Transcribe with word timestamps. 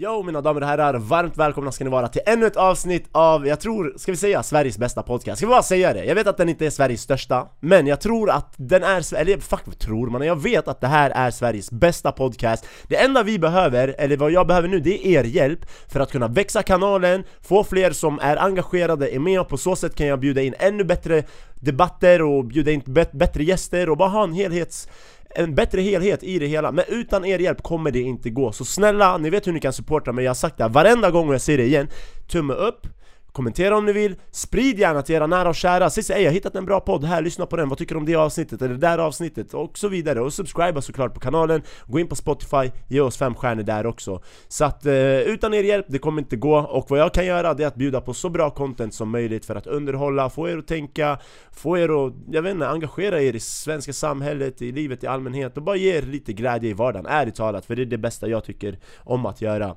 Yo 0.00 0.22
mina 0.22 0.40
damer 0.40 0.60
och 0.60 0.66
herrar, 0.66 0.94
varmt 0.94 1.36
välkomna 1.36 1.72
ska 1.72 1.84
ni 1.84 1.90
vara 1.90 2.08
till 2.08 2.22
ännu 2.26 2.46
ett 2.46 2.56
avsnitt 2.56 3.08
av, 3.12 3.46
jag 3.46 3.60
tror, 3.60 3.94
ska 3.96 4.12
vi 4.12 4.16
säga 4.16 4.42
Sveriges 4.42 4.78
bästa 4.78 5.02
podcast? 5.02 5.38
Ska 5.38 5.46
vi 5.46 5.50
bara 5.50 5.62
säga 5.62 5.92
det? 5.92 6.04
Jag 6.04 6.14
vet 6.14 6.26
att 6.26 6.36
den 6.36 6.48
inte 6.48 6.66
är 6.66 6.70
Sveriges 6.70 7.00
största, 7.00 7.48
men 7.60 7.86
jag 7.86 8.00
tror 8.00 8.30
att 8.30 8.54
den 8.56 8.82
är, 8.82 9.14
eller 9.14 9.38
fuck 9.38 9.60
vad 9.64 9.78
tror 9.78 10.10
man? 10.10 10.22
Jag 10.22 10.42
vet 10.42 10.68
att 10.68 10.80
det 10.80 10.86
här 10.86 11.10
är 11.10 11.30
Sveriges 11.30 11.70
bästa 11.70 12.12
podcast 12.12 12.66
Det 12.88 12.96
enda 12.96 13.22
vi 13.22 13.38
behöver, 13.38 13.94
eller 13.98 14.16
vad 14.16 14.30
jag 14.30 14.46
behöver 14.46 14.68
nu, 14.68 14.80
det 14.80 15.06
är 15.06 15.20
er 15.20 15.24
hjälp 15.24 15.60
för 15.88 16.00
att 16.00 16.12
kunna 16.12 16.28
växa 16.28 16.62
kanalen, 16.62 17.24
få 17.42 17.64
fler 17.64 17.90
som 17.90 18.18
är 18.22 18.36
engagerade, 18.36 19.14
är 19.14 19.18
med 19.18 19.40
och 19.40 19.48
på 19.48 19.56
så 19.56 19.76
sätt 19.76 19.94
kan 19.94 20.06
jag 20.06 20.20
bjuda 20.20 20.42
in 20.42 20.54
ännu 20.58 20.84
bättre 20.84 21.22
debatter 21.60 22.22
och 22.22 22.44
bjuda 22.44 22.70
in 22.70 22.82
bättre 23.12 23.44
gäster 23.44 23.90
och 23.90 23.96
bara 23.96 24.08
ha 24.08 24.24
en 24.24 24.32
helhets 24.32 24.88
en 25.34 25.54
bättre 25.54 25.80
helhet 25.80 26.22
i 26.22 26.38
det 26.38 26.46
hela, 26.46 26.72
men 26.72 26.84
utan 26.88 27.24
er 27.24 27.38
hjälp 27.38 27.62
kommer 27.62 27.90
det 27.90 28.00
inte 28.00 28.30
gå. 28.30 28.52
Så 28.52 28.64
snälla, 28.64 29.18
ni 29.18 29.30
vet 29.30 29.46
hur 29.46 29.52
ni 29.52 29.60
kan 29.60 29.72
supporta 29.72 30.12
mig, 30.12 30.24
jag 30.24 30.30
har 30.30 30.34
sagt 30.34 30.56
det 30.56 30.64
här 30.64 30.70
varenda 30.70 31.10
gång 31.10 31.28
och 31.28 31.34
jag 31.34 31.40
säger 31.40 31.58
det 31.58 31.64
igen. 31.64 31.88
Tumme 32.26 32.54
upp, 32.54 32.86
Kommentera 33.32 33.76
om 33.76 33.86
ni 33.86 33.92
vill, 33.92 34.16
sprid 34.30 34.78
gärna 34.78 35.02
till 35.02 35.14
era 35.14 35.26
nära 35.26 35.48
och 35.48 35.54
kära, 35.54 35.90
säg 35.90 36.02
såhär 36.02 36.20
jag 36.20 36.28
har 36.28 36.34
hittat 36.34 36.54
en 36.54 36.64
bra 36.64 36.80
podd 36.80 37.04
här, 37.04 37.22
lyssna 37.22 37.46
på 37.46 37.56
den, 37.56 37.68
vad 37.68 37.78
tycker 37.78 37.94
du 37.94 37.98
om 37.98 38.06
det 38.06 38.14
avsnittet? 38.14 38.62
Eller 38.62 38.74
det 38.74 38.80
där 38.80 38.98
avsnittet? 38.98 39.54
Och 39.54 39.78
så 39.78 39.88
vidare. 39.88 40.20
Och 40.20 40.32
subscriba 40.32 40.80
såklart 40.80 41.14
på 41.14 41.20
kanalen, 41.20 41.62
gå 41.86 41.98
in 41.98 42.08
på 42.08 42.14
Spotify, 42.14 42.70
ge 42.88 43.00
oss 43.00 43.16
fem 43.16 43.34
stjärnor 43.34 43.62
där 43.62 43.86
också. 43.86 44.22
Så 44.48 44.64
att 44.64 44.86
eh, 44.86 45.18
utan 45.18 45.54
er 45.54 45.62
hjälp, 45.62 45.86
det 45.88 45.98
kommer 45.98 46.22
inte 46.22 46.36
gå. 46.36 46.58
Och 46.58 46.90
vad 46.90 47.00
jag 47.00 47.14
kan 47.14 47.26
göra 47.26 47.54
det 47.54 47.62
är 47.62 47.68
att 47.68 47.74
bjuda 47.74 48.00
på 48.00 48.14
så 48.14 48.28
bra 48.28 48.50
content 48.50 48.94
som 48.94 49.10
möjligt 49.10 49.44
för 49.44 49.54
att 49.54 49.66
underhålla, 49.66 50.30
få 50.30 50.48
er 50.48 50.58
att 50.58 50.66
tänka, 50.66 51.18
få 51.52 51.78
er 51.78 52.06
att, 52.06 52.14
jag 52.30 52.42
vet 52.42 52.54
inte, 52.54 52.68
engagera 52.68 53.22
er 53.22 53.36
i 53.36 53.40
svenska 53.40 53.92
samhället, 53.92 54.62
i 54.62 54.72
livet 54.72 55.04
i 55.04 55.06
allmänhet. 55.06 55.56
Och 55.56 55.62
bara 55.62 55.76
ge 55.76 55.96
er 55.96 56.02
lite 56.02 56.32
glädje 56.32 56.70
i 56.70 56.72
vardagen, 56.72 57.06
ärligt 57.06 57.34
talat, 57.34 57.66
för 57.66 57.76
det 57.76 57.82
är 57.82 57.86
det 57.86 57.98
bästa 57.98 58.28
jag 58.28 58.44
tycker 58.44 58.78
om 58.98 59.26
att 59.26 59.40
göra 59.40 59.76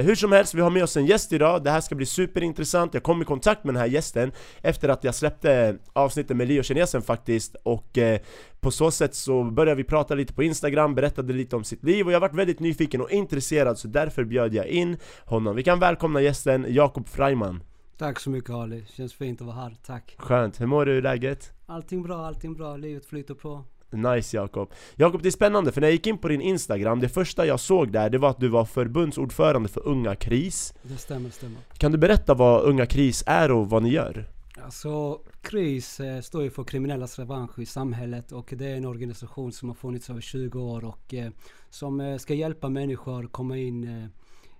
hur 0.00 0.14
som 0.14 0.32
helst, 0.32 0.54
vi 0.54 0.60
har 0.60 0.70
med 0.70 0.82
oss 0.82 0.96
en 0.96 1.06
gäst 1.06 1.32
idag, 1.32 1.64
det 1.64 1.70
här 1.70 1.80
ska 1.80 1.94
bli 1.94 2.06
superintressant. 2.06 2.94
Jag 2.94 3.02
kom 3.02 3.22
i 3.22 3.24
kontakt 3.24 3.64
med 3.64 3.74
den 3.74 3.80
här 3.80 3.88
gästen 3.88 4.32
efter 4.60 4.88
att 4.88 5.04
jag 5.04 5.14
släppte 5.14 5.78
avsnittet 5.92 6.36
med 6.36 6.48
Leo 6.48 6.62
Kinesen 6.62 7.02
faktiskt. 7.02 7.56
Och 7.62 7.98
eh, 7.98 8.20
på 8.60 8.70
så 8.70 8.90
sätt 8.90 9.14
så 9.14 9.44
började 9.44 9.76
vi 9.76 9.84
prata 9.84 10.14
lite 10.14 10.32
på 10.32 10.42
Instagram, 10.42 10.94
berättade 10.94 11.32
lite 11.32 11.56
om 11.56 11.64
sitt 11.64 11.84
liv. 11.84 12.06
Och 12.06 12.12
jag 12.12 12.20
varit 12.20 12.34
väldigt 12.34 12.60
nyfiken 12.60 13.00
och 13.00 13.10
intresserad 13.10 13.78
så 13.78 13.88
därför 13.88 14.24
bjöd 14.24 14.54
jag 14.54 14.66
in 14.66 14.96
honom. 15.24 15.56
Vi 15.56 15.62
kan 15.62 15.78
välkomna 15.78 16.20
gästen 16.20 16.66
Jakob 16.68 17.08
Freiman. 17.08 17.62
Tack 17.98 18.20
så 18.20 18.30
mycket 18.30 18.50
Ali, 18.50 18.84
känns 18.96 19.14
fint 19.14 19.40
att 19.40 19.46
vara 19.46 19.56
här, 19.56 19.76
tack. 19.86 20.14
Skönt, 20.18 20.60
hur 20.60 20.66
mår 20.66 20.86
du? 20.86 20.98
i 20.98 21.00
läget? 21.00 21.52
Allting 21.66 22.02
bra, 22.02 22.26
allting 22.26 22.54
bra, 22.54 22.76
livet 22.76 23.06
flyter 23.06 23.34
på 23.34 23.64
Nice 23.92 24.36
Jakob. 24.36 24.72
Jakob 24.96 25.22
det 25.22 25.28
är 25.28 25.30
spännande 25.30 25.72
för 25.72 25.80
när 25.80 25.88
jag 25.88 25.92
gick 25.92 26.06
in 26.06 26.18
på 26.18 26.28
din 26.28 26.40
Instagram, 26.40 27.00
det 27.00 27.08
första 27.08 27.46
jag 27.46 27.60
såg 27.60 27.92
där 27.92 28.10
det 28.10 28.18
var 28.18 28.30
att 28.30 28.40
du 28.40 28.48
var 28.48 28.64
förbundsordförande 28.64 29.68
för 29.68 29.88
Unga 29.88 30.14
KRIS 30.14 30.74
Det 30.82 30.96
stämmer, 30.96 31.30
stämmer 31.30 31.58
Kan 31.78 31.92
du 31.92 31.98
berätta 31.98 32.34
vad 32.34 32.62
Unga 32.62 32.86
KRIS 32.86 33.24
är 33.26 33.50
och 33.50 33.70
vad 33.70 33.82
ni 33.82 33.88
gör? 33.88 34.26
Alltså 34.64 35.20
KRIS 35.42 36.00
eh, 36.00 36.20
står 36.20 36.42
ju 36.42 36.50
för 36.50 36.64
kriminellas 36.64 37.18
revansch 37.18 37.58
i 37.58 37.66
samhället 37.66 38.32
och 38.32 38.54
det 38.56 38.66
är 38.66 38.76
en 38.76 38.84
organisation 38.84 39.52
som 39.52 39.68
har 39.68 39.74
funnits 39.74 40.10
över 40.10 40.20
20 40.20 40.60
år 40.60 40.84
och 40.84 41.14
eh, 41.14 41.30
som 41.70 42.00
eh, 42.00 42.16
ska 42.18 42.34
hjälpa 42.34 42.68
människor 42.68 43.26
komma 43.26 43.58
in 43.58 44.10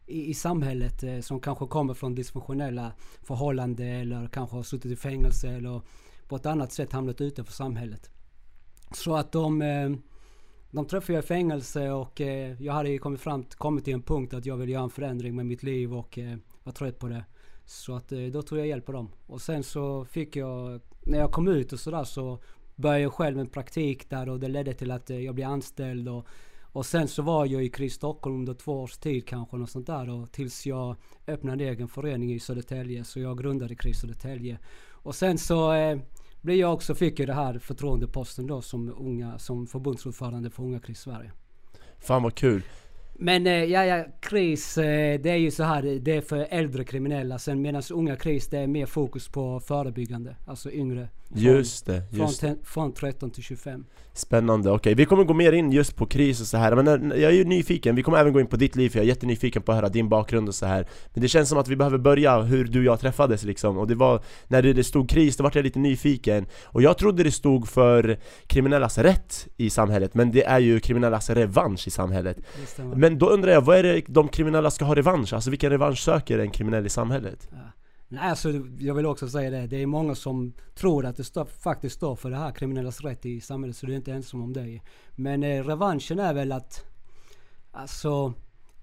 i, 0.07 0.31
i, 0.31 0.35
samhället 0.35 1.25
som 1.25 1.41
kanske 1.41 1.67
kommer 1.67 1.95
från 1.95 2.15
dysfunktionella 2.15 2.93
förhållanden 3.23 3.89
eller 3.89 4.27
kanske 4.27 4.57
har 4.57 4.63
suttit 4.63 4.93
i 4.93 4.97
fängelse 4.97 5.49
eller 5.49 5.81
på 6.29 6.37
ett 6.37 6.47
annat 6.47 6.73
sätt 6.73 6.93
hamnat 6.93 7.21
utanför 7.21 7.53
samhället. 7.53 8.11
Så 8.97 9.17
att 9.17 9.33
de, 9.33 9.63
eh, 9.63 9.91
de 10.71 10.87
träffade 10.87 11.13
jag 11.13 11.25
i 11.25 11.27
fängelse 11.27 11.91
och 11.91 12.21
eh, 12.21 12.63
jag 12.63 12.73
hade 12.73 12.91
ju 12.91 12.99
kommit, 12.99 13.21
fram, 13.21 13.45
kommit 13.45 13.85
till 13.85 13.95
en 13.95 14.03
punkt 14.03 14.35
att 14.35 14.47
jag 14.47 14.57
ville 14.57 14.73
göra 14.73 14.83
en 14.83 14.91
förändring 14.91 15.37
med 15.37 15.47
mitt 15.47 15.63
liv 15.63 15.95
och 15.95 16.19
eh, 16.19 16.37
var 16.63 16.73
trött 16.73 16.99
på 16.99 17.09
det. 17.09 17.25
Så 17.65 17.95
att 17.95 18.13
då 18.33 18.43
tog 18.43 18.59
jag 18.59 18.67
hjälp 18.67 18.89
av 18.89 18.95
dem. 18.95 19.11
Och 19.27 19.41
sen 19.43 19.63
så 19.63 20.05
fick 20.05 20.37
jag, 20.37 20.81
när 21.07 21.19
jag 21.19 21.33
kom 21.33 21.49
ut 21.49 21.73
och 21.73 21.81
sådär 21.81 22.05
så 22.05 22.39
började 22.77 23.03
jag 23.03 23.13
själv 23.13 23.39
en 23.39 23.47
praktik 23.47 24.11
där 24.11 24.29
och 24.29 24.41
det 24.41 24.49
ledde 24.49 24.75
till 24.75 24.91
att 24.91 25.11
jag 25.11 25.35
blev 25.35 25.49
anställd 25.49 26.09
och 26.09 26.27
och 26.73 26.87
sen 26.87 27.09
så 27.09 27.23
var 27.23 27.47
jag 27.47 27.65
i 27.65 27.69
KRIS 27.69 27.95
Stockholm 27.95 28.37
under 28.37 28.55
två 28.55 28.83
års 28.83 28.97
tid 28.99 29.29
kanske 29.29 29.57
något 29.57 29.71
sånt 29.71 29.87
där 29.87 30.11
och 30.11 30.33
tills 30.33 30.67
jag 30.67 30.97
öppnade 31.27 31.65
en 31.65 31.71
egen 31.71 31.89
förening 31.89 32.33
i 32.33 32.41
Södertälje 32.41 33.05
så 33.05 33.21
jag 33.21 33.39
grundade 33.39 33.75
KRIS 33.75 34.01
Södertälje. 34.01 34.59
Och 34.91 35.15
sen 35.15 35.39
så 35.39 35.73
eh, 35.73 35.99
blev 36.43 36.57
jag 36.57 36.73
också, 36.73 36.95
fick 36.95 37.21
jag 37.21 37.29
det 37.29 37.35
här 37.35 37.59
förtroendeposten 37.59 38.47
då 38.47 38.63
som 38.63 38.95
unga, 38.99 39.39
som 39.39 39.67
förbundsordförande 39.67 40.51
för 40.51 40.63
Unga 40.63 40.81
KRIS 40.81 41.01
Sverige. 41.01 41.33
Fan 41.99 42.23
vad 42.23 42.35
kul! 42.35 42.63
Men 43.15 43.47
eh, 43.47 43.65
ja, 43.65 43.85
ja, 43.85 44.05
KRIS 44.21 44.79
eh, 44.79 45.21
det 45.21 45.31
är 45.31 45.37
ju 45.37 45.51
så 45.51 45.63
här, 45.63 45.83
det 45.83 46.17
är 46.17 46.21
för 46.21 46.47
äldre 46.51 46.85
kriminella. 46.85 47.39
Sen 47.39 47.63
medan 47.63 47.83
unga 47.93 48.17
KRIS 48.17 48.47
det 48.47 48.59
är 48.59 48.67
mer 48.67 48.87
fokus 48.87 49.29
på 49.29 49.61
förebyggande, 49.61 50.37
alltså 50.47 50.71
yngre. 50.71 51.09
Från, 51.33 51.43
just 51.43 51.87
det, 51.87 52.03
just 52.11 52.41
från, 52.41 52.57
från 52.65 52.93
13 52.93 53.31
till 53.31 53.43
25. 53.43 53.85
Spännande, 54.15 54.71
okej 54.71 54.77
okay. 54.77 54.95
vi 54.95 55.05
kommer 55.05 55.25
gå 55.25 55.35
mer 55.35 55.53
in 55.53 55.73
just 55.73 55.97
på 55.97 56.07
kris 56.07 56.41
och 56.41 56.47
så 56.47 56.57
här 56.57 56.75
men 56.75 57.11
jag 57.11 57.23
är 57.23 57.31
ju 57.31 57.45
nyfiken, 57.45 57.95
vi 57.95 58.03
kommer 58.03 58.19
även 58.19 58.33
gå 58.33 58.41
in 58.41 58.47
på 58.47 58.57
ditt 58.57 58.77
liv 58.77 58.91
för 58.91 58.99
jag 58.99 59.05
är 59.05 59.09
jättenyfiken 59.09 59.63
på 59.63 59.73
att 59.73 59.77
höra 59.77 59.89
din 59.89 60.09
bakgrund 60.09 60.49
och 60.49 60.55
så 60.55 60.67
här 60.67 60.87
Men 61.15 61.23
det 61.23 61.29
känns 61.29 61.49
som 61.49 61.59
att 61.59 61.69
vi 61.69 61.77
behöver 61.77 61.99
börja 61.99 62.41
hur 62.41 62.65
du 62.65 62.79
och 62.79 62.85
jag 62.85 63.01
träffades 63.01 63.45
liksom 63.45 63.79
och 63.79 63.87
det 63.87 63.95
var 63.95 64.23
När 64.49 64.63
det 64.63 64.85
stod 64.85 65.11
kris, 65.11 65.37
då 65.37 65.45
vart 65.45 65.55
jag 65.55 65.63
lite 65.63 65.79
nyfiken 65.79 66.47
Och 66.65 66.83
jag 66.83 66.99
trodde 66.99 67.23
det 67.23 67.33
stod 67.33 67.69
för 67.69 68.19
kriminellas 68.47 68.99
rätt 68.99 69.49
i 69.57 69.71
samhället 69.71 70.15
men 70.15 70.33
det 70.33 70.45
är 70.45 70.59
ju 70.59 70.81
kriminellas 70.81 71.31
revansch 71.31 71.87
i 71.87 71.91
samhället 71.91 72.39
Men 72.95 73.19
då 73.19 73.31
undrar 73.31 73.53
jag, 73.53 73.61
vad 73.61 73.77
är 73.77 73.83
det 73.83 74.03
de 74.09 74.29
kriminella 74.29 74.71
ska 74.71 74.85
ha 74.85 74.95
revansch? 74.95 75.33
Alltså 75.33 75.51
vilken 75.51 75.71
revansch 75.71 75.99
söker 75.99 76.39
en 76.39 76.51
kriminell 76.51 76.87
i 76.87 76.89
samhället? 76.89 77.49
Ja. 77.51 77.59
Nej, 78.13 78.31
alltså 78.31 78.53
jag 78.79 78.95
vill 78.95 79.07
också 79.07 79.29
säga 79.29 79.51
det. 79.51 79.67
Det 79.67 79.83
är 79.83 79.87
många 79.87 80.15
som 80.15 80.53
tror 80.75 81.07
att 81.07 81.17
det 81.17 81.25
stå, 81.25 81.45
faktiskt 81.45 81.97
står 81.97 82.17
för 82.17 82.31
det 82.31 82.37
här 82.37 82.53
kriminellas 82.53 83.01
rätt 83.01 83.27
i 83.27 83.41
samhället, 83.41 83.77
så 83.77 83.87
du 83.87 83.93
är 83.93 83.97
inte 83.97 84.13
ensam 84.13 84.43
om 84.43 84.53
det. 84.53 84.81
Men 85.11 85.43
eh, 85.43 85.65
revanschen 85.65 86.19
är 86.19 86.35
väl 86.35 86.53
att, 86.53 86.85
alltså, 87.71 88.35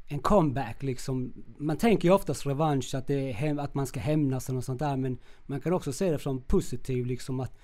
en 0.07 0.19
comeback 0.19 0.84
liksom. 0.84 1.34
Man 1.57 1.78
tänker 1.78 2.07
ju 2.07 2.13
oftast 2.13 2.45
revansch, 2.45 2.95
att, 2.95 3.07
det 3.07 3.29
är 3.29 3.34
hem, 3.34 3.59
att 3.59 3.73
man 3.73 3.88
ska 3.88 4.00
hämnas 4.00 4.50
och 4.50 4.56
något 4.56 4.66
sånt 4.66 4.79
där. 4.79 4.97
Men 4.97 5.17
man 5.46 5.61
kan 5.61 5.73
också 5.73 5.94
se 5.94 6.11
det 6.11 6.19
som 6.19 6.41
positiv 6.41 7.06
liksom 7.06 7.40
att 7.40 7.57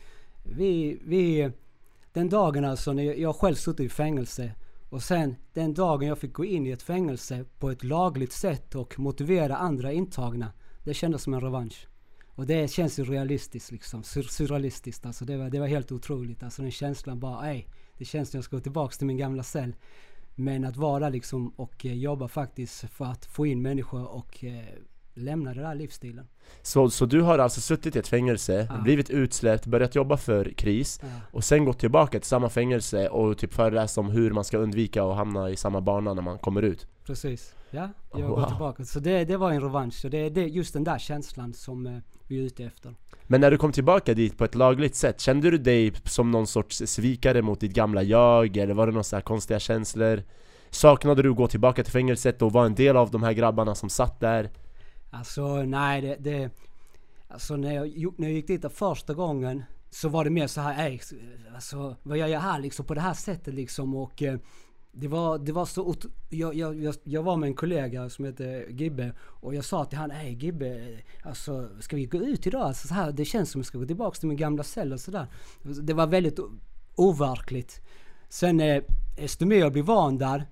vi, 0.44 1.00
vi, 1.04 1.52
den 2.14 2.30
dagen 2.30 2.66
alltså 2.66 2.94
när 2.94 3.04
jag, 3.04 3.20
jag 3.20 3.36
själv 3.36 3.56
suttit 3.56 3.86
i 3.86 3.90
fängelse 3.90 4.52
och 4.90 5.04
sen 5.04 5.36
den 5.54 5.74
dagen 5.74 6.08
jag 6.08 6.18
fick 6.18 6.34
gå 6.34 6.46
in 6.46 6.68
i 6.68 6.72
ett 6.72 6.84
fängelse 6.84 7.46
på 7.60 7.70
ett 7.70 7.84
lagligt 7.84 8.34
sätt 8.34 8.76
och 8.76 9.00
motivera 9.00 9.58
andra 9.58 9.92
intagna 9.92 10.52
det 10.86 10.94
kändes 10.94 11.24
som 11.24 11.34
en 11.34 11.42
revansch. 11.42 11.88
Och 12.36 12.46
det 12.46 12.72
känns 12.72 13.00
ju 13.00 13.04
realistiskt 13.04 13.72
liksom, 13.72 14.04
sur 14.04 14.24
surrealistiskt 14.24 15.06
alltså. 15.06 15.26
Det 15.26 15.38
var, 15.38 15.50
det 15.50 15.60
var 15.60 15.68
helt 15.68 15.92
otroligt. 15.92 16.44
Alltså 16.44 16.62
den 16.62 16.72
känslan 16.72 17.20
bara, 17.20 17.50
ej, 17.50 17.68
det 17.98 18.06
känns 18.06 18.30
som 18.30 18.38
jag 18.38 18.44
ska 18.44 18.56
gå 18.56 18.62
tillbaks 18.62 18.98
till 18.98 19.08
min 19.08 19.18
gamla 19.18 19.44
cell. 19.44 19.76
Men 20.36 20.66
att 20.66 20.78
vara 20.78 21.10
liksom 21.10 21.48
och 21.56 21.86
eh, 21.86 21.94
jobba 21.94 22.28
faktiskt 22.28 22.90
för 22.90 23.06
att 23.06 23.26
få 23.26 23.46
in 23.46 23.62
människor 23.62 24.08
och 24.08 24.44
eh, 24.44 24.64
lämna 25.14 25.54
den 25.54 25.64
där 25.64 25.76
livsstilen. 25.76 26.28
Så, 26.62 26.90
så 26.90 27.06
du 27.06 27.22
har 27.22 27.40
alltså 27.40 27.62
suttit 27.62 27.96
i 27.96 28.00
ett 28.00 28.08
fängelse, 28.08 28.68
ja. 28.70 28.82
blivit 28.82 29.10
utsläppt, 29.10 29.66
börjat 29.66 29.96
jobba 29.96 30.18
för 30.18 30.54
KRIS 30.58 31.00
ja. 31.02 31.08
och 31.32 31.44
sen 31.44 31.66
gått 31.66 31.80
tillbaka 31.80 32.20
till 32.20 32.28
samma 32.28 32.50
fängelse 32.50 33.10
och 33.10 33.38
typ 33.38 33.54
föreläst 33.54 33.98
om 33.98 34.10
hur 34.10 34.32
man 34.32 34.44
ska 34.44 34.58
undvika 34.58 35.04
att 35.04 35.16
hamna 35.16 35.50
i 35.50 35.56
samma 35.56 35.82
bana 35.82 36.14
när 36.14 36.22
man 36.22 36.38
kommer 36.38 36.62
ut? 36.62 36.88
Precis, 37.06 37.56
ja. 37.76 37.90
Jag 38.20 38.28
wow. 38.28 38.40
gått 38.40 38.48
tillbaka. 38.48 38.86
Så 38.86 39.00
det, 39.00 39.26
det 39.26 39.38
var 39.38 39.52
en 39.52 39.62
revansch. 39.62 39.94
Så 39.94 40.10
det 40.10 40.18
är 40.18 40.38
just 40.38 40.74
den 40.74 40.84
där 40.84 40.98
känslan 40.98 41.54
som 41.54 41.88
eh, 41.88 41.98
vi 42.28 42.38
är 42.38 42.42
ute 42.42 42.64
efter. 42.64 42.96
Men 43.24 43.42
när 43.42 43.52
du 43.52 43.58
kom 43.58 43.72
tillbaka 43.72 44.14
dit 44.14 44.38
på 44.38 44.46
ett 44.46 44.56
lagligt 44.56 44.96
sätt, 44.96 45.22
kände 45.22 45.52
du 45.52 45.58
dig 45.58 45.94
som 46.04 46.32
någon 46.32 46.48
sorts 46.48 46.82
svikare 46.86 47.42
mot 47.42 47.60
ditt 47.60 47.74
gamla 47.74 48.04
jag? 48.04 48.58
Eller 48.58 48.74
var 48.74 48.88
det 48.88 48.94
några 48.94 49.22
konstiga 49.22 49.60
känslor? 49.60 50.24
Saknade 50.70 51.22
du 51.22 51.30
att 51.30 51.38
gå 51.38 51.48
tillbaka 51.48 51.84
till 51.84 51.94
fängelset 51.94 52.42
och 52.42 52.52
vara 52.52 52.66
en 52.66 52.76
del 52.76 52.98
av 52.98 53.12
de 53.12 53.24
här 53.24 53.34
grabbarna 53.34 53.76
som 53.76 53.90
satt 53.90 54.20
där? 54.20 54.50
Alltså 55.10 55.64
nej, 55.64 56.02
det, 56.02 56.16
det 56.20 56.52
Alltså 57.28 57.56
när 57.56 57.74
jag, 57.74 58.14
när 58.18 58.28
jag 58.28 58.36
gick 58.36 58.48
dit 58.48 58.66
första 58.74 59.14
gången 59.14 59.64
så 59.90 60.10
var 60.10 60.24
det 60.24 60.30
mer 60.30 60.48
så 60.48 60.62
här, 60.62 61.02
alltså 61.54 61.96
vad 62.04 62.18
gör 62.18 62.28
jag 62.28 62.40
här 62.40 62.60
liksom 62.60 62.86
på 62.86 62.94
det 62.94 63.02
här 63.02 63.14
sättet 63.14 63.54
liksom 63.54 63.96
och 63.96 64.24
eh, 64.24 64.40
det 64.98 65.08
var, 65.08 65.38
det 65.38 65.52
var 65.52 65.66
så 65.66 65.96
jag, 66.30 66.56
jag, 66.56 66.96
jag, 67.04 67.24
var 67.24 67.38
med 67.38 67.48
en 67.48 67.54
kollega 67.54 68.10
som 68.10 68.26
heter 68.26 68.66
Gibbe 68.70 69.12
och 69.20 69.56
jag 69.56 69.66
sa 69.66 69.86
till 69.86 69.98
han, 69.98 70.12
ey 70.12 70.34
Gibbe, 70.34 71.00
alltså 71.24 71.70
ska 71.80 71.96
vi 71.96 72.06
gå 72.06 72.18
ut 72.18 72.48
idag? 72.48 72.62
Alltså, 72.62 72.88
så 72.88 72.94
här, 72.94 73.12
det 73.12 73.26
känns 73.26 73.52
som 73.52 73.62
att 73.62 73.64
jag 73.64 73.68
ska 73.68 73.78
gå 73.78 73.86
tillbaka 73.86 74.20
till 74.20 74.28
min 74.28 74.38
gamla 74.38 74.64
cell 74.64 74.94
och 74.94 75.00
sådär. 75.00 75.28
Det 75.64 75.94
var 75.94 76.08
väldigt 76.08 76.40
overkligt. 76.96 77.82
Sen 78.30 78.60
eh, 78.60 78.84
desto 79.18 79.46
mer 79.46 79.58
jag 79.58 79.72
blev 79.72 79.86
van 79.86 80.18
där, 80.18 80.46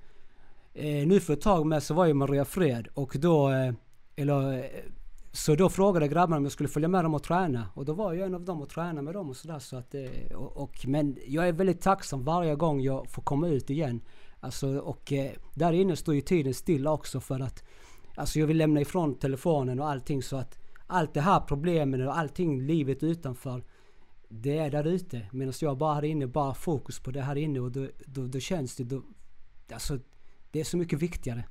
eh, 0.74 1.07
nu 1.07 1.19
för 1.19 1.34
ett 1.34 1.42
tag 1.42 1.66
med 1.66 1.84
så 1.84 1.94
var 1.94 2.06
ju 2.06 2.13
Maria 2.13 2.45
Fred 2.45 2.88
och 2.94 3.16
då 3.19 3.50
eh, 3.50 3.74
eller, 4.16 4.54
eh, 4.54 4.66
så 5.31 5.56
då 5.56 5.69
frågade 5.69 6.07
grabbarna 6.07 6.38
om 6.38 6.44
jag 6.44 6.51
skulle 6.51 6.69
följa 6.69 6.88
med 6.88 7.06
dem 7.06 7.13
och 7.13 7.24
träna. 7.24 7.68
Och 7.74 7.86
då 7.86 7.94
var 7.94 8.13
jag 8.13 8.28
en 8.28 8.36
av 8.36 8.45
dem 8.45 8.62
och 8.62 8.69
tränade 8.69 9.01
med 9.01 9.13
dem 9.13 9.30
och 9.30 9.36
sådär. 9.36 9.60
Så 9.60 9.78
att, 9.78 9.95
eh, 9.95 10.36
och, 10.36 10.57
och, 10.57 10.88
men 10.88 11.18
jag 11.28 11.48
är 11.48 11.54
väldigt 11.54 11.81
tacksam 11.81 12.24
varje 12.24 12.56
gång 12.56 12.81
jag 12.81 13.10
får 13.10 13.22
komma 13.22 13.48
ut 13.48 13.69
igen. 13.69 14.01
Alltså, 14.44 14.78
och 14.78 15.13
eh, 15.13 15.31
där 15.54 15.74
inne 15.74 15.95
står 15.95 16.16
ju 16.16 16.22
tiden 16.22 16.54
stilla 16.54 16.92
också 16.92 17.19
för 17.19 17.40
att 17.40 17.63
alltså 18.16 18.40
jag 18.40 18.48
vill 18.48 18.57
lämna 18.57 18.81
ifrån 18.81 19.16
telefonen 19.16 19.80
och 19.80 19.90
allting 19.90 20.24
så 20.24 20.38
att 20.38 20.57
allt 20.88 21.13
det 21.13 21.22
här 21.22 21.40
problemen 21.40 22.07
och 22.07 22.18
allting, 22.18 22.62
livet 22.62 23.04
utanför, 23.04 23.63
det 24.30 24.57
är 24.57 24.72
där 24.72 24.88
ute. 24.88 25.28
Medan 25.31 25.54
jag 25.62 25.78
bara 25.78 25.94
här 25.94 26.04
inne, 26.04 26.28
bara 26.28 26.54
fokus 26.54 27.00
på 27.00 27.12
det 27.12 27.22
här 27.22 27.36
inne 27.36 27.60
och 27.60 27.72
då, 27.72 27.88
då, 28.06 28.28
då 28.28 28.40
känns 28.40 28.75
det, 28.75 28.84
då, 28.84 29.01
alltså 29.74 30.00
det 30.51 30.60
är 30.60 30.63
så 30.63 30.78
mycket 30.78 31.00
viktigare. 31.00 31.44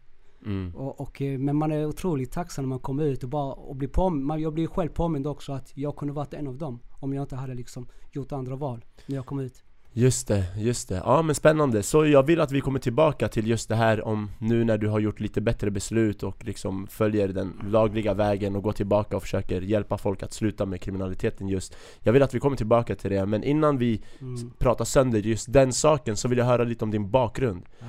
Mm. 0.46 0.76
Och, 0.76 1.00
och, 1.00 1.22
eh, 1.22 1.38
men 1.38 1.56
man 1.56 1.72
är 1.72 1.86
otroligt 1.86 2.32
tacksam 2.32 2.64
när 2.64 2.68
man 2.68 2.78
kommer 2.78 3.04
ut 3.04 3.22
och 3.22 3.30
bara 3.30 3.52
och 3.52 3.76
blir 3.76 3.88
påmind, 3.88 4.40
jag 4.40 4.54
blir 4.54 4.66
själv 4.66 4.88
påmind 4.88 5.26
också 5.26 5.52
att 5.52 5.72
jag 5.76 5.96
kunde 5.96 6.14
varit 6.14 6.34
en 6.34 6.46
av 6.46 6.58
dem. 6.58 6.78
Om 6.90 7.14
jag 7.14 7.22
inte 7.22 7.36
hade 7.36 7.54
liksom 7.54 7.86
gjort 8.10 8.32
andra 8.32 8.56
val 8.56 8.84
när 9.06 9.16
jag 9.16 9.26
kom 9.26 9.38
ut. 9.38 9.62
Just 9.94 10.28
det, 10.28 10.44
just 10.56 10.88
det. 10.88 11.02
Ja 11.04 11.22
men 11.22 11.34
spännande. 11.34 11.82
Så 11.82 12.06
jag 12.06 12.22
vill 12.26 12.40
att 12.40 12.52
vi 12.52 12.60
kommer 12.60 12.78
tillbaka 12.78 13.28
till 13.28 13.46
just 13.46 13.68
det 13.68 13.74
här 13.74 14.04
om 14.06 14.30
nu 14.38 14.64
när 14.64 14.78
du 14.78 14.88
har 14.88 15.00
gjort 15.00 15.20
lite 15.20 15.40
bättre 15.40 15.70
beslut 15.70 16.22
och 16.22 16.44
liksom 16.44 16.86
följer 16.86 17.28
den 17.28 17.60
lagliga 17.68 18.14
vägen 18.14 18.56
och 18.56 18.62
går 18.62 18.72
tillbaka 18.72 19.16
och 19.16 19.22
försöker 19.22 19.60
hjälpa 19.60 19.98
folk 19.98 20.22
att 20.22 20.32
sluta 20.32 20.66
med 20.66 20.80
kriminaliteten 20.80 21.48
just. 21.48 21.76
Jag 22.00 22.12
vill 22.12 22.22
att 22.22 22.34
vi 22.34 22.40
kommer 22.40 22.56
tillbaka 22.56 22.94
till 22.94 23.10
det, 23.10 23.26
men 23.26 23.44
innan 23.44 23.78
vi 23.78 24.02
Mm. 24.20 24.50
pratar 24.58 24.84
sönder 24.84 25.18
just 25.18 25.52
den 25.52 25.72
saken 25.72 26.16
så 26.16 26.28
vill 26.28 26.38
jag 26.38 26.44
höra 26.44 26.64
lite 26.64 26.84
om 26.84 26.90
din 26.90 27.10
bakgrund. 27.10 27.62
Ja. 27.80 27.86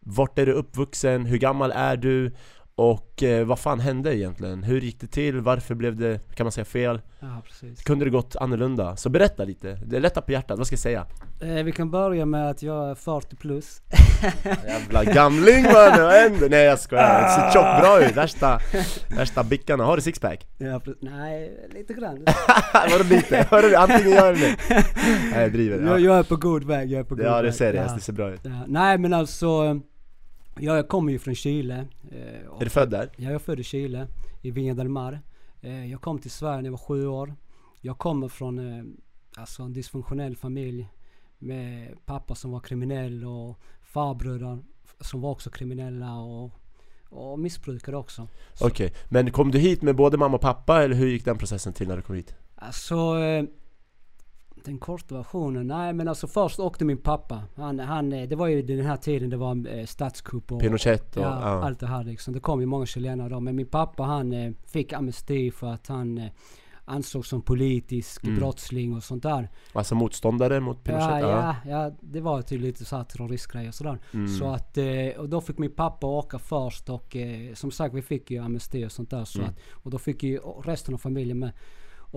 Vart 0.00 0.38
är 0.38 0.46
du 0.46 0.52
uppvuxen? 0.52 1.26
Hur 1.26 1.38
gammal 1.38 1.70
är 1.72 1.96
du? 1.96 2.32
Och 2.78 3.22
eh, 3.22 3.46
vad 3.46 3.58
fan 3.58 3.80
hände 3.80 4.16
egentligen? 4.16 4.62
Hur 4.62 4.80
gick 4.80 5.00
det 5.00 5.06
till? 5.06 5.40
Varför 5.40 5.74
blev 5.74 5.96
det, 5.96 6.20
kan 6.34 6.44
man 6.44 6.52
säga, 6.52 6.64
fel? 6.64 7.00
ja, 7.20 7.42
precis. 7.44 7.82
Kunde 7.82 8.04
det 8.04 8.10
gått 8.10 8.36
annorlunda? 8.36 8.96
Så 8.96 9.08
berätta 9.08 9.44
lite, 9.44 9.78
det 9.86 9.96
är 9.96 10.00
lätta 10.00 10.20
på 10.22 10.32
hjärtat, 10.32 10.58
vad 10.58 10.66
ska 10.66 10.74
jag 10.74 10.80
säga? 10.80 11.06
Eh, 11.42 11.64
vi 11.64 11.72
kan 11.72 11.90
börja 11.90 12.26
med 12.26 12.50
att 12.50 12.62
jag 12.62 12.90
är 12.90 12.94
40 12.94 13.36
plus. 13.36 13.82
Jävla 14.66 15.04
gamling 15.04 15.62
mannen, 15.62 16.02
vad 16.04 16.12
händer? 16.12 16.48
Nej 16.50 16.64
jag 16.64 16.78
skojar, 16.78 17.22
det 17.22 17.28
ser 17.28 17.50
tjockt 17.52 17.80
bra 17.80 18.04
ut, 18.08 18.16
värsta, 18.16 18.60
värsta 19.16 19.44
bickarna, 19.44 19.84
har 19.84 19.96
du 19.96 20.02
sixpack? 20.02 20.46
Ja, 20.58 20.80
nej, 21.00 21.68
lite 21.74 21.92
grann. 21.94 22.24
Vadå 22.90 23.04
lite? 23.04 23.46
Hörru, 23.50 23.74
antingen 23.74 24.10
gör 24.10 24.32
du 24.32 24.38
det 24.40 24.56
Nej 25.32 25.42
jag 25.42 25.52
driver, 25.52 25.78
jag, 25.78 25.88
ja, 25.88 25.98
jag 25.98 26.18
är 26.18 26.22
på 26.22 26.36
god 26.36 26.64
väg, 26.64 26.90
jag 26.92 27.00
är 27.00 27.04
på 27.04 27.14
god 27.14 27.24
ja 27.26 27.34
väg. 27.36 27.44
det 27.44 27.52
ser 27.52 27.74
jag, 27.74 27.86
Ja. 27.86 27.94
det 27.94 28.00
ser 28.00 28.12
bra 28.12 28.30
ut 28.30 28.40
Ja, 28.42 28.50
nej 28.66 28.98
men 28.98 29.12
alltså, 29.14 29.80
jag 30.60 30.88
kommer 30.88 31.12
ju 31.12 31.18
från 31.18 31.34
Chile. 31.34 31.86
eh, 32.10 32.18
Är 32.60 32.64
du 32.64 32.70
född 32.70 32.90
där? 32.90 33.10
Jag 33.16 33.32
är 33.32 33.38
född 33.38 33.60
i 33.60 33.64
Chile, 33.64 34.06
i 34.42 34.50
Viña 34.50 34.74
del 34.74 34.88
Mar. 34.88 35.20
Eh, 35.60 35.90
Jag 35.90 36.00
kom 36.00 36.18
till 36.18 36.30
Sverige 36.30 36.56
när 36.56 36.64
jag 36.64 36.70
var 36.70 36.78
sju 36.78 37.06
år. 37.06 37.34
Jag 37.80 37.98
kommer 37.98 38.28
från 38.28 38.58
eh, 38.78 38.84
alltså 39.36 39.62
en 39.62 39.72
dysfunktionell 39.72 40.36
familj 40.36 40.88
med 41.38 41.94
pappa 42.04 42.34
som 42.34 42.50
var 42.50 42.60
kriminell 42.60 43.24
och 43.24 43.60
farbröder 43.82 44.58
som 45.00 45.20
var 45.20 45.30
också 45.30 45.50
kriminella 45.50 46.18
och, 46.18 46.50
och 47.08 47.38
missbrukare 47.38 47.96
också. 47.96 48.28
Så, 48.54 48.66
Okej, 48.66 48.92
men 49.08 49.30
kom 49.30 49.50
du 49.50 49.58
hit 49.58 49.82
med 49.82 49.96
både 49.96 50.16
mamma 50.16 50.34
och 50.34 50.40
pappa 50.40 50.82
eller 50.84 50.94
hur 50.94 51.06
gick 51.08 51.24
den 51.24 51.38
processen 51.38 51.72
till 51.72 51.88
när 51.88 51.96
du 51.96 52.02
kom 52.02 52.16
hit? 52.16 52.34
Alltså, 52.54 52.96
den 54.66 54.78
korta 54.78 55.14
versionen, 55.14 55.66
nej 55.66 55.92
men 55.92 56.08
alltså 56.08 56.26
först 56.26 56.60
åkte 56.60 56.84
min 56.84 56.98
pappa. 56.98 57.42
Han, 57.56 57.78
han, 57.78 58.12
eh, 58.12 58.28
det 58.28 58.36
var 58.36 58.46
ju 58.46 58.62
den 58.62 58.86
här 58.86 58.96
tiden 58.96 59.30
det 59.30 59.36
var 59.36 59.78
eh, 59.78 59.86
statskupp 59.86 60.52
och 60.52 60.60
Pinochet 60.60 61.16
och, 61.16 61.22
ja, 61.22 61.38
ja. 61.40 61.64
allt 61.64 61.80
det 61.80 61.86
här 61.86 62.04
liksom. 62.04 62.34
Det 62.34 62.40
kom 62.40 62.60
ju 62.60 62.66
många 62.66 62.86
chilenare 62.86 63.28
då. 63.28 63.40
Men 63.40 63.56
min 63.56 63.66
pappa 63.66 64.02
han 64.02 64.32
eh, 64.32 64.52
fick 64.66 64.92
amnesti 64.92 65.50
för 65.50 65.66
att 65.66 65.86
han 65.86 66.28
ansågs 66.84 67.28
som 67.28 67.42
politisk 67.42 68.24
Mm. 68.24 68.36
brottsling 68.38 68.96
och 68.96 69.02
sånt 69.02 69.22
där. 69.22 69.50
Alltså 69.72 69.94
motståndare 69.94 70.60
mot 70.60 70.84
Pinochet? 70.84 71.20
Ja, 71.20 71.56
ja, 71.64 71.70
ja, 71.70 71.92
det 72.00 72.20
var 72.20 72.42
till 72.42 72.60
lite 72.60 72.84
så 72.84 72.96
här 72.96 73.04
terroristgrejer 73.04 73.68
och 73.68 73.74
sådär. 73.74 73.98
Mm. 74.14 74.28
Så 74.28 74.44
att, 74.46 74.78
och 75.18 75.28
då 75.28 75.40
fick 75.40 75.58
min 75.58 75.70
pappa 75.70 76.06
åka 76.06 76.38
först 76.38 76.88
och 76.90 77.16
som 77.54 77.70
sagt 77.70 77.94
vi 77.94 78.02
fick 78.02 78.30
ju 78.30 78.38
amnesti 78.38 78.86
och 78.86 78.92
sånt 78.92 79.10
där. 79.10 79.24
Så 79.24 79.38
Mm. 79.38 79.50
att, 79.50 79.58
och 79.72 79.90
då 79.90 79.98
fick 79.98 80.22
ju 80.22 80.38
resten 80.64 80.94
av 80.94 80.98
familjen 80.98 81.38
med. 81.38 81.52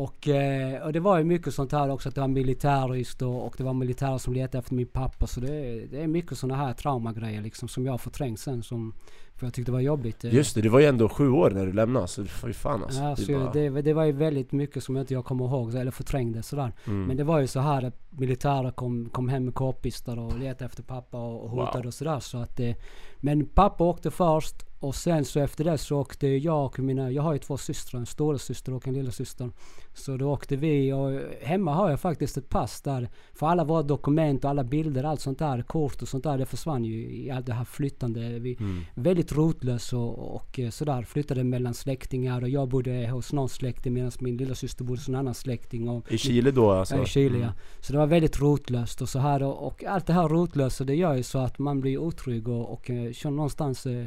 Och, 0.04 0.28
eh, 0.28 0.82
och 0.86 0.94
det 0.94 1.00
var 1.00 1.18
ju 1.18 1.24
mycket 1.24 1.54
sånt 1.54 1.72
här 1.72 1.90
också 1.90 2.10
att 2.10 2.16
det 2.16 2.22
var 2.22 2.28
militäriskt 2.28 3.22
och, 3.22 3.46
och 3.48 3.56
det 3.58 3.64
var 3.64 3.74
militärer 3.74 4.18
som 4.18 4.34
letade 4.34 4.58
efter 4.60 4.74
min 4.76 4.88
pappa. 4.88 5.28
Så 5.28 5.40
det, 5.40 5.48
är- 5.56 5.88
det 5.88 6.02
är 6.04 6.08
mycket 6.08 6.38
såna 6.38 6.56
här 6.56 6.74
traumagrejer 6.74 7.42
liksom 7.42 7.68
som 7.68 7.86
jag 7.86 7.94
har 7.94 7.98
förträngt 7.98 8.40
sen 8.40 8.64
som, 8.64 8.94
för 9.36 9.46
jag 9.46 9.54
tyckte 9.54 9.72
det 9.72 9.74
var 9.74 9.80
jobbigt. 9.82 10.24
eh. 10.26 10.34
Just 10.36 10.56
det, 10.56 10.62
du 10.62 10.70
var 10.70 10.80
ju 10.80 10.86
ändå 10.86 11.10
sju 11.10 11.30
år 11.30 11.52
när 11.52 11.66
du 11.66 11.74
lämnade, 11.74 12.08
så 12.08 12.22
det 12.22 12.42
var 12.42 12.48
ju 12.50 12.54
fan 12.54 12.84
alltså 12.84 13.02
Ja, 13.02 13.10
Det 13.10 13.22
så 13.22 13.32
bara- 13.40 13.52
det, 13.54 13.70
det 13.82 13.94
var 13.94 14.04
ju 14.06 14.12
väldigt 14.12 14.52
mycket 14.52 14.84
som 14.84 14.98
inte 14.98 15.14
jag 15.14 15.26
kommer 15.26 15.46
ihåg, 15.46 15.76
eller 15.76 15.92
förträngde 15.92 16.44
sådär. 16.44 16.72
mm. 16.88 17.04
Men 17.06 17.18
det 17.18 17.24
var 17.24 17.40
ju 17.40 17.48
så 17.48 17.60
här 17.60 17.84
att 17.84 17.96
militärer 18.10 18.72
kom, 18.72 19.10
kom 19.10 19.30
hem 19.30 19.46
med 19.46 19.54
k-pistar 19.54 20.20
och 20.20 20.40
letade 20.40 20.66
efter 20.66 20.84
pappa 20.84 21.18
och, 21.18 21.44
och 21.44 21.50
hotade 21.50 21.78
Wow. 21.80 21.86
och 21.88 21.94
sådär. 21.94 22.20
Så 22.20 22.38
att, 22.38 22.60
eh, 22.60 22.76
men 23.18 23.46
pappa 23.46 23.84
åkte 23.84 24.12
först 24.12 24.56
och 24.80 24.96
sen 24.96 25.26
så 25.26 25.40
efter 25.40 25.64
det 25.64 25.78
så 25.78 25.98
åkte 26.00 26.28
jag 26.28 26.66
och 26.66 26.80
mina, 26.80 27.12
jag 27.12 27.24
har 27.24 27.34
ju 27.34 27.40
två 27.40 27.58
systrar, 27.58 28.00
en 28.00 28.06
storasyster 28.06 28.74
och 28.74 28.88
en 28.88 28.94
lillasyster. 28.94 29.50
Så 29.94 30.18
då 30.18 30.32
åkte 30.32 30.56
vi 30.56 30.94
och 30.94 31.20
hemma 31.42 31.74
har 31.74 31.90
jag 31.90 32.00
faktiskt 32.00 32.38
ett 32.38 32.50
pass 32.50 32.82
där. 32.82 33.10
För 33.34 33.48
alla 33.48 33.64
våra 33.64 33.84
dokument 33.84 34.44
och 34.44 34.50
alla 34.50 34.64
bilder, 34.64 35.04
allt 35.04 35.22
sånt 35.22 35.40
där, 35.40 35.62
kort 35.62 36.02
och 36.02 36.08
sånt 36.08 36.24
där, 36.24 36.38
det 36.38 36.46
försvann 36.46 36.86
ju 36.86 37.12
i 37.16 37.32
allt 37.32 37.46
det 37.46 37.54
här 37.54 37.66
flyttande. 37.66 38.40
Vi, 38.40 38.56
Mm. 38.60 38.82
väldigt 38.96 39.32
rotlös 39.32 39.94
och, 39.94 40.36
och 40.36 40.60
eh, 40.60 40.70
sådär. 40.70 41.04
Flyttade 41.04 41.44
mellan 41.44 41.74
släktingar 41.74 42.42
och 42.42 42.50
jag 42.50 42.68
bodde 42.70 43.08
hos 43.08 43.34
någon 43.34 43.50
släkting 43.50 43.94
medan 43.94 44.12
min 44.20 44.38
lilla 44.38 44.56
syster 44.56 44.84
bodde 44.84 45.00
hos 45.00 45.08
en 45.10 45.16
annan 45.16 45.34
släkting. 45.34 45.90
Och 45.90 46.12
I 46.12 46.18
Chile 46.18 46.52
då 46.52 46.72
alltså? 46.72 46.96
Ja, 46.96 47.04
i 47.04 47.06
Chile 47.06 47.36
Mm. 47.36 47.42
ja. 47.42 47.54
Så 47.82 47.94
det 47.94 48.00
var 48.00 48.08
väldigt 48.08 48.40
rotlöst 48.40 49.02
och 49.02 49.10
så 49.10 49.20
här 49.20 49.44
och, 49.44 49.68
och 49.68 49.84
allt 49.84 50.06
det 50.08 50.14
här 50.14 50.28
rotlösa 50.30 50.84
det 50.84 50.96
gör 50.96 51.16
ju 51.16 51.24
så 51.24 51.40
att 51.40 51.60
man 51.60 51.82
blir 51.82 51.98
otrygg 51.98 52.48
och, 52.48 52.74
och 52.74 52.90
eh, 52.90 53.12
känner 53.12 53.36
någonstans 53.36 53.86
eh, 53.86 54.06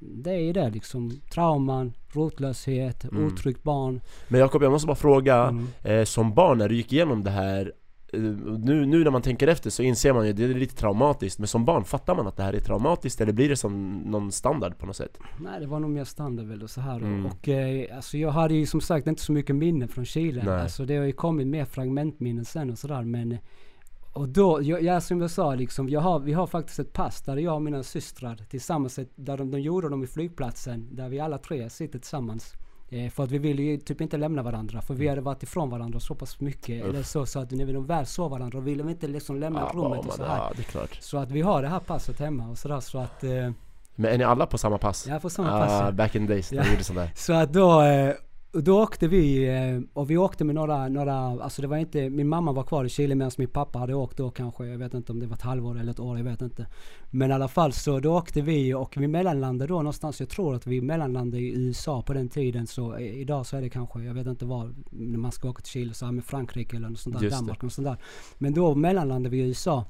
det 0.00 0.30
är 0.30 0.52
det 0.52 0.70
liksom. 0.70 1.10
Trauman, 1.34 1.92
rotlöshet, 2.12 3.04
Mm. 3.04 3.26
otryggt 3.26 3.62
barn. 3.62 4.00
Men 4.28 4.40
Jakob, 4.40 4.62
jag 4.62 4.72
måste 4.72 4.86
bara 4.86 4.96
fråga, 4.96 5.36
Mm. 5.48 5.66
eh, 5.82 6.04
som 6.04 6.34
barn 6.34 6.58
när 6.58 6.68
du 6.68 6.74
gick 6.76 6.92
igenom 6.92 7.24
det 7.24 7.30
här 7.30 7.72
eh, 8.12 8.20
nu, 8.20 8.86
nu 8.86 9.04
när 9.04 9.10
man 9.10 9.22
tänker 9.22 9.48
efter 9.48 9.70
så 9.70 9.82
inser 9.82 10.12
man 10.12 10.24
ju 10.24 10.30
att 10.30 10.36
det 10.36 10.44
är 10.44 10.48
lite 10.54 10.76
traumatiskt 10.76 11.38
Men 11.38 11.48
som 11.48 11.64
barn, 11.64 11.84
fattar 11.84 12.14
man 12.14 12.26
att 12.26 12.36
det 12.36 12.42
här 12.42 12.52
är 12.52 12.60
traumatiskt 12.60 13.20
eller 13.20 13.32
blir 13.32 13.48
det 13.48 13.56
som 13.56 13.92
någon 13.92 14.32
standard 14.32 14.78
på 14.78 14.86
något 14.86 14.96
sätt? 14.96 15.18
Nej 15.40 15.60
det 15.60 15.66
var 15.66 15.80
nog 15.80 15.90
mer 15.90 16.04
standard 16.04 16.46
väl 16.46 16.62
och 16.62 16.70
så 16.70 16.80
här. 16.80 16.96
Mm. 16.96 17.26
Och, 17.26 17.32
och 17.32 17.48
eh, 17.48 17.96
alltså 17.96 18.18
jag 18.18 18.30
hade 18.30 18.54
ju 18.54 18.66
som 18.66 18.80
sagt 18.80 19.06
inte 19.06 19.22
så 19.22 19.32
mycket 19.32 19.56
minnen 19.56 19.88
från 19.88 20.04
Chile. 20.04 20.42
Nej. 20.44 20.60
Alltså 20.60 20.84
det 20.84 20.96
har 20.96 21.04
ju 21.04 21.12
kommit 21.12 21.46
mer 21.46 21.64
fragmentminnen 21.64 22.44
sen 22.44 22.70
och 22.70 22.78
sådär 22.78 23.02
men 23.02 23.38
och 24.14 24.28
då, 24.28 24.62
jag, 24.62 24.82
ja, 24.82 25.00
som 25.00 25.20
jag 25.20 25.30
sa 25.30 25.54
liksom, 25.54 25.88
jag 25.88 26.00
har, 26.00 26.18
vi 26.18 26.32
har 26.32 26.46
faktiskt 26.46 26.78
ett 26.78 26.92
pass 26.92 27.22
där 27.22 27.36
jag 27.36 27.54
och 27.54 27.62
mina 27.62 27.82
systrar 27.82 28.36
tillsammans, 28.50 28.98
där 29.14 29.36
de, 29.36 29.50
de 29.50 29.60
gjorde 29.60 29.88
dem 29.88 30.04
i 30.04 30.06
flygplatsen, 30.06 30.88
där 30.96 31.08
vi 31.08 31.20
alla 31.20 31.38
tre 31.38 31.70
sitter 31.70 31.98
tillsammans. 31.98 32.52
Eh, 32.90 33.10
för 33.10 33.24
att 33.24 33.30
vi 33.30 33.38
ville 33.38 33.62
ju 33.62 33.76
typ 33.76 34.00
inte 34.00 34.16
lämna 34.16 34.42
varandra, 34.42 34.80
för 34.82 34.94
vi 34.94 35.08
hade 35.08 35.20
varit 35.20 35.42
ifrån 35.42 35.70
varandra 35.70 36.00
så 36.00 36.14
pass 36.14 36.40
mycket. 36.40 36.82
Uff. 36.82 36.88
Eller 36.88 37.02
så, 37.02 37.26
så 37.26 37.40
att 37.40 37.50
när 37.50 37.64
vi 37.64 37.72
väl 37.72 38.06
såg 38.06 38.30
varandra, 38.30 38.60
ville 38.60 38.82
vi 38.82 38.90
inte 38.90 39.06
liksom 39.06 39.40
lämna 39.40 39.60
Ja, 39.60 39.70
rummet 39.80 40.06
och 40.06 40.12
så 40.12 40.24
här. 40.24 40.36
ja, 40.36 40.52
det 40.56 40.62
är 40.62 40.64
klart 40.64 40.98
Så 41.00 41.18
att 41.18 41.30
vi 41.30 41.40
har 41.40 41.62
det 41.62 41.68
här 41.68 41.80
passet 41.80 42.18
hemma 42.20 42.48
och 42.48 42.58
sådär 42.58 42.80
så 42.80 42.98
att, 42.98 43.24
eh, 43.24 43.50
Men 43.94 44.12
är 44.12 44.18
ni 44.18 44.24
alla 44.24 44.46
på 44.46 44.58
samma 44.58 44.78
pass? 44.78 45.06
jag 45.08 45.22
får 45.22 45.28
samma 45.28 45.52
Ah, 45.56 45.60
pass. 45.66 45.72
ja. 45.84 45.92
back 45.92 46.14
in 46.14 46.26
the 46.26 46.32
days, 46.32 46.52
när 46.52 46.64
Ja. 46.64 46.70
gjorde 46.70 46.84
sånt 46.84 46.98
där 46.98 47.10
Så 47.16 47.32
att 47.32 47.52
då, 47.52 47.82
eh, 47.82 48.14
då 48.62 48.82
åkte 48.82 49.08
vi, 49.08 49.48
eh, 49.48 49.80
och 49.92 50.10
vi 50.10 50.16
åkte 50.16 50.44
med 50.44 50.54
några, 50.54 50.88
några, 50.88 51.14
alltså 51.14 51.62
det 51.62 51.68
var 51.68 51.76
inte, 51.76 52.10
min 52.10 52.28
mamma 52.28 52.52
var 52.52 52.62
kvar 52.62 52.84
i 52.84 52.88
Chile 52.88 53.14
medan 53.14 53.30
min 53.38 53.48
pappa 53.48 53.78
hade 53.78 53.94
åkt 53.94 54.16
då 54.16 54.30
kanske, 54.30 54.66
jag 54.66 54.78
vet 54.78 54.94
inte 54.94 55.12
om 55.12 55.20
det 55.20 55.26
var 55.26 55.36
ett 55.36 55.42
halvår 55.42 55.80
eller 55.80 55.90
ett 55.90 56.00
år, 56.00 56.16
jag 56.16 56.24
vet 56.24 56.42
inte. 56.42 56.66
Men 57.10 57.30
i 57.30 57.34
alla 57.34 57.48
fall 57.48 57.72
så 57.72 58.00
då 58.00 58.16
åkte 58.16 58.40
vi 58.40 58.74
och 58.74 58.96
vi 58.96 59.08
mellanlandade 59.08 59.68
då 59.68 59.74
någonstans, 59.74 60.20
jag 60.20 60.28
tror 60.28 60.54
att 60.54 60.66
vi 60.66 60.80
mellanlandade 60.80 61.42
i 61.42 61.54
USA 61.56 62.02
på 62.02 62.12
den 62.12 62.28
tiden 62.28 62.66
så 62.66 62.94
eh, 62.94 63.20
idag 63.20 63.46
så 63.46 63.56
är 63.56 63.60
det 63.60 63.70
kanske, 63.70 64.02
jag 64.02 64.14
vet 64.14 64.26
inte 64.26 64.44
var, 64.44 64.74
när 64.90 65.18
man 65.18 65.32
ska 65.32 65.48
åka 65.48 65.62
till 65.62 65.72
Chile 65.72 65.94
så 65.94 66.04
här 66.04 66.12
med 66.12 66.24
Frankrike 66.24 66.76
eller 66.76 66.88
något 66.88 66.98
sånt 66.98 67.16
där, 67.16 67.24
Just. 67.24 67.36
Danmark 67.36 67.62
och 67.62 67.72
sånt 67.72 67.86
där. 67.86 67.96
Men 68.38 68.54
då 68.54 68.74
mellanlandade 68.74 69.36
vi 69.36 69.42
i 69.42 69.48
USA. 69.48 69.84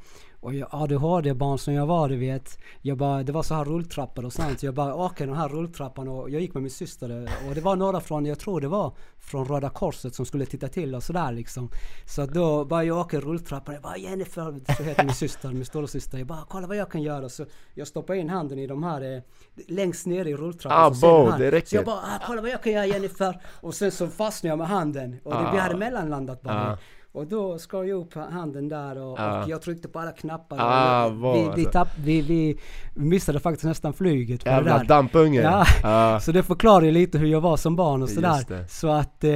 Och 0.45 0.55
jag 0.55 0.69
ADHD-barn 0.71 1.59
som 1.59 1.75
jag 1.75 1.87
var, 1.87 2.09
du 2.09 2.17
vet. 2.17 2.59
Jag 2.83 2.97
bara, 2.99 3.23
det 3.23 3.33
var 3.33 3.43
så 3.43 3.55
här 3.55 3.65
rulltrappor 3.65 4.25
och 4.25 4.33
sånt. 4.33 4.63
Jag 4.63 4.75
bara 4.75 4.95
åkte 4.95 5.27
den 5.27 5.35
här 5.37 5.49
rulltrappan 5.49 6.09
och 6.09 6.31
jag 6.31 6.41
gick 6.41 6.55
med 6.55 6.63
min 6.63 6.71
syster. 6.71 7.29
Och 7.49 7.55
det 7.55 7.61
var 7.61 7.77
några 7.77 8.01
från, 8.01 8.27
jag 8.27 8.39
tror 8.39 8.61
det 8.61 8.69
var 8.69 8.93
från 9.19 9.45
Röda 9.49 9.69
Korset 9.71 10.15
som 10.15 10.27
skulle 10.27 10.47
titta 10.47 10.69
till 10.69 10.95
och 10.95 11.03
sådär 11.03 11.33
liksom. 11.33 11.71
Så 12.07 12.27
då 12.27 12.65
bara 12.65 12.85
jag 12.85 12.99
åker 12.99 13.21
rulltrappan. 13.21 13.75
Jag 13.75 13.83
bara 13.83 13.97
Jennifer, 13.97 14.75
så 14.77 14.83
heter 14.83 15.05
min 15.05 15.15
syster, 15.15 15.49
min 15.49 15.65
stora 15.65 15.87
syster. 15.87 16.19
Jag 16.19 16.27
bara 16.27 16.45
kolla 16.49 16.67
vad 16.67 16.77
jag 16.77 16.91
kan 16.91 17.03
göra. 17.03 17.29
Så 17.29 17.47
jag 17.75 17.87
stoppar 17.89 18.15
in 18.15 18.31
handen 18.31 18.59
i 18.59 18.67
de 18.67 18.83
här, 18.83 19.17
eh, 19.17 19.23
längst 19.69 20.07
ner 20.07 20.25
i 20.25 20.35
rulltrappan. 20.37 20.79
Ah, 20.79 20.91
bo, 21.31 21.39
det 21.39 21.51
räcker. 21.51 21.67
Så 21.69 21.77
jag 21.77 21.85
bara, 21.85 21.97
ah, 21.97 22.21
kolla 22.27 22.41
vad 22.43 22.51
jag 22.51 22.63
kan 22.63 22.73
göra 22.73 22.87
Jennifer. 22.87 23.41
Och 23.61 23.75
sen 23.75 23.91
så 23.93 24.09
fastnade 24.09 24.51
jag 24.51 24.59
med 24.59 24.69
handen. 24.69 25.17
Och 25.25 25.33
det, 25.33 25.39
vi 25.53 25.59
Ah. 25.59 25.61
hade 25.61 25.77
mellanlandat 25.77 26.43
bara. 26.43 26.73
Ah. 26.73 26.79
Och 27.15 27.27
då 27.27 27.59
skar 27.59 27.85
jag 27.85 28.01
upp 28.01 28.15
handen 28.15 28.69
där 28.69 28.99
och, 28.99 29.21
Ah. 29.21 29.43
och 29.43 29.49
jag 29.51 29.63
tryckte 29.63 29.89
på 29.89 29.99
alla 29.99 30.13
knappar. 30.13 30.57
Ah, 30.61 31.09
vi, 31.09 31.51
vi, 31.57 31.65
tapp, 31.65 31.89
vi, 31.99 32.21
vi 32.21 32.57
missade 32.95 33.41
faktiskt 33.41 33.65
nästan 33.65 33.93
flyget 33.93 34.45
det 34.45 34.51
Jävla 34.51 34.85
dampunge! 34.85 35.41
Ja. 35.41 35.67
Ah. 35.85 36.21
Så 36.21 36.33
det 36.33 36.43
förklarar 36.43 36.85
ju 36.85 36.91
lite 36.91 37.19
hur 37.19 37.27
jag 37.27 37.41
var 37.41 37.57
som 37.57 37.77
barn 37.77 38.03
och 38.03 38.09
sådär. 38.09 38.67
Så 38.69 38.89
att, 38.89 39.25
eh, 39.25 39.33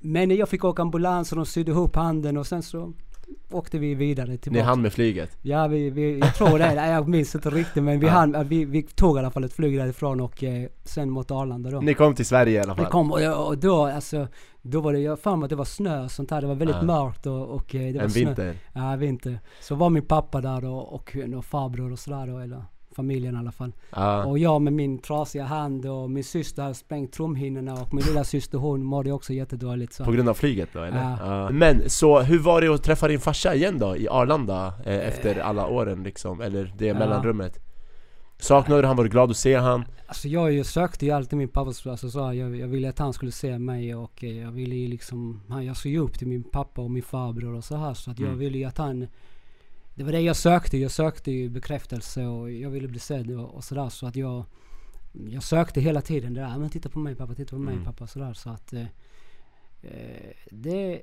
men 0.00 0.36
jag 0.36 0.48
fick 0.48 0.64
åka 0.64 0.82
ambulans 0.82 1.32
och 1.32 1.36
de 1.36 1.46
sydde 1.46 1.70
ihop 1.70 1.96
handen 1.96 2.36
och 2.36 2.46
sen 2.46 2.62
så 2.62 2.92
åkte 3.50 3.78
vi 3.78 3.94
vidare 3.94 4.28
Ni 4.30 4.38
tillbaka. 4.38 4.64
hann 4.64 4.82
med 4.82 4.92
flyget? 4.92 5.38
Ja, 5.42 5.66
vi, 5.66 5.90
vi, 5.90 6.18
jag 6.18 6.34
tror 6.34 6.58
det. 6.58 6.74
Jag 6.74 7.08
minns 7.08 7.34
inte 7.34 7.50
riktigt 7.50 7.82
men 7.82 8.00
vi, 8.00 8.06
Ja. 8.06 8.12
hann, 8.12 8.48
vi, 8.48 8.64
vi 8.64 8.82
tog 8.82 9.16
i 9.16 9.18
alla 9.18 9.30
fall 9.30 9.44
ett 9.44 9.52
flyg 9.52 9.78
därifrån 9.78 10.20
och 10.20 10.44
eh, 10.44 10.68
sen 10.84 11.10
mot 11.10 11.30
Arlanda 11.30 11.70
då. 11.70 11.80
Ni 11.80 11.94
kom 11.94 12.14
till 12.14 12.26
Sverige 12.26 12.58
i 12.58 12.62
alla 12.62 12.74
Vi 12.74 12.82
fall? 12.82 12.90
kom 12.92 13.12
och, 13.12 13.46
och 13.48 13.58
då 13.58 13.84
alltså, 13.86 14.28
då 14.62 14.80
var 14.80 14.92
det, 14.92 14.98
jag 14.98 15.18
för 15.20 15.36
mig 15.36 15.44
att 15.44 15.50
det 15.50 15.56
var 15.56 15.64
snö 15.64 16.04
och 16.04 16.10
sånt 16.10 16.28
där. 16.28 16.40
Det 16.40 16.46
var 16.46 16.54
väldigt 16.54 16.76
Ja. 16.76 16.82
mörkt 16.82 17.26
och, 17.26 17.46
och 17.48 17.74
eh, 17.74 17.92
det 17.92 17.98
var 17.98 18.04
en 18.04 18.10
snö. 18.10 18.24
vinter? 18.24 18.54
Ja, 18.72 18.96
vinter. 18.96 19.40
Så 19.60 19.74
var 19.74 19.90
min 19.90 20.04
pappa 20.06 20.40
där 20.40 20.60
då, 20.60 20.74
och, 20.76 21.16
och 21.36 21.44
farbror 21.44 21.92
och 21.92 21.98
sådär 21.98 22.26
då, 22.26 22.38
eller 22.38 22.64
familjen 22.96 23.34
i 23.34 23.38
alla 23.38 23.52
fall. 23.52 23.72
Ja. 23.90 24.24
Och 24.24 24.38
jag 24.38 24.62
med 24.62 24.72
min 24.72 24.98
trasiga 24.98 25.44
hand 25.44 25.86
och 25.86 26.10
min 26.10 26.24
syster 26.24 26.62
hade 26.62 26.74
sprängt 26.74 27.12
trumhinnorna 27.12 27.74
och 27.74 27.94
min 27.94 28.04
lilla 28.04 28.24
syster 28.24 28.58
hon 28.58 28.82
mådde 28.84 29.12
också 29.12 29.32
jättedåligt. 29.32 29.92
Så. 29.92 30.04
På 30.04 30.12
grund 30.12 30.28
av 30.28 30.34
flyget 30.34 30.68
då 30.72 30.80
eller? 30.82 30.98
Ja. 31.02 31.16
Ja. 31.20 31.50
Men 31.50 31.90
så 31.90 32.20
hur 32.20 32.38
var 32.38 32.60
det 32.60 32.68
att 32.68 32.82
träffa 32.82 33.08
din 33.08 33.20
farsa 33.20 33.54
igen 33.54 33.78
då 33.78 33.96
i 33.96 34.08
Arlanda 34.08 34.74
eh, 34.84 35.08
efter 35.08 35.38
alla 35.38 35.66
åren 35.66 36.02
liksom? 36.02 36.40
Eller 36.40 36.72
det 36.78 36.94
mellanrummet? 36.94 37.58
Saknade 38.38 38.82
du 38.82 38.86
han? 38.86 38.96
Var 38.96 39.04
du 39.04 39.10
glad 39.10 39.30
att 39.30 39.36
se 39.36 39.54
han? 39.54 39.84
Alltså 40.06 40.28
jag 40.28 40.52
ju 40.52 40.64
sökte 40.64 41.06
ju 41.06 41.10
alltid 41.12 41.38
min 41.38 41.48
pappas, 41.48 41.86
alltså 41.86 42.10
så 42.10 42.18
jag, 42.18 42.56
jag 42.56 42.68
ville 42.68 42.88
att 42.88 42.98
han 42.98 43.12
skulle 43.12 43.32
se 43.32 43.58
mig 43.58 43.94
och 43.94 44.24
eh, 44.24 44.38
jag 44.38 44.50
ville 44.50 44.74
ju 44.74 44.88
liksom, 44.88 45.40
han, 45.48 45.64
jag 45.66 45.76
såg 45.76 45.92
ju 45.92 45.98
upp 45.98 46.18
till 46.18 46.26
min 46.28 46.42
pappa 46.42 46.82
och 46.82 46.90
min 46.90 47.02
farbror 47.02 47.54
och 47.54 47.64
så 47.64 47.76
här 47.76 47.94
så 47.94 48.10
att 48.10 48.18
jag 48.18 48.26
Mm. 48.26 48.38
ville 48.38 48.58
ju 48.58 48.64
att 48.64 48.78
han 48.78 49.06
Det 49.96 50.04
var 50.04 50.12
det 50.12 50.20
jag 50.20 50.36
sökte, 50.36 50.78
jag 50.78 50.90
sökte 50.90 51.30
ju 51.30 51.48
bekräftelse 51.48 52.26
och 52.26 52.50
jag 52.52 52.70
ville 52.70 52.88
bli 52.88 52.98
sedd 52.98 53.30
och, 53.30 53.54
och 53.54 53.64
sådär 53.64 53.88
så 53.88 54.06
att 54.06 54.16
jag 54.16 54.44
Jag 55.30 55.42
sökte 55.42 55.80
hela 55.80 56.00
tiden 56.00 56.34
det 56.34 56.40
där, 56.40 56.58
men 56.58 56.70
titta 56.70 56.88
på 56.88 56.98
mig 56.98 57.14
pappa, 57.14 57.34
titta 57.34 57.50
på 57.56 57.62
mig 57.62 57.74
Mm. 57.74 57.84
pappa 57.84 58.06
sådär 58.06 58.32
så 58.34 58.50
att 58.50 58.72
eh, 58.72 58.86
eh, 59.82 60.32
Det 60.50 61.02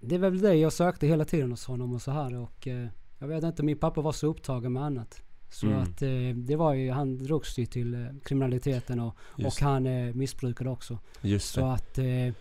Det 0.00 0.14
är 0.14 0.18
väl 0.18 0.40
det 0.40 0.54
jag 0.54 0.72
sökte 0.72 1.06
hela 1.06 1.24
tiden 1.24 1.50
hos 1.50 1.66
honom 1.66 1.92
och 1.94 2.02
så 2.02 2.10
här 2.10 2.34
och 2.36 2.68
eh, 2.68 2.86
Jag 3.18 3.28
vet 3.28 3.44
inte, 3.44 3.62
min 3.62 3.78
pappa 3.78 4.00
var 4.00 4.12
så 4.12 4.26
upptagen 4.26 4.72
med 4.72 4.82
annat 4.82 5.22
så 5.50 5.66
Mm. 5.66 5.78
att 5.82 6.02
eh, 6.02 6.36
det 6.36 6.56
var 6.56 6.74
ju, 6.74 6.90
han 6.90 7.18
drogs 7.18 7.58
ju 7.58 7.66
till 7.66 7.94
eh, 7.94 8.06
kriminaliteten 8.24 9.00
och, 9.00 9.16
Just, 9.36 9.56
och 9.62 9.66
han 9.66 9.86
eh, 9.86 10.14
missbrukade 10.14 10.70
också. 10.70 10.98
just 11.22 11.48
Så 11.54 11.60
det. 11.60 11.72
att, 11.72 11.98
eh, 11.98 12.34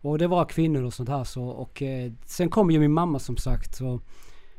och 0.00 0.18
det 0.18 0.26
var 0.26 0.44
kvinnor 0.44 0.82
och 0.82 0.94
sånt 0.94 1.08
här 1.08 1.24
så 1.24 1.44
och 1.44 1.82
sen 2.26 2.50
kom 2.50 2.70
ju 2.70 2.78
min 2.80 2.92
mamma 2.92 3.18
som 3.18 3.36
sagt. 3.36 3.74
Så, 3.76 4.00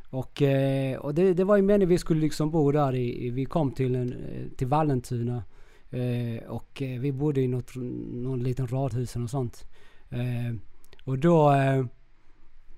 och 0.09 0.41
eh, 0.41 0.97
och 0.97 1.13
det, 1.13 1.33
det 1.33 1.43
var 1.43 1.55
ju 1.55 1.61
meningen 1.61 1.89
vi 1.89 1.97
skulle 1.97 2.21
liksom 2.21 2.51
bo 2.51 2.71
där 2.71 2.95
i, 2.95 3.29
vi 3.29 3.45
kom 3.45 3.71
till, 3.71 3.95
en, 3.95 4.13
eh, 4.13 4.57
till 4.57 4.67
Vallentuna. 4.67 5.43
Eh, 5.89 6.43
och 6.47 6.81
vi 6.99 7.11
bodde 7.11 7.41
i 7.41 7.47
något, 7.47 7.75
någon 8.13 8.43
liten 8.43 8.67
radhus 8.67 9.15
och 9.15 9.29
sånt. 9.29 9.65
Och 11.03 11.19
då 11.19 11.53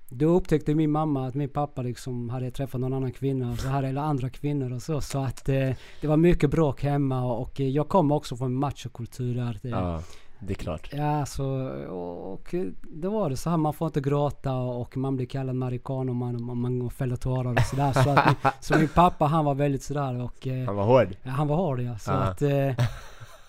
då 0.10 0.26
upptäckte 0.26 0.76
min 0.76 0.92
mamma 0.92 1.28
att 1.28 1.36
min 1.36 1.50
pappa 1.50 1.82
liksom 1.82 2.30
hade 2.30 2.52
träffat 2.52 2.82
någon 2.82 2.94
annan 2.94 3.12
kvinna 3.12 3.52
och 3.52 3.60
så 3.60 3.68
här, 3.68 3.84
eller 3.84 4.02
andra 4.02 4.30
kvinnor 4.30 4.74
och 4.74 4.82
så. 4.82 5.02
Så 5.02 5.20
att 5.20 5.46
det 5.46 5.78
var 6.04 6.18
mycket 6.18 6.52
bråk 6.52 6.84
hemma 6.84 7.34
och, 7.34 7.60
jag 7.60 7.90
kom 7.90 8.12
också 8.12 8.36
från 8.36 8.54
machokultur 8.54 9.36
där. 9.36 9.60
Det, 9.62 9.70
Ja, 9.70 10.02
det 10.42 10.54
är 10.54 10.56
klart. 10.56 10.90
Ja, 10.94 11.26
så, 11.26 11.46
och, 11.90 12.34
och 12.34 12.56
då 12.82 13.10
var 13.10 13.30
det 13.30 13.38
så 13.38 13.50
här, 13.50 13.58
man 13.58 13.74
får 13.74 13.86
inte 13.88 14.02
gråta 14.02 14.56
och 14.56 14.98
man 14.98 15.16
blir 15.16 15.26
kallad 15.26 15.56
maricano 15.56 16.12
om 16.12 16.18
man, 16.18 16.44
man 16.62 16.90
fäller 16.90 17.16
tårar 17.16 17.52
och 17.54 17.60
sådär. 17.62 17.92
Så, 17.94 18.10
att, 18.10 18.38
så 18.66 18.78
min 18.78 18.88
pappa 18.88 19.26
han 19.26 19.46
var 19.46 19.56
väldigt 19.56 19.84
sådär 19.84 20.22
och 20.24 20.48
eh, 20.48 20.66
Han 20.66 20.76
var 20.76 20.84
hård. 20.86 21.08
ja, 21.24 21.30
han 21.32 21.48
var 21.48 21.56
hård 21.56 21.82
ja. 21.82 21.98
Så 21.98 22.12
Ja. 22.12 22.18
att, 22.18 22.42
eh, 22.42 22.72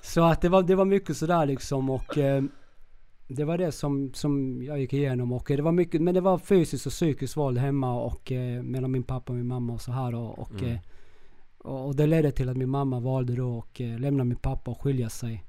så 0.02 0.24
att 0.24 0.40
det, 0.40 0.48
var, 0.48 0.62
det 0.62 0.74
var 0.74 0.84
mycket 0.84 1.16
sådär 1.16 1.46
liksom 1.46 1.90
och 1.90 2.18
eh, 2.18 2.42
det 3.28 3.44
var 3.44 3.58
det 3.58 3.72
som, 3.72 4.12
som 4.14 4.62
jag 4.62 4.80
gick 4.80 4.92
igenom 4.92 5.32
och 5.32 5.44
det 5.48 5.62
var 5.62 5.72
mycket, 5.72 6.02
men 6.02 6.14
det 6.14 6.20
var 6.20 6.38
fysiskt 6.38 6.86
och 6.86 6.92
psykiskt 6.92 7.36
våld 7.36 7.58
hemma 7.58 7.94
och 8.02 8.32
mellan 8.62 8.90
min 8.90 9.02
pappa 9.02 9.32
och 9.32 9.36
min 9.36 9.46
mamma 9.46 9.72
och 9.72 9.80
så 9.80 9.92
här 9.92 10.14
och, 10.14 10.38
och, 10.38 10.62
Mm. 10.62 10.78
och, 11.58 11.86
och 11.86 11.96
det 11.96 12.06
ledde 12.06 12.32
till 12.32 12.48
att 12.48 12.56
min 12.56 12.68
mamma 12.70 13.00
valde 13.00 13.34
då 13.36 13.58
att 13.58 13.80
lämna 14.00 14.24
min 14.24 14.36
pappa 14.38 14.70
och 14.70 14.80
skilja 14.80 15.08
sig 15.08 15.44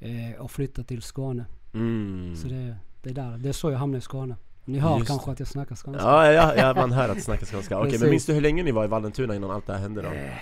eh, 0.00 0.40
och 0.40 0.50
flytta 0.50 0.82
till 0.82 1.02
Skåne. 1.02 1.44
Mm. 1.74 2.36
Så 2.36 2.48
det, 2.48 2.76
det 3.02 3.10
är 3.10 3.14
där, 3.14 3.38
det 3.38 3.48
är 3.48 3.52
så 3.52 3.70
jag 3.70 3.78
hamnade 3.78 3.98
i 3.98 4.02
Skåne. 4.02 4.36
Ni 4.64 4.78
hör 4.78 4.98
Just 4.98 5.08
kanske 5.08 5.30
att 5.30 5.38
jag 5.38 5.48
snackar 5.48 5.76
skånska. 5.76 6.02
Ja, 6.04 6.32
ja, 6.32 6.54
ja, 6.56 6.74
man 6.74 6.92
hör 6.92 7.08
att 7.08 7.14
du 7.16 7.22
snackar 7.22 7.46
skånska. 7.46 7.78
Okej, 7.78 7.90
men 7.90 7.90
Precis. 7.90 8.10
minns 8.10 8.26
du 8.26 8.32
hur 8.32 8.40
länge 8.40 8.62
ni 8.62 8.72
var 8.72 8.84
i 8.84 8.88
Vallentuna 8.88 9.34
innan 9.34 9.50
allt 9.50 9.66
det 9.66 9.72
här 9.72 9.80
hände 9.80 10.02
då? 10.02 10.08
Eh, 10.08 10.32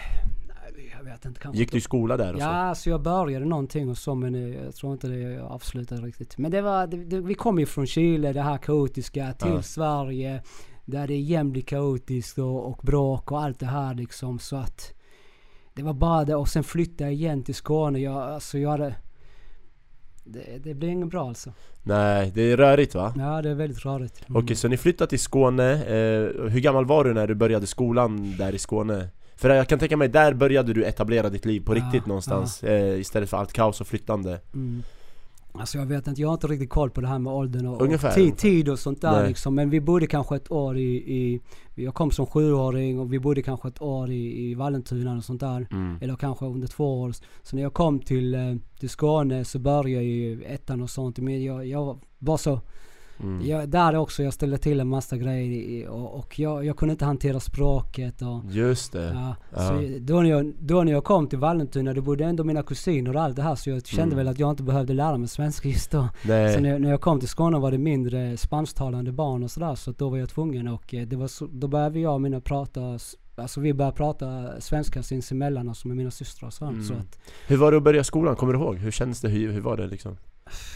jag 0.98 1.04
vet 1.04 1.24
inte. 1.24 1.40
Kanske 1.40 1.58
Gick 1.58 1.72
du 1.72 1.78
i 1.78 1.80
skola 1.80 2.16
där 2.16 2.34
och 2.34 2.40
Ja, 2.40 2.44
så? 2.44 2.50
alltså 2.50 2.90
jag 2.90 3.02
började 3.02 3.44
någonting 3.44 3.90
och 3.90 3.98
så 3.98 4.14
men 4.14 4.34
eh, 4.34 4.64
jag 4.64 4.74
tror 4.74 4.92
inte 4.92 5.06
det 5.08 5.42
avslutade 5.42 6.00
riktigt. 6.02 6.38
Men 6.38 6.50
det 6.50 6.62
var, 6.62 6.86
det, 6.86 7.04
det, 7.04 7.20
vi 7.20 7.34
kom 7.34 7.58
ju 7.58 7.66
från 7.66 7.86
Chile, 7.86 8.32
det 8.32 8.42
här 8.42 8.58
kaotiska, 8.58 9.32
till 9.32 9.50
Ja. 9.50 9.62
Sverige. 9.62 10.42
Där 10.84 11.06
det 11.06 11.14
igen 11.14 11.52
blir 11.52 11.62
kaotiskt 11.62 12.38
och, 12.38 12.66
och 12.68 12.80
bråk 12.82 13.32
och 13.32 13.42
allt 13.42 13.60
det 13.60 13.66
här 13.66 13.94
liksom. 13.94 14.38
Så 14.38 14.56
att 14.56 14.94
det 15.74 15.82
var 15.82 15.92
bara 15.94 16.24
det 16.24 16.34
och 16.34 16.48
sen 16.48 16.64
flyttade 16.64 17.04
jag 17.04 17.12
igen 17.12 17.42
till 17.42 17.54
Skåne. 17.54 17.98
Jag, 17.98 18.16
alltså 18.16 18.58
jag 18.58 18.70
hade... 18.70 18.94
Det, 20.24 20.64
det 20.64 20.74
blev 20.74 20.90
inget 20.90 21.08
bra 21.08 21.28
alltså. 21.28 21.52
Nej, 21.82 22.32
det 22.34 22.42
är 22.42 22.56
rörigt 22.56 22.94
va? 22.94 23.14
Ja, 23.16 23.42
det 23.42 23.50
är 23.50 23.54
väldigt 23.54 23.84
rörigt. 23.84 24.28
Mm. 24.28 24.42
Okej, 24.44 24.56
så 24.56 24.68
ni 24.68 24.76
flyttade 24.76 25.10
till 25.10 25.20
Skåne. 25.20 25.72
Eh, 25.72 26.50
hur 26.50 26.60
gammal 26.60 26.84
var 26.84 27.04
du 27.04 27.14
när 27.14 27.26
du 27.26 27.34
började 27.34 27.66
skolan 27.66 28.34
där 28.38 28.54
i 28.54 28.58
Skåne? 28.58 29.08
För 29.36 29.50
jag 29.50 29.68
kan 29.68 29.78
tänka 29.78 29.96
mig, 29.96 30.08
där 30.08 30.34
började 30.34 30.72
du 30.72 30.84
etablera 30.84 31.28
ditt 31.30 31.44
liv 31.44 31.60
på 31.60 31.76
Ja, 31.76 31.76
riktigt 31.76 32.06
någonstans 32.06 32.64
eh, 32.64 33.00
Istället 33.00 33.30
för 33.30 33.36
allt 33.36 33.52
kaos 33.52 33.80
och 33.80 33.86
flyttande 33.86 34.40
Mm. 34.54 34.82
Alltså 35.58 35.78
jag 35.78 35.86
vet 35.86 36.06
inte, 36.06 36.20
jag 36.20 36.28
har 36.28 36.34
inte 36.34 36.46
riktigt 36.46 36.70
koll 36.70 36.90
på 36.90 37.00
det 37.00 37.06
här 37.08 37.18
med 37.18 37.32
åldern 37.32 37.66
och, 37.66 37.82
Ungefär, 37.82 38.08
och 38.08 38.14
tid, 38.14 38.36
tid 38.36 38.68
och 38.68 38.78
sånt 38.78 39.00
där 39.00 39.12
Nej. 39.12 39.28
liksom. 39.28 39.54
Men 39.54 39.70
vi 39.70 39.80
bodde 39.80 40.06
kanske 40.06 40.36
ett 40.36 40.50
år 40.50 40.76
i, 40.78 40.94
i 40.96 41.40
jag 41.74 41.94
kom 41.94 42.10
som 42.10 42.26
sjuåring 42.26 42.98
och 42.98 43.12
vi 43.12 43.18
bodde 43.18 43.42
kanske 43.42 43.68
ett 43.68 43.82
år 43.82 44.10
i, 44.10 44.50
i 44.50 44.54
Vallentuna 44.54 45.16
och 45.16 45.24
sånt 45.24 45.40
där. 45.40 45.66
mm. 45.70 45.98
Eller 46.00 46.16
kanske 46.16 46.44
under 46.46 46.68
två 46.68 47.00
år. 47.00 47.14
Så 47.42 47.56
när 47.56 47.62
jag 47.62 47.74
kom 47.74 47.98
till, 48.00 48.34
eh, 48.34 48.54
till 48.78 48.90
Skåne 48.90 49.44
så 49.44 49.58
började 49.58 49.90
jag 49.90 50.04
i 50.04 50.44
ettan 50.46 50.82
och 50.82 50.90
sånt. 50.90 51.18
Men 51.18 51.44
jag, 51.44 51.66
jag 51.66 51.98
var 52.18 52.36
så, 52.36 52.60
Mm. 53.22 53.46
jag, 53.46 53.68
där 53.68 53.96
också, 53.96 54.22
jag 54.22 54.32
ställde 54.32 54.58
till 54.58 54.80
en 54.80 54.88
massa 54.88 55.16
grejer 55.16 55.50
i- 55.50 55.86
och, 55.88 56.14
och 56.18 56.38
jag, 56.38 56.64
jag 56.64 56.76
kunde 56.76 56.92
inte 56.92 57.04
hantera 57.04 57.40
språket 57.40 58.22
och 58.22 58.40
Just 58.50 58.92
det 58.92 59.04
Ja, 59.14 59.36
Ja. 59.56 59.68
Så 59.68 59.98
då, 60.00 60.20
när 60.22 60.30
jag, 60.30 60.52
då 60.60 60.82
när 60.82 60.92
jag 60.92 61.04
kom 61.04 61.26
till 61.28 61.38
Vallentuna, 61.38 61.92
då 61.92 62.00
bodde 62.02 62.24
ändå 62.24 62.44
mina 62.44 62.62
kusiner 62.62 63.16
och 63.16 63.22
allt 63.22 63.36
det 63.36 63.42
här 63.42 63.54
så 63.54 63.70
jag 63.70 63.86
kände 63.86 64.02
Mm. 64.14 64.16
väl 64.16 64.28
att 64.28 64.38
jag 64.38 64.50
inte 64.50 64.62
behövde 64.62 64.92
lära 64.92 65.18
mig 65.18 65.28
svenska 65.28 65.68
just 65.68 65.90
då. 65.90 66.08
Nej, 66.24 66.54
Så 66.54 66.60
när, 66.60 66.78
när 66.78 66.90
jag 66.90 67.00
kom 67.00 67.20
till 67.20 67.28
Skåne 67.28 67.58
var 67.58 67.70
det 67.70 67.78
mindre 67.78 68.36
spansktalande 68.36 69.12
barn 69.12 69.42
och 69.42 69.50
sådär 69.50 69.74
så 69.74 69.92
då 69.92 70.08
var 70.08 70.18
jag 70.18 70.28
tvungen 70.28 70.68
och 70.68 70.94
eh, 70.94 71.06
det 71.06 71.16
var 71.16 71.28
så, 71.28 71.46
då 71.52 71.68
började 71.68 71.98
jag 72.00 72.14
och 72.14 72.20
mina 72.20 72.40
prata, 72.40 72.98
alltså 73.36 73.60
vi 73.60 73.74
började 73.74 73.96
prata 73.96 74.60
svenska 74.60 75.02
sinsemellan 75.02 75.68
alltså 75.68 75.88
med 75.88 75.96
mina 75.96 76.10
systrar 76.10 76.46
och 76.46 76.52
sånt. 76.52 76.72
Mm. 76.72 76.84
Så 76.84 76.94
att, 76.94 77.18
hur 77.46 77.56
var 77.56 77.70
det 77.70 77.76
att 77.76 77.82
börja 77.82 78.04
skolan? 78.04 78.36
Kommer 78.36 78.52
du 78.52 78.58
ihåg? 78.58 78.76
Hur 78.76 78.90
kändes 78.90 79.20
det? 79.20 79.28
Hur, 79.28 79.52
hur 79.52 79.60
var 79.60 79.76
det 79.76 79.86
liksom? 79.86 80.16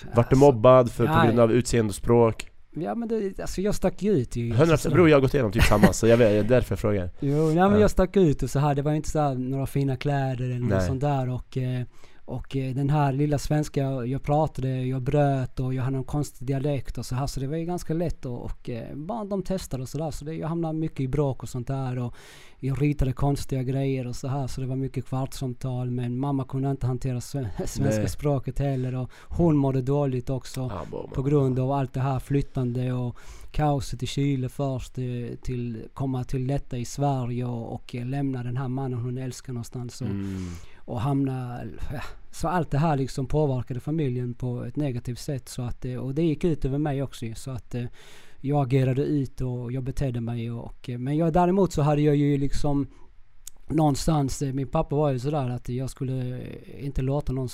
Vart 0.04 0.14
du 0.14 0.20
alltså, 0.20 0.36
mobbad 0.36 0.92
för, 0.92 1.06
på 1.06 1.26
grund 1.26 1.40
av 1.40 1.52
utseende 1.52 1.88
och 1.88 1.94
språk? 1.94 2.50
Ja 2.70 2.94
men 2.94 3.08
det, 3.08 3.40
alltså 3.40 3.60
jag 3.60 3.74
stack 3.74 4.02
ju 4.02 4.12
ut 4.12 4.36
ju. 4.36 4.52
100% 4.52 4.76
Så- 4.76 4.90
bror 4.90 5.08
jag 5.08 5.16
har 5.16 5.20
gått 5.20 5.34
igenom 5.34 5.52
typ 5.52 5.62
samma, 5.62 5.92
så 5.92 6.06
jag 6.06 6.16
vet, 6.16 6.48
därför 6.48 6.72
jag 6.72 6.78
frågar 6.78 7.10
Jo, 7.20 7.46
nej, 7.46 7.54
men 7.54 7.72
Ja. 7.72 7.78
jag 7.78 7.90
stack 7.90 8.16
ut 8.16 8.42
och 8.42 8.50
så 8.50 8.58
här. 8.58 8.74
Det 8.74 8.82
var 8.82 8.92
inte 8.92 9.10
så 9.10 9.34
några 9.34 9.66
fina 9.66 9.96
kläder 9.96 10.44
eller 10.44 10.58
något 10.58 10.70
Nej. 10.70 10.86
sånt 10.86 11.00
där. 11.00 11.28
Och, 11.30 11.56
eh, 11.56 11.82
och 12.28 12.56
eh, 12.56 12.74
den 12.74 12.90
här 12.90 13.12
lilla 13.12 13.38
svenska 13.38 13.80
jag 13.82 14.22
pratade, 14.22 14.82
jag 14.82 15.02
bröt 15.02 15.60
och 15.60 15.74
jag 15.74 15.82
hade 15.82 15.96
någon 15.96 16.04
konstig 16.04 16.46
dialekt 16.46 16.98
och 16.98 17.06
så 17.06 17.14
här. 17.14 17.26
Så 17.26 17.40
det 17.40 17.46
var 17.46 17.56
ju 17.56 17.64
ganska 17.64 17.94
lätt 17.94 18.26
och, 18.26 18.44
och 18.44 18.70
eh, 18.70 18.96
bara 18.96 19.24
de 19.24 19.42
testade 19.42 19.82
och 19.82 19.88
sådär. 19.88 20.10
Så 20.10 20.24
det, 20.24 20.34
jag 20.34 20.48
hamnade 20.48 20.78
mycket 20.78 21.00
i 21.00 21.08
bråk 21.08 21.42
och 21.42 21.48
sånt 21.48 21.66
där. 21.66 21.98
Och 21.98 22.14
jag 22.60 22.82
ritade 22.82 23.12
konstiga 23.12 23.62
grejer 23.62 24.06
och 24.06 24.16
så 24.16 24.28
här. 24.28 24.46
Så 24.46 24.60
det 24.60 24.66
var 24.66 24.76
mycket 24.76 25.06
kvartssamtal. 25.06 25.90
Men 25.90 26.18
mamma 26.18 26.44
kunde 26.44 26.70
inte 26.70 26.86
hantera 26.86 27.18
sve- 27.18 27.48
svenska 27.66 28.00
Nej. 28.00 28.08
språket 28.08 28.58
heller. 28.58 28.94
Och 28.94 29.10
hon 29.28 29.56
mådde 29.56 29.82
dåligt 29.82 30.30
också. 30.30 30.60
ah, 30.62 31.06
På 31.14 31.22
grund 31.22 31.58
av 31.58 31.72
allt 31.72 31.92
det 31.92 32.00
här 32.00 32.18
flyttande 32.18 32.92
och 32.92 33.16
kaoset 33.50 34.02
i 34.02 34.06
Chile 34.06 34.48
först 34.48 34.98
eh, 34.98 35.04
till 35.42 35.82
komma 35.94 36.24
till 36.24 36.46
detta 36.46 36.78
i 36.78 36.84
Sverige 36.84 37.44
och, 37.44 37.74
och 37.74 37.94
lämna 37.94 38.42
den 38.42 38.56
här 38.56 38.68
mannen 38.68 38.98
hon 38.98 39.18
älskar 39.18 39.52
någonstans 39.52 40.00
och, 40.00 40.06
mm. 40.06 40.48
och 40.76 41.00
hamna... 41.00 41.60
Ja, 41.92 42.00
så 42.30 42.48
allt 42.48 42.70
det 42.70 42.78
här 42.78 42.96
liksom 42.96 43.26
påverkade 43.26 43.80
familjen 43.80 44.34
på 44.34 44.64
ett 44.64 44.76
negativt 44.76 45.18
sätt 45.18 45.48
så 45.48 45.62
att, 45.62 45.84
eh, 45.84 45.96
och 45.96 46.14
det 46.14 46.22
gick 46.22 46.44
ut 46.44 46.64
över 46.64 46.78
mig 46.78 47.02
också 47.02 47.26
ju, 47.26 47.34
så 47.34 47.50
att 47.50 47.74
eh, 47.74 47.84
jag 48.40 48.66
agerade 48.66 49.02
ut 49.02 49.40
och 49.40 49.72
jag 49.72 49.82
betedde 49.82 50.20
mig 50.20 50.50
och, 50.50 50.88
eh, 50.88 50.98
men 50.98 51.16
jag, 51.16 51.32
däremot 51.32 51.72
så 51.72 51.82
hade 51.82 52.02
jag 52.02 52.16
ju 52.16 52.38
liksom 52.38 52.86
någonstans, 53.68 54.42
min 54.42 54.68
pappa 54.68 54.96
var 54.96 55.10
ju 55.10 55.18
sådär 55.18 55.48
att 55.48 55.68
jag 55.68 55.90
skulle 55.90 56.42
inte 56.80 57.02
låta 57.02 57.32
någon 57.32 57.48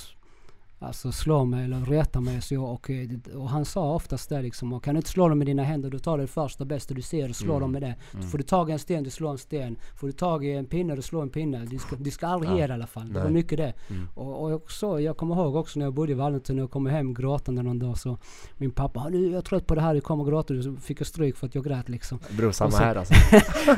alltså 0.86 1.12
slå 1.12 1.44
mig 1.44 1.64
eller 1.64 1.80
reta 1.84 2.20
mig. 2.20 2.42
Så 2.42 2.54
jag, 2.54 2.64
och, 2.72 2.90
eh, 2.90 3.08
och 3.36 3.48
han 3.50 3.64
sa 3.64 3.94
oftast 3.94 4.28
det 4.28 4.42
liksom, 4.42 4.80
kan 4.80 4.94
du 4.94 4.98
inte 4.98 5.10
slå 5.10 5.28
dem 5.28 5.38
med 5.38 5.46
dina 5.46 5.62
händer, 5.62 5.90
då 5.90 5.98
tar 5.98 6.18
du 6.18 6.22
det 6.24 6.28
första 6.28 6.64
bästa 6.64 6.94
du 6.94 7.02
ser 7.02 7.28
och 7.28 7.36
slår 7.36 7.54
Mm. 7.54 7.60
dem 7.60 7.72
med 7.72 7.82
det. 7.82 7.94
Mm. 8.14 8.26
Får 8.28 8.38
du 8.38 8.44
tag 8.44 8.70
i 8.70 8.72
en 8.72 8.78
sten, 8.78 9.04
du 9.04 9.10
slår 9.10 9.30
en 9.30 9.38
sten. 9.38 9.76
Får 10.00 10.06
du 10.06 10.12
tag 10.12 10.44
i 10.44 10.52
en 10.52 10.66
pinne, 10.66 10.94
du 10.96 11.02
slår 11.02 11.22
en 11.22 11.28
pinne. 11.30 11.64
Du 11.70 11.78
ska, 11.78 11.96
du 11.96 12.10
ska 12.10 12.26
aldrig 12.26 12.52
Ja. 12.52 12.56
ge 12.56 12.66
det 12.66 12.70
i 12.70 12.74
alla 12.74 12.86
fall. 12.86 13.08
Det 13.08 13.14
var 13.18 13.24
Nej. 13.24 13.32
mycket 13.32 13.58
det. 13.58 13.72
Mm. 13.90 14.08
Och, 14.14 14.42
och 14.42 14.52
jag, 14.52 14.70
så, 14.70 15.00
jag 15.00 15.16
kommer 15.16 15.34
ihåg 15.34 15.56
också 15.56 15.78
när 15.78 15.86
jag 15.86 15.94
bodde 15.94 16.12
i 16.12 16.14
Vallentuna 16.14 16.64
och 16.64 16.70
kom 16.70 16.86
hem 16.86 17.14
gråtande 17.14 17.62
någon 17.62 17.78
dag 17.78 17.98
så 17.98 18.18
min 18.56 18.70
pappa, 18.70 19.00
"Ah, 19.00 19.08
nu 19.08 19.26
är 19.26 19.30
jag 19.32 19.44
trött 19.44 19.66
på 19.66 19.74
det 19.74 19.80
här, 19.80 19.94
du 19.94 20.00
kommer 20.00 20.24
gråta. 20.24 20.62
Så 20.62 20.74
fick 20.76 21.00
jag 21.00 21.06
stryk 21.06 21.36
för 21.36 21.46
att 21.46 21.54
jag 21.54 21.64
grät 21.64 21.88
liksom. 21.88 22.18
Bror, 22.36 22.52
samma 22.52 22.70
så- 22.70 22.76
här 22.78 22.96
alltså. 22.96 23.14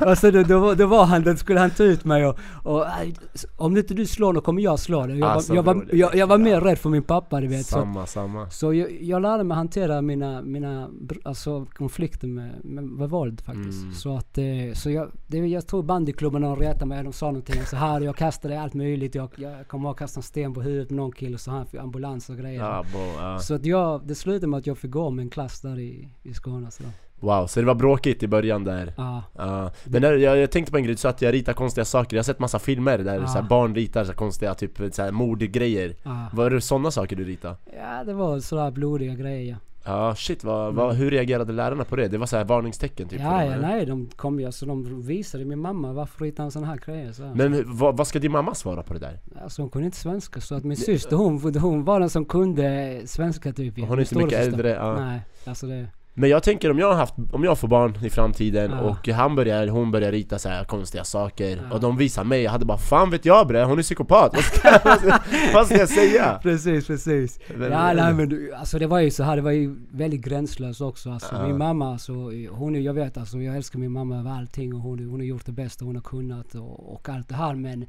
och 0.11 0.19
så 0.19 0.31
då, 0.31 0.43
då, 0.43 0.75
då 0.75 0.87
var 0.87 1.05
han, 1.05 1.23
då 1.23 1.37
skulle 1.37 1.61
han 1.61 1.71
ta 1.71 1.83
ut 1.85 2.05
mig 2.05 2.27
och, 2.27 2.39
och 2.65 2.87
"Aj, 2.99 3.15
om 3.57 3.77
inte 3.77 3.95
du 3.95 4.07
slår 4.07 4.33
då 4.33 4.41
kommer 4.41 4.63
jag 4.63 4.79
slå 4.79 5.07
dig. 5.07 5.19
Jag, 5.19 5.29
Alltså, 5.31 5.63
var, 5.63 5.75
jag, 5.75 5.95
jag, 5.99 6.15
jag 6.15 6.27
var 6.27 6.39
mer 6.39 6.61
rädd 6.61 6.79
för 6.79 6.91
min 6.91 6.96
pappa 7.03 7.41
du 7.41 7.47
vet. 7.47 7.67
Så, 7.67 7.75
Samma, 7.75 8.07
samma. 8.07 8.51
så 8.51 8.75
jag, 8.75 9.03
jag 9.03 9.23
lärde 9.23 9.45
mig 9.45 9.57
hantera 9.57 10.03
mina, 10.03 10.43
mina 10.43 10.91
alltså, 11.23 11.67
konflikter 11.73 12.29
med, 12.29 12.65
med, 12.65 12.85
med 12.85 13.11
våld 13.11 13.41
faktiskt. 13.41 13.83
Mm. 13.83 13.95
Så 13.95 14.17
att, 14.17 14.39
eh, 14.39 14.45
så 14.75 14.91
jag, 14.91 15.11
det, 15.27 15.39
jag 15.39 15.67
tror 15.67 15.83
bandyklubben 15.83 16.43
de 16.43 16.57
retade 16.57 16.87
mig, 16.87 17.05
de 17.05 17.13
sa 17.13 17.27
någonting 17.27 17.63
så 17.67 17.77
här. 17.77 18.01
Jag 18.01 18.17
kastade 18.17 18.61
allt 18.61 18.75
möjligt. 18.75 19.15
Jag, 19.15 19.31
jag 19.37 19.69
kommer 19.69 19.85
ihåg 19.85 19.93
att 19.95 19.99
kasta 19.99 20.19
en 20.19 20.23
sten 20.23 20.55
på 20.55 20.63
huvudet 20.63 20.89
på 20.89 20.95
någon 20.95 21.13
kille 21.13 21.39
så 21.39 21.51
han 21.51 21.67
fick 21.67 21.81
ambulans 21.81 22.31
och 22.31 22.37
grejer. 22.37 22.61
Ja, 22.61 22.85
bo, 22.93 22.99
ja. 23.21 23.39
Så 23.39 23.55
att 23.55 23.65
jag, 23.65 24.07
det 24.07 24.15
slutade 24.15 24.47
med 24.47 24.59
att 24.59 24.67
jag 24.67 24.79
fick 24.79 24.91
gå 24.91 25.11
med 25.11 25.23
en 25.23 25.31
klass 25.31 25.61
där 25.61 25.79
i, 25.79 26.09
i 26.23 26.35
Skåne. 26.35 26.71
Så. 26.71 26.83
Wow, 27.27 27.47
så 27.47 27.61
det 27.61 27.67
var 27.67 27.75
bråkigt 27.75 28.23
i 28.23 28.29
början 28.29 28.65
där. 28.65 28.93
Ja, 28.97 29.23
Ja, 29.37 29.71
men 29.85 30.03
där, 30.03 30.13
jag, 30.17 30.39
jag 30.39 30.51
tänkte 30.51 30.73
på 30.73 30.79
en 30.79 30.85
grej, 30.85 30.97
sa 30.97 31.09
att 31.09 31.23
jag 31.23 31.35
ritar 31.35 31.53
konstiga 31.53 31.85
saker, 31.85 32.17
jag 32.17 32.19
har 32.19 32.25
sett 32.25 32.39
massa 32.39 32.59
filmer 32.59 32.99
där 32.99 33.15
Ja. 33.21 33.27
så 33.27 33.43
barn 33.43 33.75
ritar 33.75 34.05
så 34.05 34.13
konstiga 34.13 34.55
typ 34.55 34.95
så 34.95 35.03
här, 35.03 35.11
mordgrejer 35.13 35.95
ja. 36.03 36.27
Var 36.33 36.51
det 36.51 36.61
sådana 36.61 36.91
saker 36.91 37.17
du 37.17 37.25
ritade? 37.25 37.57
ja, 37.79 38.05
det 38.05 38.15
var 38.15 38.41
sådär 38.41 38.71
blodiga 38.71 39.15
grejer. 39.15 39.57
ja. 39.85 40.15
Shit, 40.15 40.45
vad, 40.45 40.75
vad, 40.75 40.95
hur 40.95 41.11
reagerade 41.11 41.53
lärarna 41.53 41.85
på 41.85 41.97
det? 41.97 42.09
Det 42.09 42.19
var 42.19 42.27
så 42.27 42.37
här 42.37 42.45
varningstecken 42.45 43.09
typ? 43.09 43.21
Ja, 43.21 43.45
ja, 43.45 43.53
eller? 43.53 43.69
nej, 43.69 43.87
de 43.87 44.09
kom 44.17 44.41
ju, 44.41 44.47
alltså 44.47 44.67
de 44.67 45.03
visade 45.03 45.45
min 45.45 45.59
mamma 45.61 45.93
varför 45.93 46.25
ritar 46.25 46.43
han 46.45 46.51
sådana 46.51 46.67
här 46.67 46.79
grejer 46.87 47.13
så. 47.13 47.23
Men 47.35 47.63
vad, 47.67 47.97
vad 47.97 48.07
ska 48.07 48.19
din 48.19 48.33
mamma 48.33 48.55
svara 48.55 48.83
på 48.83 48.95
det 48.95 49.01
där? 49.01 49.19
Alltså 49.43 49.63
hon 49.63 49.71
kunde 49.71 49.87
inte 49.87 49.99
svenska 49.99 50.41
så 50.41 50.55
att 50.55 50.65
min 50.65 50.77
syster 50.77 51.17
hon, 51.17 51.55
hon 51.55 51.85
var 51.85 52.01
den 52.01 52.11
som 52.11 52.25
kunde 52.25 53.01
svenska 53.07 53.53
typ. 53.53 53.79
Hon 53.81 53.99
är 53.99 54.01
inte 54.01 54.17
mycket 54.19 54.39
äldre, 54.47 54.71
ja. 54.71 54.95
Nej, 55.01 55.21
alltså 55.45 55.67
det... 55.67 55.87
Men 56.19 56.31
jag 56.31 56.43
tänker 56.43 56.71
om 56.71 56.79
jag 56.79 56.87
har 56.89 56.95
haft, 56.95 57.15
om 57.33 57.45
jag 57.45 57.59
får 57.59 57.69
barn 57.69 57.99
i 58.05 58.11
framtiden 58.11 58.71
Ja. 58.71 58.81
och 58.81 59.09
han 59.09 59.35
börjar, 59.37 59.67
hon 59.69 59.91
börjar 59.91 60.13
rita 60.13 60.39
så 60.39 60.49
konstiga 60.67 61.05
saker 61.05 61.61
Ja. 61.71 61.75
och 61.75 61.81
de 61.81 61.97
visar 61.97 62.25
mig, 62.25 62.43
jag 62.43 62.51
hade 62.51 62.65
bara 62.65 62.79
'Fan 62.79 63.11
vet 63.11 63.25
jag 63.25 63.47
bre, 63.47 63.65
hon 63.65 63.79
är 63.79 63.83
psykopat' 63.83 64.31
Vad 64.35 64.45
ska, 64.45 64.79
vad 64.85 64.99
ska, 64.99 65.19
vad 65.55 65.67
ska 65.67 65.77
jag 65.79 65.89
säga? 65.89 66.39
Precis, 66.43 66.87
precis. 66.87 67.39
Men- 67.57 67.73
ja, 67.73 67.93
nej 67.93 68.15
men 68.15 68.29
du, 68.29 68.55
alltså 68.55 68.79
det 68.79 68.87
var 68.87 68.99
ju 69.01 69.11
så 69.11 69.23
här, 69.23 69.37
det 69.37 69.43
var 69.43 69.51
ju 69.51 69.77
väldigt 69.91 70.21
gränslöst 70.25 70.81
också. 70.81 71.11
Alltså 71.11 71.35
Ja. 71.35 71.47
min 71.47 71.59
mamma, 71.59 71.93
alltså, 71.93 72.13
hon 72.51 72.77
är, 72.77 72.81
jag 72.81 72.95
vet 72.95 73.17
alltså, 73.17 73.39
jag 73.39 73.57
älskar 73.57 73.79
min 73.79 73.93
mamma 73.93 74.19
över 74.19 74.31
allting 74.31 74.75
och 74.75 74.81
hon, 74.81 74.99
hon 74.99 75.21
har 75.21 75.27
gjort 75.27 75.47
det 75.47 75.53
bästa 75.53 75.85
hon 75.85 75.95
har 75.95 76.03
kunnat 76.03 76.55
och, 76.55 76.93
och 76.95 77.09
allt 77.09 77.29
det 77.29 77.35
här 77.35 77.55
men 77.55 77.87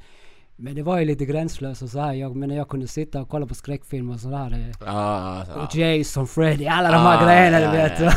men 0.60 0.74
det 0.74 0.82
var 0.82 0.98
ju 0.98 1.04
lite 1.04 1.24
gränslöst 1.24 1.82
och 1.82 1.88
så 1.88 2.00
här. 2.00 2.12
Jag, 2.12 2.36
men 2.36 2.48
när 2.48 2.56
jag 2.56 2.68
kunde 2.68 2.86
sitta 2.88 3.20
och 3.20 3.28
kolla 3.28 3.46
på 3.46 3.54
skräckfilmer 3.54 4.14
och 4.14 4.20
sådär. 4.20 4.72
Ja, 4.86 5.44
ja. 5.54 5.62
Och 5.62 5.76
Jason, 5.76 6.26
Freddy, 6.26 6.66
alla 6.66 6.90
de 6.90 6.96
här 6.98 7.24
grejerna 7.26 7.72
du 7.72 7.76
vet. 7.78 8.00
ja, 8.00 8.12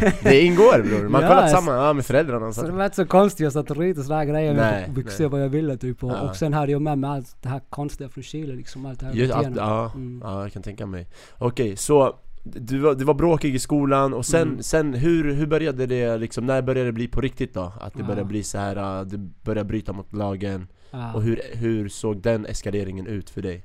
ja. 0.00 0.10
Det 0.22 0.40
ingår 0.42 0.82
bror, 0.82 1.08
man 1.08 1.22
Ja, 1.22 1.28
kollar 1.28 1.42
tillsammans 1.42 1.76
ja, 1.82 1.92
med 1.92 2.06
föräldrarna 2.06 2.52
Så 2.52 2.60
det 2.62 2.66
så. 2.68 2.72
var 2.74 2.84
inte 2.84 2.96
så 2.96 3.06
konstigt, 3.06 3.44
jag 3.44 3.52
satt 3.52 3.70
och 3.70 3.76
ritade 3.76 4.04
sådana 4.04 4.20
här 4.22 4.28
grejer. 4.30 4.54
Nej, 4.54 4.84
Jag 4.86 4.94
fick 4.96 5.10
se 5.10 5.26
vad 5.26 5.42
jag 5.42 5.48
ville 5.48 5.76
typ. 5.76 6.04
Och, 6.04 6.10
Ja. 6.10 6.20
och 6.20 6.36
sen 6.36 6.52
hade 6.52 6.72
jag 6.72 6.82
med 6.82 6.98
mig 6.98 7.10
allt 7.10 7.36
det 7.42 7.48
här 7.48 7.60
konstiga 7.70 8.08
från 8.08 8.24
Chile 8.24 8.54
liksom. 8.54 8.86
Allt 8.86 9.00
det 9.00 9.06
här 9.06 9.12
Just, 9.12 9.34
att, 9.34 9.56
ja, 9.56 9.90
Mm. 9.94 10.20
ja, 10.24 10.42
jag 10.42 10.52
kan 10.52 10.62
tänka 10.62 10.86
mig 10.86 11.06
Okej, 11.38 11.76
så 11.76 12.14
du 12.44 12.78
var, 12.78 12.94
du 12.94 13.04
var 13.04 13.14
bråkig 13.14 13.54
i 13.54 13.58
skolan 13.58 14.14
och 14.14 14.26
sen, 14.26 14.42
Mm. 14.48 14.62
sen 14.62 14.94
hur, 14.94 15.32
hur 15.34 15.46
började 15.46 15.86
det 15.86 16.16
liksom, 16.18 16.46
när 16.46 16.62
började 16.62 16.88
det 16.88 16.92
bli 16.92 17.08
på 17.08 17.20
riktigt 17.20 17.54
då? 17.54 17.72
Att 17.80 17.92
det 17.94 18.00
Ja. 18.00 18.06
började 18.06 18.24
bli 18.24 18.42
så 18.42 18.58
här, 18.58 19.04
du 19.04 19.16
började 19.18 19.68
bryta 19.68 19.92
mot 19.92 20.12
lagen 20.14 20.66
Ja. 20.90 21.14
Och 21.14 21.22
hur, 21.22 21.40
hur 21.52 21.88
såg 21.88 22.16
den 22.22 22.46
eskaleringen 22.46 23.06
ut 23.06 23.30
för 23.30 23.42
dig? 23.42 23.64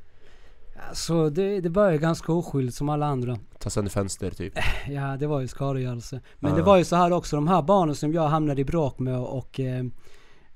Så 0.93 1.29
det, 1.29 1.61
det 1.61 1.69
började 1.69 1.97
ganska 1.97 2.33
oskyldigt 2.33 2.77
som 2.77 2.89
alla 2.89 3.05
andra. 3.05 3.39
Ta 3.59 3.69
sönder 3.69 3.91
fönster 3.91 4.31
typ? 4.31 4.53
Ja, 4.89 5.17
det 5.17 5.27
var 5.27 5.39
ju 5.41 5.47
skadegörelse. 5.47 6.21
Men 6.39 6.51
Ja. 6.51 6.57
det 6.57 6.63
var 6.63 6.77
ju 6.77 6.83
så 6.83 6.95
här 6.95 7.11
också, 7.13 7.35
de 7.35 7.47
här 7.47 7.61
barnen 7.61 7.95
som 7.95 8.13
jag 8.13 8.27
hamnade 8.27 8.61
i 8.61 8.65
bråk 8.65 8.99
med 8.99 9.19
och, 9.19 9.59
eh, 9.59 9.83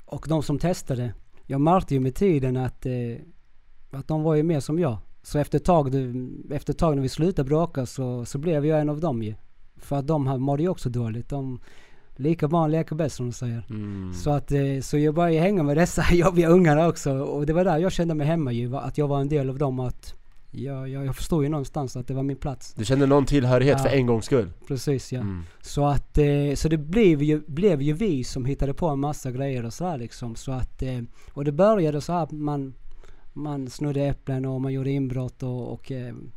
och 0.05 0.25
de 0.29 0.43
som 0.43 0.59
testade. 0.59 1.13
Jag 1.45 1.61
märkte 1.61 1.93
ju 1.93 1.99
med 1.99 2.15
tiden 2.15 2.57
att, 2.57 2.85
eh, 2.85 2.91
att 3.91 4.07
de 4.07 4.23
var 4.23 4.35
ju 4.35 4.43
mer 4.43 4.59
som 4.59 4.79
jag. 4.79 4.97
Så 5.23 5.39
efter 5.39 5.57
ett 5.57 5.65
tag, 5.65 5.87
efter 6.51 6.73
ett 6.73 6.79
tag 6.79 6.95
när 6.95 7.01
vi 7.01 7.09
slutade 7.09 7.47
bråka 7.47 7.85
så, 7.85 8.25
så 8.25 8.37
blev 8.37 8.65
jag 8.65 8.79
en 8.81 8.89
av 8.89 8.99
dem 8.99 9.23
ju. 9.23 9.35
För 9.77 9.95
att 9.95 10.07
de 10.07 10.23
mådde 10.41 10.63
ju 10.63 10.69
också 10.69 10.89
dåligt. 10.89 11.29
De, 11.29 11.59
lika 12.15 12.47
barn 12.47 12.71
leker 12.71 12.95
bäst 12.95 13.15
som 13.15 13.25
de 13.25 13.31
säger. 13.33 13.63
Mm. 13.69 14.13
Så, 14.13 14.29
att, 14.29 14.51
eh, 14.51 14.79
så 14.81 14.97
jag 14.97 15.15
började 15.15 15.39
hänga 15.39 15.63
med 15.63 15.77
dessa 15.77 16.05
jobbiga 16.13 16.47
ungarna 16.47 16.87
också. 16.87 17.11
Och 17.11 17.45
det 17.45 17.53
var 17.53 17.63
där 17.63 17.77
jag 17.77 17.91
kände 17.91 18.13
mig 18.15 18.27
hemma 18.27 18.51
ju. 18.51 18.75
Att 18.75 18.97
jag 18.97 19.07
var 19.07 19.21
en 19.21 19.29
del 19.29 19.49
av 19.49 19.57
dem. 19.57 19.79
Att 19.79 20.15
jag, 20.51 20.89
jag, 20.89 21.05
jag 21.05 21.15
förstod 21.15 21.43
ju 21.43 21.49
någonstans 21.49 21.95
att 21.95 22.07
det 22.07 22.13
var 22.13 22.23
min 22.23 22.37
plats. 22.37 22.73
Du 22.73 22.85
kände 22.85 23.05
någon 23.05 23.25
tillhörighet 23.25 23.77
Ja. 23.77 23.83
för 23.83 23.95
en 23.95 24.05
gångs 24.05 24.25
skull? 24.25 24.49
Precis 24.67 25.13
ja. 25.13 25.19
Mm. 25.19 25.43
Så 25.61 25.85
att, 25.85 26.17
eh, 26.17 26.55
så 26.55 26.69
det 26.69 26.77
blev 26.77 27.23
ju, 27.23 27.41
blev 27.47 27.81
ju 27.81 27.93
vi 27.93 28.23
som 28.23 28.45
hittade 28.45 28.73
på 28.73 28.87
en 28.87 28.99
massa 28.99 29.31
grejer 29.31 29.65
och 29.65 29.73
så 29.73 29.85
här 29.85 29.97
liksom. 29.97 30.35
Så 30.35 30.51
att, 30.51 30.81
eh, 30.81 31.01
och 31.33 31.45
det 31.45 31.51
började 31.51 32.01
så 32.01 32.13
här 32.13 32.23
att 32.23 32.31
man, 32.31 32.73
man 33.33 33.69
snodde 33.69 34.01
äpplen 34.01 34.45
och 34.45 34.61
man 34.61 34.73
gjorde 34.73 34.91
inbrott 34.91 35.43
och, 35.43 35.73
och 35.73 35.91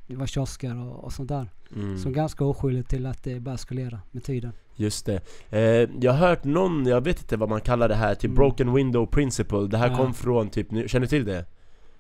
det 0.07 0.17
var 0.17 0.27
kiosker 0.27 0.77
och, 0.77 1.05
och 1.05 1.12
sånt 1.12 1.29
där. 1.29 1.49
Mm. 1.77 1.99
Så 1.99 2.11
ganska 2.11 2.45
oskyldigt 2.45 2.88
till 2.91 3.07
att 3.07 3.25
det 3.25 3.41
började 3.41 3.55
eskalera 3.55 4.01
med 4.11 4.25
tiden. 4.25 4.53
Just 4.81 5.07
det. 5.07 5.21
Eh, 5.51 5.91
jag 6.01 6.12
har 6.12 6.29
hört 6.29 6.45
någon, 6.45 6.87
jag 6.87 7.01
vet 7.05 7.19
inte 7.21 7.37
vad 7.37 7.49
man 7.49 7.61
kallar 7.61 7.88
det 7.88 7.95
här, 7.95 8.14
typ 8.14 8.25
Mm. 8.25 8.35
broken 8.35 8.75
window 8.75 9.07
principle 9.07 9.67
Det 9.67 9.77
här 9.79 9.88
Ja. 9.91 9.97
kom 9.97 10.14
från 10.14 10.51
typ, 10.51 10.69
känner 10.71 11.01
du 11.01 11.07
till 11.07 11.25
det? 11.25 11.45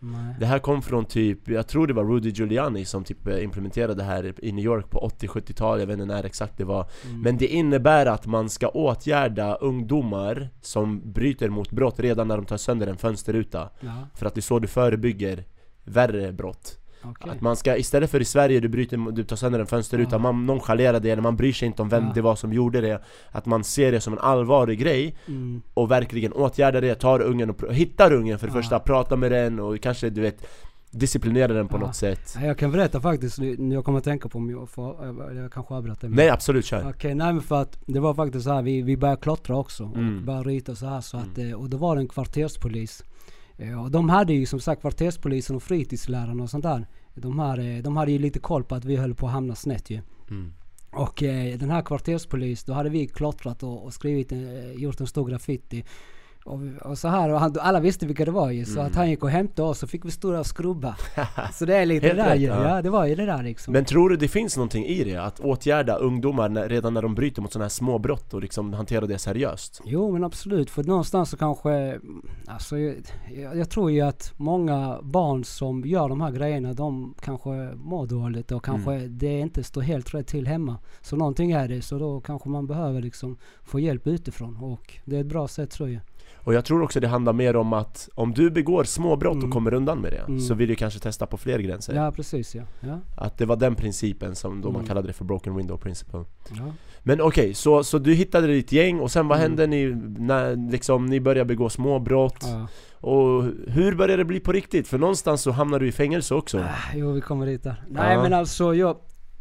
Nej. 0.00 0.34
Det 0.40 0.46
här 0.46 0.58
kom 0.58 0.82
från 0.82 1.04
typ, 1.04 1.48
jag 1.48 1.68
tror 1.68 1.86
det 1.86 1.92
var 1.92 2.04
Rudy 2.04 2.30
Giuliani 2.30 2.84
som 2.84 3.04
typ 3.04 3.26
eh, 3.26 3.44
implementerade 3.44 3.94
det 3.94 4.02
här 4.02 4.34
i 4.44 4.52
New 4.52 4.64
York 4.64 4.90
på 4.90 5.10
80-70-tal, 5.20 5.80
jag 5.80 5.86
vet 5.86 5.94
inte 5.94 6.04
när 6.04 6.24
exakt 6.24 6.58
det 6.58 6.64
var 6.64 6.86
Mm. 7.08 7.20
Men 7.20 7.36
det 7.36 7.46
innebär 7.46 8.06
att 8.06 8.26
man 8.26 8.48
ska 8.48 8.68
åtgärda 8.68 9.54
ungdomar 9.54 10.48
som 10.60 11.12
bryter 11.12 11.48
mot 11.48 11.70
brott 11.70 12.00
redan 12.00 12.28
när 12.28 12.36
de 12.36 12.46
tar 12.46 12.56
sönder 12.56 12.86
en 12.86 12.96
fönsterruta 12.96 13.68
Ja, 13.80 13.90
För 14.14 14.26
att 14.26 14.34
det 14.34 14.38
är 14.40 14.42
så 14.42 14.58
du 14.58 14.68
förebygger 14.68 15.44
värre 15.84 16.32
brott 16.32 16.78
okej. 17.04 17.30
Att 17.32 17.40
man 17.40 17.56
ska, 17.56 17.76
istället 17.76 18.10
för 18.10 18.20
i 18.20 18.24
Sverige 18.24 18.60
du 18.60 18.68
bryter, 18.68 19.12
du 19.12 19.24
tar 19.24 19.36
sönder 19.36 19.60
en 19.60 19.66
fönsterruta, 19.66 20.10
Ja. 20.14 20.18
man 20.18 20.46
nonchalerar 20.46 21.00
det 21.00 21.10
eller 21.10 21.22
man 21.22 21.36
bryr 21.36 21.52
sig 21.52 21.66
inte 21.68 21.82
om 21.82 21.88
vem 21.88 22.04
Ja. 22.04 22.12
det 22.14 22.20
var 22.22 22.36
som 22.36 22.52
gjorde 22.52 22.80
det 22.80 23.02
Att 23.30 23.46
man 23.46 23.64
ser 23.64 23.92
det 23.92 24.00
som 24.00 24.12
en 24.12 24.18
allvarlig 24.18 24.78
grej 24.78 25.16
Mm. 25.28 25.62
och 25.74 25.90
verkligen 25.90 26.32
åtgärder 26.32 26.80
det, 26.80 26.94
tar 26.94 27.20
ungen 27.22 27.50
och 27.50 27.74
hittar 27.74 28.12
ungen 28.12 28.38
för 28.38 28.46
det 28.46 28.52
Ja. 28.54 28.60
första, 28.62 28.78
pratar 28.78 29.16
med 29.16 29.32
den 29.32 29.60
och 29.60 29.80
kanske 29.80 30.10
du 30.10 30.20
vet 30.20 30.46
Disciplinera 30.90 31.52
den 31.52 31.68
på 31.68 31.76
Ja. 31.76 31.80
något 31.80 31.96
sätt 31.96 32.34
Ja, 32.40 32.46
Jag 32.46 32.58
kan 32.58 32.72
berätta 32.72 33.00
faktiskt, 33.00 33.38
nu 33.38 33.74
jag 33.74 33.84
kommer 33.84 33.98
att 33.98 34.04
tänka 34.04 34.28
på 34.28 34.38
om 34.38 34.50
jag 34.50 34.68
får, 34.68 34.96
jag 35.36 35.52
kanske 35.52 35.74
avbröt 35.74 36.02
men- 36.02 36.10
Nej 36.12 36.28
absolut, 36.28 36.64
kör! 36.64 36.90
Okej, 36.90 37.14
nej 37.14 37.32
men 37.32 37.42
för 37.42 37.62
att 37.62 37.78
det 37.86 38.00
var 38.00 38.14
faktiskt 38.14 38.44
så 38.44 38.52
här, 38.52 38.62
vi, 38.62 38.82
vi 38.82 38.96
började 38.96 39.20
klottra 39.20 39.56
också 39.56 39.84
Mm. 39.84 40.16
och 40.18 40.22
började 40.24 40.48
rita 40.50 40.74
så 40.74 40.86
här 40.86 41.00
så 41.00 41.16
att, 41.16 41.38
eh, 41.38 41.52
och 41.52 41.70
då 41.70 41.76
var 41.76 41.96
det 41.96 42.02
en 42.02 42.08
kvarterspolis. 42.08 43.04
Eh, 43.58 43.82
Och 43.82 43.90
de 43.90 44.08
hade 44.08 44.32
ju 44.32 44.46
som 44.46 44.60
sagt 44.60 44.80
kvarterspolisen 44.80 45.56
och 45.56 45.62
fritidslärarna 45.62 46.42
och 46.42 46.50
sånt 46.50 46.64
där. 46.64 46.86
De, 47.14 47.38
här, 47.38 47.58
eh, 47.58 47.82
de 47.82 47.96
hade 47.96 48.12
ju 48.12 48.18
lite 48.18 48.38
koll 48.38 48.64
på 48.64 48.74
att 48.74 48.84
vi 48.84 48.96
höll 48.96 49.14
på 49.14 49.26
att 49.26 49.32
hamna 49.32 49.54
snett 49.54 49.90
ju. 49.90 50.00
Mm. 50.30 50.52
Och 50.92 51.22
eh, 51.22 51.58
den 51.58 51.70
här 51.70 51.82
kvarterspolis, 51.82 52.64
då 52.64 52.72
hade 52.72 52.90
vi 52.90 53.06
klottrat 53.06 53.62
och, 53.62 53.84
och 53.84 53.94
skrivit, 53.94 54.32
eh, 54.32 54.72
gjort 54.72 55.00
en 55.00 55.06
stor 55.06 55.28
graffiti. 55.28 55.84
Och, 56.44 56.60
och 56.82 56.98
så 56.98 57.08
här, 57.08 57.28
och 57.32 57.40
han, 57.40 57.54
alla 57.60 57.80
visste 57.80 58.06
vilka 58.06 58.24
det 58.24 58.30
var 58.30 58.50
ju. 58.50 58.64
Så 58.64 58.72
Mm. 58.80 58.86
att 58.86 58.94
han 58.96 59.10
gick 59.10 59.22
och 59.22 59.30
hämtade 59.30 59.68
oss 59.68 59.78
så 59.78 59.86
fick 59.86 60.04
vi 60.04 60.10
där 60.22 60.38
och 60.38 60.46
skrubba. 60.46 60.96
så 61.52 61.64
det 61.64 61.76
är 61.76 61.86
lite 61.86 62.08
det 62.08 62.14
där 62.14 62.30
rätt, 62.30 62.40
ju. 62.40 62.46
ja. 62.46 62.68
Ja. 62.76 62.82
det 62.82 62.90
var 62.90 63.06
ju 63.06 63.14
det 63.14 63.26
där 63.26 63.42
liksom. 63.42 63.72
Men 63.72 63.84
tror 63.84 64.08
du 64.10 64.16
det 64.16 64.28
finns 64.28 64.56
någonting 64.56 64.84
i 64.86 65.04
det? 65.04 65.16
Att 65.16 65.40
åtgärda 65.40 65.96
ungdomar 65.96 66.48
när, 66.48 66.68
redan 66.68 66.94
när 66.94 67.02
de 67.02 67.14
bryter 67.14 67.42
mot 67.42 67.52
sådana 67.52 67.64
här 67.64 67.68
små 67.70 67.98
brott 67.98 68.34
och 68.34 68.40
liksom 68.42 68.72
hantera 68.72 69.06
det 69.06 69.18
seriöst? 69.18 69.80
Jo 69.84 70.12
men 70.12 70.24
absolut, 70.24 70.70
för 70.70 70.84
någonstans 70.84 71.30
så 71.30 71.36
kanske, 71.36 72.00
alltså 72.46 72.78
jag, 72.78 72.94
jag, 73.36 73.56
jag 73.56 73.70
tror 73.70 73.90
ju 73.90 74.00
att 74.00 74.32
många 74.36 74.98
barn 75.02 75.44
som 75.44 75.84
gör 75.86 76.08
de 76.08 76.20
här 76.20 76.30
grejerna, 76.30 76.72
de 76.72 77.14
kanske 77.20 77.50
mår 77.74 78.06
dåligt 78.06 78.52
och 78.52 78.64
kanske 78.64 78.92
Mm. 78.94 79.18
det 79.18 79.40
inte 79.40 79.64
står 79.64 79.80
helt 79.82 80.14
rätt 80.14 80.26
till 80.26 80.46
hemma. 80.46 80.76
Så 81.00 81.16
någonting 81.16 81.50
är 81.52 81.68
det, 81.68 81.82
så 81.82 81.98
då 81.98 82.20
kanske 82.20 82.48
man 82.48 82.66
behöver 82.66 83.00
liksom 83.02 83.36
få 83.62 83.80
hjälp 83.80 84.06
utifrån 84.06 84.56
och 84.56 84.94
det 85.04 85.16
är 85.16 85.20
ett 85.20 85.26
bra 85.26 85.48
sätt 85.48 85.70
tror 85.70 85.88
jag. 85.88 86.00
Och 86.48 86.54
jag 86.54 86.64
tror 86.64 86.82
också 86.82 87.00
det 87.00 87.08
handlar 87.08 87.32
mer 87.32 87.56
om 87.56 87.72
att 87.72 88.08
om 88.14 88.32
du 88.34 88.50
begår 88.50 88.84
småbrott 88.84 89.34
Mm. 89.34 89.46
och 89.46 89.52
kommer 89.52 89.74
undan 89.74 89.98
med 90.00 90.12
det 90.12 90.18
Mm. 90.18 90.40
så 90.40 90.54
vill 90.54 90.68
du 90.68 90.74
kanske 90.74 91.00
testa 91.00 91.26
på 91.26 91.36
fler 91.36 91.58
gränser. 91.58 91.94
Ja 91.94 92.12
precis 92.12 92.54
ja. 92.54 92.62
Ja. 92.80 92.98
Att 93.16 93.38
det 93.38 93.46
var 93.46 93.56
den 93.56 93.74
principen 93.74 94.34
som 94.34 94.60
då 94.60 94.68
man 94.68 94.74
Mm. 94.76 94.86
kallade 94.88 95.06
det 95.06 95.12
för 95.12 95.24
broken 95.24 95.56
window 95.56 95.76
principle. 95.76 96.24
ja. 96.50 96.72
Men 97.02 97.20
okej, 97.20 97.54
så, 97.54 97.84
så 97.84 97.98
du 97.98 98.14
hittade 98.14 98.46
ditt 98.46 98.72
gäng 98.72 99.00
och 99.00 99.10
sen 99.10 99.28
vad 99.28 99.38
Mm. 99.38 99.50
hände 99.50 99.66
ni 99.66 99.86
när 100.18 100.70
liksom, 100.70 101.06
ni 101.06 101.20
började 101.20 101.44
begå 101.48 101.68
småbrott? 101.68 102.36
ja. 102.40 102.66
Och 103.00 103.44
hur 103.66 103.94
började 103.94 104.16
det 104.22 104.24
bli 104.24 104.40
på 104.40 104.52
riktigt? 104.52 104.88
För 104.88 104.98
någonstans 104.98 105.42
så 105.42 105.50
hamnar 105.50 105.78
du 105.80 105.88
i 105.88 105.92
fängelse 105.92 106.34
också. 106.34 106.58
Ah, 106.58 106.92
Jo 106.94 107.12
vi 107.12 107.20
kommer 107.20 107.46
dit 107.46 107.62
där. 107.62 107.82
Nej 107.90 108.16
men 108.16 108.32
alltså 108.34 108.74
jag, 108.74 108.96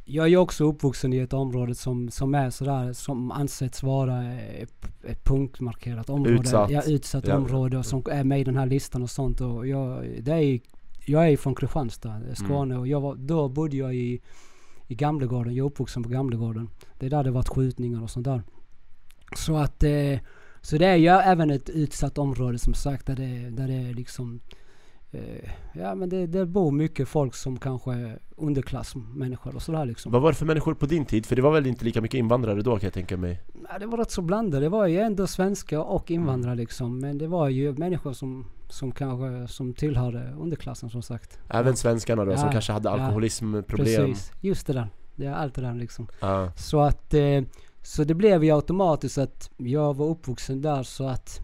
jag 0.10 0.26
är 0.26 0.30
ju 0.30 0.38
också 0.38 0.64
uppvuxen 0.64 1.14
i 1.14 1.18
ett 1.18 1.34
område 1.34 1.76
som, 1.76 2.10
som 2.10 2.36
är 2.36 2.50
sådär, 2.50 2.94
som 2.94 3.32
ansetts 3.32 3.84
vara 3.84 4.34
ett, 4.34 4.74
ett 5.04 5.24
punktmarkerat 5.24 6.10
område. 6.10 6.40
Utsatt. 6.40 6.72
Ja, 6.72 6.82
utsatt 6.88 7.28
Ja. 7.28 7.38
område 7.38 7.78
och 7.78 7.86
som 7.86 8.04
är 8.12 8.24
med 8.24 8.40
i 8.40 8.44
den 8.44 8.58
här 8.58 8.66
listan 8.66 9.02
och 9.04 9.10
sånt. 9.10 9.42
Och 9.42 9.68
jag, 9.68 10.06
det 10.22 10.32
är, 10.32 10.60
jag 11.06 11.30
är 11.30 11.38
från 11.38 11.56
Kristianstad, 11.56 12.22
Skåne 12.34 12.74
Mm. 12.74 12.80
och 12.80 12.88
jag 12.88 13.02
var, 13.02 13.16
då 13.16 13.50
bodde 13.50 13.78
jag 13.78 13.96
i, 13.96 14.22
i 14.88 14.96
Gamlegården. 14.96 15.56
Jag 15.56 15.64
är 15.64 15.68
uppvuxen 15.68 16.04
på 16.04 16.10
Gamlegården. 16.10 16.70
Det 17.00 17.06
är 17.06 17.10
där 17.10 17.24
det 17.24 17.32
varit 17.32 17.50
skjutningar 17.50 18.04
och 18.04 18.10
sånt 18.10 18.26
där. 18.26 18.42
Så 19.36 19.56
att 19.58 19.84
eh, 19.84 20.20
så 20.62 20.78
det 20.78 20.86
är 20.86 20.96
ju 20.96 21.08
även 21.08 21.52
ett 21.52 21.70
utsatt 21.70 22.18
område 22.18 22.60
som 22.60 22.74
sagt 22.74 23.06
där 23.06 23.16
det, 23.16 23.50
där 23.50 23.68
det 23.68 23.74
är 23.74 23.94
liksom 23.94 24.40
eh, 24.50 24.57
Ja 25.74 25.96
men 25.96 26.10
det, 26.10 26.28
det 26.28 26.46
bor 26.46 26.72
mycket 26.72 27.08
folk 27.08 27.36
som 27.36 27.60
kanske 27.60 27.92
är 27.94 28.20
underklassmänniskor 28.36 29.56
och 29.56 29.62
sådär 29.62 29.86
liksom. 29.86 30.12
Vad 30.12 30.22
var 30.22 30.32
det 30.32 30.36
för 30.36 30.46
människor 30.46 30.74
på 30.74 30.86
din 30.86 31.06
tid? 31.06 31.26
För 31.26 31.36
det 31.36 31.42
var 31.42 31.52
väl 31.52 31.68
inte 31.68 31.86
lika 31.86 32.02
mycket 32.02 32.18
invandrare 32.18 32.62
då 32.62 32.72
kan 32.72 32.88
jag 32.88 32.94
tänka 32.94 33.18
mig? 33.18 33.42
Ja, 33.72 33.80
det 33.80 33.86
var 33.86 33.98
rätt 33.98 34.12
så 34.12 34.22
blandat. 34.22 34.62
Det 34.62 34.70
var 34.70 34.88
ju 34.88 35.00
ändå 35.00 35.28
svenskar 35.28 35.80
och 35.80 36.12
invandrare 36.12 36.56
liksom. 36.56 37.00
Men 37.00 37.18
det 37.18 37.28
var 37.28 37.50
ju 37.50 37.74
människor 37.74 38.14
som, 38.14 38.46
som 38.70 38.92
kanske 38.92 39.54
som 39.54 39.74
tillhörde 39.74 40.34
underklassen 40.40 40.90
som 40.90 41.02
sagt. 41.02 41.40
Även 41.50 41.76
svenskarna 41.76 42.26
då, 42.26 42.38
som 42.38 42.46
Ja, 42.46 42.52
kanske 42.52 42.74
hade 42.74 42.90
alkoholismproblem? 42.90 44.06
Precis, 44.06 44.32
just 44.42 44.68
det 44.68 44.74
där. 44.74 44.90
Det 45.16 45.26
är 45.26 45.34
allt 45.34 45.56
det 45.56 45.62
där 45.62 45.76
liksom. 45.76 46.08
Så 46.56 46.82
att 46.82 47.14
eh, 47.14 47.42
Så 47.82 48.04
det 48.04 48.14
blev 48.14 48.44
ju 48.44 48.52
automatiskt 48.52 49.18
att 49.18 49.52
jag 49.58 49.94
var 49.94 50.08
uppvuxen 50.08 50.62
där 50.62 50.84
så 50.84 51.08
att 51.08 51.42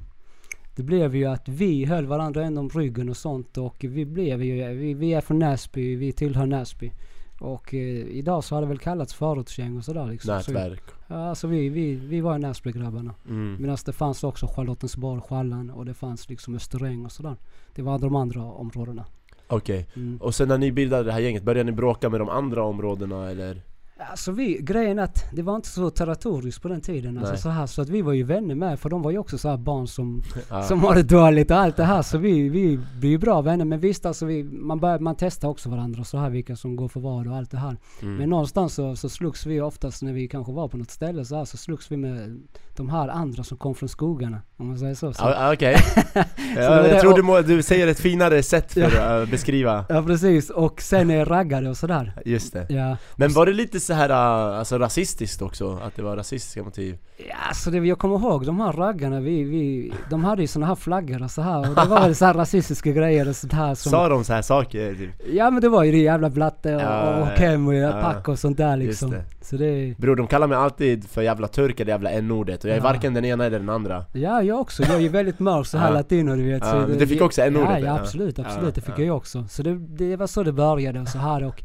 det 0.75 0.83
blev 0.83 1.15
ju 1.15 1.25
att 1.25 1.47
vi 1.49 1.85
höll 1.85 2.05
varandra 2.05 2.45
ändå 2.45 2.61
om 2.61 2.69
ryggen 2.69 3.09
och 3.09 3.17
sånt 3.17 3.57
och 3.57 3.75
vi 3.89 4.05
blev 4.05 4.43
ju, 4.43 4.73
vi, 4.73 4.93
vi 4.93 5.13
är 5.13 5.21
från 5.21 5.39
Näsby, 5.39 5.95
vi 5.95 6.11
tillhör 6.11 6.45
Näsby. 6.45 6.91
Och 7.39 7.73
eh, 7.73 7.79
idag 8.07 8.43
så 8.43 8.55
har 8.55 8.61
det 8.61 8.67
väl 8.67 8.77
kallats 8.77 9.13
förortsgäng 9.13 9.77
och 9.77 9.83
sådär 9.85 10.07
liksom. 10.07 10.41
Så, 10.41 10.51
Nätverk. 10.51 10.83
ja, 11.07 11.29
alltså 11.29 11.47
vi, 11.47 11.69
vi, 11.69 11.95
vi 11.95 12.21
var 12.21 12.37
Näsbygrabbarna. 12.37 13.15
Mm. 13.29 13.57
Medan 13.59 13.77
det 13.85 13.93
fanns 13.93 14.23
också 14.23 14.47
Charlottensborg, 14.47 15.21
Schallan 15.21 15.69
och 15.69 15.85
det 15.85 15.93
fanns 15.93 16.29
liksom 16.29 16.55
Österäng 16.55 17.05
och 17.05 17.11
sådär. 17.11 17.35
Det 17.75 17.81
var 17.81 17.99
de 17.99 18.15
andra 18.15 18.43
områdena. 18.43 19.05
Okej. 19.47 19.87
Mm. 19.95 20.17
Och 20.21 20.35
sen 20.35 20.47
när 20.47 20.57
ni 20.57 20.71
bildade 20.71 21.03
det 21.03 21.11
här 21.11 21.19
gänget, 21.19 21.43
började 21.43 21.71
ni 21.71 21.75
bråka 21.75 22.09
med 22.09 22.19
de 22.19 22.29
andra 22.29 22.63
områdena 22.63 23.31
eller? 23.31 23.61
Alltså 23.97 24.31
vi, 24.31 24.57
grejen 24.61 24.99
att 24.99 25.23
det 25.33 25.41
var 25.41 25.55
inte 25.55 25.67
så 25.67 25.89
territoriskt 25.89 26.61
på 26.61 26.67
den 26.67 26.81
tiden. 26.81 27.17
Alltså 27.17 27.33
Nej. 27.33 27.41
så, 27.41 27.49
här, 27.49 27.65
så 27.65 27.81
att 27.81 27.89
vi 27.89 28.01
var 28.01 28.13
ju 28.13 28.23
vänner 28.23 28.55
med 28.55 28.79
för 28.79 28.89
de 28.89 29.01
var 29.01 29.11
ju 29.11 29.17
också 29.17 29.37
så 29.37 29.49
här 29.49 29.57
barn 29.57 29.87
som, 29.87 30.23
Ja. 30.49 30.63
som 30.63 30.79
mådde 30.79 31.03
dåligt 31.03 31.51
och 31.51 31.57
allt 31.57 31.77
det 31.77 31.83
här. 31.83 32.01
Så 32.01 32.17
vi, 32.17 32.49
vi 32.49 32.79
blev 32.99 33.11
ju 33.11 33.17
bra 33.17 33.41
vänner. 33.41 33.65
Men 33.65 33.79
visst 33.79 34.05
alltså 34.05 34.25
vi, 34.25 34.43
man, 34.43 34.79
bör, 34.79 34.99
man 34.99 35.15
testar 35.15 35.47
också 35.47 35.69
varandra 35.69 35.99
och 36.01 36.07
så 36.07 36.17
här 36.17 36.29
vilka 36.29 36.55
som 36.55 36.75
går 36.75 36.87
för 36.87 36.99
vad 36.99 37.27
och 37.27 37.35
allt 37.35 37.51
det 37.51 37.57
här. 37.57 37.77
Mm. 38.01 38.15
Men 38.15 38.29
någonstans 38.29 38.73
så, 38.73 38.95
så 38.95 39.09
slogs 39.09 39.45
vi 39.45 39.61
oftast 39.61 40.01
när 40.03 40.13
vi 40.13 40.27
kanske 40.27 40.51
var 40.53 40.67
på 40.67 40.77
något 40.77 40.91
ställe 40.91 41.25
så 41.25 41.35
här 41.35 41.45
så 41.45 41.57
slogs 41.57 41.91
vi 41.91 41.97
med 41.97 42.41
de 42.75 42.89
här 42.89 43.07
andra 43.07 43.43
som 43.43 43.57
kom 43.57 43.75
från 43.75 43.89
skogarna. 43.89 44.41
Om 44.57 44.67
man 44.67 44.79
säger 44.79 44.95
så. 44.95 45.13
så. 45.13 45.23
Ja, 45.23 45.53
Okej. 45.53 45.75
det 46.13 46.25
ja, 46.55 46.61
jag 46.61 46.83
det- 46.85 47.01
tror 47.01 47.15
du, 47.15 47.21
må, 47.23 47.41
du 47.41 47.63
säger 47.63 47.87
ett 47.87 47.99
finare 47.99 48.43
sätt 48.43 48.73
för 48.73 48.99
att 49.23 49.29
beskriva. 49.29 49.85
Ja 49.89 50.03
precis. 50.03 50.49
Och 50.49 50.81
sen 50.81 51.09
är 51.11 51.25
raggare 51.25 51.69
och 51.69 51.77
sådär. 51.77 52.13
Just 52.25 52.53
det. 52.53 52.65
Ja. 52.69 52.97
Men 53.15 53.33
var 53.33 53.45
det 53.45 53.53
lite 53.53 53.79
så 53.85 53.93
här 53.93 54.09
äh, 54.09 54.59
alltså 54.59 54.77
rasistiskt 54.77 55.41
också? 55.41 55.79
Att 55.83 55.95
det 55.95 56.01
var 56.01 56.15
rasistiska 56.17 56.63
motiv? 56.63 56.97
Ja, 57.29 57.35
alltså 57.47 57.71
det, 57.71 57.77
jag 57.77 57.99
kommer 57.99 58.15
ihåg 58.19 58.45
de 58.45 58.59
här 58.59 58.71
raggarna, 58.73 59.19
vi, 59.19 59.43
vi, 59.43 59.93
de 60.09 60.23
hade 60.23 60.41
ju 60.41 60.47
såna 60.47 60.65
här 60.65 60.75
flaggor 60.75 61.23
och 61.23 61.31
så 61.31 61.41
här 61.41 61.59
och 61.59 61.75
det 61.75 61.85
var 61.89 62.01
väl 62.01 62.15
så 62.15 62.25
här 62.25 62.33
rasistiska 62.33 62.91
grejer 62.91 63.29
och 63.29 63.35
sånt 63.35 63.53
här 63.53 63.75
som 63.75 63.91
Sa 63.91 64.09
de 64.09 64.23
så 64.23 64.33
här 64.33 64.41
saker? 64.41 64.95
Typ? 64.95 65.09
Ja 65.33 65.49
men 65.51 65.61
det 65.61 65.69
var 65.69 65.83
ju 65.83 65.91
det 65.91 65.97
jävla 65.97 66.29
blatte 66.29 66.75
och, 66.75 66.81
Ja, 66.81 67.17
och 67.31 67.37
Kem 67.37 67.67
och 67.67 67.73
ja. 67.75 67.91
pack 67.91 68.27
och 68.27 68.39
sånt 68.39 68.57
där 68.57 68.77
liksom. 68.77 69.11
det. 69.11 69.23
Så 69.41 69.55
det, 69.57 69.97
Bror 69.97 70.15
de 70.15 70.27
kallar 70.27 70.47
mig 70.47 70.57
alltid 70.57 71.09
för 71.09 71.21
jävla 71.21 71.47
turk 71.47 71.79
eller 71.79 71.91
jävla 71.91 72.09
n-ordet 72.09 72.63
och 72.63 72.69
jag 72.69 72.73
är 72.77 72.81
Ja. 72.81 72.83
varken 72.83 73.13
den 73.13 73.25
ena 73.25 73.45
eller 73.45 73.59
den 73.59 73.69
andra 73.69 74.05
ja 74.13 74.41
jag 74.43 74.59
också, 74.59 74.83
jag 74.83 74.95
är 74.95 74.99
ju 74.99 75.09
väldigt 75.09 75.39
mörk 75.39 75.67
så 75.67 75.77
här 75.77 75.87
Ja. 75.93 75.93
latino 75.93 76.35
du 76.35 76.43
vet. 76.51 76.63
Ja, 76.65 76.71
så 76.71 76.77
men 76.77 76.97
du 76.97 77.07
fick 77.07 77.21
också 77.21 77.41
n-ordet, 77.41 77.69
Ja, 77.71 77.79
ja. 77.79 77.99
absolut, 77.99 78.39
absolut. 78.39 78.75
Det 78.75 78.81
fick 78.81 78.99
ja. 78.99 79.03
jag 79.03 79.17
också. 79.17 79.45
Så 79.49 79.63
det, 79.63 79.73
det 79.77 80.15
var 80.15 80.27
så 80.27 80.43
det 80.43 80.51
började 80.53 80.99
och 81.01 81.07
så 81.07 81.17
här 81.17 81.43
och 81.43 81.63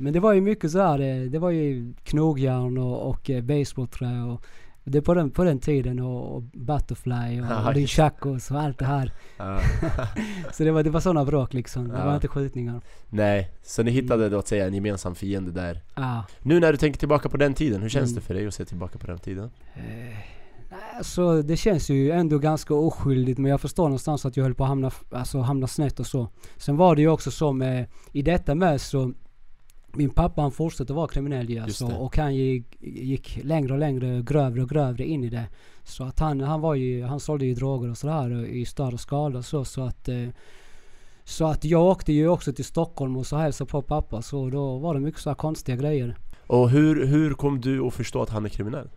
Men 0.00 0.12
det 0.12 0.20
var 0.20 0.32
ju 0.32 0.40
mycket 0.40 0.70
så 0.70 0.78
här, 0.82 0.98
det, 0.98 1.28
det 1.28 1.38
var 1.38 1.50
ju 1.50 1.94
knogjärn 2.04 2.78
och, 2.78 3.08
och 3.10 3.30
eh, 3.30 3.42
basebollträ 3.42 4.22
och 4.22 4.44
det 4.84 5.02
på 5.02 5.14
den, 5.14 5.30
på 5.30 5.44
den 5.44 5.58
tiden 5.58 6.00
och, 6.00 6.34
och 6.36 6.42
butterfly 6.42 7.40
och, 7.40 7.46
Ja, 7.50 7.68
och 7.82 7.88
Chacos 7.90 8.50
och 8.50 8.60
allt 8.60 8.78
det 8.78 8.84
här. 8.84 9.12
Ja. 9.36 9.60
Så 10.52 10.64
det 10.64 10.70
var, 10.72 10.82
det 10.82 10.90
var 10.90 11.00
sådana 11.00 11.24
bråk 11.24 11.54
liksom. 11.54 11.88
Det 11.88 11.98
Ja. 11.98 12.04
var 12.04 12.14
inte 12.14 12.28
skjutningar. 12.28 12.80
Nej, 13.08 13.50
så 13.62 13.82
ni 13.82 13.90
hittade 13.90 14.22
Mm. 14.24 14.32
då 14.32 14.38
att 14.38 14.48
säga 14.48 14.66
en 14.66 14.74
gemensam 14.74 15.14
fiende 15.14 15.50
där 15.52 15.80
Ja. 15.94 16.24
Nu 16.42 16.60
när 16.60 16.72
du 16.72 16.78
tänker 16.78 16.98
tillbaka 16.98 17.28
på 17.28 17.36
den 17.36 17.54
tiden, 17.54 17.82
hur 17.82 17.88
känns 17.88 18.10
Mm. 18.10 18.14
det 18.14 18.20
för 18.20 18.34
dig 18.34 18.46
att 18.46 18.54
se 18.54 18.64
tillbaka 18.64 18.98
på 18.98 19.06
den 19.06 19.18
tiden? 19.18 19.50
Eh, 19.74 20.16
alltså 20.96 21.42
det 21.42 21.56
känns 21.56 21.90
ju 21.90 22.10
ändå 22.10 22.38
ganska 22.38 22.74
oskyldigt 22.74 23.38
men 23.38 23.50
jag 23.50 23.60
förstår 23.60 23.84
någonstans 23.84 24.24
att 24.26 24.36
jag 24.36 24.44
höll 24.44 24.54
på 24.54 24.64
att 24.64 24.68
hamna, 24.68 24.90
alltså, 25.12 25.40
hamna 25.40 25.66
snett 25.66 26.00
och 26.00 26.06
så. 26.06 26.28
Sen 26.56 26.76
var 26.76 26.96
det 26.96 27.02
ju 27.02 27.08
också 27.08 27.30
så 27.30 27.52
med, 27.52 27.86
i 28.12 28.22
detta 28.22 28.54
med 28.54 28.80
så 28.80 29.12
min 29.92 30.10
pappa 30.10 30.42
han 30.42 30.52
fortsatte 30.52 30.92
vara 30.92 31.08
kriminell 31.08 31.50
ju 31.50 31.58
alltså, 31.58 31.86
och 31.86 32.16
han 32.16 32.34
gick, 32.34 32.76
gick 32.80 33.40
längre 33.44 33.72
och 33.72 33.78
längre, 33.78 34.22
grövre 34.22 34.62
och 34.62 34.70
grövre 34.70 35.04
in 35.04 35.24
i 35.24 35.28
det. 35.28 35.48
Så 35.84 36.04
att 36.04 36.18
han, 36.18 36.40
han 36.40 36.60
var 36.60 36.74
ju, 36.74 37.04
han 37.04 37.20
sålde 37.20 37.46
ju 37.46 37.54
droger 37.54 37.90
och 37.90 37.98
sådär 37.98 38.44
i 38.44 38.64
större 38.64 38.98
skala 38.98 39.42
så, 39.42 39.64
så 39.64 39.82
att 39.82 40.08
eh, 40.08 40.28
så 41.24 41.46
att 41.46 41.64
jag 41.64 41.84
åkte 41.84 42.12
ju 42.12 42.28
också 42.28 42.52
till 42.52 42.64
Stockholm 42.64 43.16
och 43.16 43.26
så 43.26 43.36
hälsade 43.36 43.70
på 43.70 43.82
pappa 43.82 44.22
så 44.22 44.50
då 44.50 44.78
var 44.78 44.94
det 44.94 45.00
mycket 45.00 45.20
så 45.20 45.30
här 45.30 45.34
konstiga 45.34 45.76
grejer. 45.76 46.16
Och 46.46 46.70
hur, 46.70 47.06
hur 47.06 47.34
kom 47.34 47.60
du 47.60 47.86
att 47.86 47.94
förstå 47.94 48.22
att 48.22 48.30
han 48.30 48.44
är 48.44 48.48
kriminell? 48.48 48.88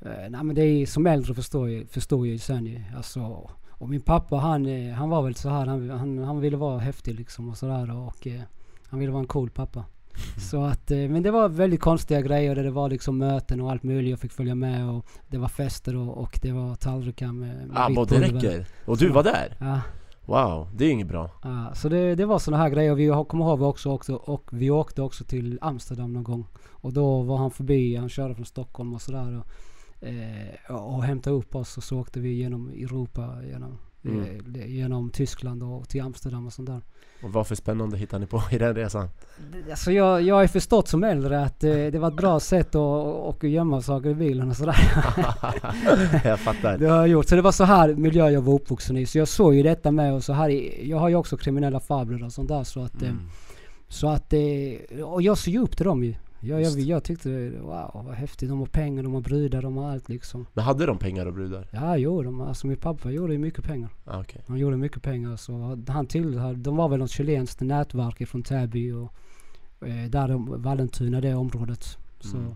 Eh, 0.00 0.30
nej 0.30 0.44
men 0.44 0.54
det 0.54 0.62
är 0.62 0.86
som 0.86 1.06
äldre 1.06 1.34
förstår 1.34 1.70
jag, 1.70 1.88
förstår 1.88 2.26
jag 2.26 2.32
ju 2.32 2.38
sen 2.38 2.66
ju. 2.66 2.82
Alltså, 2.96 3.50
och 3.68 3.88
min 3.88 4.00
pappa 4.00 4.36
han, 4.36 4.66
eh, 4.66 4.94
han 4.94 5.10
var 5.10 5.22
väl 5.22 5.34
så 5.34 5.48
här 5.48 5.66
han, 5.66 5.90
han, 5.90 6.18
han 6.18 6.40
ville 6.40 6.56
vara 6.56 6.78
häftig 6.78 7.14
liksom 7.14 7.48
och 7.48 7.56
sådär 7.56 7.96
och 7.96 8.26
eh, 8.26 8.40
han 8.88 9.00
ville 9.00 9.12
vara 9.12 9.20
en 9.20 9.28
cool 9.28 9.50
pappa. 9.50 9.84
Så 10.50 10.64
att, 10.64 10.90
eh, 10.90 10.98
men 10.98 11.22
det 11.22 11.30
var 11.30 11.48
väldigt 11.48 11.80
konstiga 11.80 12.20
grejer 12.20 12.54
där 12.54 12.62
det 12.62 12.70
var 12.70 12.90
liksom 12.90 13.18
möten 13.18 13.60
och 13.60 13.70
allt 13.70 13.82
möjligt 13.82 14.10
jag 14.10 14.20
fick 14.20 14.32
följa 14.32 14.54
med 14.54 14.90
och 14.90 15.06
det 15.28 15.38
var 15.38 15.48
fester 15.48 15.96
och, 15.96 16.18
och 16.18 16.38
det 16.42 16.52
var 16.52 16.74
tallrikar 16.74 17.32
med, 17.32 17.68
med 17.68 17.76
Ah, 17.76 17.88
vitt 17.88 18.08
det 18.08 18.20
räcker! 18.20 18.66
Och 18.84 18.98
du 18.98 19.08
var 19.08 19.22
där? 19.22 19.56
Ja, 19.60 19.80
Wow, 20.28 20.68
det 20.76 20.84
är 20.84 20.90
inget 20.90 21.08
bra 21.08 21.30
ja, 21.42 21.74
så 21.74 21.88
det, 21.88 22.14
det 22.14 22.26
var 22.26 22.38
sådana 22.38 22.62
här 22.62 22.70
grejer. 22.70 22.94
Vi 22.94 23.24
kommer 23.28 23.44
ihåg 23.44 23.58
vi 23.58 23.64
också, 23.64 23.90
också 23.90 24.14
och 24.14 24.48
vi 24.52 24.70
åkte 24.70 25.02
också 25.02 25.24
till 25.24 25.58
Amsterdam 25.60 26.12
någon 26.12 26.24
gång. 26.24 26.46
Och 26.70 26.92
då 26.92 27.22
var 27.22 27.36
han 27.36 27.50
förbi, 27.50 27.96
han 27.96 28.08
körde 28.08 28.34
från 28.34 28.46
Stockholm 28.46 28.94
och 28.94 29.02
sådär. 29.02 29.40
Och, 29.40 30.06
eh, 30.08 30.74
och 30.76 31.04
hämtade 31.04 31.36
upp 31.36 31.54
oss 31.54 31.76
och 31.76 31.84
så 31.84 32.00
åkte 32.00 32.20
vi 32.20 32.32
genom 32.32 32.68
Europa, 32.68 33.34
genom, 33.44 33.78
Mm. 34.04 34.42
det- 34.46 34.68
genom 34.68 35.10
Tyskland 35.10 35.62
och 35.62 35.88
till 35.88 36.00
Amsterdam 36.02 36.46
och 36.46 36.52
sånt 36.52 36.68
där. 36.68 36.80
Och 37.22 37.32
vad 37.32 37.46
för 37.46 37.54
spännande 37.54 37.96
hittar 37.98 38.18
ni 38.18 38.26
på 38.26 38.42
i 38.50 38.58
den 38.58 38.74
resan? 38.74 39.08
Det- 39.52 39.70
Alltså 39.70 39.92
jag, 39.92 40.22
jag 40.22 40.34
har 40.34 40.42
ju 40.42 40.48
förstått 40.48 40.88
som 40.88 41.04
äldre 41.04 41.40
att 41.44 41.64
eh, 41.64 41.70
det 41.72 41.98
var 41.98 42.08
ett 42.08 42.16
bra 42.16 42.40
sätt 42.40 42.74
att, 42.74 43.34
att 43.36 43.42
gömma 43.42 43.82
saker 43.82 44.08
i 44.10 44.14
bilen 44.14 44.50
och 44.50 44.56
sådär. 44.56 44.76
jag 46.24 46.38
fattar 46.40 46.78
Det 46.78 46.86
har 46.86 46.96
jag 46.96 47.08
gjort. 47.08 47.28
Så 47.28 47.36
det 47.36 47.42
var 47.42 47.52
så 47.52 47.64
här 47.64 47.94
miljö 47.94 48.28
jag 48.30 48.40
var 48.42 48.54
uppvuxen 48.54 48.96
i. 48.96 49.06
Så 49.06 49.18
jag 49.18 49.28
såg 49.28 49.54
ju 49.54 49.62
detta 49.62 49.90
med 49.90 50.14
och 50.14 50.24
så 50.24 50.32
här. 50.32 50.48
Jag 50.88 50.98
har 50.98 51.08
ju 51.08 51.14
också 51.14 51.36
kriminella 51.36 51.80
farbröder 51.80 52.24
och 52.26 52.32
sånt 52.32 52.48
där 52.48 52.64
så 52.64 52.80
att 52.80 53.02
eh, 53.02 53.08
mm. 53.08 53.22
Så 53.88 54.08
att 54.08 54.32
eh, 54.32 55.00
och 55.04 55.22
jag 55.22 55.38
såg 55.38 55.54
ju 55.54 55.60
upp 55.60 55.76
till 55.76 55.86
dem 55.86 56.04
ju. 56.04 56.14
Jag, 56.40 56.62
jag, 56.62 56.78
jag 56.80 57.04
tyckte 57.04 57.50
wow 57.50 57.90
vad 57.94 58.14
häftigt. 58.14 58.48
De 58.48 58.58
har 58.58 58.66
pengar, 58.66 59.02
de 59.02 59.14
har 59.14 59.20
brudar, 59.20 59.62
de 59.62 59.76
har 59.76 59.90
allt 59.90 60.08
liksom. 60.08 60.46
Men 60.54 60.64
hade 60.64 60.86
de 60.86 60.98
pengar 60.98 61.26
och 61.26 61.32
brudar? 61.34 61.68
Ja 61.70 61.96
jo, 61.96 62.22
de, 62.22 62.40
alltså 62.40 62.66
min 62.66 62.76
pappa 62.76 63.10
gjorde 63.10 63.32
ju 63.32 63.38
mycket 63.38 63.64
pengar. 63.64 63.90
Ah, 64.04 64.20
okej 64.20 64.42
Han 64.46 64.58
gjorde 64.58 64.76
mycket 64.76 65.02
pengar 65.02 65.36
så 65.36 65.78
han 65.88 66.06
tillhörde, 66.06 66.58
de 66.58 66.76
var 66.76 66.88
väl 66.88 66.98
något 66.98 67.10
chilenskt 67.10 67.60
nätverk 67.60 68.28
från 68.28 68.42
Täby 68.42 68.92
och 68.92 69.12
eh, 69.86 70.10
där 70.10 70.28
de, 70.28 70.62
Vallentuna 70.62 71.20
det 71.20 71.34
området. 71.34 71.98
Så 72.20 72.36
Mm. 72.36 72.54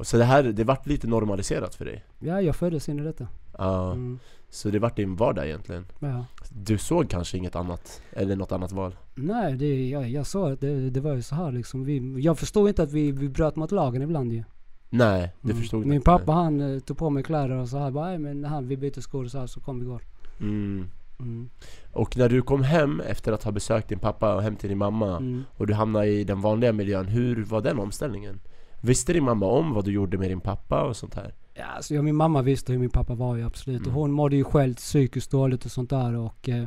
Och 0.00 0.06
så 0.06 0.16
det 0.16 0.24
här, 0.24 0.42
det 0.42 0.64
vart 0.64 0.86
lite 0.86 1.06
normaliserat 1.06 1.74
för 1.74 1.84
dig? 1.84 2.04
ja, 2.18 2.40
jag 2.42 2.56
föddes 2.56 2.88
in 2.88 2.98
i 2.98 3.02
detta. 3.02 3.28
Ja, 3.58 3.92
Mm, 3.92 4.18
så 4.50 4.70
det 4.70 4.78
vart 4.78 4.96
din 4.96 5.16
vardag 5.16 5.46
egentligen? 5.46 5.86
ja. 5.98 6.24
Du 6.50 6.78
såg 6.78 7.08
kanske 7.10 7.36
inget 7.38 7.56
annat? 7.56 8.02
Eller 8.12 8.36
något 8.36 8.52
annat 8.52 8.72
val? 8.72 8.96
Nej, 9.14 9.56
det, 9.56 9.88
jag, 9.88 10.08
jag 10.10 10.26
sa 10.26 10.50
att 10.52 10.60
det, 10.60 10.90
det 10.90 11.00
var 11.00 11.14
ju 11.14 11.22
så 11.22 11.34
här 11.34 11.52
liksom. 11.52 11.84
Vi, 11.84 12.14
jag 12.22 12.38
förstår 12.38 12.68
inte 12.68 12.82
att 12.82 12.92
vi, 12.92 13.12
vi 13.12 13.28
bröt 13.28 13.56
mot 13.56 13.72
lagen 13.72 14.02
ibland 14.02 14.32
ju. 14.32 14.44
Nej, 14.90 15.32
det 15.40 15.50
Mm. 15.50 15.62
förstod 15.62 15.80
Min 15.86 15.92
inte. 15.92 16.04
pappa 16.04 16.32
han 16.32 16.60
eh, 16.74 16.78
tog 16.80 16.98
på 16.98 17.10
mig 17.10 17.22
kläder 17.22 17.56
och 17.56 17.68
så 17.68 17.78
här 17.78 17.90
bara, 17.90 18.06
"Nej, 18.06 18.18
men 18.18 18.44
han, 18.44 18.68
vi 18.68 18.76
byter 18.76 19.00
skor 19.00 19.24
och 19.24 19.30
så 19.30 19.38
här 19.38 19.46
så 19.46 19.60
kom 19.60 19.78
vi 19.78 19.84
igår. 19.84 20.02
Mm. 20.40 20.86
Mm. 21.20 21.50
Och 21.92 22.16
när 22.16 22.28
du 22.28 22.42
kom 22.42 22.62
hem 22.62 23.00
efter 23.00 23.32
att 23.32 23.44
ha 23.44 23.52
besökt 23.52 23.88
din 23.88 23.98
pappa 23.98 24.34
och 24.34 24.42
hem 24.42 24.56
till 24.56 24.68
din 24.68 24.78
mamma 24.78 25.16
Mm. 25.16 25.42
och 25.56 25.66
du 25.66 25.74
hamnade 25.74 26.06
i 26.06 26.24
den 26.24 26.40
vanliga 26.40 26.72
miljön, 26.72 27.08
hur 27.08 27.44
var 27.44 27.60
den 27.60 27.78
omställningen? 27.78 28.40
Visste 28.80 29.12
din 29.12 29.24
mamma 29.24 29.46
om 29.46 29.74
vad 29.74 29.84
du 29.84 29.92
gjorde 29.92 30.18
med 30.18 30.30
din 30.30 30.40
pappa 30.40 30.82
och 30.82 30.96
sånt 30.96 31.14
här? 31.14 31.34
Ja, 31.54 31.64
alltså, 31.64 31.94
ja, 31.94 32.02
min 32.02 32.16
mamma 32.16 32.42
visste 32.42 32.72
hur 32.72 32.78
min 32.78 32.90
pappa 32.90 33.14
var 33.14 33.36
ju 33.36 33.46
absolut. 33.46 33.80
Mm. 33.80 33.88
Och 33.88 34.00
hon 34.00 34.12
mådde 34.12 34.36
ju 34.36 34.44
själv 34.44 34.74
psykiskt 34.74 35.30
dåligt 35.30 35.64
och 35.64 35.70
sånt 35.70 35.90
där 35.90 36.16
och 36.16 36.48
eh, 36.48 36.64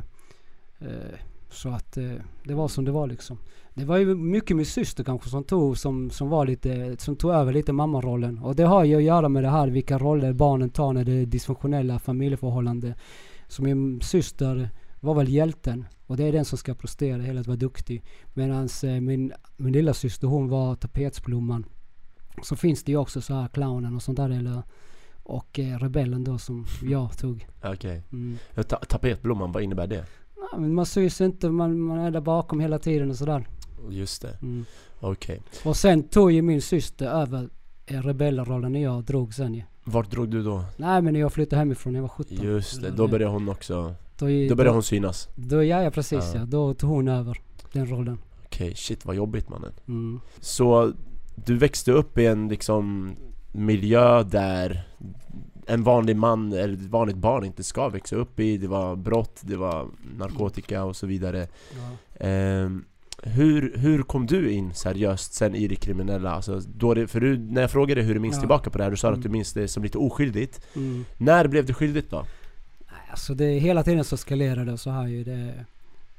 eh, 0.78 1.18
så 1.50 1.68
att 1.68 1.96
eh, 1.96 2.12
det 2.44 2.54
var 2.54 2.68
som 2.68 2.84
det 2.84 2.90
var 2.90 3.06
liksom. 3.06 3.38
Det 3.74 3.84
var 3.84 3.96
ju 3.96 4.14
mycket 4.14 4.56
min 4.56 4.66
syster 4.66 5.04
kanske 5.04 5.28
som 5.28 5.44
tog, 5.44 5.78
som, 5.78 6.10
som 6.10 6.28
var 6.28 6.46
lite, 6.46 6.96
som 6.98 7.16
tog 7.16 7.30
över 7.30 7.52
lite 7.52 7.72
mammarollen. 7.72 8.38
Och 8.38 8.56
det 8.56 8.62
har 8.62 8.84
ju 8.84 8.96
att 8.96 9.02
göra 9.02 9.28
med 9.28 9.44
det 9.44 9.50
här 9.50 9.68
vilka 9.68 9.98
roller 9.98 10.32
barnen 10.32 10.70
tar 10.70 10.92
när 10.92 11.04
det 11.04 11.12
är 11.12 11.26
dysfunktionella 11.26 11.98
familjeförhållanden. 11.98 12.94
Så 13.48 13.62
min 13.62 14.00
syster 14.00 14.70
var 15.00 15.14
väl 15.14 15.28
hjälten. 15.28 15.84
Och 16.06 16.16
det 16.16 16.24
är 16.24 16.32
den 16.32 16.44
som 16.44 16.58
ska 16.58 16.74
prestera, 16.74 17.22
hela 17.22 17.40
att 17.40 17.46
vara 17.46 17.56
duktig. 17.56 18.04
Medan 18.34 18.68
eh, 18.84 19.00
min, 19.00 19.32
min 19.56 19.72
lilla 19.72 19.94
syster 19.94 20.28
hon 20.28 20.48
var 20.48 20.74
tapetsblomman. 20.74 21.64
Så 22.42 22.56
finns 22.56 22.84
det 22.84 22.92
ju 22.92 22.98
också 22.98 23.20
så 23.20 23.34
här 23.34 23.48
clownen 23.48 23.94
och 23.96 24.02
sånt 24.02 24.16
där 24.16 24.30
eller 24.30 24.62
och 25.22 25.58
eh, 25.58 25.78
rebellen 25.78 26.24
då 26.24 26.38
som 26.38 26.66
jag 26.82 27.18
tog. 27.18 27.46
Okej. 27.64 28.02
Mm. 28.12 28.38
Ta- 28.54 28.62
tapetblomman, 28.76 29.52
vad 29.52 29.62
innebär 29.62 29.86
det? 29.86 30.04
Ja, 30.52 30.58
men 30.58 30.74
man 30.74 30.86
syns 30.86 31.20
inte, 31.20 31.50
man, 31.50 31.80
man 31.80 31.98
är 31.98 32.10
där 32.10 32.20
bakom 32.20 32.60
hela 32.60 32.78
tiden 32.78 33.10
och 33.10 33.16
sådär. 33.16 33.46
Just 33.90 34.22
det, 34.22 34.38
Mm. 34.42 34.64
okej. 35.00 35.40
Och 35.64 35.76
sen 35.76 36.02
tog 36.02 36.32
ju 36.32 36.42
min 36.42 36.62
syster 36.62 37.06
över 37.06 37.48
eh, 37.86 38.02
rebellrollen 38.02 38.72
när 38.72 38.82
jag 38.82 39.04
drog 39.04 39.34
sen 39.34 39.54
ju. 39.54 39.62
Vart 39.84 40.10
drog 40.10 40.28
du 40.28 40.42
då? 40.42 40.64
Nej 40.76 41.02
men 41.02 41.12
när 41.12 41.20
jag 41.20 41.32
flyttade 41.32 41.58
hemifrån 41.60 41.92
när 41.92 41.98
jag 42.00 42.02
var 42.02 42.08
17. 42.08 42.36
Just 42.42 42.82
det, 42.82 42.90
då 42.90 43.08
började 43.08 43.32
hon 43.32 43.48
också, 43.48 43.94
Då, 44.18 44.26
då 44.48 44.54
började 44.54 44.70
hon 44.76 44.82
synas. 44.82 45.28
Då, 45.34 45.64
ja, 45.64 45.82
ja 45.82 45.90
precis 45.90 46.24
Ja. 46.34 46.40
ja. 46.40 46.44
Då 46.44 46.74
tog 46.74 46.90
hon 46.90 47.08
över 47.08 47.38
den 47.72 47.86
rollen. 47.86 48.18
Okej, 48.44 48.74
shit 48.76 49.04
vad 49.06 49.16
jobbigt 49.16 49.48
mannen. 49.48 49.72
Mm. 49.88 50.20
Så 50.40 50.92
du 51.34 51.56
växte 51.58 51.92
upp 51.92 52.18
i 52.18 52.26
en 52.26 52.48
liksom 52.48 53.16
miljö 53.52 54.22
där 54.22 54.82
en 55.66 55.82
vanlig 55.82 56.16
man 56.16 56.52
eller 56.52 56.74
ett 56.74 56.80
vanligt 56.90 57.16
barn 57.16 57.44
inte 57.44 57.62
ska 57.64 57.88
växa 57.88 58.16
upp 58.16 58.40
i. 58.40 58.56
Det 58.58 58.66
var 58.66 58.96
brott, 58.96 59.40
det 59.40 59.56
var 59.56 59.86
narkotika 60.18 60.84
och 60.84 60.96
så 60.96 61.06
vidare. 61.06 61.46
Ja. 61.76 62.26
Ehm, 62.26 62.84
hur, 63.22 63.72
hur 63.76 64.02
kom 64.02 64.26
du 64.26 64.50
in 64.50 64.74
seriöst 64.74 65.34
sen 65.34 65.54
i 65.54 65.68
det 65.68 65.76
kriminella? 65.76 66.30
Alltså, 66.30 66.60
då 66.76 66.94
det, 66.94 67.06
för 67.06 67.20
du, 67.20 67.38
när 67.38 67.60
jag 67.60 67.70
frågade 67.70 68.02
hur 68.02 68.14
du 68.14 68.20
minns 68.20 68.34
Ja. 68.34 68.40
tillbaka 68.40 68.70
på 68.70 68.78
det 68.78 68.84
här, 68.84 68.90
du 68.90 68.96
sa 68.96 69.08
att 69.08 69.12
Mm. 69.14 69.22
du 69.22 69.28
minns 69.28 69.52
det 69.52 69.68
som 69.68 69.82
lite 69.82 69.98
oskyldigt. 69.98 70.60
Mm. 70.76 71.04
När 71.18 71.48
blev 71.48 71.66
det 71.66 71.74
skyldigt 71.74 72.10
då? 72.10 72.24
Alltså 73.10 73.34
det 73.34 73.44
hela 73.58 73.82
tiden 73.82 74.04
så 74.04 74.14
eskalerade 74.14 74.70
det 74.70 74.78
så 74.78 74.90
här 74.90 75.06
ju. 75.06 75.24
Det, 75.24 75.64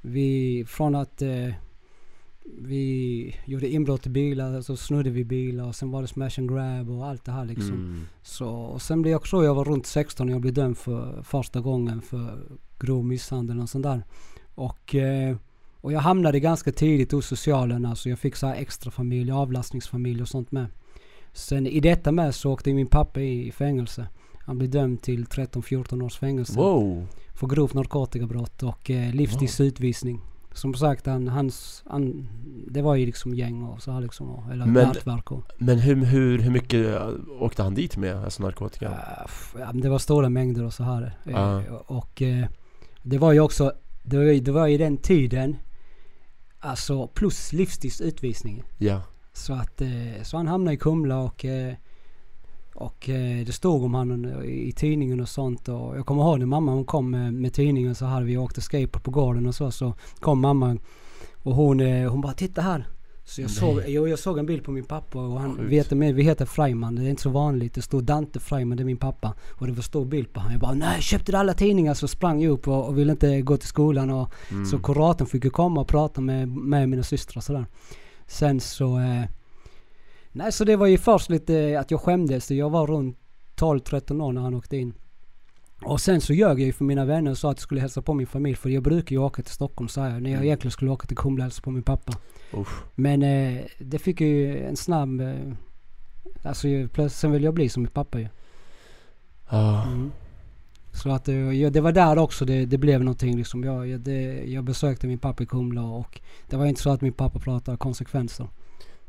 vi, 0.02 0.66
från 0.68 0.96
att 0.96 1.22
eh, 1.22 1.50
vi 2.46 3.36
gjorde 3.46 3.70
inbrott 3.70 4.06
i 4.06 4.10
bilar, 4.10 4.62
så 4.62 4.78
snodde 4.78 5.10
vi 5.10 5.26
bilar 5.26 5.68
och 5.68 5.76
sen 5.76 5.92
var 5.92 6.02
det 6.02 6.08
smash 6.08 6.32
and 6.38 6.50
grab 6.50 6.90
och 6.90 7.06
allt 7.06 7.26
det 7.26 7.32
här 7.32 7.46
liksom. 7.46 7.74
Mm. 7.74 8.02
Så, 8.22 8.50
och 8.50 8.82
sen 8.82 9.02
blev 9.02 9.12
jag, 9.12 9.24
tror 9.24 9.46
jag 9.46 9.56
var 9.56 9.66
runt 9.66 9.86
16 9.86 10.28
när 10.28 10.34
jag 10.34 10.42
blev 10.42 10.54
dömd 10.54 10.78
för 10.78 11.22
första 11.24 11.62
gången 11.62 12.02
för 12.02 12.40
grov 12.80 13.06
misshandel 13.06 13.60
och 13.60 13.70
sånt 13.70 13.84
där. 13.84 14.04
Och, 14.56 14.96
eh, 14.96 15.36
och 15.82 15.94
jag 15.94 16.00
hamnade 16.00 16.40
ganska 16.40 16.72
tidigt 16.72 17.12
hos 17.12 17.28
socialen, 17.28 17.86
alltså 17.86 18.10
jag 18.10 18.20
fick 18.20 18.36
så 18.36 18.48
här 18.48 18.56
extra 18.56 18.92
familj, 18.92 19.32
avlastningsfamilj 19.32 20.22
och 20.22 20.28
sånt 20.28 20.52
med. 20.52 20.68
Sen 21.34 21.68
i 21.68 21.80
detta 21.80 22.12
med 22.12 22.36
så 22.36 22.52
åkte 22.52 22.74
min 22.74 22.88
pappa 22.88 23.22
i, 23.22 23.48
i 23.48 23.52
fängelse. 23.52 24.08
Han 24.40 24.58
blev 24.58 24.70
dömd 24.70 25.02
till 25.02 25.26
13-14 25.26 26.04
års 26.04 26.18
fängelse 26.18 26.54
Wow! 26.60 27.08
för 27.34 27.48
grovt 27.48 27.74
narkotikabrott 27.74 28.64
och 28.64 28.92
eh, 28.92 29.14
livstidsutvisning. 29.14 30.22
Som 30.56 30.74
sagt, 30.74 31.06
han, 31.06 31.28
hans, 31.28 31.84
han, 31.90 32.28
det 32.68 32.82
var 32.82 32.96
ju 32.96 33.06
liksom 33.06 33.36
gäng 33.36 33.64
och 33.64 33.82
så 33.82 33.92
här 33.92 34.02
liksom, 34.02 34.30
och- 34.30 34.52
eller 34.52 34.66
Men- 34.66 34.88
nätverk 34.88 35.32
och... 35.32 35.44
Men 35.58 35.80
hur, 35.80 35.96
hur, 36.06 36.40
hur 36.40 36.52
mycket 36.52 36.86
äh, 37.02 37.10
åkte 37.40 37.64
han 37.64 37.74
dit 37.74 37.98
med? 37.98 38.16
Alltså 38.24 38.44
narkotika? 38.44 38.92
Men 39.56 39.82
det 39.82 39.90
var 39.90 40.00
stora 40.00 40.30
mängder 40.30 40.64
och 40.66 40.74
så 40.74 40.84
här. 40.84 41.18
Eh, 41.26 41.32
Ja. 41.32 41.62
Och 41.88 42.22
eh, 42.22 42.46
det 43.04 43.18
var 43.18 43.32
ju 43.32 43.40
också, 43.40 43.74
det 44.04 44.18
var, 44.18 44.24
ju- 44.24 44.40
det 44.40 44.52
var 44.52 44.68
i 44.68 44.78
den 44.78 44.98
tiden, 44.98 45.56
alltså 46.60 47.08
plus 47.08 47.54
livstidsutvisning. 47.54 48.64
Ja. 48.78 49.02
Så 49.34 49.54
att, 49.54 49.82
eh, 49.82 50.24
så 50.24 50.38
han 50.38 50.48
hamnade 50.48 50.76
i 50.76 50.78
Kumla 50.78 51.20
och, 51.20 51.46
eh, 51.46 51.74
och 52.76 53.10
eh, 53.10 53.46
det 53.46 53.52
stod 53.52 53.84
om 53.84 53.94
han 53.94 54.44
i 54.46 54.72
tidningen 54.72 55.20
och 55.20 55.30
sånt. 55.30 55.68
Och 55.70 55.98
jag 55.98 56.06
kommer 56.06 56.24
ihåg 56.24 56.40
när 56.40 56.46
mamma 56.46 56.72
hon 56.72 56.86
kom 56.86 57.12
med, 57.12 57.34
med 57.34 57.54
tidningen 57.54 57.96
så 57.96 58.06
här, 58.06 58.22
vi 58.22 58.38
åkte 58.38 58.62
skateboard 58.62 59.04
på 59.04 59.12
gården 59.12 59.46
och 59.48 59.56
så, 59.56 59.72
så 59.72 59.94
kom 60.20 60.40
mamma 60.42 60.78
och 61.44 61.56
hon, 61.56 61.80
eh, 61.80 62.10
hon 62.12 62.22
bara 62.22 62.34
titta 62.34 62.62
här. 62.62 62.88
Så 63.28 63.42
jag 63.42 63.48
Nej. 63.48 63.56
såg, 63.56 63.90
jag, 63.90 64.10
jag 64.10 64.20
såg 64.20 64.38
en 64.40 64.46
bild 64.46 64.64
på 64.64 64.72
min 64.72 64.84
pappa 64.84 65.20
och 65.20 65.40
han 65.40 65.56
Sjukt. 65.58 65.72
vet 65.72 65.92
med, 65.92 66.16
vi 66.16 66.24
heter 66.24 66.46
Freiman, 66.46 66.96
det 66.96 67.04
är 67.04 67.10
inte 67.10 67.22
så 67.22 67.30
vanligt. 67.30 67.74
Det 67.74 67.82
stod 67.82 68.04
Dante 68.04 68.40
Freiman, 68.40 68.78
det 68.78 68.84
är 68.84 68.86
min 68.86 68.98
pappa. 68.98 69.34
Och 69.52 69.68
det 69.68 69.74
var 69.74 69.82
stor 69.82 70.06
bild 70.06 70.34
på 70.34 70.40
honom. 70.40 70.52
Jag 70.52 70.62
bara 70.62 70.74
nej, 70.74 71.02
köpte 71.02 71.32
du 71.32 71.38
alla 71.38 71.54
tidningar? 71.54 71.94
Så 71.94 72.08
sprang 72.08 72.42
jag 72.42 72.52
upp 72.52 72.68
och, 72.68 72.88
och 72.88 72.98
ville 72.98 73.12
inte 73.12 73.42
gå 73.42 73.58
till 73.58 73.68
skolan 73.68 74.10
och 74.10 74.34
Mm. 74.52 74.66
så 74.66 74.80
kuratorn 74.80 75.28
fick 75.28 75.44
ju 75.44 75.50
komma 75.50 75.82
och 75.82 75.88
prata 75.88 76.22
med, 76.22 76.48
med 76.50 76.90
mina 76.90 77.04
systrar 77.04 77.38
och 77.40 77.44
sådär. 77.44 77.66
Sen 78.28 78.60
så... 78.60 79.00
Eh, 79.00 79.24
nej, 80.36 80.52
så 80.52 80.64
det 80.64 80.76
var 80.76 80.88
ju 80.88 80.98
först 80.98 81.30
lite 81.30 81.80
att 81.80 81.92
jag 81.92 82.02
skämdes. 82.02 82.52
Jag 82.52 82.70
var 82.70 82.88
runt 82.88 83.18
12-13 83.56 84.22
år 84.24 84.34
när 84.34 84.42
han 84.42 84.54
åkte 84.54 84.78
in. 84.78 84.94
Och 85.84 86.02
sen 86.02 86.22
så 86.22 86.34
ljög 86.34 86.60
jag 86.60 86.66
ju 86.66 86.74
för 86.74 86.86
mina 86.86 87.06
vänner 87.06 87.32
och 87.32 87.38
sa 87.38 87.52
att 87.52 87.58
jag 87.58 87.62
skulle 87.64 87.82
hälsa 87.82 88.02
på 88.02 88.14
min 88.14 88.28
familj. 88.28 88.56
För 88.56 88.70
jag 88.70 88.84
brukar 88.84 89.16
ju 89.16 89.22
åka 89.22 89.42
till 89.44 89.54
Stockholm 89.54 89.88
så 89.88 90.02
här, 90.02 90.10
när 90.10 90.30
jag 90.30 90.38
Mm. 90.38 90.44
egentligen 90.44 90.72
skulle 90.72 90.92
åka 90.92 91.08
till 91.08 91.18
Kumla 91.18 91.42
och 91.42 91.44
hälsa 91.44 91.62
på 91.62 91.72
min 91.72 91.84
pappa. 91.84 92.14
Usch. 92.54 92.84
Men 92.96 93.24
eh, 93.24 93.62
det 93.80 94.00
fick 94.00 94.22
ju 94.22 94.64
en 94.66 94.76
snabb... 94.76 95.22
Eh, 95.22 95.36
alltså 96.44 96.68
plötsligt 96.68 97.12
sen 97.12 97.32
ville 97.32 97.46
jag 97.46 97.54
bli 97.54 97.70
som 97.70 97.84
min 97.84 97.92
pappa 97.92 98.20
ju. 98.20 98.28
Ah. 99.48 99.84
Mm. 99.84 100.12
Så 100.94 101.12
att 101.12 101.28
eh, 101.28 101.36
ja, 101.36 101.70
det 101.70 101.82
var 101.82 101.92
där 101.92 102.18
också 102.18 102.46
det, 102.46 102.66
det 102.66 102.78
blev 102.78 103.00
någonting 103.04 103.38
liksom. 103.38 103.64
Jag, 103.64 103.88
jag, 103.88 104.00
det, 104.00 104.44
jag 104.46 104.64
besökte 104.64 105.08
min 105.08 105.18
pappa 105.20 105.44
i 105.44 105.46
Kumla 105.46 105.82
och 105.84 106.22
det 106.50 106.58
var 106.58 106.66
inte 106.66 106.82
så 106.82 106.90
att 106.90 107.02
min 107.02 107.14
pappa 107.14 107.40
pratade 107.40 107.78
konsekvenser. 107.78 108.48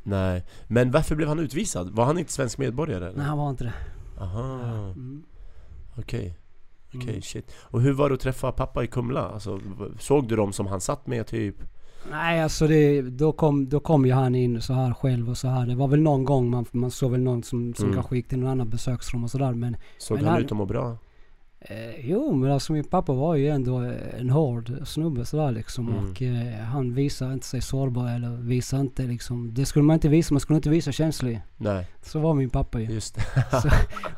Nej. 0.06 0.44
Men 0.68 0.90
varför 0.90 1.14
blev 1.16 1.28
han 1.28 1.38
utvisad? 1.38 1.90
Var 1.90 2.04
han 2.04 2.18
inte 2.18 2.32
svensk 2.32 2.58
medborgare 2.58 3.06
eller? 3.06 3.18
Nej 3.18 3.26
han 3.26 3.38
var 3.38 3.50
inte 3.50 3.64
det. 3.64 3.72
Aha, 4.20 4.42
Mm. 4.96 5.22
okej. 5.98 6.36
Okej, 6.94 7.08
Mm. 7.10 7.22
shit. 7.22 7.50
Och 7.58 7.80
hur 7.80 7.92
var 7.92 8.08
det 8.08 8.14
att 8.14 8.20
träffa 8.20 8.52
pappa 8.52 8.84
i 8.84 8.86
Kumla? 8.86 9.20
Alltså, 9.28 9.60
såg 9.98 10.28
du 10.28 10.36
dem 10.36 10.52
som 10.52 10.66
han 10.66 10.80
satt 10.80 11.06
med 11.06 11.26
typ? 11.26 11.56
Nej 12.10 12.42
alltså 12.42 12.66
det, 12.66 13.02
då, 13.02 13.32
kom, 13.32 13.68
då 13.68 13.80
kom 13.80 14.06
ju 14.06 14.12
han 14.12 14.34
in 14.34 14.60
så 14.62 14.72
här 14.74 14.94
själv 14.94 15.30
och 15.30 15.38
så 15.38 15.48
här. 15.48 15.66
Det 15.66 15.74
var 15.74 15.88
väl 15.88 16.00
någon 16.00 16.24
gång 16.24 16.50
man, 16.50 16.64
man 16.72 16.90
såg 16.90 17.10
väl 17.10 17.20
någon 17.20 17.42
som, 17.42 17.74
som 17.74 17.84
Mm. 17.84 17.94
kanske 17.94 18.16
gick 18.16 18.28
till 18.28 18.38
någon 18.38 18.50
annan 18.50 18.70
besöksrum 18.70 19.24
och 19.24 19.30
sådär 19.30 19.52
men 19.54 19.76
Såg 19.98 20.16
Men 20.16 20.24
han 20.24 20.34
han- 20.34 20.44
ut 20.44 20.50
att 20.52 20.56
må 20.58 20.64
bra? 20.66 20.96
Eh, 21.68 22.00
jo 22.10 22.32
men 22.34 22.52
alltså 22.52 22.72
min 22.72 22.84
pappa 22.84 23.12
var 23.12 23.34
ju 23.34 23.48
ändå 23.48 23.82
eh, 23.82 24.20
en 24.20 24.30
hård 24.30 24.72
snubbe 24.84 25.24
sådär 25.24 25.50
liksom. 25.50 25.88
Mm. 25.88 26.10
Och 26.10 26.22
eh, 26.22 26.64
han 26.64 26.94
visade 26.94 27.32
inte 27.32 27.46
sig 27.46 27.60
sårbar 27.60 28.08
eller 28.14 28.28
visade 28.36 28.82
inte 28.82 29.02
liksom. 29.02 29.54
Det 29.54 29.66
skulle 29.66 29.82
man 29.82 29.94
inte 29.94 30.08
visa. 30.08 30.34
Man 30.34 30.40
skulle 30.40 30.56
inte 30.56 30.70
visa 30.70 30.92
känslor. 30.92 31.40
Nej, 31.56 31.86
Så 32.02 32.18
var 32.20 32.34
min 32.34 32.50
pappa 32.50 32.80
ju. 32.80 32.86
just 32.94 33.14
det. 33.14 33.22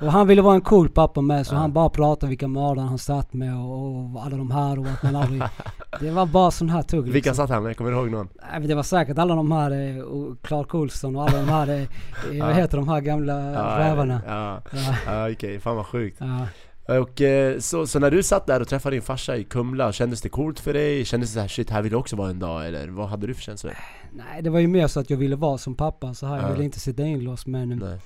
Och 0.06 0.12
han 0.12 0.26
ville 0.26 0.42
vara 0.42 0.54
en 0.54 0.60
cool 0.60 0.88
pappa 0.88 1.20
med 1.20 1.46
så 1.46 1.54
Ja. 1.54 1.58
han 1.58 1.72
bara 1.72 1.88
pratade 1.90 2.30
vilka 2.30 2.48
mördare 2.48 2.86
han 2.86 2.98
satt 2.98 3.32
med 3.34 3.56
och, 3.56 4.14
och 4.14 4.24
alla 4.24 4.36
de 4.36 4.50
här 4.50 4.78
och 4.78 4.86
att 4.86 5.02
man 5.02 5.16
aldrig... 5.16 5.42
det 6.00 6.10
var 6.10 6.26
bara 6.26 6.50
sån 6.50 6.70
här 6.70 6.82
tugg 6.82 7.08
Vilka 7.08 7.34
satt 7.34 7.50
han 7.50 7.62
med? 7.62 7.76
Kommer 7.76 7.90
du 7.90 7.96
ihåg 7.96 8.10
någon? 8.10 8.28
Nej, 8.50 8.60
men 8.60 8.68
det 8.68 8.74
var 8.74 8.82
säkert 8.82 9.18
alla 9.18 9.34
de 9.34 9.52
här, 9.52 9.70
eh, 9.96 10.02
och 10.02 10.42
Clark 10.42 10.74
Olsson 10.74 11.16
och 11.16 11.22
alla 11.28 11.38
de 11.38 11.48
här, 11.48 11.68
eh, 11.68 11.82
eh, 12.38 12.46
vad 12.46 12.54
heter 12.54 12.76
de 12.78 12.88
här 12.88 13.00
gamla 13.00 13.36
rävarna? 13.78 14.20
Ja, 14.26 14.60
Ja, 14.72 14.94
ja 15.06 15.30
okej. 15.32 15.60
Fan 15.60 15.76
vad 15.76 15.86
sjukt. 15.86 16.16
ja. 16.20 16.46
Och 16.88 17.20
eh, 17.22 17.58
så, 17.58 17.86
så 17.86 17.98
när 17.98 18.10
du 18.10 18.22
satt 18.22 18.46
där 18.46 18.60
och 18.60 18.68
träffade 18.68 18.96
din 18.96 19.02
farsa 19.02 19.36
i 19.36 19.44
Kumla, 19.44 19.92
kändes 19.92 20.20
det 20.20 20.28
coolt 20.28 20.60
för 20.60 20.72
dig? 20.72 21.04
Kändes 21.04 21.30
det 21.30 21.34
så 21.34 21.40
här, 21.40 21.48
shit 21.48 21.70
här 21.70 21.82
vill 21.82 21.92
jag 21.92 22.00
också 22.00 22.16
vara 22.16 22.30
en 22.30 22.38
dag? 22.38 22.66
Eller 22.66 22.88
vad 22.88 23.08
hade 23.08 23.26
du 23.26 23.34
för 23.34 23.42
känslor? 23.42 23.72
Nej, 24.12 24.42
det 24.42 24.50
var 24.50 24.58
ju 24.60 24.66
mer 24.66 24.86
så 24.86 25.00
att 25.00 25.10
jag 25.10 25.16
ville 25.16 25.36
vara 25.36 25.58
som 25.58 25.74
pappa 25.74 26.14
så 26.14 26.26
här. 26.26 26.36
Jag 26.36 26.44
Ja. 26.44 26.52
ville 26.52 26.64
inte 26.64 26.80
sitta 26.80 27.02
inlåst 27.02 27.46
men, 27.46 27.68
Nej. 27.68 27.98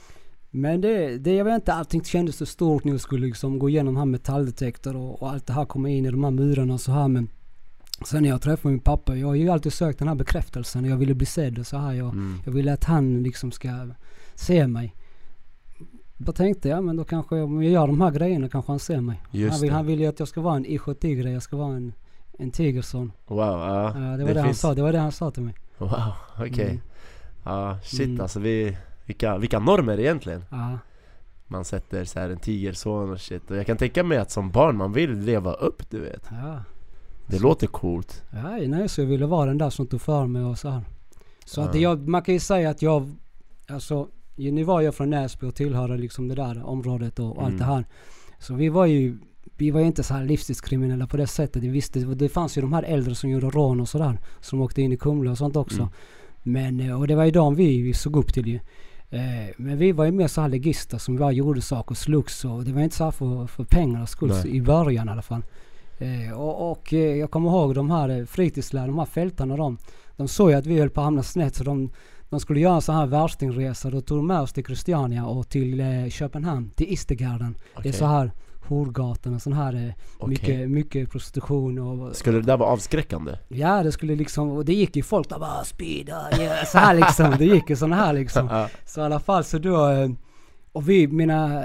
men 0.50 0.80
det, 0.80 1.18
det, 1.18 1.34
jag 1.34 1.44
vet 1.44 1.54
inte, 1.54 1.72
allting 1.72 2.04
kändes 2.04 2.36
så 2.36 2.46
stort 2.46 2.84
när 2.84 2.92
jag 2.92 3.00
skulle 3.00 3.26
liksom 3.26 3.58
gå 3.58 3.68
igenom 3.68 3.96
här 3.96 4.04
metalldetektor 4.04 4.96
och, 4.96 5.22
och 5.22 5.30
allt 5.30 5.46
det 5.46 5.52
här 5.52 5.64
komma 5.64 5.88
in 5.88 6.06
i 6.06 6.10
de 6.10 6.24
här 6.24 6.30
murarna 6.30 6.74
och 6.74 6.80
så 6.80 6.92
här 6.92 7.08
men 7.08 7.28
Sen 8.06 8.22
när 8.22 8.28
jag 8.28 8.42
träffade 8.42 8.72
min 8.72 8.80
pappa, 8.80 9.16
jag 9.16 9.26
har 9.26 9.34
ju 9.34 9.48
alltid 9.48 9.72
sökt 9.72 9.98
den 9.98 10.08
här 10.08 10.14
bekräftelsen. 10.14 10.84
Jag 10.84 10.96
ville 10.96 11.14
bli 11.14 11.26
sedd 11.26 11.58
och 11.58 11.66
så 11.66 11.76
här. 11.76 11.92
Jag, 11.92 12.08
Mm. 12.08 12.38
Jag 12.44 12.52
ville 12.52 12.72
att 12.72 12.84
han 12.84 13.22
liksom 13.22 13.52
ska 13.52 13.68
se 14.34 14.66
mig. 14.66 14.94
Då 16.16 16.32
tänkte 16.32 16.68
jag, 16.68 16.84
men 16.84 16.96
då 16.96 17.04
kanske 17.04 17.36
jag, 17.36 17.44
om 17.44 17.62
jag 17.62 17.72
gör 17.72 17.86
de 17.86 18.00
här 18.00 18.10
grejerna 18.10 18.48
kanske 18.48 18.72
han 18.72 18.78
ser 18.78 19.00
mig. 19.00 19.22
Just 19.30 19.52
han, 19.52 19.60
vill, 19.60 19.70
det. 19.70 19.76
han 19.76 19.86
vill 19.86 20.00
ju 20.00 20.06
att 20.06 20.18
jag 20.18 20.28
ska 20.28 20.40
vara 20.40 20.56
en 20.56 20.66
Isho 20.66 20.94
Tigre, 20.94 21.30
jag 21.30 21.42
ska 21.42 21.56
vara 21.56 21.76
en, 21.76 21.92
en 22.38 22.50
tigerson. 22.50 23.12
Wow, 23.26 23.38
ja. 23.38 23.84
Ja, 23.84 24.16
det 24.16 24.24
var 24.24 24.34
det, 24.34 24.40
han 24.40 24.48
finns- 24.48 24.60
sa, 24.60 24.74
det 24.74 24.82
var 24.82 24.92
det 24.92 24.98
han 24.98 25.12
sa 25.12 25.30
till 25.30 25.42
mig. 25.42 25.54
Wow, 25.78 26.12
okej. 26.38 26.64
Mm. 26.70 26.80
Ja, 27.44 27.78
shit 27.82 28.00
Mm. 28.08 28.20
alltså 28.20 28.40
vi... 28.40 28.76
vilka, 29.06 29.38
vilka 29.38 29.58
normer 29.58 30.00
egentligen 30.00 30.44
Ja. 30.50 30.78
Man 31.46 31.64
sätter 31.64 32.04
så 32.04 32.18
här 32.20 32.30
en 32.30 32.38
tigerson 32.38 33.10
och 33.12 33.20
shit 33.20 33.50
Och 33.50 33.56
jag 33.56 33.66
kan 33.66 33.76
tänka 33.76 34.02
mig 34.04 34.18
att 34.18 34.30
som 34.30 34.50
barn 34.50 34.76
man 34.76 34.92
vill 34.92 35.18
leva 35.18 35.52
upp 35.52 35.90
du 35.90 36.00
vet 36.00 36.24
Ja. 36.30 36.62
Det 37.26 37.38
låter 37.38 37.66
coolt 37.66 38.22
Ja, 38.32 38.42
nej, 38.66 38.88
så 38.88 39.00
jag 39.00 39.06
ville 39.06 39.26
vara 39.26 39.46
den 39.46 39.58
där 39.58 39.70
som 39.70 39.86
tog 39.86 40.00
för 40.00 40.26
mig 40.26 40.42
och 40.44 40.58
så 40.58 40.68
här. 40.68 40.82
Så 41.44 41.60
att 41.60 41.74
Ja. 41.74 41.80
jag, 41.80 42.08
man 42.08 42.22
kan 42.22 42.34
ju 42.34 42.40
säga 42.40 42.70
att 42.70 42.82
jag, 42.82 43.10
alltså, 43.68 44.08
nu 44.36 44.64
var 44.64 44.80
jag 44.80 44.94
från 44.94 45.10
Näsby 45.10 45.46
och 45.46 45.54
tillhörde 45.54 45.96
liksom 45.96 46.28
det 46.28 46.34
där 46.34 46.64
området 46.66 47.18
och, 47.18 47.36
och 47.36 47.42
allt 47.42 47.48
Mm. 47.48 47.58
det 47.58 47.64
här. 47.64 47.84
Så 48.38 48.54
vi 48.54 48.68
var 48.68 48.86
ju, 48.86 49.18
vi 49.56 49.70
var 49.70 49.80
ju 49.80 49.86
inte 49.86 50.02
så 50.02 50.14
här 50.14 50.24
livstidskriminella 50.24 51.06
på 51.06 51.16
det 51.16 51.26
sättet. 51.26 51.62
Vi 51.62 51.68
visste, 51.68 51.98
det 52.00 52.28
fanns 52.28 52.58
ju 52.58 52.62
de 52.62 52.72
här 52.72 52.82
äldre 52.82 53.14
som 53.14 53.30
gjorde 53.30 53.46
rån 53.50 53.80
och 53.80 53.88
sådär. 53.88 54.18
Som 54.40 54.60
åkte 54.60 54.82
in 54.82 54.92
i 54.92 54.96
Kumla 54.96 55.30
och 55.30 55.38
sånt 55.38 55.56
också. 55.56 55.78
Mm. 55.82 55.92
Men, 56.42 56.80
eh, 56.80 57.00
och 57.00 57.06
det 57.08 57.14
var 57.14 57.24
ju 57.24 57.30
de 57.30 57.54
vi, 57.54 57.82
vi 57.82 57.94
såg 57.94 58.16
upp 58.16 58.34
till 58.34 58.46
ju. 58.48 58.60
Eh, 59.10 59.50
Men 59.56 59.78
vi 59.78 59.92
var 59.92 60.04
ju 60.04 60.12
mer 60.12 60.28
så 60.28 60.40
här 60.40 60.48
legister 60.48 60.98
som 60.98 61.16
bara 61.16 61.32
gjorde 61.32 61.60
saker 61.62 61.90
och 61.90 61.96
slogs 61.98 62.44
och 62.44 62.64
det 62.64 62.72
var 62.72 62.80
inte 62.82 62.96
så 62.96 63.04
här 63.04 63.10
för, 63.10 63.46
för 63.46 63.64
pengarnas 63.64 64.10
skull 64.10 64.32
i 64.46 64.60
början 64.60 65.08
i 65.08 65.10
alla 65.10 65.22
fall. 65.22 65.42
Eh, 65.98 66.32
Och, 66.38 66.70
och 66.70 66.92
jag 66.92 67.30
kommer 67.30 67.50
ihåg 67.50 67.74
de 67.74 67.90
här 67.90 68.24
fritidslärarna, 68.24 68.86
de 68.92 68.98
här 68.98 69.06
fältarna 69.06 69.56
de, 69.56 69.78
de 70.16 70.28
såg 70.28 70.50
ju 70.50 70.56
att 70.56 70.66
vi 70.66 70.78
höll 70.78 70.90
på 70.90 71.00
att 71.00 71.04
hamna 71.04 71.22
snett 71.22 71.54
så 71.54 71.64
de, 71.64 71.90
de 72.32 72.40
skulle 72.40 72.60
göra 72.60 72.74
en 72.74 72.82
sån 72.82 72.94
här 72.94 73.06
värstingresa. 73.06 73.90
Då 73.90 74.00
tog 74.00 74.18
de 74.18 74.26
med 74.26 74.40
oss 74.40 74.52
till 74.52 74.64
Christiania 74.64 75.26
och 75.26 75.48
till 75.48 75.80
eh, 75.80 76.08
Köpenhamn, 76.08 76.70
till 76.70 76.92
Istergarden. 76.92 77.52
Det 77.52 77.80
Okej, 77.80 77.88
är 77.88 77.92
så 77.92 78.06
här 78.06 78.32
Horgatan 78.68 79.34
och 79.34 79.42
sån 79.42 79.52
här 79.52 79.74
eh, 79.74 79.92
okej. 80.18 80.28
mycket, 80.28 80.70
mycket 80.70 81.10
prostitution 81.10 81.78
och 81.78 82.16
Skulle 82.16 82.38
det 82.38 82.44
där 82.44 82.56
vara 82.56 82.68
avskräckande? 82.68 83.32
Ja 83.48 83.82
det 83.82 83.92
skulle 83.92 84.14
liksom, 84.14 84.50
och 84.50 84.64
det 84.64 84.74
gick 84.74 84.96
ju 84.96 85.02
folk 85.02 85.28
där 85.28 85.38
bara 85.38 85.64
speed, 85.64 86.08
yeah, 86.38 86.64
så 86.64 86.78
här 86.78 86.94
liksom. 86.94 87.34
Det 87.38 87.44
gick 87.44 87.70
ju 87.70 87.76
såna 87.76 87.96
här 87.96 88.12
liksom. 88.12 88.66
Så 88.86 89.00
i 89.00 89.04
alla 89.04 89.20
fall 89.20 89.44
så 89.44 89.58
då, 89.58 89.88
eh, 89.88 90.10
och 90.72 90.88
vi, 90.88 91.06
mina, 91.06 91.64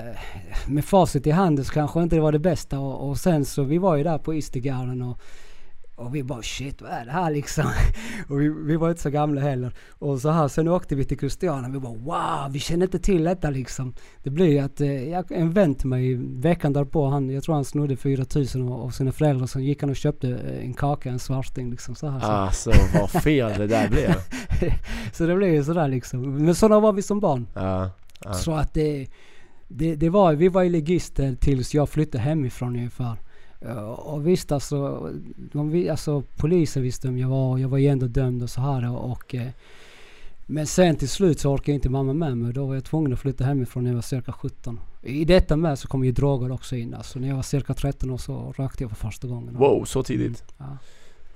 med 0.68 0.86
facit 0.86 1.28
i 1.28 1.32
handen 1.32 1.66
så 1.66 1.74
kanske 1.74 2.04
inte 2.04 2.16
det 2.16 2.22
var 2.22 2.32
det 2.32 2.40
bästa 2.40 2.80
och, 2.80 3.10
och 3.10 3.18
sen 3.18 3.46
så 3.46 3.64
vi 3.64 3.78
var 3.78 3.96
ju 3.96 4.04
där 4.04 4.18
på 4.18 4.34
Istergarden 4.34 5.02
och, 5.02 5.22
och 5.98 6.16
vi 6.16 6.24
bara 6.24 6.42
shit 6.42 6.82
vad 6.82 6.92
är 6.92 7.06
det 7.06 7.12
här 7.12 7.32
liksom? 7.32 7.64
Och 8.30 8.42
vi, 8.42 8.50
vi 8.50 8.76
var 8.76 8.90
inte 8.90 9.02
så 9.02 9.10
gamla 9.10 9.42
heller. 9.42 9.74
Och 10.00 10.20
så 10.22 10.30
här, 10.30 10.48
sen 10.48 10.68
åkte 10.68 10.96
vi 10.96 11.06
till 11.06 11.18
Christiania 11.20 11.70
vi 11.70 11.80
bara 11.80 11.94
wow, 11.94 12.52
vi 12.52 12.60
känner 12.60 12.86
inte 12.86 13.00
till 13.00 13.24
detta 13.24 13.50
liksom. 13.50 13.94
Det 14.24 14.30
blev 14.30 14.48
ju 14.50 14.60
att 14.60 14.82
eh, 14.82 15.10
jag- 15.10 15.32
en 15.32 15.52
vän 15.52 15.76
till 15.76 15.88
mig 15.88 16.14
veckan 16.22 16.74
därpå, 16.74 17.08
han, 17.08 17.30
jag 17.30 17.44
tror 17.44 17.56
han 17.56 17.66
snodde 17.66 17.96
4000 17.98 18.70
av 18.70 18.90
sina 18.90 19.12
föräldrar. 19.12 19.48
Så 19.48 19.60
gick 19.60 19.82
han 19.82 19.90
och 19.90 19.96
köpte 19.96 20.30
eh, 20.30 20.66
en 20.66 20.74
kaka, 20.74 21.10
en 21.10 21.20
svarting 21.20 21.72
liksom 21.72 21.96
så 21.96 22.08
här. 22.10 22.20
Så. 22.20 22.26
Alltså 22.26 22.72
vad 22.94 23.10
fel 23.24 23.52
det 23.58 23.68
där 23.68 23.90
blev 23.90 24.14
så 25.14 25.26
det 25.26 25.36
blev 25.36 25.54
ju 25.54 25.64
sådär 25.64 25.88
liksom. 25.88 26.36
Men 26.46 26.56
sådana 26.56 26.80
var 26.80 26.94
vi 26.94 27.02
som 27.02 27.20
barn. 27.20 27.48
Ja, 27.54 27.90
ja. 28.24 28.34
Så 28.34 28.52
att 28.54 28.74
det, 28.74 29.08
det, 29.68 29.96
det 29.96 30.10
var, 30.10 30.34
vi 30.34 30.48
var 30.50 30.64
ju 30.64 30.70
legister 30.70 31.36
tills 31.36 31.74
jag 31.74 31.90
flyttade 31.90 32.24
hemifrån 32.24 32.76
ungefär. 32.76 33.16
Och 33.96 34.28
visst 34.28 34.52
alltså, 34.52 35.10
de, 35.38 35.90
alltså 35.90 36.24
polisen 36.36 36.84
visste 36.84 37.08
vem 37.08 37.18
jag 37.18 37.30
var 37.30 37.58
jag 37.58 37.70
var 37.70 37.78
ju 37.78 37.88
ändå 37.88 38.08
dömd 38.08 38.44
och 38.44 38.50
så 38.50 38.62
här 38.62 38.96
och, 38.96 39.36
eh, 39.36 39.48
men 40.46 40.68
sen 40.68 40.96
till 40.96 41.10
slut 41.10 41.40
så 41.40 41.52
orkade 41.52 41.76
inte 41.76 41.90
mamma 41.90 42.14
med 42.14 42.38
mig. 42.38 42.54
Då 42.54 42.66
var 42.66 42.74
jag 42.74 42.84
tvungen 42.84 43.14
att 43.14 43.20
flytta 43.20 43.44
hemifrån 43.44 43.84
när 43.84 43.92
jag 43.92 43.96
var 43.96 44.02
cirka 44.02 44.32
17. 44.32 44.80
I 45.02 45.26
detta 45.26 45.56
med 45.56 45.80
så 45.80 45.88
kom 45.88 46.06
ju 46.06 46.12
droger 46.12 46.52
också 46.52 46.76
in. 46.76 46.94
Alltså 46.94 47.20
när 47.20 47.28
jag 47.28 47.36
var 47.36 47.44
cirka 47.44 47.74
13 47.74 48.10
år 48.10 48.18
så 48.18 48.54
rökte 48.58 48.84
jag 48.84 48.90
för 48.90 48.98
första 48.98 49.28
gången. 49.28 49.58
Wow, 49.58 49.86
så 49.86 50.04
tidigt? 50.04 50.44
Mm, 50.60 50.72
ja. 50.72 50.78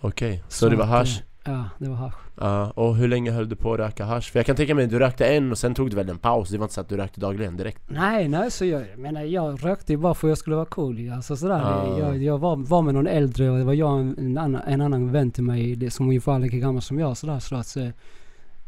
Okej, 0.02 0.44
så, 0.48 0.70
det 0.70 0.76
var 0.76 0.84
att, 0.84 0.90
hasch? 0.90 1.18
eh, 1.20 1.24
Ja, 1.46 1.70
det 1.80 1.90
var 1.90 1.96
hasch. 1.96 2.16
Ja, 2.40 2.72
och 2.76 2.96
hur 2.96 3.08
länge 3.08 3.32
höll 3.32 3.50
du 3.50 3.56
på 3.56 3.74
att 3.74 3.80
röka 3.80 4.06
hasch? 4.06 4.32
För 4.32 4.40
jag 4.40 4.46
kan 4.46 4.56
tänka 4.56 4.76
mig, 4.76 4.88
du 4.88 5.00
rökte 5.00 5.26
en 5.26 5.52
och 5.52 5.58
sen 5.58 5.74
tog 5.76 5.90
du 5.90 5.96
väl 5.96 6.10
en 6.10 6.18
paus? 6.18 6.50
Det 6.50 6.58
var 6.58 6.66
inte 6.66 6.74
så 6.74 6.82
att 6.82 6.90
du 6.90 6.98
rökte 6.98 7.20
dagligen 7.20 7.58
direkt? 7.58 7.82
Nej, 7.88 8.28
nej 8.28 8.52
så 8.52 8.66
jag, 8.66 8.84
menar 8.98 9.22
jag 9.22 9.66
rökte 9.66 9.94
ju 9.94 9.98
bara 9.98 10.14
för 10.14 10.28
att 10.28 10.30
jag 10.32 10.38
skulle 10.38 10.56
vara 10.56 10.66
cool. 10.66 11.12
Alltså 11.16 11.36
sådär. 11.36 11.62
Ah. 11.64 12.00
Jag, 12.00 12.24
jag 12.24 12.38
var, 12.38 12.56
var 12.56 12.82
med 12.82 12.94
någon 12.94 13.08
äldre 13.08 13.50
och 13.50 13.58
det 13.58 13.64
var 13.64 13.74
jag 13.74 13.94
och 13.94 14.00
en, 14.00 14.38
annan, 14.38 14.62
en 14.68 14.82
annan 14.82 15.12
vän 15.12 15.32
till 15.32 15.44
mig 15.44 15.76
det, 15.76 15.92
som 15.92 16.08
ungefär 16.08 16.40
lika 16.40 16.58
gammal 16.58 16.82
som 16.82 17.00
jag 17.00 17.18
sådär. 17.18 17.40
Så 17.40 17.56
att, 17.56 17.78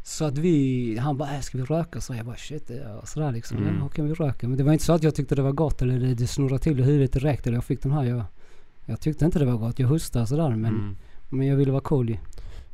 så, 0.02 0.24
att 0.24 0.38
vi, 0.38 0.96
han 0.98 1.16
bara 1.16 1.34
äh, 1.34 1.40
ska 1.40 1.58
vi 1.58 1.64
röka? 1.64 2.00
Så 2.00 2.14
jag 2.14 2.26
bara 2.26 2.36
shit, 2.36 2.70
ja, 2.84 2.94
och 2.94 3.08
sådär 3.08 3.32
liksom. 3.32 3.58
Mm. 3.58 3.78
Ja, 3.80 3.88
kan 3.88 4.08
vi 4.08 4.14
röka? 4.14 4.48
Men 4.48 4.58
det 4.58 4.64
var 4.64 4.72
inte 4.72 4.84
så 4.84 4.92
att 4.92 5.02
jag 5.02 5.14
tyckte 5.14 5.34
det 5.34 5.42
var 5.42 5.52
gott 5.52 5.82
eller 5.82 5.98
det, 5.98 6.14
det 6.14 6.26
snurrade 6.26 6.58
till 6.58 6.80
i 6.80 6.82
huvudet 6.82 7.12
direkt 7.12 7.46
eller 7.46 7.56
jag 7.56 7.64
fick 7.64 7.82
den 7.82 7.92
här. 7.92 8.04
Jag, 8.04 8.22
jag 8.86 9.00
tyckte 9.00 9.24
inte 9.24 9.38
det 9.38 9.44
var 9.44 9.56
gott. 9.56 9.78
Jag 9.78 9.88
hostade 9.88 10.26
sådär 10.26 10.50
men, 10.50 10.64
Mm. 10.74 10.96
men 11.28 11.46
jag 11.46 11.56
ville 11.56 11.70
vara 11.72 11.80
cool 11.82 12.10
ju. 12.10 12.16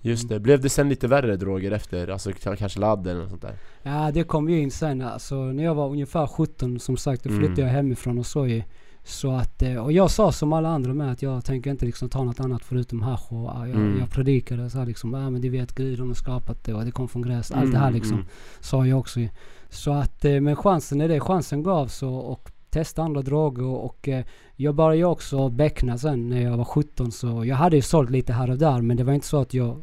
Just 0.02 0.28
det, 0.28 0.40
blev 0.40 0.60
det 0.60 0.68
sen 0.68 0.88
lite 0.88 1.08
värre 1.08 1.36
droger 1.36 1.70
efter? 1.72 2.08
Alltså 2.08 2.32
kanske 2.42 2.80
ladd 2.80 3.06
eller 3.06 3.20
något 3.20 3.30
sånt 3.30 3.42
där? 3.42 3.54
Ja 3.82 4.10
det 4.14 4.22
kom 4.22 4.48
ju 4.48 4.58
in 4.60 4.70
sen 4.70 5.02
alltså 5.02 5.34
när 5.34 5.64
jag 5.64 5.74
var 5.74 5.88
ungefär 5.88 6.26
17 6.26 6.78
som 6.78 6.96
sagt 6.96 7.24
då 7.24 7.30
flyttade 7.30 7.52
Mm. 7.62 7.66
jag 7.66 7.72
hemifrån 7.74 8.18
och 8.18 8.26
så 8.26 8.46
ju. 8.46 8.62
Så 9.04 9.30
att, 9.32 9.62
eh, 9.62 9.76
och 9.76 9.92
jag 9.92 10.10
sa 10.10 10.32
som 10.32 10.52
alla 10.52 10.68
andra 10.68 10.94
med 10.94 11.12
att 11.12 11.22
jag 11.22 11.44
tänker 11.44 11.70
inte 11.70 11.86
liksom 11.86 12.08
ta 12.08 12.24
något 12.24 12.40
annat 12.40 12.64
förutom 12.64 13.02
hasch 13.02 13.32
och 13.32 13.44
ja, 13.44 13.66
jag, 13.68 13.76
Mm. 13.76 13.98
jag 13.98 14.10
predikade 14.10 14.70
så 14.70 14.78
här 14.78 14.86
liksom, 14.86 15.14
ja 15.14 15.30
men 15.30 15.40
du 15.40 15.48
vet 15.48 15.74
Gud 15.74 16.00
har 16.00 16.14
skapat 16.14 16.64
det 16.64 16.74
och 16.74 16.84
det 16.84 16.90
kom 16.90 17.08
från 17.08 17.22
gräs. 17.22 17.50
Allt 17.50 17.72
det 17.72 17.78
här 17.78 17.88
Mm, 17.88 17.94
liksom. 18.00 18.14
mm. 18.16 18.26
Sa 18.60 18.86
jag 18.86 18.98
också 18.98 19.20
ju. 19.20 19.28
Så 19.68 19.92
att, 19.92 20.24
eh, 20.24 20.40
men 20.40 20.56
chansen, 20.56 20.98
när 20.98 21.08
det 21.08 21.20
chansen 21.20 21.62
gavs 21.62 22.02
och, 22.02 22.32
och 22.32 22.50
testa 22.70 23.02
andra 23.02 23.22
droger 23.22 23.64
och, 23.64 23.84
och 23.84 24.08
eh, 24.08 24.24
jag 24.56 24.74
började 24.74 24.96
ju 24.96 25.04
också 25.04 25.48
beckna 25.48 25.98
sen 25.98 26.28
när 26.28 26.42
jag 26.42 26.56
var 26.56 26.64
17 26.64 27.12
så 27.12 27.44
jag 27.44 27.56
hade 27.56 27.76
ju 27.76 27.82
sålt 27.82 28.10
lite 28.10 28.32
här 28.32 28.50
och 28.50 28.58
där 28.58 28.82
men 28.82 28.96
det 28.96 29.04
var 29.04 29.12
inte 29.12 29.26
så 29.26 29.40
att 29.40 29.54
jag 29.54 29.82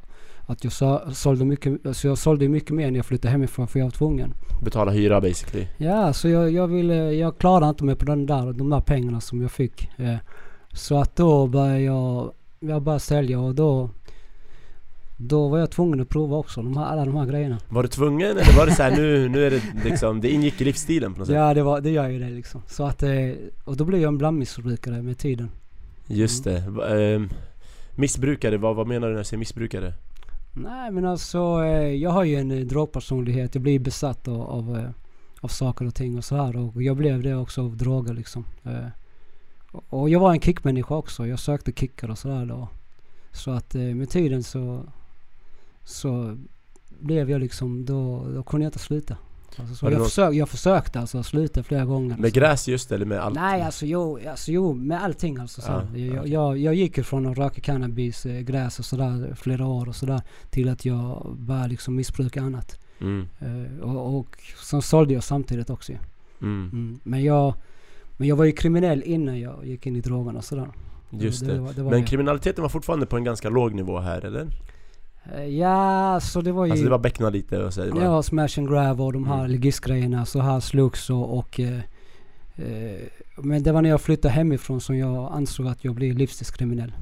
att 0.50 0.64
jag 0.64 0.74
så, 0.74 1.02
sålde 1.14 1.46
mycket, 1.46 1.86
alltså 1.86 2.08
jag 2.08 2.18
sålde 2.18 2.48
mycket 2.48 2.72
mer 2.72 2.92
när 2.92 2.98
jag 3.00 3.06
flyttade 3.06 3.32
hemifrån 3.32 3.68
för 3.68 3.80
jag 3.80 3.86
var 3.86 3.92
tvungen. 3.92 4.34
Betala 4.64 4.92
hyra 4.92 5.22
basically 5.22 5.68
Ja, 5.78 6.14
så 6.14 6.30
jag, 6.30 6.52
jag 6.52 6.68
ville, 6.68 6.96
jag 7.14 7.38
klarade 7.38 7.70
inte 7.70 7.84
mig 7.84 7.96
på 7.96 8.06
den 8.06 8.26
där, 8.26 8.54
de 8.54 8.70
där 8.70 8.82
pengarna 8.82 9.22
som 9.22 9.42
jag 9.42 9.52
fick. 9.52 9.90
Eh, 9.98 10.16
så 10.74 11.00
att 11.02 11.16
då 11.16 11.48
började 11.48 11.80
jag, 11.82 12.32
jag 12.60 12.82
började 12.82 13.00
sälja 13.00 13.40
och 13.40 13.56
då, 13.56 13.90
då 15.18 15.48
var 15.48 15.58
jag 15.60 15.72
tvungen 15.72 16.02
att 16.02 16.10
prova 16.10 16.38
också, 16.38 16.62
de 16.62 16.78
här, 16.78 16.86
alla 16.86 17.06
de 17.06 17.16
här 17.16 17.26
grejerna. 17.26 17.58
Var 17.70 17.84
du 17.84 17.90
tvungen 17.90 18.32
eller 18.32 18.58
var 18.58 18.66
det 18.66 18.72
så 18.72 18.84
här, 18.84 18.92
nu, 18.98 19.30
nu 19.30 19.46
är 19.46 19.52
det 19.52 19.62
liksom, 19.86 20.22
det 20.22 20.30
ingick 20.32 20.62
i 20.62 20.66
livsstilen 20.66 21.14
på 21.14 21.20
något 21.20 21.28
sätt? 21.28 21.36
Ja, 21.36 21.54
det, 21.54 21.64
var, 21.64 21.82
det 21.82 21.90
gör 21.90 22.08
ju 22.10 22.20
det 22.20 22.30
liksom. 22.30 22.62
Så 22.68 22.84
att, 22.84 23.04
eh, 23.04 23.10
och 23.64 23.78
då 23.78 23.86
blev 23.86 24.02
jag 24.02 24.08
en 24.08 24.18
blandmissbrukare 24.18 25.02
med 25.02 25.18
tiden. 25.18 25.50
Just 26.08 26.44
det, 26.44 26.64
Va- 26.68 26.88
ehm, 26.98 27.30
Missbrukare, 27.96 28.58
vad, 28.58 28.76
vad 28.76 28.88
menar 28.88 29.08
du 29.08 29.14
när 29.14 29.20
du 29.20 29.26
säger 29.26 29.40
missbrukare? 29.40 29.94
Nej 30.64 30.92
men 30.92 31.06
alltså, 31.06 31.64
eh, 31.64 31.94
jag 31.94 32.10
har 32.10 32.24
ju 32.24 32.36
en 32.36 32.52
eh, 32.52 32.60
drogpersonlighet. 32.60 33.56
Jag 33.56 33.62
blir 33.62 33.80
besatt 33.80 34.28
av, 34.28 34.42
av, 34.42 34.78
eh, 34.78 34.90
av 35.42 35.48
saker 35.48 35.86
och 35.86 35.96
ting 35.96 36.18
och 36.18 36.26
så 36.26 36.36
här. 36.36 36.56
Och 36.56 36.84
jag 36.84 36.98
blev 36.98 37.22
det 37.24 37.36
också 37.36 37.62
av 37.62 37.78
droger 37.78 38.14
liksom. 38.14 38.46
Och- 39.90 40.10
jag 40.10 40.20
var 40.20 40.32
en 40.32 40.40
kickmänniska 40.42 40.96
också. 40.96 41.28
Jag 41.28 41.40
sökte 41.40 41.72
kickar 41.72 42.10
och 42.10 42.18
sådär 42.18 42.46
då. 42.46 42.68
Så 43.32 43.52
att 43.52 43.74
med 43.74 44.10
tiden 44.10 44.44
så, 44.44 44.84
så 45.84 46.38
blev 47.00 47.30
jag 47.30 47.42
liksom, 47.42 47.86
då, 47.86 48.28
då 48.36 48.44
kunde 48.44 48.64
jag 48.64 48.70
inte 48.70 48.80
sluta. 48.80 49.18
Alltså, 49.60 49.86
jag, 49.86 49.94
någon- 49.98 50.04
försök, 50.08 50.34
jag 50.34 50.50
försökte 50.50 51.00
alltså 51.00 51.24
sluta 51.24 51.64
flera 51.64 51.86
gånger. 51.86 52.10
Med 52.16 52.22
liksom. 52.22 52.40
gräs 52.42 52.68
just 52.68 52.92
eller 52.92 53.06
med 53.06 53.20
allt? 53.20 53.36
Nej 53.36 53.62
alltså 53.62 53.86
jo, 53.86 54.20
alltså 54.30 54.52
jo 54.52 54.74
med 54.74 55.04
allting 55.04 55.38
alltså. 55.38 55.62
Så. 55.62 55.72
Ja, 55.72 55.98
jag, 55.98 56.20
okej. 56.20 56.32
jag, 56.34 56.58
jag 56.58 56.74
gick 56.76 56.98
ju 56.98 57.04
från 57.04 57.26
att 57.26 57.38
röka 57.38 57.62
cannabis, 57.62 58.26
eh, 58.26 58.40
gräs 58.42 58.80
och 58.80 58.86
sådär 58.86 59.34
flera 59.36 59.66
år 59.66 59.90
och 59.90 59.96
sådär. 59.96 60.22
Till 60.50 60.70
att 60.70 60.86
jag 60.86 61.36
började 61.40 61.68
liksom 61.68 61.96
missbruka 61.96 62.42
annat. 62.42 62.80
Mm, 63.02 63.28
Eh, 63.40 63.84
och, 63.84 64.18
och 64.20 64.38
sen 64.64 64.82
sålde 64.82 65.14
jag 65.14 65.24
samtidigt 65.24 65.70
också 65.70 65.92
ju. 65.92 65.98
mm, 66.42 66.70
mm. 66.74 67.00
Men 67.04 67.24
jag 67.24 67.54
men 68.18 68.28
jag 68.28 68.36
var 68.36 68.46
ju 68.46 68.52
kriminell 68.52 69.04
innan 69.06 69.40
jag 69.40 69.66
gick 69.66 69.86
in 69.86 69.96
i 69.96 70.02
drogerna 70.02 70.38
och 70.38 70.46
sådär. 70.46 70.68
just 71.10 71.46
det, 71.46 71.60
var, 71.60 71.74
det 71.74 71.84
var 71.84 71.92
Men 71.92 72.00
jag. 72.00 72.08
kriminaliteten 72.10 72.62
var 72.62 72.70
fortfarande 72.70 73.06
på 73.06 73.18
en 73.18 73.24
ganska 73.24 73.50
låg 73.50 73.74
nivå 73.74 74.00
här 74.00 74.26
eller? 74.26 74.48
Eh, 75.36 75.46
Ja, 75.46 76.20
så 76.22 76.42
det 76.42 76.52
var 76.52 76.66
ju... 76.66 76.72
Alltså 76.72 76.84
det 76.86 76.92
var 76.92 77.00
beckna 77.00 77.30
lite 77.30 77.64
och 77.64 77.74
så 77.74 77.82
det 77.82 77.92
var, 77.92 78.02
Ja, 78.02 78.24
smash 78.24 78.50
and 78.58 78.70
grab 78.70 79.02
och 79.02 79.14
de 79.14 79.28
här 79.28 79.40
Mm. 79.40 79.52
ligistgrejerna, 79.52 80.26
så 80.26 80.40
här 80.40 80.60
slugs 80.60 81.10
och, 81.10 81.38
och 81.38 81.60
eh, 81.60 81.80
eh, 82.56 83.00
Men 83.38 83.64
det 83.64 83.72
var 83.72 83.82
när 83.82 83.90
jag 83.90 84.02
flyttade 84.02 84.34
hemifrån 84.34 84.82
som 84.82 84.98
jag 84.98 85.32
ansåg 85.34 85.68
att 85.68 85.84
jag 85.84 85.96
blev 85.96 86.18
livstidskriminell. 86.18 86.94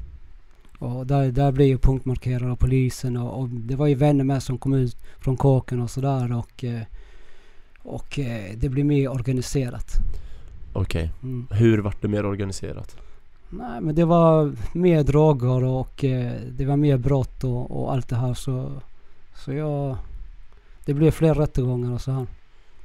Och 0.80 1.08
där, 1.08 1.32
där 1.32 1.52
blev 1.52 1.68
jag 1.68 1.82
punktmarkerad 1.82 2.52
av 2.52 2.56
polisen 2.56 3.18
och, 3.18 3.40
och 3.42 3.50
det 3.50 3.76
var 3.76 3.88
ju 3.88 3.96
vänner 3.96 4.24
med 4.24 4.44
som 4.44 4.58
kom 4.58 4.74
ut 4.74 4.98
från 5.20 5.38
kåken 5.38 5.82
och 5.82 5.90
sådär 5.90 6.38
och 6.38 6.64
eh, 6.64 6.82
och 7.84 8.20
eh, 8.20 8.52
det 8.58 8.70
blev 8.70 8.86
mer 8.86 9.10
organiserat. 9.12 9.92
Okej, 10.74 11.12
Mm. 11.24 11.48
hur 11.52 11.78
vart 11.78 12.02
det 12.02 12.08
mer 12.08 12.26
organiserat? 12.26 12.98
Nej 13.58 13.82
men 13.82 13.96
det 13.96 14.06
var 14.06 14.56
mer 14.74 15.04
droger 15.04 15.64
och 15.64 16.04
eh, 16.04 16.34
det 16.52 16.66
var 16.66 16.78
mer 16.78 16.98
brott 16.98 17.44
och, 17.44 17.72
och 17.72 17.94
allt 17.94 18.10
det 18.10 18.16
här 18.16 18.34
så 18.34 18.72
Så 19.36 19.54
jag 19.54 19.98
Det 20.86 20.94
blev 20.94 21.12
fler 21.12 21.34
rättegångar 21.34 21.94
och 21.94 22.02
så 22.02 22.12
här. 22.12 22.28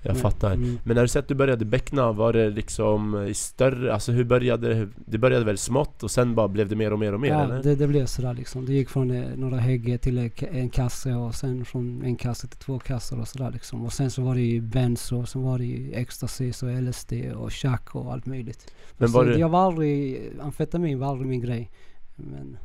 Jag 0.02 0.12
Men- 0.12 0.22
fattar. 0.22 0.52
mm. 0.54 0.78
Men 0.84 0.94
när 0.94 1.02
du 1.02 1.08
säger 1.08 1.22
att 1.22 1.28
du 1.28 1.34
började 1.34 1.64
beckna, 1.64 2.12
var 2.12 2.32
det 2.32 2.50
liksom 2.50 3.26
i 3.28 3.34
större, 3.34 3.92
alltså 3.94 4.12
hur 4.12 4.24
började 4.24 4.88
det? 5.06 5.18
Började 5.18 5.44
väl 5.44 5.58
smått 5.58 6.02
och 6.02 6.10
sen 6.10 6.34
bara 6.34 6.48
blev 6.48 6.68
det 6.68 6.76
mer 6.76 6.92
och 6.92 6.98
mer 6.98 7.12
och 7.12 7.20
mer 7.20 7.28
Ja, 7.28 7.44
eller? 7.44 7.62
det, 7.62 7.74
det 7.76 7.86
blev 7.88 8.06
sådär 8.06 8.34
liksom. 8.34 8.66
Det 8.66 8.72
gick 8.72 8.88
från 8.90 9.10
eh, 9.10 9.24
några 9.36 9.56
hägge 9.56 9.98
till 9.98 10.18
eh, 10.18 10.30
en 10.52 10.70
kasse 10.70 11.14
och 11.14 11.34
sen 11.34 11.64
från 11.64 12.02
en 12.04 12.16
kasse 12.16 12.46
till 12.48 12.58
två 12.58 12.78
kassar 12.78 13.20
och 13.20 13.28
sådär 13.28 13.50
liksom. 13.52 13.84
Och 13.84 13.92
sen 13.92 14.10
så 14.10 14.22
var 14.22 14.34
det 14.34 14.40
ju 14.40 14.60
benzo, 14.60 15.20
och 15.20 15.28
sen 15.28 15.42
var 15.42 15.58
det 15.58 15.64
ju 15.64 15.92
ecstasy 15.92 16.50
och 16.62 16.82
LSD 16.82 17.12
och 17.36 17.52
chack 17.52 17.94
och 17.94 18.12
allt 18.12 18.26
möjligt. 18.26 18.74
Men 18.98 19.08
så 19.08 19.18
var 19.18 19.24
det, 19.24 19.38
Jag 19.38 19.48
var 19.48 19.60
aldrig, 19.66 20.22
amfetamin 20.40 20.98
var 20.98 21.06
aldrig 21.08 21.28
min 21.28 21.40
grej. 21.40 21.70
Men, 22.16 22.58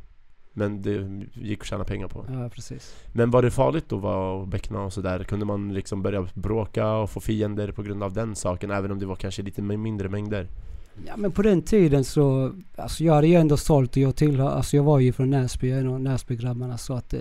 men 0.56 0.82
det 0.82 1.26
gick 1.34 1.60
att 1.60 1.66
tjäna 1.66 1.84
pengar 1.84 2.08
på? 2.08 2.24
ja 2.32 2.48
precis. 2.48 2.94
Men 3.12 3.30
var 3.30 3.42
det 3.42 3.50
farligt 3.50 3.92
att 3.92 4.00
vara 4.00 4.84
och 4.84 4.92
sådär? 4.92 5.24
Kunde 5.24 5.44
man 5.46 5.74
liksom 5.74 6.02
börja 6.02 6.28
bråka 6.34 6.92
och 6.92 7.10
få 7.10 7.20
fiender 7.20 7.72
på 7.72 7.82
grund 7.82 8.02
av 8.02 8.12
den 8.12 8.36
saken? 8.36 8.70
Även 8.70 8.90
om 8.90 8.98
det 8.98 9.06
var 9.06 9.16
kanske 9.16 9.42
lite 9.42 9.62
mi- 9.62 9.76
mindre 9.76 10.08
mängder? 10.08 10.48
Ja 11.06 11.16
men 11.16 11.32
på 11.32 11.42
den 11.42 11.62
tiden 11.62 12.04
så, 12.04 12.52
alltså 12.76 13.04
jag 13.04 13.14
hade 13.14 13.26
ju 13.26 13.34
ändå 13.34 13.56
sålt 13.56 13.90
och 13.90 13.96
jag 14.02 14.16
tillhör, 14.16 14.50
alltså 14.50 14.76
jag 14.76 14.84
var 14.84 14.98
ju 14.98 15.12
från 15.12 15.30
Näsby, 15.30 15.70
en 15.70 15.88
av 15.88 16.00
Näsbygrabbarna 16.00 16.78
så 16.78 16.94
att 16.94 17.14
eh, 17.14 17.20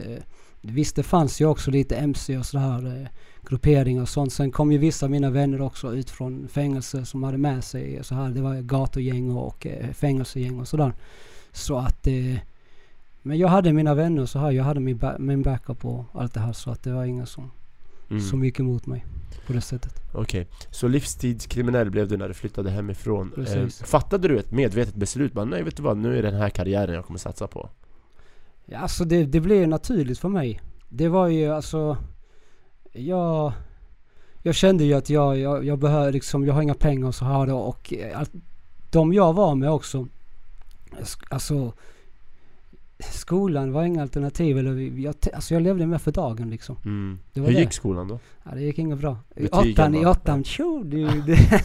Visst 0.68 0.96
det 0.96 1.04
fanns 1.04 1.42
ju 1.42 1.46
också 1.46 1.72
lite 1.72 1.96
MC 1.96 2.38
och 2.38 2.46
sådär 2.46 3.02
eh, 3.02 3.08
grupperingar 3.50 4.02
och 4.02 4.10
sånt. 4.10 4.34
Sen 4.34 4.52
kom 4.52 4.72
ju 4.72 4.78
vissa 4.78 5.06
av 5.06 5.12
mina 5.12 5.30
vänner 5.30 5.62
också 5.62 5.96
ut 5.96 6.10
från 6.10 6.48
fängelse 6.48 7.06
som 7.06 7.24
hade 7.24 7.38
med 7.38 7.64
sig 7.64 8.00
så 8.04 8.16
här. 8.16 8.30
Det 8.30 8.42
var 8.42 8.62
gatugäng 8.62 9.32
och, 9.32 9.48
och 9.48 9.68
eh, 9.68 9.90
fängelsegäng 9.92 10.60
och 10.60 10.68
sådär. 10.68 10.94
Så 11.52 11.78
att 11.78 12.08
eh, 12.08 12.36
Men 13.26 13.38
jag 13.38 13.48
hade 13.48 13.74
mina 13.74 13.94
vänner 13.96 14.26
så 14.26 14.40
här. 14.40 14.52
Jag 14.52 14.64
hade 14.64 14.80
min, 14.80 14.98
ba- 14.98 15.18
min 15.20 15.42
backup 15.42 15.86
och 15.86 16.06
allt 16.14 16.34
det 16.34 16.40
här 16.40 16.54
så 16.54 16.72
att 16.72 16.84
det 16.84 16.92
var 16.94 17.06
ingen 17.06 17.26
som, 17.28 17.52
Mm. 18.10 18.22
som 18.22 18.44
gick 18.46 18.60
emot 18.60 18.86
mig 18.86 19.06
på 19.48 19.54
det 19.54 19.62
sättet. 19.62 20.02
Okej, 20.14 20.48
så 20.72 20.88
livstidskriminell 20.88 21.92
blev 21.92 22.08
du 22.08 22.18
när 22.18 22.28
du 22.28 22.34
flyttade 22.34 22.70
hemifrån. 22.72 23.32
Eh, 23.48 23.68
fattade 23.68 24.28
du 24.28 24.40
ett 24.40 24.52
medvetet 24.52 24.96
beslut? 24.96 25.34
Bara, 25.34 25.46
nej 25.46 25.64
vet 25.64 25.78
du 25.78 25.84
vad, 25.84 25.98
nu 25.98 26.18
är 26.18 26.22
det 26.24 26.32
den 26.32 26.40
här 26.42 26.50
karriären 26.50 26.96
jag 26.96 27.06
kommer 27.06 27.20
satsa 27.20 27.48
på. 27.48 27.70
Ja, 28.66 28.78
alltså 28.80 29.06
det, 29.06 29.26
det 29.26 29.40
blev 29.40 29.68
naturligt 29.68 30.20
för 30.20 30.30
mig. 30.30 30.62
Det 30.90 31.08
var 31.08 31.28
ju 31.28 31.50
alltså, 31.52 31.98
jag, 32.94 33.54
jag 34.44 34.56
kände 34.56 34.84
ju 34.84 34.94
att 34.94 35.10
jag, 35.10 35.38
jag, 35.40 35.66
jag 35.66 35.80
behöver 35.80 36.12
liksom, 36.12 36.46
jag 36.46 36.54
har 36.54 36.62
inga 36.62 36.74
pengar 36.74 37.08
och 37.08 37.16
så 37.16 37.26
här 37.26 37.48
då 37.48 37.58
och 37.58 37.94
eh, 37.94 38.20
allt, 38.20 38.32
de 38.92 39.14
jag 39.14 39.34
var 39.34 39.56
med 39.56 39.72
också, 39.72 40.08
alltså 41.30 41.74
skolan 43.12 43.72
var 43.72 43.84
inga 43.84 44.02
alternativ 44.02 44.58
eller 44.58 45.00
jag, 45.00 45.16
alltså 45.34 45.54
jag 45.54 45.64
levde 45.64 45.88
med 45.88 46.02
för 46.02 46.12
dagen 46.12 46.50
liksom. 46.50 46.76
Mm. 46.86 47.20
Det 47.34 47.40
var 47.40 47.48
Hur 47.48 47.56
det. 47.56 47.62
gick 47.62 47.74
skolan 47.74 48.08
då? 48.08 48.20
Ja, 48.44 48.52
det 48.54 48.62
gick 48.62 48.80
inget 48.80 48.98
bra. 49.00 49.18
I 49.36 49.48
åttan, 49.48 49.96
i 49.96 50.06
åttan, 50.06 50.44
tjo, 50.44 50.84
det, 50.84 51.22
det. 51.28 51.62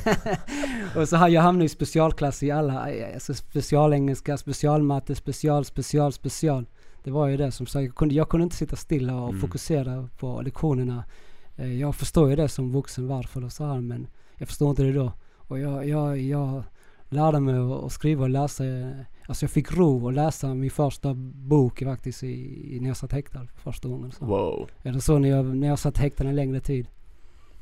Och 1.00 1.08
så 1.08 1.16
har 1.16 1.28
jag 1.28 1.42
hamnat 1.42 1.64
i 1.64 1.68
specialklass 1.68 2.42
i 2.42 2.50
alla, 2.50 2.88
alltså 3.14 3.34
specialengelska, 3.34 4.36
specialmatte, 4.36 5.14
special, 5.14 5.64
special, 5.64 6.12
special. 6.12 6.66
Det 7.04 7.10
var 7.10 7.26
ju 7.26 7.36
det 7.36 7.52
som 7.52 7.66
sagt, 7.66 7.84
jag 7.84 7.94
kunde, 7.94 8.14
jag 8.14 8.28
kunde 8.28 8.44
inte 8.44 8.56
sitta 8.56 8.76
stilla 8.76 9.14
och 9.16 9.28
Mm. 9.28 9.40
fokusera 9.40 10.08
på 10.18 10.42
lektionerna. 10.42 11.04
Eh, 11.56 11.80
Jag 11.80 11.94
förstår 11.94 12.30
ju 12.30 12.36
det 12.36 12.48
som 12.48 12.72
vuxen 12.72 13.08
varför 13.08 13.44
och 13.44 13.52
så 13.52 13.64
här 13.64 13.80
men 13.80 14.06
jag 14.36 14.48
förstår 14.48 14.70
inte 14.70 14.82
det 14.82 14.92
då. 14.92 15.12
Och 15.36 15.58
jag, 15.58 15.88
jag, 15.88 16.18
jag 16.20 16.62
lärde 17.08 17.40
mig 17.40 17.54
att 17.58 17.84
att 17.84 17.92
skriva 17.92 18.22
och 18.22 18.30
läsa, 18.30 18.64
eh, 18.66 18.90
alltså 19.30 19.44
jag 19.44 19.50
fick 19.50 19.72
ro 19.72 20.08
att 20.08 20.14
läsa 20.14 20.54
min 20.54 20.70
första 20.70 21.14
bok 21.14 21.82
faktiskt 21.84 22.22
i, 22.22 22.78
när 22.80 22.88
jag 22.88 22.96
satt 22.96 23.12
häktad 23.12 23.46
första 23.54 23.88
gången. 23.88 24.12
Så. 24.12 24.24
Wow. 24.24 24.68
Eller 24.82 25.00
så 25.00 25.18
när 25.18 25.28
jag, 25.28 25.56
när 25.56 25.68
jag 25.68 25.78
satt 25.78 25.98
häktad 25.98 26.24
en 26.24 26.36
längre 26.36 26.60
tid. 26.60 26.86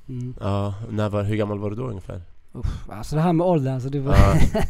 Mm. 0.08 0.34
Ja, 0.40 0.74
när 0.90 1.08
var, 1.08 1.22
hur 1.22 1.36
gammal 1.36 1.58
var 1.58 1.70
du 1.70 1.76
då 1.76 1.88
ungefär? 1.88 2.22
Uff, 2.52 2.88
alltså 2.88 3.16
det 3.16 3.22
här 3.22 3.32
med 3.32 3.46
ålder, 3.46 3.74
alltså 3.74 3.88
det 3.88 4.00
var... 4.00 4.14
Ja. 4.14 4.62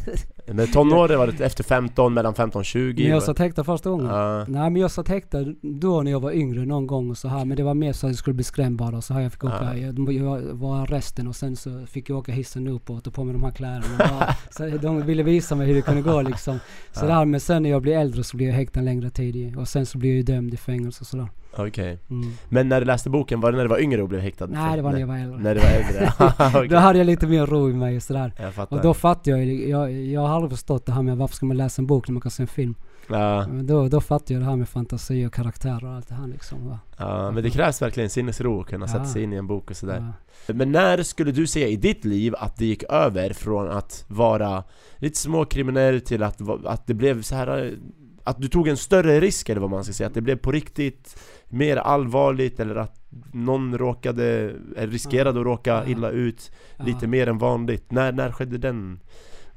Men 0.53 0.67
tonåren 0.71 1.19
var 1.19 1.27
det 1.27 1.45
efter 1.45 1.63
15, 1.63 2.13
mellan 2.13 2.33
15 2.35 2.59
och 2.59 2.65
20? 2.65 3.03
när 3.03 3.09
jag 3.09 3.23
satt 3.23 3.39
häktad 3.39 3.63
första 3.63 3.89
gången. 3.89 4.05
Ja. 4.05 4.45
Nej 4.47 4.69
men 4.69 4.75
jag 4.75 4.91
satt 4.91 5.07
häktad 5.07 5.45
då 5.61 6.01
när 6.01 6.11
jag 6.11 6.19
var 6.19 6.31
yngre 6.31 6.65
någon 6.65 6.87
gång 6.87 7.09
och 7.09 7.17
så 7.17 7.27
här. 7.27 7.45
Men 7.45 7.57
det 7.57 7.63
var 7.63 7.73
mer 7.73 7.93
så 7.93 8.07
att 8.07 8.11
jag 8.11 8.17
skulle 8.17 8.33
bli 8.33 8.43
skrämd 8.43 8.77
bara 8.77 8.97
och 8.97 9.03
så 9.03 9.13
här. 9.13 9.21
Jag 9.21 9.31
fick 9.31 9.43
åka, 9.43 9.55
Ja. 9.61 9.75
jag, 9.75 10.13
jag 10.13 10.41
var 10.41 10.77
arresten 10.77 11.27
och 11.27 11.35
sen 11.35 11.55
så 11.55 11.85
fick 11.85 12.09
jag 12.09 12.17
åka 12.17 12.31
hissen 12.31 12.67
upp 12.67 12.89
och 12.89 13.13
på 13.13 13.23
mig 13.23 13.33
de 13.33 13.43
här 13.43 13.51
kläderna. 13.51 13.97
Bara, 13.97 14.35
så 14.51 14.77
de 14.77 15.01
ville 15.05 15.23
visa 15.23 15.55
mig 15.55 15.67
hur 15.67 15.75
det 15.75 15.81
kunde 15.81 16.01
gå 16.01 16.21
liksom. 16.21 16.59
Så 16.91 17.05
Ja. 17.05 17.09
där, 17.09 17.25
men 17.25 17.39
sen 17.39 17.63
när 17.63 17.69
jag 17.69 17.81
blev 17.81 17.99
äldre 17.99 18.23
så 18.23 18.37
blev 18.37 18.49
jag 18.49 18.55
häktad 18.55 18.81
längre 18.81 19.09
tid 19.09 19.57
och 19.57 19.67
sen 19.67 19.85
så 19.85 19.97
blev 19.97 20.11
jag 20.11 20.17
ju 20.17 20.23
dömd 20.23 20.53
i 20.53 20.57
fängelse 20.57 21.01
och 21.01 21.07
sådär. 21.07 21.27
Okej. 21.57 21.99
Mm. 22.09 22.31
Men 22.49 22.69
när 22.69 22.79
du 22.79 22.85
läste 22.85 23.09
boken, 23.09 23.41
var 23.41 23.51
det 23.51 23.57
när 23.57 23.63
du 23.63 23.69
var 23.69 23.79
yngre 23.79 24.01
och 24.01 24.09
blev 24.09 24.21
häktad? 24.21 24.45
Nej 24.47 24.75
det 24.75 24.81
var 24.81 24.91
när 24.91 24.99
jag 24.99 25.07
var 25.07 25.17
äldre. 25.17 25.39
När 25.39 25.55
du 25.55 25.61
var 25.61 25.67
äldre? 25.67 26.13
Okej. 26.57 26.67
Då 26.67 26.77
hade 26.77 26.97
jag 26.99 27.05
lite 27.05 27.27
mer 27.27 27.45
ro 27.45 27.69
i 27.69 27.73
mig 27.73 27.95
och 27.95 28.03
sådär. 28.03 28.33
Jag 28.39 28.53
fattar. 28.53 28.77
Och 28.77 28.83
då 28.83 28.93
fattade 28.93 29.29
jag, 29.37 29.45
jag, 29.69 29.91
jag 29.91 30.21
har 30.21 30.35
aldrig 30.35 30.51
förstått 30.51 30.85
det 30.85 30.91
här 30.91 31.01
med 31.01 31.17
varför 31.17 31.35
ska 31.35 31.45
man 31.45 31.57
läsa 31.57 31.81
en 31.81 31.87
bok 31.87 32.07
när 32.07 32.13
man 32.13 32.21
kan 32.21 32.31
se 32.31 32.43
en 32.43 32.47
film. 32.47 32.75
ja, 33.09 33.47
Men 33.47 33.67
då, 33.67 33.87
då 33.87 34.01
fattade 34.01 34.33
jag 34.33 34.41
det 34.41 34.45
här 34.45 34.55
med 34.55 34.69
fantasi 34.69 35.25
och 35.25 35.33
karaktärer 35.33 35.85
och 35.85 35.93
allt 35.93 36.07
det 36.07 36.15
här 36.15 36.27
liksom. 36.27 36.67
Va? 36.69 36.79
ja, 36.97 37.31
men 37.31 37.43
det 37.43 37.49
krävs 37.49 37.81
verkligen 37.81 38.09
sinnesro 38.09 38.61
att 38.61 38.67
kunna 38.67 38.87
sätta 38.87 38.99
Ja. 39.03 39.05
sig 39.09 39.23
in 39.23 39.33
i 39.33 39.35
en 39.35 39.47
bok 39.47 39.69
och 39.69 39.77
sådär. 39.77 40.13
Ja. 40.47 40.53
Men 40.53 40.71
när 40.71 41.03
skulle 41.03 41.31
du 41.31 41.47
säga 41.47 41.67
i 41.67 41.75
ditt 41.75 42.05
liv 42.05 42.35
att 42.37 42.57
det 42.57 42.65
gick 42.65 42.83
över 42.83 43.33
från 43.33 43.69
att 43.69 44.05
vara 44.07 44.63
lite 44.97 45.17
småkriminell 45.17 46.01
till 46.01 46.23
att, 46.23 46.41
att 46.65 46.87
det 46.87 46.93
blev 46.93 47.21
så 47.21 47.35
här 47.35 47.73
att 48.23 48.41
du 48.41 48.47
tog 48.47 48.67
en 48.67 48.77
större 48.77 49.19
risk 49.19 49.49
eller 49.49 49.61
vad 49.61 49.69
man 49.69 49.83
ska 49.83 49.93
säga, 49.93 50.07
att 50.07 50.13
det 50.13 50.21
blev 50.21 50.35
på 50.35 50.51
riktigt 50.51 51.19
mer 51.49 51.77
allvarligt 51.77 52.59
eller 52.59 52.75
att 52.75 52.95
någon 53.33 53.77
råkade, 53.77 54.25
eller 54.77 54.87
riskerade 54.91 55.39
att 55.39 55.45
råka 55.45 55.85
illa 55.87 56.09
ut 56.09 56.51
lite 56.79 57.07
mer 57.07 57.27
än 57.27 57.37
vanligt. 57.37 57.91
När, 57.91 58.11
när 58.11 58.31
skedde 58.31 58.57
den 58.57 58.99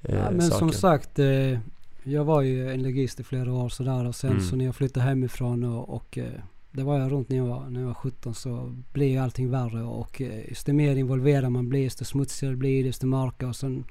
eh, 0.03 0.14
Ja, 0.16 0.30
men 0.30 0.43
saken? 0.43 0.59
som 0.59 0.72
sagt, 0.72 1.18
eh, 1.18 1.59
jag 2.05 2.24
var 2.24 2.40
ju 2.43 2.70
en 2.70 2.82
legist 2.82 3.20
i 3.20 3.22
flera 3.24 3.53
år 3.53 3.68
sådär 3.68 4.07
och 4.07 4.14
sen 4.14 4.30
Mm. 4.30 4.43
så 4.43 4.57
när 4.57 4.64
jag 4.64 4.74
flyttade 4.76 5.07
hemifrån 5.07 5.64
och, 5.64 5.95
och 5.95 6.18
eh, 6.18 6.24
det 6.70 6.82
var 6.82 6.99
jag 6.99 7.12
runt 7.12 7.28
när 7.28 7.36
jag 7.36 7.47
var, 7.47 7.70
när 7.70 7.80
jag 7.80 7.86
var 7.86 7.95
17 7.95 8.34
så 8.34 8.74
blev 8.93 9.09
ju 9.09 9.18
allting 9.18 9.51
värre 9.51 9.82
och 9.82 10.20
eh, 10.20 10.43
desto 10.49 10.72
mer 10.72 10.97
involverad 10.97 11.53
man 11.53 11.68
blir, 11.68 11.84
desto 11.84 12.05
smutsigare 12.05 12.53
det 12.55 12.59
blir, 12.59 12.84
desto 12.84 13.07
mörkare 13.07 13.49
och 13.49 13.57
sen 13.57 13.84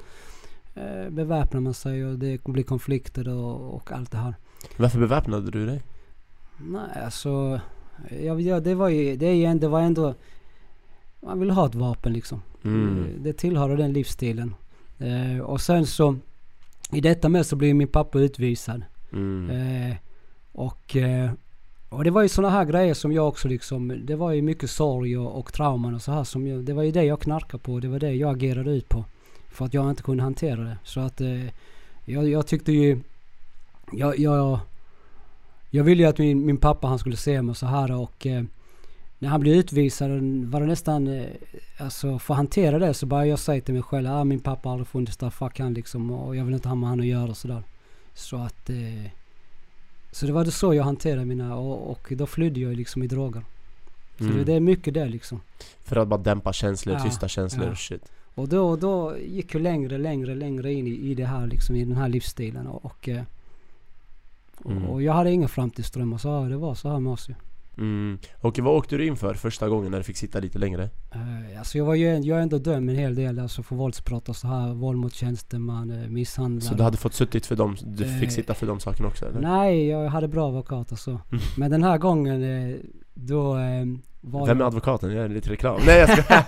eh, 0.75 1.09
beväpnar 1.09 1.59
man 1.61 1.73
sig 1.73 2.05
och 2.05 2.19
det 2.19 2.43
blir 2.43 2.63
konflikter 2.63 3.29
och, 3.29 3.75
och 3.75 3.91
allt 3.91 4.11
det 4.11 4.17
här. 4.17 4.35
Varför 4.77 4.99
beväpnade 4.99 5.51
du 5.51 5.65
dig? 5.65 5.81
Nej, 6.57 7.03
alltså. 7.05 7.59
Jag, 8.23 8.41
ja, 8.41 8.59
det 8.59 8.75
var 8.75 8.89
ju, 8.89 9.15
det 9.15 9.27
är 9.27 9.33
ju 9.33 9.43
ändå, 9.45 9.61
det 9.61 9.71
var 9.71 9.81
ändå. 9.81 10.13
Man 11.19 11.39
vill 11.39 11.49
ha 11.49 11.65
ett 11.65 11.75
vapen 11.75 12.13
liksom. 12.13 12.41
Mm. 12.63 12.95
Det, 12.95 13.29
det 13.29 13.37
tillhör 13.37 13.77
den 13.77 13.93
livsstilen. 13.93 14.55
Eh, 14.99 15.41
och 15.41 15.61
sen 15.61 15.85
så. 15.85 16.15
I 16.91 17.01
detta 17.01 17.29
med 17.29 17.45
så 17.45 17.55
blev 17.55 17.75
min 17.75 17.87
pappa 17.87 18.19
utvisad. 18.19 18.83
Mm. 19.13 19.49
Eh, 19.49 19.95
och, 20.51 20.95
eh, 20.95 21.31
och 21.89 22.03
det 22.03 22.11
var 22.11 22.21
ju 22.21 22.29
sådana 22.29 22.53
här 22.53 22.65
grejer 22.65 22.93
som 22.93 23.11
jag 23.11 23.27
också 23.27 23.47
liksom. 23.47 24.01
Det 24.03 24.15
var 24.15 24.31
ju 24.31 24.41
mycket 24.41 24.69
sorg 24.69 25.17
och, 25.17 25.39
och 25.39 25.53
trauman 25.53 25.95
och 25.95 26.01
så 26.01 26.11
här 26.11 26.23
som 26.23 26.47
jag, 26.47 26.65
Det 26.65 26.73
var 26.73 26.83
ju 26.83 26.91
det 26.91 27.03
jag 27.03 27.21
knarkade 27.21 27.63
på. 27.63 27.79
Det 27.79 27.87
var 27.87 27.99
det 27.99 28.13
jag 28.13 28.35
agerade 28.35 28.71
ut 28.71 28.89
på. 28.89 29.05
För 29.49 29.65
att 29.65 29.73
jag 29.73 29.89
inte 29.89 30.03
kunde 30.03 30.23
hantera 30.23 30.61
det. 30.61 30.77
Så 30.83 30.99
att 30.99 31.21
eh, 31.21 31.45
jag, 32.05 32.29
jag 32.29 32.47
tyckte 32.47 32.71
ju. 32.71 32.99
Jag, 33.91 34.19
jag, 34.19 34.59
jag 35.71 35.83
ville 35.83 36.03
ju 36.03 36.09
att 36.09 36.17
min, 36.17 36.45
min 36.45 36.57
pappa 36.57 36.87
han 36.87 36.99
skulle 36.99 37.17
se 37.17 37.41
mig 37.41 37.55
så 37.55 37.65
här 37.65 37.91
och 37.91 38.25
eh, 38.27 38.43
när 39.19 39.29
han 39.29 39.39
blev 39.39 39.55
utvisad 39.55 40.09
var 40.45 40.61
det 40.61 40.67
nästan, 40.67 41.07
eh, 41.07 41.25
alltså 41.77 42.19
för 42.19 42.33
att 42.33 42.37
hantera 42.37 42.79
det 42.79 42.93
så 42.93 43.05
började 43.05 43.29
jag 43.29 43.39
säga 43.39 43.61
till 43.61 43.73
mig 43.73 43.83
själv, 43.83 44.09
ah, 44.09 44.23
min 44.23 44.39
pappa 44.39 44.69
har 44.69 44.73
aldrig 44.73 44.87
funnits 44.87 45.17
där, 45.17 45.29
fuck 45.29 45.59
han 45.59 45.73
liksom 45.73 46.11
och 46.11 46.35
jag 46.35 46.45
vill 46.45 46.53
inte 46.53 46.67
ha 46.69 46.75
med 46.75 46.89
han 46.89 46.99
att 46.99 47.05
göra 47.05 47.29
och 47.29 47.37
sådär. 47.37 47.63
Så 48.13 48.37
att, 48.37 48.69
eh, 48.69 49.11
så 50.11 50.25
det 50.25 50.31
var 50.31 50.45
det 50.45 50.51
så 50.51 50.73
jag 50.73 50.83
hanterade 50.83 51.25
mina 51.25 51.55
och, 51.55 51.91
och 51.91 52.07
då 52.15 52.25
flydde 52.25 52.59
jag 52.59 52.75
liksom 52.75 53.03
i 53.03 53.07
droger. 53.07 53.41
Så 54.17 54.23
Mm. 54.23 54.37
det, 54.37 54.43
det 54.43 54.53
är 54.53 54.59
mycket 54.59 54.93
det 54.93 55.05
liksom. 55.05 55.41
För 55.83 55.95
att 55.95 56.07
bara 56.07 56.19
dämpa 56.21 56.53
känslor, 56.53 56.95
Ja, 56.95 57.03
tysta 57.03 57.27
känslor 57.27 57.65
ja. 57.65 57.71
och 57.71 57.77
shit. 57.77 58.11
Och 58.35 58.47
då, 58.49 58.75
då 58.75 59.17
gick 59.17 59.55
jag 59.55 59.61
längre, 59.61 59.97
längre, 59.97 60.35
längre 60.35 60.73
in 60.73 60.87
i, 60.87 60.91
i 61.11 61.15
det 61.15 61.25
här 61.25 61.47
liksom, 61.47 61.75
i 61.75 61.85
den 61.85 61.97
här 61.97 62.09
livsstilen 62.09 62.67
och, 62.67 62.85
och, 62.85 63.09
eh, 63.09 63.23
Mm. 64.65 64.83
och 64.83 65.01
jag 65.01 65.13
hade 65.13 65.31
inga 65.31 65.47
framtidsdrömmar 65.47 66.17
så 66.17 66.45
det 66.45 66.57
var 66.57 66.75
så 66.75 66.89
här 66.89 66.99
med 66.99 67.13
oss 67.13 67.29
ju. 67.29 67.33
Mm. 67.77 68.19
Och 68.39 68.59
vad 68.59 68.75
åkte 68.75 68.97
du 68.97 69.07
in 69.07 69.15
för 69.15 69.33
första 69.33 69.69
gången 69.69 69.91
när 69.91 69.97
du 69.97 70.03
fick 70.03 70.17
sitta 70.17 70.39
lite 70.39 70.59
längre? 70.59 70.83
Uh, 71.15 71.59
alltså 71.59 71.77
jag 71.77 71.85
var 71.85 71.95
ju, 71.95 72.17
jag 72.17 72.37
är 72.37 72.41
ändå 72.41 72.57
dömd 72.57 72.89
en 72.89 72.95
hel 72.95 73.15
del 73.15 73.39
alltså 73.39 73.63
för 73.63 73.75
våldsbrott 73.75 74.29
och 74.29 74.35
så 74.35 74.47
här, 74.47 74.73
våld 74.73 74.97
mot 74.97 75.13
tjänsteman, 75.13 75.91
uh, 75.91 76.09
misshandel. 76.09 76.61
Så 76.61 76.73
du 76.73 76.83
hade 76.83 76.97
fått 76.97 77.13
suttit 77.13 77.45
för 77.45 77.55
dem, 77.55 77.77
du 77.83 78.03
fick 78.03 78.29
Eh, 78.29 78.29
sitta 78.29 78.53
för 78.53 78.67
de 78.67 78.79
sakerna 78.79 79.07
också 79.07 79.25
eller? 79.25 79.41
Nej, 79.41 79.87
jag 79.87 80.09
hade 80.09 80.27
bra 80.27 80.47
advokat 80.47 80.91
och 80.91 80.99
så. 80.99 81.19
Men 81.57 81.71
den 81.71 81.83
här 81.83 81.97
gången 81.97 82.43
eh, 82.43 82.75
då 83.13 83.57
eh, 83.57 83.85
var 84.21 84.47
Vem 84.47 84.61
är 84.61 84.65
advokaten? 84.65 85.11
Jag 85.11 85.25
är 85.25 85.29
lite 85.29 85.49
reklam. 85.49 85.79
Nej 85.85 85.99
jag 85.99 86.09
ska... 86.09 86.33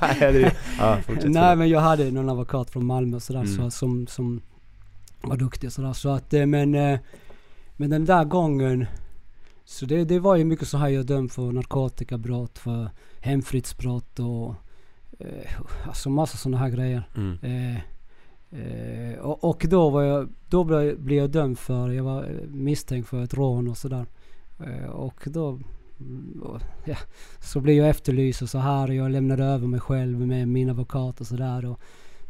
ja. 0.80 0.98
Nej 1.26 1.56
men 1.56 1.70
jag 1.70 1.80
hade 1.80 2.12
någon 2.12 2.30
advokat 2.30 2.70
från 2.70 2.86
Malmö 2.86 3.16
och 3.16 3.24
sådär 3.24 3.40
Mm. 3.40 3.56
så, 3.56 3.72
som, 3.72 4.08
som 4.08 4.42
var 5.22 5.38
duktig 5.38 5.68
och 5.68 5.74
sådär. 5.74 5.94
Så 5.94 6.10
att, 6.10 6.34
eh, 6.34 6.46
men, 6.46 6.76
eh, 6.76 7.00
men 7.84 7.90
den 7.90 8.06
där 8.06 8.26
gången 8.26 8.86
så 9.66 9.86
det, 9.86 10.04
det 10.04 10.20
var 10.20 10.36
ju 10.36 10.46
mycket 10.46 10.68
så 10.68 10.78
här 10.78 10.90
jag 10.90 11.06
dömd 11.06 11.32
för 11.32 11.52
narkotikabrott, 11.52 12.60
för 12.60 12.90
hemfridsbrott 13.20 14.20
och 14.20 14.56
eh, 15.20 15.62
alltså 15.88 16.10
massa 16.10 16.38
sådana 16.38 16.58
här 16.58 16.70
grejer. 16.70 17.04
Mm. 17.16 17.38
Eh, 17.42 17.78
eh, 18.60 19.20
och, 19.20 19.44
och 19.44 19.66
då 19.70 19.90
var 19.90 20.04
jag, 20.04 20.30
då 20.50 20.64
blev, 20.64 21.00
blev 21.00 21.18
jag 21.18 21.30
dömd 21.30 21.60
för, 21.60 21.90
jag 21.90 22.04
var 22.04 22.24
eh, 22.24 22.48
misstänkt 22.48 23.10
för 23.10 23.24
ett 23.24 23.34
rån 23.34 23.68
och 23.68 23.78
sådär. 23.78 24.06
Eh, 24.60 24.90
och 24.90 25.24
då, 25.26 25.60
mm, 26.00 26.42
ja, 26.86 26.98
så 27.40 27.60
blev 27.60 27.76
jag 27.76 27.90
efterlyst 27.90 28.42
och 28.42 28.50
så 28.50 28.58
här 28.58 28.88
och 28.88 28.96
jag 28.96 29.12
lämnade 29.12 29.44
över 29.44 29.68
mig 29.68 29.80
själv 29.80 30.28
med 30.28 30.48
min 30.48 30.70
advokat 30.70 31.22
och 31.22 31.28
sådär. 31.28 31.76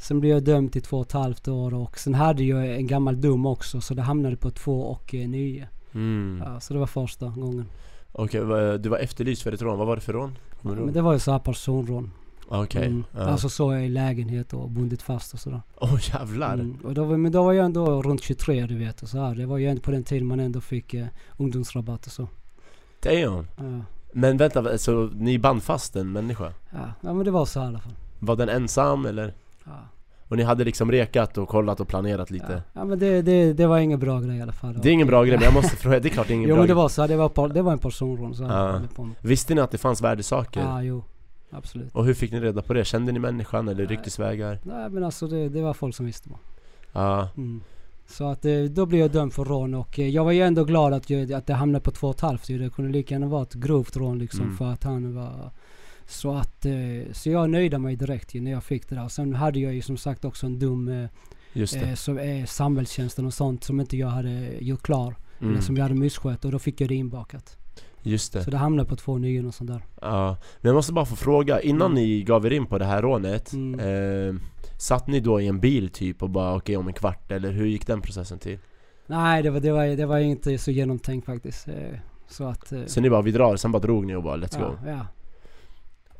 Sen 0.03 0.19
blev 0.19 0.31
jag 0.31 0.43
dömd 0.43 0.71
till 0.71 0.81
två 0.81 0.97
och 0.97 1.05
ett 1.05 1.11
halvt 1.11 1.47
år 1.47 1.73
och 1.73 1.97
sen 1.99 2.13
hade 2.13 2.43
jag 2.43 2.75
en 2.75 2.87
gammal 2.87 3.21
dom 3.21 3.45
också 3.45 3.81
så 3.81 3.93
det 3.93 4.01
hamnade 4.01 4.35
på 4.37 4.51
två 4.51 4.81
och 4.81 5.15
eh, 5.15 5.29
nio. 5.29 5.67
Mm. 5.93 6.41
Ja, 6.45 6.59
så 6.59 6.73
det 6.73 6.79
var 6.79 6.87
första 6.87 7.27
gången. 7.27 7.65
Okej, 8.11 8.41
va- 8.43 8.77
du 8.77 8.89
var 8.89 8.97
efterlyst 8.97 9.41
för 9.41 9.51
ett 9.51 9.61
rån, 9.61 9.77
vad 9.77 9.87
var 9.87 9.95
det 9.95 10.01
för 10.01 10.13
rån? 10.13 10.37
Du 10.61 10.69
Men 10.69 10.93
det 10.93 11.01
var 11.01 11.13
ju 11.13 11.19
så 11.19 11.31
här 11.31 11.39
personrån. 11.39 12.11
Okej, 12.47 12.85
Mm. 12.85 13.03
ja. 13.11 13.19
Alltså 13.21 13.49
så 13.49 13.71
är 13.71 13.79
i 13.79 13.89
lägenhet 13.89 14.53
och 14.53 14.69
bundit 14.69 15.01
fast 15.01 15.33
och 15.33 15.39
sådär. 15.39 15.61
Åh 15.81 15.99
jävlar! 16.13 16.53
Mm. 16.53 16.77
Och 16.83 16.93
då, 16.93 17.03
var- 17.03 17.17
men 17.17 17.31
då 17.31 17.43
var 17.43 17.53
jag 17.53 17.65
ändå 17.65 18.01
runt 18.01 18.23
23 18.23 18.65
du 18.65 18.77
vet 18.77 19.01
och 19.03 19.09
så 19.09 19.17
här. 19.17 19.35
Det 19.35 19.45
var 19.45 19.57
ju 19.57 19.67
ändå 19.67 19.81
på 19.81 19.91
den 19.91 20.03
tiden 20.03 20.27
man 20.27 20.39
ändå 20.39 20.61
fick 20.61 20.93
eh, 20.93 21.05
ungdomsrabatt 21.37 22.05
och 22.05 22.11
så. 22.11 22.27
Damn! 22.99 23.47
Ja. 23.57 23.81
Men 24.13 24.37
vänta, 24.37 24.77
så 24.77 25.09
ni 25.15 25.39
band 25.39 25.63
fast 25.63 25.95
en 25.95 26.11
människa? 26.11 26.53
Ja. 26.71 26.79
ja 27.01 27.13
men 27.13 27.25
det 27.25 27.31
var 27.31 27.45
så 27.45 27.59
här 27.59 27.65
i 27.65 27.69
alla 27.69 27.79
fall. 27.79 27.93
Var 28.19 28.35
den 28.35 28.49
ensam 28.49 29.05
eller? 29.05 29.33
Ja. 29.65 29.71
Och 30.33 30.37
ni 30.37 30.43
hade 30.43 30.63
liksom 30.63 30.91
rekat 30.91 31.37
och 31.37 31.49
kollat 31.49 31.79
och 31.79 31.87
planerat 31.87 32.31
Ja. 32.31 32.33
lite? 32.33 32.63
ja 32.73 32.85
men 32.85 32.99
det, 32.99 33.21
det, 33.21 33.53
det 33.53 33.67
var 33.67 33.79
ingen 33.79 33.99
bra 33.99 34.19
grej 34.19 34.37
i 34.37 34.41
alla 34.41 34.51
fall. 34.51 34.79
Det 34.81 34.89
är 34.89 34.93
ingen 34.93 35.07
bra 35.07 35.23
grej 35.23 35.37
men 35.37 35.43
jag 35.45 35.53
måste 35.53 35.75
fråga, 35.75 35.99
det 35.99 36.07
är 36.07 36.09
klart 36.09 36.27
det 36.27 36.33
är 36.33 36.35
ingen 36.35 36.49
Jo 36.49 36.55
bra 36.55 36.61
men 36.61 36.67
det 36.67 36.73
var 36.73 36.89
så 36.89 37.07
det 37.07 37.15
var, 37.15 37.29
par- 37.29 37.49
det 37.49 37.61
var 37.61 37.71
en 37.71 37.79
personrån 37.79 38.35
så. 38.35 38.43
Ja. 38.43 38.81
Visste 39.21 39.55
ni 39.55 39.61
att 39.61 39.71
det 39.71 39.77
fanns 39.77 40.01
värdesaker? 40.01 40.59
Ja 40.61 40.83
jo. 40.83 41.03
Absolut. 41.51 41.95
Och 41.95 42.05
hur 42.05 42.13
fick 42.13 42.31
ni 42.31 42.39
reda 42.39 42.61
på 42.61 42.73
det? 42.73 42.85
Kände 42.85 43.11
ni 43.11 43.19
människan 43.19 43.67
eller 43.67 43.85
ryktesvägar? 43.87 44.59
Nej 44.63 44.89
men 44.89 45.03
alltså 45.03 45.27
det, 45.27 45.49
det 45.49 45.61
var 45.61 45.73
folk 45.73 45.95
som 45.95 46.05
visste 46.05 46.29
bara. 46.29 46.39
Ja, 46.93 47.29
Mm. 47.37 47.61
Så 48.07 48.27
att 48.27 48.45
eh, 48.45 48.61
då 48.63 48.85
blev 48.85 49.01
jag 49.01 49.11
dömd 49.11 49.33
för 49.33 49.45
rån 49.45 49.73
och 49.73 49.99
eh, 49.99 50.07
jag 50.09 50.23
var 50.23 50.31
ju 50.31 50.41
ändå 50.41 50.63
glad 50.63 50.93
att, 50.93 51.09
jag, 51.09 51.33
att 51.33 51.47
det 51.47 51.53
hamnade 51.53 51.83
på 51.83 51.91
två 51.91 52.07
och 52.07 52.15
ett 52.15 52.21
halvt. 52.21 52.47
Det 52.47 52.73
kunde 52.75 52.91
lika 52.91 53.15
gärna 53.15 53.27
vara 53.27 53.43
ett 53.43 53.53
grovt 53.53 53.97
rån 53.97 54.19
liksom 54.19 54.41
Mm. 54.41 54.57
för 54.57 54.65
att 54.65 54.83
han 54.83 55.15
var... 55.15 55.51
Så 56.07 56.33
att, 56.35 56.65
eh, 56.65 56.73
så 57.11 57.29
jag 57.29 57.49
nöjde 57.49 57.77
mig 57.79 57.95
direkt 57.95 58.33
ju 58.35 58.41
när 58.41 58.51
jag 58.51 58.63
fick 58.63 58.89
det 58.89 58.95
där. 58.95 59.07
Sen 59.07 59.35
hade 59.35 59.59
jag 59.59 59.73
ju 59.73 59.81
som 59.81 59.97
sagt 59.97 60.25
också 60.25 60.45
en 60.45 60.59
dum 60.59 60.87
eh, 60.87 61.09
just 61.53 61.73
det 61.73 61.79
eh, 61.89 61.93
som 61.95 62.17
är 62.19 62.45
samhällstjänsten 62.45 63.25
och 63.25 63.33
sånt 63.33 63.63
som 63.63 63.79
inte 63.79 63.97
jag 63.97 64.07
hade 64.07 64.57
gjort 64.59 64.81
klar. 64.83 65.15
mm. 65.39 65.51
Eller 65.53 65.61
som 65.61 65.77
jag 65.77 65.83
hade 65.83 65.95
misskött 65.95 66.45
och 66.45 66.51
då 66.51 66.59
fick 66.59 66.81
jag 66.81 66.89
det 66.89 66.95
inbakat. 66.95 67.57
Just 68.05 68.33
det 68.33 68.43
Så 68.43 68.51
det 68.51 68.57
hamnade 68.57 68.89
på 68.89 68.95
två 68.95 69.17
nior 69.17 69.45
och 69.47 69.53
sånt 69.55 69.69
där. 69.69 69.81
Ja, 70.01 70.37
men 70.61 70.69
jag 70.69 70.75
måste 70.75 70.93
bara 70.93 71.05
få 71.05 71.15
fråga, 71.15 71.61
innan 71.61 71.91
Mm. 71.91 72.03
ni 72.03 72.23
gav 72.23 72.45
er 72.45 72.51
in 72.53 72.65
på 72.65 72.77
det 72.77 72.85
här 72.85 73.01
rånet 73.01 73.53
Mm. 73.53 73.79
eh, 73.79 74.35
Satt 74.79 75.07
ni 75.07 75.19
då 75.19 75.41
i 75.41 75.47
en 75.47 75.59
bil 75.59 75.89
typ 75.89 76.23
och 76.23 76.29
bara 76.29 76.55
okej 76.55 76.77
om 76.77 76.87
en 76.87 76.93
kvart 76.93 77.31
eller 77.31 77.51
hur 77.51 77.65
gick 77.65 77.87
den 77.87 78.01
processen 78.01 78.39
till? 78.39 78.59
Nej 79.07 79.43
det 79.43 79.49
var, 79.49 79.59
det 79.59 79.71
var, 79.71 79.85
det 79.85 80.05
var 80.05 80.17
inte 80.19 80.57
så 80.57 80.71
genomtänkt 80.71 81.25
faktiskt. 81.25 81.67
Så 82.27 82.43
att... 82.47 82.71
eh, 82.71 82.85
Så 82.85 83.01
ni 83.01 83.09
bara 83.09 83.21
vi 83.21 83.31
drar, 83.31 83.55
sen 83.55 83.71
bara 83.71 83.79
drog 83.79 84.05
ni 84.05 84.15
och 84.15 84.23
bara 84.23 84.37
let's 84.37 84.57
ja, 84.59 84.67
go? 84.67 84.75
ja. 84.87 85.07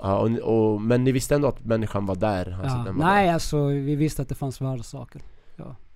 Ja, 0.04 0.18
och, 0.18 0.30
och, 0.74 0.82
men 0.82 1.04
ni 1.04 1.12
visste 1.12 1.36
ändå 1.36 1.48
att 1.48 1.66
människan 1.66 2.06
var 2.06 2.16
där? 2.16 2.58
Alltså, 2.64 2.78
ja. 2.78 2.84
var 2.84 2.94
Nej 2.94 3.26
där. 3.28 3.34
alltså 3.34 3.66
vi 3.68 3.96
visste 3.96 4.22
att 4.22 4.30
det 4.30 4.36
fanns 4.36 4.62
värdesaker. 4.62 5.22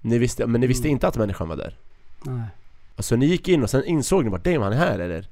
Ni 0.01 0.17
visste, 0.17 0.47
men 0.47 0.61
ni 0.61 0.67
visste 0.67 0.87
Mm. 0.87 0.91
inte 0.95 1.07
att 1.07 1.17
människan 1.17 1.49
var 1.49 1.55
där? 1.55 1.75
Nej. 2.25 2.41
Alltså 2.95 3.15
ni 3.15 3.25
gick 3.25 3.47
in 3.47 3.63
och 3.63 3.69
sen 3.69 3.85
insåg 3.85 4.23
ni 4.23 4.29
bara 4.29 4.41
damn 4.41 4.61
han 4.61 4.73
är 4.73 4.77
här 4.77 4.99
eller? 4.99 5.27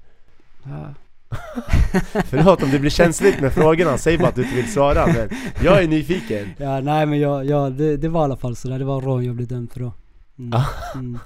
Ja. 0.64 0.94
Förlåt 2.26 2.64
om 2.64 2.72
det 2.72 2.80
blir 2.80 2.90
känsligt 2.90 3.42
med 3.42 3.54
frågorna, 3.54 3.98
säg 3.98 4.18
bara 4.18 4.28
att 4.28 4.36
du 4.36 4.44
inte 4.44 4.56
vill 4.56 4.72
svara 4.72 5.08
men 5.08 5.30
jag 5.64 5.84
är 5.84 5.88
nyfiken 5.88 6.50
Ja, 6.58 6.82
nej 6.82 7.06
men 7.06 7.20
jag, 7.20 7.46
jag, 7.46 7.74
det, 7.74 7.98
det 7.98 8.10
var 8.10 8.22
i 8.22 8.24
alla 8.24 8.38
fall 8.38 8.56
sådär. 8.56 8.80
Det 8.80 8.86
var 8.86 9.02
rån 9.02 9.26
jag 9.26 9.36
blev 9.36 9.48
dömd 9.48 9.72
för 9.72 9.80
då. 9.80 9.94
Mm. 10.40 10.62
Mm. 10.96 11.20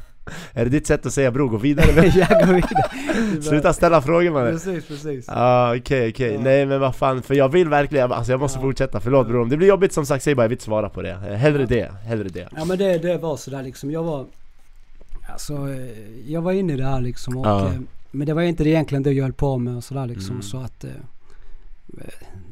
Är 0.54 0.64
det 0.64 0.70
ditt 0.70 0.88
sätt 0.88 1.06
att 1.06 1.14
säga 1.14 1.32
bror 1.32 1.50
gå 1.50 1.58
vidare 1.58 1.94
med? 1.96 2.06
jag 2.16 2.48
går 2.48 2.54
vidare. 2.54 3.42
Sluta 3.42 3.74
ställa 3.74 4.02
frågor 4.02 4.32
mannen! 4.32 4.52
Precis, 4.52 4.86
precis. 4.88 5.26
Ja 5.28 5.34
ah, 5.36 5.76
okej 5.76 6.10
okej, 6.10 6.34
Ja. 6.34 6.40
nej 6.42 6.66
men 6.66 6.80
vad 6.80 6.96
fan, 6.96 7.22
för 7.22 7.34
jag 7.36 7.50
vill 7.50 7.70
verkligen, 7.70 8.12
alltså 8.12 8.32
jag 8.32 8.40
måste 8.40 8.60
Ja. 8.60 8.62
fortsätta, 8.64 9.00
förlåt 9.00 9.28
bror 9.28 9.42
om 9.42 9.50
det 9.50 9.58
blir 9.58 9.68
jobbigt 9.68 9.94
som 9.94 10.06
sagt, 10.06 10.24
säg 10.24 10.36
bara 10.36 10.44
jag 10.44 10.50
vill 10.50 10.56
inte 10.56 10.64
svara 10.66 10.90
på 10.90 11.02
det 11.02 11.10
Eh, 11.12 11.36
Hellre 11.36 11.66
det, 11.66 11.92
hellre 12.06 12.30
det 12.30 12.48
Ja 12.56 12.66
men 12.66 12.78
det, 12.78 12.98
det 12.98 13.18
var 13.18 13.38
sådär 13.38 13.64
liksom. 13.64 13.92
Jag 13.92 14.04
var... 14.04 14.26
Alltså, 15.32 15.54
eh, 15.54 16.32
jag 16.32 16.42
var 16.42 16.52
inne 16.52 16.74
i 16.74 16.78
det 16.78 16.86
här 16.86 17.02
liksom. 17.02 17.38
Och, 17.38 17.46
Ja. 17.48 17.68
eh, 17.68 17.74
men 18.12 18.28
det 18.28 18.34
var 18.34 18.42
inte 18.42 18.64
egentligen 18.70 19.04
det 19.04 19.12
jag 19.12 19.24
höll 19.24 19.34
på 19.34 19.58
med 19.58 19.76
och 19.78 19.84
sådär 19.84 20.06
liksom. 20.06 20.32
Mm. 20.32 20.42
Så 20.42 20.58
att... 20.58 20.86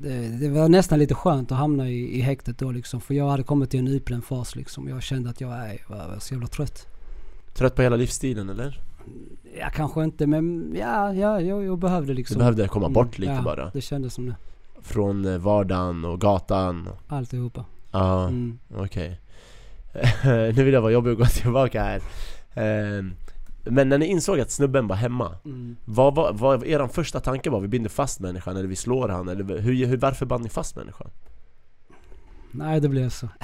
Det, 0.01 0.27
det 0.27 0.49
var 0.49 0.69
nästan 0.69 0.99
lite 0.99 1.13
skönt 1.13 1.51
att 1.51 1.57
hamna 1.57 1.89
i, 1.89 2.17
i 2.17 2.21
häktet 2.21 2.57
då 2.57 2.71
liksom. 2.71 3.01
För 3.01 3.13
jag 3.13 3.29
hade 3.29 3.43
kommit 3.43 3.69
till 3.71 3.79
en 3.79 3.87
utbränd 3.87 4.23
fas 4.25 4.55
liksom. 4.55 4.87
Jag 4.89 5.03
kände 5.03 5.29
att 5.29 5.41
jag 5.41 5.51
är, 5.53 5.77
var 5.87 6.15
så 6.19 6.33
jävla 6.33 6.47
trött. 6.47 6.87
Trött 7.57 7.75
på 7.75 7.81
hela 7.81 7.95
livsstilen 7.95 8.49
eller? 8.49 8.79
Ja 9.59 9.69
kanske 9.73 10.03
inte 10.03 10.27
men 10.27 10.75
ja, 10.79 11.13
ja 11.13 11.41
jag, 11.41 11.65
jag 11.65 11.77
behövde 11.79 12.11
Du 12.13 12.15
liksom. 12.15 12.37
behövde 12.37 12.67
komma 12.67 12.89
bort 12.89 13.17
Mm, 13.17 13.21
lite 13.29 13.33
ja, 13.33 13.41
bara 13.55 13.69
det 13.73 13.81
kändes 13.81 14.13
som 14.13 14.25
det. 14.25 14.35
Från 14.81 15.25
eh, 15.25 15.37
vardagen 15.37 16.05
och 16.05 16.21
gatan 16.21 16.89
Alltihopa. 17.07 17.65
Ja, 17.91 18.23
Mm. 18.27 18.59
okej 18.77 19.19
Nu 20.23 20.63
vill 20.63 20.73
jag 20.73 20.81
vara 20.81 20.91
jobbig 20.91 21.11
och 21.13 21.17
gå 21.19 21.25
tillbaka 21.25 21.83
här 21.83 22.01
Ehm, 22.53 23.13
Men 23.63 23.89
när 23.89 23.97
ni 23.97 24.05
insåg 24.05 24.39
att 24.39 24.51
snubben 24.51 24.87
var 24.87 24.95
hemma 24.95 25.35
Mm. 25.45 25.75
Vad 25.85 26.15
var, 26.15 26.33
vad 26.33 26.63
er 26.63 26.87
första 26.87 27.19
tanke 27.19 27.49
var? 27.49 27.59
Vi 27.59 27.67
binder 27.67 27.89
fast 27.89 28.19
människan 28.19 28.57
eller 28.57 28.67
vi 28.67 28.75
slår 28.75 29.09
han? 29.09 29.27
Eller 29.29 29.57
hur, 29.59 29.85
hur, 29.85 29.97
varför 29.97 30.25
band 30.25 30.43
ni 30.43 30.49
fast 30.49 30.75
människan? 30.75 31.09
Nej 32.51 32.79
det 32.81 32.89
blev 32.89 33.09
så. 33.09 33.27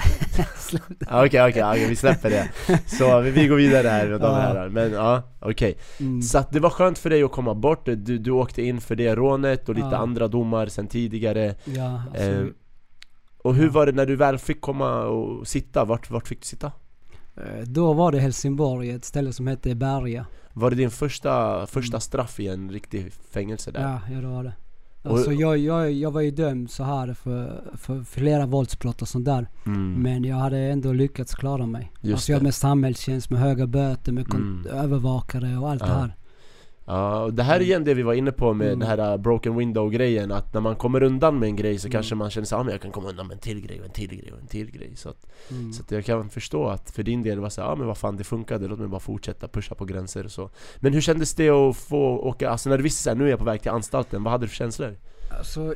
Ah, 1.08 1.24
Okej 1.26 1.48
okej, 1.48 1.64
okej, 1.64 1.88
vi 1.88 1.96
släpper 1.96 2.30
det 2.30 2.50
Så 2.86 3.20
vi, 3.20 3.30
vi 3.30 3.46
går 3.46 3.56
vidare 3.56 3.88
här 3.88 4.08
med 4.08 4.20
de 4.20 4.26
Ja. 4.26 4.34
här 4.40 4.68
Men 4.68 4.92
ja, 4.92 5.22
okej 5.40 5.78
Mm. 6.00 6.22
Så 6.22 6.38
att 6.38 6.52
det 6.52 6.60
var 6.60 6.70
skönt 6.70 6.98
för 6.98 7.10
dig 7.10 7.22
att 7.22 7.32
komma 7.32 7.54
bort, 7.54 7.86
du, 7.86 7.96
du 7.96 8.30
åkte 8.30 8.62
in 8.62 8.80
för 8.80 8.96
det 8.96 9.14
rånet 9.14 9.68
och 9.68 9.74
lite 9.74 9.86
Ja. 9.92 9.96
andra 9.96 10.28
domar 10.28 10.66
sen 10.66 10.86
tidigare 10.86 11.54
Ja, 11.64 12.02
alltså, 12.10 12.22
Ehm, 12.30 12.54
Och 13.42 13.54
hur 13.54 13.64
Ja. 13.66 13.70
var 13.72 13.86
det 13.86 13.92
när 13.92 14.06
du 14.06 14.16
väl 14.16 14.38
fick 14.38 14.60
komma 14.60 15.02
och 15.04 15.46
sitta? 15.48 15.84
Vart, 15.84 16.10
vart 16.10 16.28
fick 16.28 16.40
du 16.40 16.46
sitta? 16.46 16.72
eh, 17.36 17.62
då 17.66 17.92
var 17.92 18.12
det 18.12 18.18
Helsingborg, 18.20 18.90
ett 18.90 19.04
ställe 19.04 19.32
som 19.32 19.46
hette 19.46 19.74
Berga. 19.74 20.26
Var 20.52 20.70
det 20.70 20.76
din 20.76 20.90
första, 20.90 21.66
första 21.66 21.94
Mm. 21.96 22.00
straff 22.00 22.40
i 22.40 22.48
en 22.48 22.70
riktig 22.70 23.12
fängelse 23.32 23.70
där? 23.70 23.80
Ja, 23.82 24.00
ja 24.14 24.20
det 24.20 24.26
var 24.26 24.44
det. 24.44 24.52
Alltså 25.04 25.32
jag, 25.32 25.58
jag, 25.58 25.92
jag 25.92 26.10
var 26.10 26.20
ju 26.20 26.30
dömd 26.30 26.70
så 26.70 26.84
här 26.84 27.14
för, 27.14 27.62
för 27.76 28.02
flera 28.02 28.46
våldsbrott 28.46 29.02
och 29.02 29.08
sånt 29.08 29.24
där. 29.24 29.48
Mm. 29.66 29.92
Men 30.02 30.24
jag 30.24 30.36
hade 30.36 30.58
ändå 30.58 30.92
lyckats 30.92 31.34
klara 31.34 31.66
mig. 31.66 31.92
Just 32.00 32.14
alltså 32.14 32.32
jag 32.32 32.40
det. 32.40 32.44
med 32.44 32.54
samhällstjänst, 32.54 33.30
med 33.30 33.40
höga 33.40 33.66
böter, 33.66 34.12
med 34.12 34.26
Mm. 34.34 34.66
övervakare 34.66 35.58
och 35.58 35.70
allt 35.70 35.80
Ja. 35.82 35.86
det 35.88 35.92
här. 36.00 36.14
Ja, 36.86 37.22
och 37.22 37.34
det 37.34 37.42
här 37.42 37.56
är 37.56 37.60
igen 37.60 37.84
det 37.84 37.94
vi 37.94 38.02
var 38.02 38.14
inne 38.14 38.32
på 38.32 38.52
med 38.54 38.66
Mm. 38.66 38.78
den 38.78 38.88
här 38.88 39.12
uh, 39.14 39.20
broken 39.20 39.56
window 39.56 39.90
grejen 39.90 40.32
Att 40.32 40.54
när 40.54 40.60
man 40.60 40.76
kommer 40.76 41.02
undan 41.02 41.38
med 41.38 41.46
en 41.46 41.56
grej 41.56 41.78
så 41.78 41.86
Mm. 41.86 41.92
kanske 41.92 42.14
man 42.14 42.30
känner 42.30 42.44
sig 42.46 42.56
ah, 42.58 42.62
men 42.62 42.72
jag 42.72 42.80
kan 42.82 42.92
komma 42.92 43.08
undan 43.08 43.26
med 43.26 43.34
en 43.34 43.40
till 43.40 43.60
grej 43.60 43.78
och 43.80 43.84
en 43.86 43.90
till 43.92 44.08
grej 44.16 44.32
och 44.32 44.38
en 44.40 44.46
till 44.46 44.70
grej 44.70 44.90
Så, 44.96 45.08
att, 45.08 45.26
Mm. 45.50 45.72
så 45.72 45.82
att 45.82 45.90
jag 45.90 46.04
kan 46.04 46.30
förstå 46.30 46.66
att 46.68 46.90
för 46.90 47.02
din 47.02 47.22
del 47.22 47.40
var 47.40 47.48
så 47.48 47.60
ja 47.60 47.66
ah, 47.66 47.76
men 47.76 47.86
vad 47.86 47.98
fan 47.98 48.16
det 48.16 48.24
funkade, 48.24 48.68
låt 48.68 48.78
mig 48.78 48.88
bara 48.88 49.00
fortsätta 49.00 49.48
pusha 49.48 49.74
på 49.74 49.84
gränser 49.84 50.24
och 50.24 50.32
så 50.32 50.50
Men 50.76 50.92
hur 50.92 51.00
kändes 51.00 51.34
det 51.34 51.48
att 51.50 51.76
få 51.76 52.18
åka, 52.18 52.50
alltså 52.50 52.70
när 52.70 52.76
du 52.76 52.82
visste 52.82 53.02
såhär 53.02 53.16
nu 53.16 53.24
är 53.24 53.30
jag 53.30 53.38
på 53.38 53.44
väg 53.44 53.62
till 53.62 53.70
anstalten, 53.70 54.22
vad 54.24 54.30
hade 54.32 54.44
du 54.44 54.48
för 54.48 54.56
känslor? 54.56 54.96
Alltså, 55.38 55.74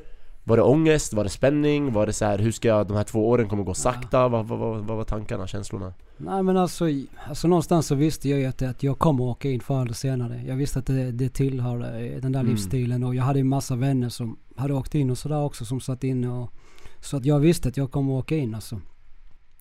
Var 0.48 0.56
det 0.56 0.62
ångest? 0.62 1.12
Var 1.14 1.24
det 1.24 1.30
spänning? 1.30 1.92
Var 1.92 2.06
det 2.06 2.12
så 2.12 2.24
här, 2.24 2.38
hur 2.38 2.52
ska 2.52 2.68
jag, 2.68 2.86
de 2.86 2.96
här 2.96 3.04
två 3.04 3.28
åren 3.28 3.48
kommer 3.48 3.64
gå 3.64 3.74
sakta? 3.74 4.28
Vad, 4.28 4.46
vad, 4.46 4.58
vad, 4.58 4.84
vad 4.84 4.96
var 4.96 5.04
tankarna, 5.04 5.46
känslorna? 5.46 5.92
nej 6.16 6.42
men 6.42 6.56
alltså, 6.56 6.84
alltså 7.28 7.48
någonstans 7.48 7.86
så 7.86 7.94
visste 7.94 8.28
jag 8.28 8.38
ju 8.38 8.46
att, 8.46 8.62
att 8.62 8.82
jag 8.82 8.98
kommer 8.98 9.24
åka 9.24 9.50
in 9.50 9.60
förr 9.60 9.82
eller 9.82 9.92
senare. 9.92 10.42
Jag 10.46 10.56
visste 10.56 10.78
att 10.78 10.86
det, 10.86 11.12
det 11.12 11.28
tillhör 11.28 11.76
eh, 11.80 12.20
den 12.20 12.32
där 12.32 12.40
Mm. 12.40 12.50
livsstilen 12.52 13.04
och 13.04 13.14
jag 13.14 13.22
hade 13.22 13.38
ju 13.38 13.44
massa 13.44 13.76
vänner 13.76 14.08
som 14.08 14.38
hade 14.56 14.74
åkt 14.74 14.94
in 14.94 15.10
och 15.10 15.18
sådär 15.18 15.42
också 15.42 15.64
som 15.64 15.80
satt 15.80 16.04
inne 16.04 16.28
och 16.28 16.52
så 17.00 17.16
att 17.16 17.24
jag 17.24 17.38
visste 17.38 17.68
att 17.68 17.76
jag 17.76 17.90
kommer 17.90 18.12
åka 18.12 18.36
in 18.36 18.54
alltså. 18.54 18.80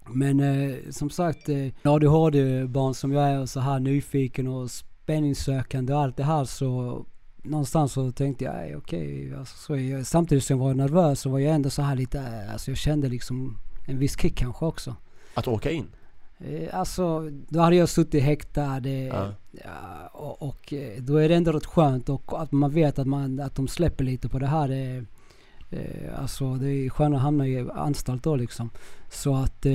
Men 0.10 0.40
eh, 0.40 0.76
som 0.90 1.10
sagt, 1.10 1.50
eh, 1.50 1.68
ADHD-barn 1.84 2.94
som 2.94 3.12
jag 3.12 3.30
är 3.30 3.40
och 3.40 3.50
så 3.50 3.60
här 3.60 3.80
nyfiken 3.80 4.48
och 4.48 4.72
spänningssökande 4.72 5.94
och 5.94 6.00
allt 6.02 6.18
det 6.18 6.24
här 6.24 6.46
så 6.46 7.06
någonstans 7.50 7.94
så 7.94 8.12
tänkte 8.12 8.44
jag, 8.46 8.54
"Nej, 8.54 8.76
okej, 8.76 9.34
alltså, 9.36 9.58
så 9.58 9.74
är 9.74 9.80
jag, 9.92 10.08
samtidigt 10.08 10.44
som 10.44 10.58
jag 10.60 10.66
var 10.66 10.74
nervös 10.74 11.20
så 11.22 11.30
var 11.30 11.40
jag 11.40 11.54
ändå 11.56 11.70
så 11.70 11.82
här 11.82 11.96
lite, 11.96 12.20
eh, 12.20 12.54
alltså 12.54 12.72
jag 12.72 12.78
kände 12.78 13.10
liksom 13.10 13.58
en 13.88 14.00
viss 14.00 14.20
kick 14.20 14.36
kanske 14.38 14.66
också. 14.66 14.96
Att 15.34 15.48
åka 15.48 15.72
in? 15.72 15.88
Eh, 16.40 16.80
alltså, 16.80 17.32
då 17.50 17.60
hade 17.60 17.76
jag 17.76 17.90
suttit 17.90 18.24
häktad 18.24 18.88
Ja. 18.90 19.34
ja, 19.52 20.08
och, 20.14 20.42
och 20.42 20.74
eh, 20.74 21.02
då 21.02 21.16
är 21.18 21.30
det 21.30 21.36
ändå 21.36 21.52
rätt 21.52 21.66
skönt 21.66 22.10
och 22.10 22.42
att 22.42 22.52
man 22.52 22.72
vet 22.72 23.00
att, 23.00 23.08
man, 23.08 23.40
att 23.40 23.56
de 23.56 23.68
släpper 23.68 24.04
lite 24.04 24.30
på 24.30 24.40
det 24.40 24.48
här. 24.48 24.70
Eh, 24.72 26.22
alltså 26.22 26.54
det 26.56 26.70
är 26.72 26.90
skönt 26.90 27.16
att 27.16 27.22
hamna 27.22 27.48
i 27.48 27.70
anstalt 27.74 28.24
då 28.24 28.36
liksom. 28.36 28.70
Så 29.10 29.36
att, 29.36 29.66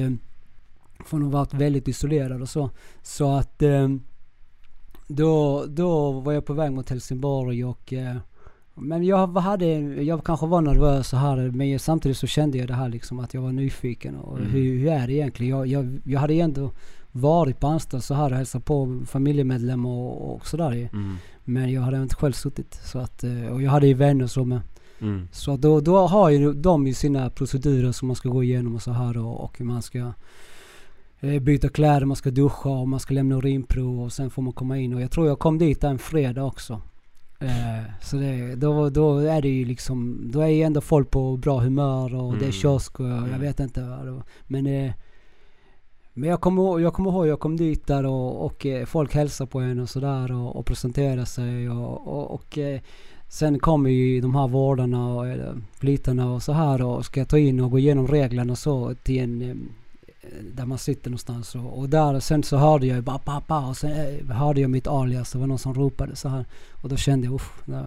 från 1.04 1.22
att 1.22 1.32
ha 1.32 1.38
varit 1.38 1.54
väldigt 1.54 1.88
isolerad 1.88 2.42
och 2.42 2.48
så. 2.48 2.70
Så 3.02 3.36
att 3.36 3.62
då, 5.06 5.64
då 5.68 6.12
var 6.12 6.32
jag 6.32 6.44
på 6.44 6.52
väg 6.52 6.72
mot 6.72 6.90
Helsingborg 6.90 7.64
och 7.64 7.92
eh, 7.92 8.16
Men 8.74 9.04
jag 9.04 9.26
hade, 9.26 9.66
jag 10.02 10.24
kanske 10.24 10.46
var 10.46 10.60
nervös 10.60 11.08
så 11.08 11.16
här 11.16 11.50
men 11.50 11.78
samtidigt 11.78 12.18
så 12.18 12.26
kände 12.26 12.58
jag 12.58 12.68
det 12.68 12.74
här 12.74 12.88
liksom 12.88 13.18
att 13.18 13.34
jag 13.34 13.42
var 13.42 13.52
nyfiken 13.52 14.16
och 14.16 14.38
Mm. 14.38 14.50
hur, 14.50 14.78
hur 14.78 14.88
är 14.88 15.06
det 15.06 15.12
egentligen? 15.12 15.58
Jag, 15.58 15.66
jag, 15.66 16.00
jag 16.04 16.20
hade 16.20 16.34
ändå 16.34 16.70
varit 17.12 17.60
på 17.60 17.66
anstalt 17.66 18.04
så 18.04 18.14
här 18.14 18.30
och 18.30 18.36
hälsat 18.36 18.64
på 18.64 19.00
familjemedlemmar 19.06 19.90
och, 19.90 20.34
och 20.34 20.46
sådär. 20.46 20.72
Mm. 20.72 21.16
Men 21.44 21.72
jag 21.72 21.82
hade 21.82 22.02
inte 22.02 22.14
själv 22.14 22.32
suttit. 22.32 22.80
Så 22.84 22.98
att, 22.98 23.24
eh, 23.24 23.46
och 23.46 23.62
jag 23.62 23.70
hade 23.70 23.86
ju 23.86 23.94
vänner 23.94 24.26
så 24.26 24.44
med. 24.44 24.60
Mm. 25.00 25.28
Så 25.32 25.56
då, 25.56 25.80
då 25.80 26.06
har 26.06 26.30
ju 26.30 26.52
de 26.52 26.86
ju 26.86 26.94
sina 26.94 27.30
procedurer 27.30 27.92
som 27.92 28.08
man 28.08 28.16
ska 28.16 28.28
gå 28.28 28.42
igenom 28.42 28.74
och 28.74 28.82
så 28.82 28.90
här 28.92 29.18
och, 29.18 29.44
och 29.44 29.60
man 29.60 29.82
ska 29.82 29.98
eh, 29.98 30.12
byta 31.42 31.68
kläder, 31.68 32.06
man 32.06 32.16
ska 32.16 32.30
duscha 32.30 32.68
och 32.68 32.88
man 32.88 33.00
ska 33.00 33.14
lämna 33.14 33.36
urinprov 33.36 34.00
och 34.02 34.12
sen 34.12 34.30
får 34.30 34.42
man 34.42 34.52
komma 34.52 34.78
in. 34.78 34.94
Och 34.94 35.00
jag 35.02 35.10
tror 35.10 35.26
jag 35.26 35.38
kom 35.38 35.58
dit 35.58 35.84
en 35.84 35.98
fredag 35.98 36.44
också. 36.44 36.80
Eh, 37.40 37.82
så 38.02 38.16
det, 38.16 38.54
då, 38.54 38.90
då 38.90 39.18
är 39.18 39.42
det 39.42 39.48
ju 39.48 39.64
liksom, 39.64 40.20
då 40.32 40.40
är 40.40 40.46
ju 40.48 40.62
ändå 40.62 40.80
folk 40.80 41.10
på 41.10 41.36
bra 41.36 41.58
humör 41.60 42.14
och 42.14 42.32
det 42.32 42.36
Mm. 42.38 42.48
är 42.48 42.52
kiosk 42.52 43.00
och 43.00 43.06
jag 43.06 43.18
Mm. 43.18 43.40
vet 43.40 43.60
inte 43.60 43.82
vad 43.82 44.06
det. 44.06 44.22
Men, 44.46 44.66
eh, 44.66 44.92
men 46.14 46.28
jag 46.30 46.40
kommer, 46.40 46.78
jag 46.80 46.92
kommer 46.94 47.10
ihåg, 47.10 47.26
jag 47.26 47.40
kom 47.40 47.56
dit 47.56 47.86
där 47.86 48.06
och, 48.06 48.44
och 48.46 48.66
eh, 48.66 48.84
folk 48.86 49.14
hälsade 49.14 49.50
på 49.50 49.60
en 49.60 49.78
och 49.78 49.88
sådär 49.88 50.32
och, 50.32 50.56
och 50.56 50.66
presenterade 50.66 51.26
sig 51.26 51.70
och, 51.70 52.06
och, 52.08 52.30
och 52.30 52.58
eh, 52.58 52.80
Sen 53.28 53.58
kommer 53.58 53.90
ju 53.90 54.20
de 54.20 54.34
här 54.34 54.48
vårdarna 54.48 55.14
och 55.14 55.26
plitarna 55.80 56.32
och 56.32 56.42
så 56.42 56.52
här 56.52 56.82
och 56.82 57.04
ska 57.04 57.24
ta 57.24 57.38
in 57.38 57.60
och 57.60 57.70
gå 57.70 57.78
igenom 57.78 58.06
reglerna 58.08 58.52
och 58.52 58.58
så 58.58 58.94
till 58.94 59.18
en 59.20 59.42
eh, 59.42 59.54
där 60.54 60.66
man 60.66 60.78
sitter 60.78 61.10
någonstans 61.10 61.54
och, 61.54 61.78
och 61.78 61.88
där 61.88 62.20
sen 62.20 62.42
så 62.42 62.56
hörde 62.56 62.86
jag 62.86 63.04
bara 63.04 63.18
pappa 63.18 63.66
och 63.66 63.76
sen 63.76 63.90
eh, 63.90 64.36
hörde 64.36 64.60
jag 64.60 64.70
mitt 64.70 64.86
alias. 64.86 65.32
Det 65.32 65.38
var 65.38 65.46
någon 65.46 65.58
som 65.58 65.74
ropade 65.74 66.16
så 66.16 66.28
här 66.28 66.44
och 66.82 66.88
då 66.88 66.96
kände 66.96 67.26
jag 67.26 67.34
usch. 67.34 67.52
Då, 67.64 67.84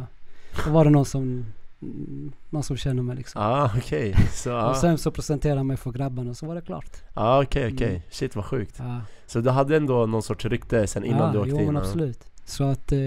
då 0.66 0.72
var 0.72 0.86
det 0.86 0.90
någon 0.92 1.06
som 1.06 1.46
mm, 1.82 2.32
någon 2.50 2.64
som 2.64 2.78
känner 2.78 3.04
mig 3.04 3.16
liksom. 3.16 3.42
Ah, 3.42 3.72
okej. 3.78 4.16
Så, 4.34 4.54
Och 4.54 4.60
ah. 4.64 4.76
sen 4.76 4.98
så 4.98 5.12
presenterade 5.12 5.60
jag 5.60 5.66
mig 5.66 5.78
för 5.78 5.92
grabbarna 5.92 6.30
och 6.30 6.38
så 6.38 6.46
var 6.46 6.56
det 6.56 6.62
klart. 6.62 7.04
ah, 7.14 7.42
okej, 7.44 7.74
okej. 7.74 7.90
Mm. 7.90 8.02
Shit 8.10 8.36
vad 8.36 8.46
sjukt. 8.46 8.76
Ja, 8.78 9.02
Så 9.28 9.40
du 9.40 9.50
hade 9.50 9.78
ändå 9.78 10.06
någon 10.06 10.24
sorts 10.24 10.46
rykte 10.46 10.88
sen 10.88 11.04
innan 11.04 11.20
ja, 11.28 11.32
du 11.32 11.40
åkte 11.40 11.50
jo, 11.52 11.60
in? 11.60 11.66
men 11.66 11.76
ja. 11.76 11.82
absolut. 11.82 12.20
Så 12.46 12.64
att, 12.64 12.92
eh, 12.92 13.00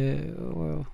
och, 0.52 0.86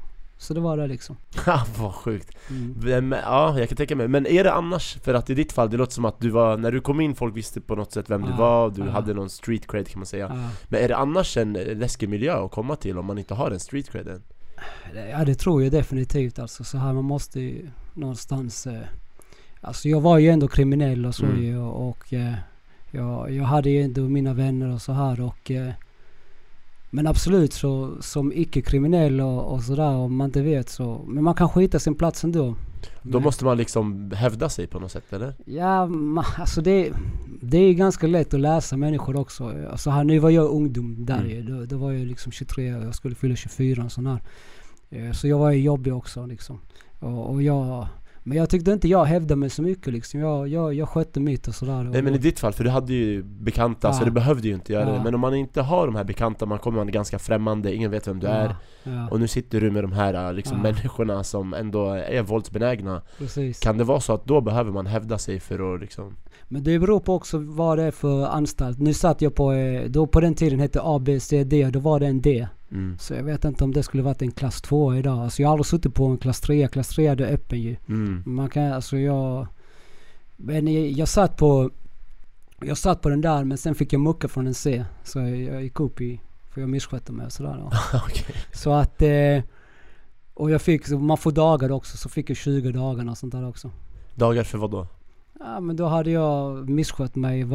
så 0.45 0.55
det 0.55 0.61
var 0.61 0.77
det 0.77 0.87
liksom. 0.87 1.17
Ja, 1.47 1.65
vad 1.79 1.95
sjukt. 1.95 2.31
Mm. 2.51 2.75
Vem, 2.79 3.13
ja, 3.13 3.59
jag 3.59 3.69
kan 3.69 3.77
tänka 3.77 3.97
mig. 3.97 4.09
Men 4.09 4.27
är 4.27 4.45
det 4.45 4.53
annars, 4.53 4.97
för 5.03 5.15
att 5.15 5.31
i 5.31 5.35
ditt 5.35 5.53
fall, 5.53 5.71
det 5.71 5.77
låter 5.77 5.93
som 5.93 6.05
att 6.05 6.21
du 6.21 6.31
var, 6.31 6.57
när 6.57 6.73
du 6.73 6.81
kom 6.81 7.01
in, 7.01 7.15
folk 7.15 7.37
visste 7.37 7.61
på 7.61 7.75
något 7.75 7.93
sätt 7.93 8.11
vem 8.11 8.23
du 8.23 8.29
Ja, 8.31 8.37
var, 8.37 8.71
du 8.71 8.83
ja. 8.85 8.91
hade 8.91 9.15
någon 9.15 9.31
street 9.31 9.67
cred 9.67 9.89
kan 9.89 9.99
man 9.99 10.07
säga. 10.07 10.27
Ja. 10.35 10.49
Men 10.69 10.81
är 10.85 10.89
det 10.89 10.97
annars 10.97 11.37
en 11.37 11.53
läskig 11.53 12.09
miljö 12.09 12.45
att 12.45 12.51
komma 12.51 12.77
till 12.77 12.99
om 12.99 13.07
man 13.07 13.19
inte 13.19 13.35
har 13.35 13.51
en 13.51 13.61
street 13.61 13.91
creden? 13.91 14.23
Ja 15.11 15.25
det 15.25 15.35
tror 15.35 15.63
jag 15.63 15.73
definitivt 15.73 16.39
alltså. 16.39 16.65
Så 16.65 16.79
här 16.79 16.93
man 16.93 17.05
måste 17.05 17.41
ju 17.41 17.69
någonstans... 17.95 18.67
Eh, 18.67 18.81
alltså 19.61 19.89
jag 19.89 20.01
var 20.01 20.19
ju 20.19 20.29
ändå 20.29 20.49
kriminell 20.49 21.07
och 21.07 21.15
så 21.15 21.25
Mm. 21.27 21.43
ju 21.43 21.59
och, 21.59 21.89
och 21.89 22.13
eh, 22.13 22.35
jag, 22.91 23.31
jag 23.31 23.45
hade 23.45 23.71
ju 23.71 23.83
ändå 23.83 24.01
mina 24.01 24.35
vänner 24.35 24.75
och 24.75 24.83
så 24.83 24.93
här 24.93 25.21
och... 25.21 25.51
Eh, 25.51 25.73
men 26.95 27.07
absolut 27.07 27.53
så 27.53 28.03
som 28.03 28.33
icke-kriminell 28.33 29.21
och, 29.21 29.53
och 29.53 29.63
sådär 29.63 29.91
om 29.91 30.17
man 30.17 30.25
inte 30.29 30.43
vet 30.43 30.69
så... 30.69 31.05
Men 31.07 31.25
man 31.25 31.35
kan 31.35 31.49
skita 31.49 31.79
sin 31.79 31.95
plats 31.95 32.25
ändå. 32.25 32.55
Då 33.03 33.21
måste 33.21 33.45
man 33.45 33.57
liksom 33.57 34.11
hävda 34.11 34.49
sig 34.49 34.67
på 34.67 34.79
något 34.79 34.93
sätt 34.93 35.13
eller? 35.13 35.35
Ja, 35.45 35.87
ma, 35.87 36.25
alltså 36.39 36.61
det, 36.61 36.93
det 37.41 37.59
är 37.59 37.73
ganska 37.73 38.07
lätt 38.07 38.35
att 38.35 38.41
läsa 38.41 38.77
människor 38.77 39.17
också. 39.17 39.53
Alltså 39.71 39.91
här, 39.91 40.05
nu 40.05 40.19
var 40.19 40.31
jag 40.31 40.51
ungdom 40.51 40.97
där 41.07 41.21
Mm. 41.25 41.47
Då, 41.47 41.67
då 41.67 41.77
var 41.77 41.93
jag 41.93 42.07
liksom 42.07 42.33
23 42.33 42.75
och 42.75 42.85
jag 42.85 42.95
skulle 42.95 43.15
fylla 43.15 43.37
24 43.37 43.85
och 43.85 43.93
sån 43.93 44.07
här. 44.07 44.19
Eh, 44.91 45.13
Så 45.13 45.29
jag 45.29 45.39
var 45.39 45.51
ju 45.51 45.63
jobbig 45.63 45.95
också 45.95 46.27
liksom. 46.27 46.61
Och, 46.99 47.31
och 47.31 47.43
jag, 47.43 47.87
men 48.27 48.39
jag 48.39 48.51
tyckte 48.51 48.71
inte 48.73 48.89
jag 48.89 49.05
hävdade 49.05 49.37
mig 49.37 49.51
så 49.51 49.63
mycket 49.63 49.93
liksom. 49.93 50.21
Jag, 50.21 50.49
jag, 50.49 50.75
jag 50.75 50.89
skötte 50.89 51.21
mitt 51.21 51.49
och 51.49 51.55
sådär. 51.55 51.83
Nej 51.83 52.03
men 52.03 52.15
i 52.15 52.19
ditt 52.19 52.41
fall, 52.41 52.53
för 52.53 52.65
du 52.65 52.71
hade 52.71 52.93
ju 52.93 53.23
bekanta 53.23 53.93
så 53.93 54.01
Ja. 54.01 54.05
du 54.05 54.11
behövde 54.11 54.49
ju 54.49 54.55
inte 54.55 54.73
göra 54.73 54.85
det 54.85 54.97
Ja. 54.97 55.03
Men 55.05 55.15
om 55.15 55.21
man 55.21 55.35
inte 55.35 55.63
har 55.63 55.87
de 55.87 55.95
här 55.95 56.05
bekanta, 56.05 56.47
man 56.47 56.59
kommer 56.59 56.79
man 56.79 56.89
är 56.89 56.93
ganska 56.93 57.19
främmande, 57.19 57.75
ingen 57.75 57.91
vet 57.91 58.09
vem 58.09 58.21
du 58.21 58.27
är 58.27 58.57
Ja, 58.83 59.09
Och 59.11 59.21
nu 59.21 59.29
sitter 59.29 59.61
du 59.61 59.71
med 59.71 59.85
de 59.85 59.93
här 59.93 60.33
liksom, 60.33 60.63
människorna 60.63 61.25
som 61.25 61.55
ändå 61.55 61.89
är 61.91 62.23
våldsbenägna 62.23 63.03
precis. 63.19 63.61
Kan 63.61 63.79
det 63.79 63.85
vara 63.85 64.01
så 64.01 64.13
att 64.13 64.25
då 64.25 64.41
behöver 64.41 64.73
man 64.73 64.87
hävda 64.87 65.19
sig 65.19 65.41
för 65.41 65.75
att 65.75 65.81
liksom 65.81 66.17
Men 66.49 66.65
det 66.65 66.79
beror 66.79 67.01
på 67.01 67.15
också 67.15 67.39
vad 67.39 67.79
det 67.79 67.85
är 67.85 67.91
för 67.91 68.27
anstalt. 68.27 68.79
Nu 68.79 68.95
satt 68.95 69.23
jag 69.23 69.35
på, 69.35 69.53
eh, 69.53 69.91
då 69.91 70.07
på 70.07 70.21
den 70.21 70.35
tiden 70.35 70.61
hette 70.61 70.81
A, 70.83 70.99
B, 70.99 71.21
C, 71.21 71.45
D 71.45 71.67
och 71.67 71.73
då 71.73 71.79
var 71.81 72.01
det 72.01 72.07
en 72.07 72.21
D. 72.21 72.49
mm. 72.75 72.99
Så 72.99 73.15
jag 73.15 73.23
vet 73.23 73.45
inte 73.45 73.65
om 73.65 73.73
det 73.73 73.83
skulle 73.83 74.03
varit 74.03 74.23
en 74.23 74.31
klass 74.31 74.63
2 74.63 74.95
idag. 74.95 75.19
Alltså 75.19 75.43
jag 75.43 75.49
har 75.49 75.53
aldrig 75.53 75.67
suttit 75.67 75.95
på 75.95 76.07
en 76.07 76.19
klass 76.19 76.41
3. 76.41 76.69
Klass 76.69 76.89
3 76.89 77.07
är 77.07 77.23
öppen 77.23 77.61
ju. 77.61 77.77
Mm. 77.89 78.23
Man 78.27 78.51
kan, 78.51 78.73
alltså 78.73 78.99
jag... 78.99 79.47
Men 80.37 80.73
jag, 80.75 80.91
jag 80.91 81.09
satt 81.09 81.37
på... 81.37 81.71
Jag 82.61 82.79
satt 82.79 83.03
på 83.03 83.09
den 83.09 83.21
där 83.21 83.45
men 83.45 83.59
sen 83.59 83.75
fick 83.75 83.93
jag 83.93 84.01
mucka 84.01 84.29
från 84.29 84.47
en 84.47 84.55
C. 84.55 84.85
Så 85.05 85.19
jag, 85.19 85.37
jag 85.37 85.63
gick 85.63 85.81
upp 85.81 86.01
i... 86.01 86.21
För 86.51 86.61
jag 86.61 86.71
misskötte 86.71 87.13
mig 87.13 87.27
och 87.27 87.33
sådär. 87.33 87.71
Okej. 88.07 88.37
Så 88.53 88.73
att... 88.73 89.03
Eh, 89.03 89.43
och 90.35 90.51
jag 90.51 90.63
fick, 90.63 90.89
man 90.89 91.17
får 91.17 91.33
dagar 91.33 91.73
också. 91.73 91.97
Så 91.97 92.09
fick 92.09 92.31
jag 92.31 92.37
20 92.37 92.73
dagar 92.73 93.11
och 93.11 93.19
sånt 93.19 93.33
där 93.33 93.49
också. 93.49 93.71
Dagar 94.15 94.45
för 94.45 94.59
vad 94.59 94.71
då? 94.71 94.87
Ja 95.41 95.61
men 95.61 95.77
då 95.77 95.87
hade 95.87 96.11
jag 96.11 96.69
misskött 96.71 97.15
mig. 97.17 97.47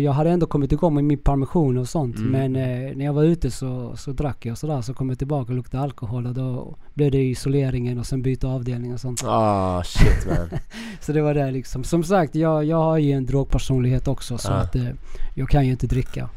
Jag 0.00 0.12
hade 0.12 0.30
ändå 0.30 0.46
kommit 0.46 0.72
igång 0.72 0.94
med 0.94 1.04
min 1.04 1.18
permission 1.18 1.78
och 1.78 1.88
sånt. 1.88 2.16
Mm. 2.16 2.30
Men 2.30 2.56
eh, 2.56 2.96
när 2.96 3.04
jag 3.04 3.12
var 3.12 3.22
ute 3.24 3.50
så, 3.50 3.96
så 3.96 4.12
drack 4.12 4.46
jag 4.46 4.52
och 4.52 4.58
sådär. 4.58 4.82
Så 4.82 4.94
kom 4.94 5.08
jag 5.08 5.18
tillbaka 5.18 5.52
och 5.52 5.56
luktade 5.56 5.82
alkohol 5.82 6.26
och 6.26 6.34
då 6.34 6.76
blev 6.94 7.10
det 7.10 7.22
isoleringen 7.22 7.98
och 7.98 8.06
sen 8.06 8.22
byta 8.22 8.48
avdelning 8.48 8.92
och 8.92 9.00
sånt. 9.00 9.22
Ah 9.26 9.82
shit 9.84 10.26
man 10.26 10.58
Så 11.00 11.12
det 11.12 11.22
var 11.22 11.34
det 11.34 11.50
liksom. 11.50 11.84
Som 11.84 12.04
sagt, 12.04 12.34
jag, 12.34 12.64
jag 12.64 12.76
har 12.82 12.98
ju 12.98 13.12
en 13.12 13.26
drogpersonlighet 13.26 14.08
också 14.08 14.38
så 14.38 14.48
Ja. 14.50 14.54
att 14.56 14.76
eh, 14.76 14.88
jag 15.34 15.48
kan 15.48 15.64
ju 15.66 15.70
inte 15.70 15.86
dricka. 15.86 16.28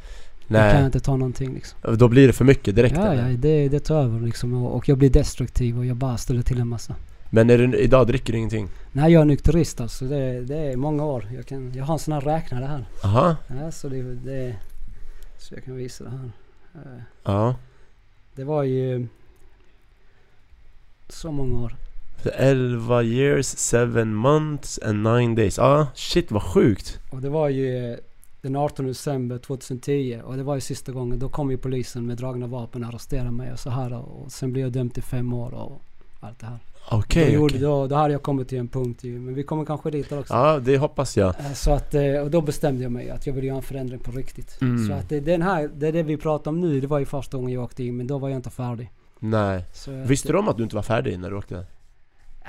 Jag 0.48 0.72
kan 0.72 0.76
Nej, 0.78 0.86
inte 0.86 1.00
ta 1.00 1.18
någonting 1.18 1.54
liksom. 1.54 1.98
då 1.98 2.08
blir 2.08 2.28
det 2.28 2.34
för 2.34 2.46
mycket 2.46 2.76
direkt 2.76 2.96
Ja, 2.98 3.06
eller? 3.06 3.30
ja 3.30 3.38
det, 3.38 3.70
det 3.70 3.80
tar 3.80 3.96
över 4.04 4.20
liksom. 4.20 4.54
Och, 4.54 4.76
och 4.76 4.90
jag 4.90 4.98
blir 4.98 5.10
destruktiv 5.10 5.78
och 5.78 5.86
jag 5.86 5.96
bara 5.98 6.18
ställer 6.18 6.42
till 6.42 6.60
en 6.60 6.68
massa. 6.68 6.96
Men 7.30 7.50
är 7.50 7.58
du, 7.58 7.78
idag 7.78 8.08
dricker 8.08 8.34
du 8.34 8.40
ingenting? 8.40 8.70
Nej 8.92 9.14
jag 9.14 9.22
är 9.22 9.26
nykterist 9.26 9.82
alltså. 9.82 10.06
Det, 10.06 10.42
det 10.42 10.58
är 10.58 10.76
många 10.76 11.06
år. 11.06 11.28
Jag, 11.36 11.46
kan, 11.46 11.74
jag 11.74 11.84
har 11.86 11.94
en 11.94 12.00
sån 12.00 12.14
här 12.14 12.22
räknare 12.22 12.66
här. 12.66 12.86
Aha, 13.04 13.36
Ja, 13.48 13.72
så 13.72 13.90
det, 13.90 14.02
det 14.02 14.56
Så 15.38 15.54
jag 15.54 15.64
kan 15.64 15.76
visa 15.76 16.04
det 16.04 16.10
här. 16.10 16.32
Eh, 16.76 17.02
ja 17.24 17.56
Det 18.36 18.44
var 18.44 18.64
ju 18.64 19.08
så 21.10 21.32
många 21.32 21.62
år. 21.62 21.76
11 22.34 23.04
years, 23.04 23.72
7 23.72 24.06
months 24.06 24.80
and 24.84 25.04
9 25.04 25.36
days 25.36 25.60
Ah 25.60 25.88
shit 25.94 26.32
vad 26.32 26.44
sjukt! 26.44 27.00
Och 27.12 27.22
det 27.22 27.30
var 27.30 27.50
ju 27.50 27.98
den 28.42 28.56
18 28.56 28.88
december 28.88 29.38
2010 29.38 30.22
och 30.24 30.38
det 30.38 30.44
var 30.44 30.56
ju 30.56 30.62
sista 30.62 30.92
gången. 30.92 31.20
Då 31.20 31.30
kom 31.30 31.52
ju 31.52 31.58
polisen 31.58 32.06
med 32.06 32.18
dragna 32.18 32.48
vapen 32.48 32.84
och 32.84 32.90
arresterade 32.90 33.32
mig 33.32 33.52
och 33.52 33.60
så 33.60 33.70
här 33.70 33.94
och 33.94 34.32
sen 34.32 34.52
blev 34.52 34.66
jag 34.66 34.74
dömd 34.74 34.94
till 34.94 35.04
fem 35.04 35.34
år 35.34 35.54
och 35.54 35.82
allt 36.20 36.40
det 36.40 36.46
här. 36.46 36.60
Okej, 36.92 37.26
då, 37.26 37.32
gjorde, 37.34 37.46
okej. 37.54 37.60
då, 37.62 37.88
då 37.88 37.96
hade 37.96 38.14
jag 38.14 38.24
kommit 38.24 38.48
till 38.50 38.58
en 38.58 38.68
punkt 38.68 39.04
ju, 39.04 39.20
men 39.20 39.34
vi 39.34 39.44
kommer 39.44 39.66
kanske 39.66 39.92
dit 39.92 40.12
också. 40.12 40.34
Ja, 40.34 40.60
det 40.60 40.78
hoppas 40.78 41.18
jag 41.18 41.36
Eh, 41.40 41.54
Så 41.54 41.72
att, 41.72 41.94
eh, 41.96 42.04
och 42.04 42.32
då 42.32 42.42
bestämde 42.42 42.84
jag 42.84 42.92
mig 42.92 43.10
att 43.10 43.28
jag 43.28 43.34
ville 43.34 43.48
göra 43.48 43.58
en 43.58 43.64
förändring 43.64 44.00
på 44.00 44.12
riktigt. 44.12 44.62
Mm. 44.62 44.88
Så 44.88 44.94
att 44.94 45.10
det, 45.10 45.20
den 45.20 45.42
här, 45.42 45.70
det 45.76 45.92
det 45.92 46.04
vi 46.04 46.18
pratar 46.18 46.52
om 46.52 46.62
nu, 46.62 46.80
det 46.82 46.88
var 46.88 47.00
ju 47.00 47.06
första 47.06 47.38
gången 47.38 47.54
jag 47.54 47.64
åkte 47.64 47.84
in 47.84 47.98
men 47.98 48.08
då 48.08 48.18
var 48.18 48.30
jag 48.30 48.36
inte 48.38 48.50
färdig. 48.50 48.92
Nej 49.20 49.66
Så 49.74 49.92
att, 50.02 50.10
Visste 50.10 50.32
du 50.32 50.38
om 50.38 50.48
att 50.48 50.58
du 50.58 50.64
inte 50.64 50.76
var 50.76 50.84
färdig 50.84 51.20
när 51.20 51.30
du 51.30 51.36
åkte? 51.38 51.66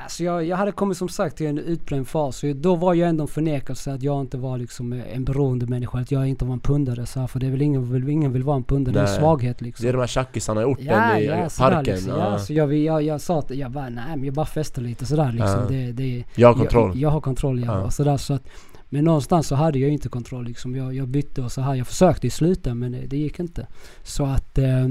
Alltså 0.02 0.24
jag, 0.24 0.44
jag 0.44 0.56
hade 0.56 0.72
kommit 0.72 0.98
som 0.98 1.08
sagt 1.08 1.36
till 1.36 1.46
en 1.46 1.58
utbränd 1.58 2.08
fas. 2.08 2.36
Så 2.36 2.52
då 2.52 2.74
var 2.74 2.94
jag 2.94 3.08
ändå 3.08 3.22
en 3.22 3.28
förnekelse 3.28 3.92
att 3.92 4.02
jag 4.02 4.20
inte 4.20 4.36
var 4.36 4.58
liksom 4.58 4.92
en 4.92 5.24
beroende 5.24 5.66
människa. 5.66 5.98
Att 5.98 6.10
jag 6.10 6.26
inte 6.26 6.44
var 6.44 6.52
en 6.52 6.60
pundare. 6.60 7.06
Så 7.06 7.20
här, 7.20 7.26
för 7.26 7.40
det 7.40 7.46
är 7.46 7.50
väl 7.50 7.62
ingen, 7.62 7.92
vill, 7.92 8.08
ingen 8.08 8.32
vill 8.32 8.42
vara 8.42 8.56
en 8.56 8.64
pundare. 8.64 8.92
Det 8.94 9.00
är 9.00 9.04
en 9.04 9.10
Nej. 9.10 9.20
svaghet 9.20 9.60
liksom. 9.60 9.84
Det 9.84 9.88
är 9.88 9.92
de 9.92 9.98
här 9.98 10.06
tjackisarna 10.06 10.62
i 10.62 10.64
orten 10.64 10.86
ja, 10.86 11.18
i 11.18 11.26
ja, 11.26 11.48
parken 11.58 11.94
Liksom. 11.94 12.12
ja. 12.12 12.30
Ja, 12.30 12.38
så 12.38 12.52
jag, 12.52 12.74
jag, 12.74 13.02
jag 13.02 13.20
sa 13.20 13.38
att 13.38 13.50
jag 13.50 13.70
bara, 13.70 13.88
nej 13.88 14.16
men 14.16 14.24
jag 14.24 14.34
bara 14.34 14.46
festar 14.46 14.82
lite 14.82 15.06
sådär 15.06 15.32
liksom. 15.32 15.60
Ja. 15.60 15.66
Det, 15.68 15.92
det, 15.92 16.24
Jag 16.34 16.48
har 16.48 16.54
kontroll 16.54 16.88
Jag, 16.88 16.96
jag 16.96 17.10
har 17.10 17.20
kontroll 17.20 17.64
ja. 17.64 17.80
Och 17.80 17.92
sådär, 17.92 18.16
så 18.16 18.34
att, 18.34 18.42
men 18.88 19.04
någonstans 19.04 19.46
så 19.46 19.54
hade 19.54 19.78
jag 19.78 19.90
inte 19.90 20.08
kontroll 20.08 20.44
liksom. 20.44 20.76
Jag, 20.76 20.94
jag 20.94 21.08
bytte 21.08 21.42
och 21.42 21.52
så 21.52 21.60
här. 21.60 21.74
Jag 21.74 21.86
försökte 21.86 22.26
ju 22.26 22.30
sluta 22.30 22.74
men 22.74 22.92
det, 22.92 23.06
det 23.06 23.16
gick 23.16 23.40
inte. 23.40 23.66
Så 24.02 24.24
att... 24.24 24.58
Eh, 24.58 24.88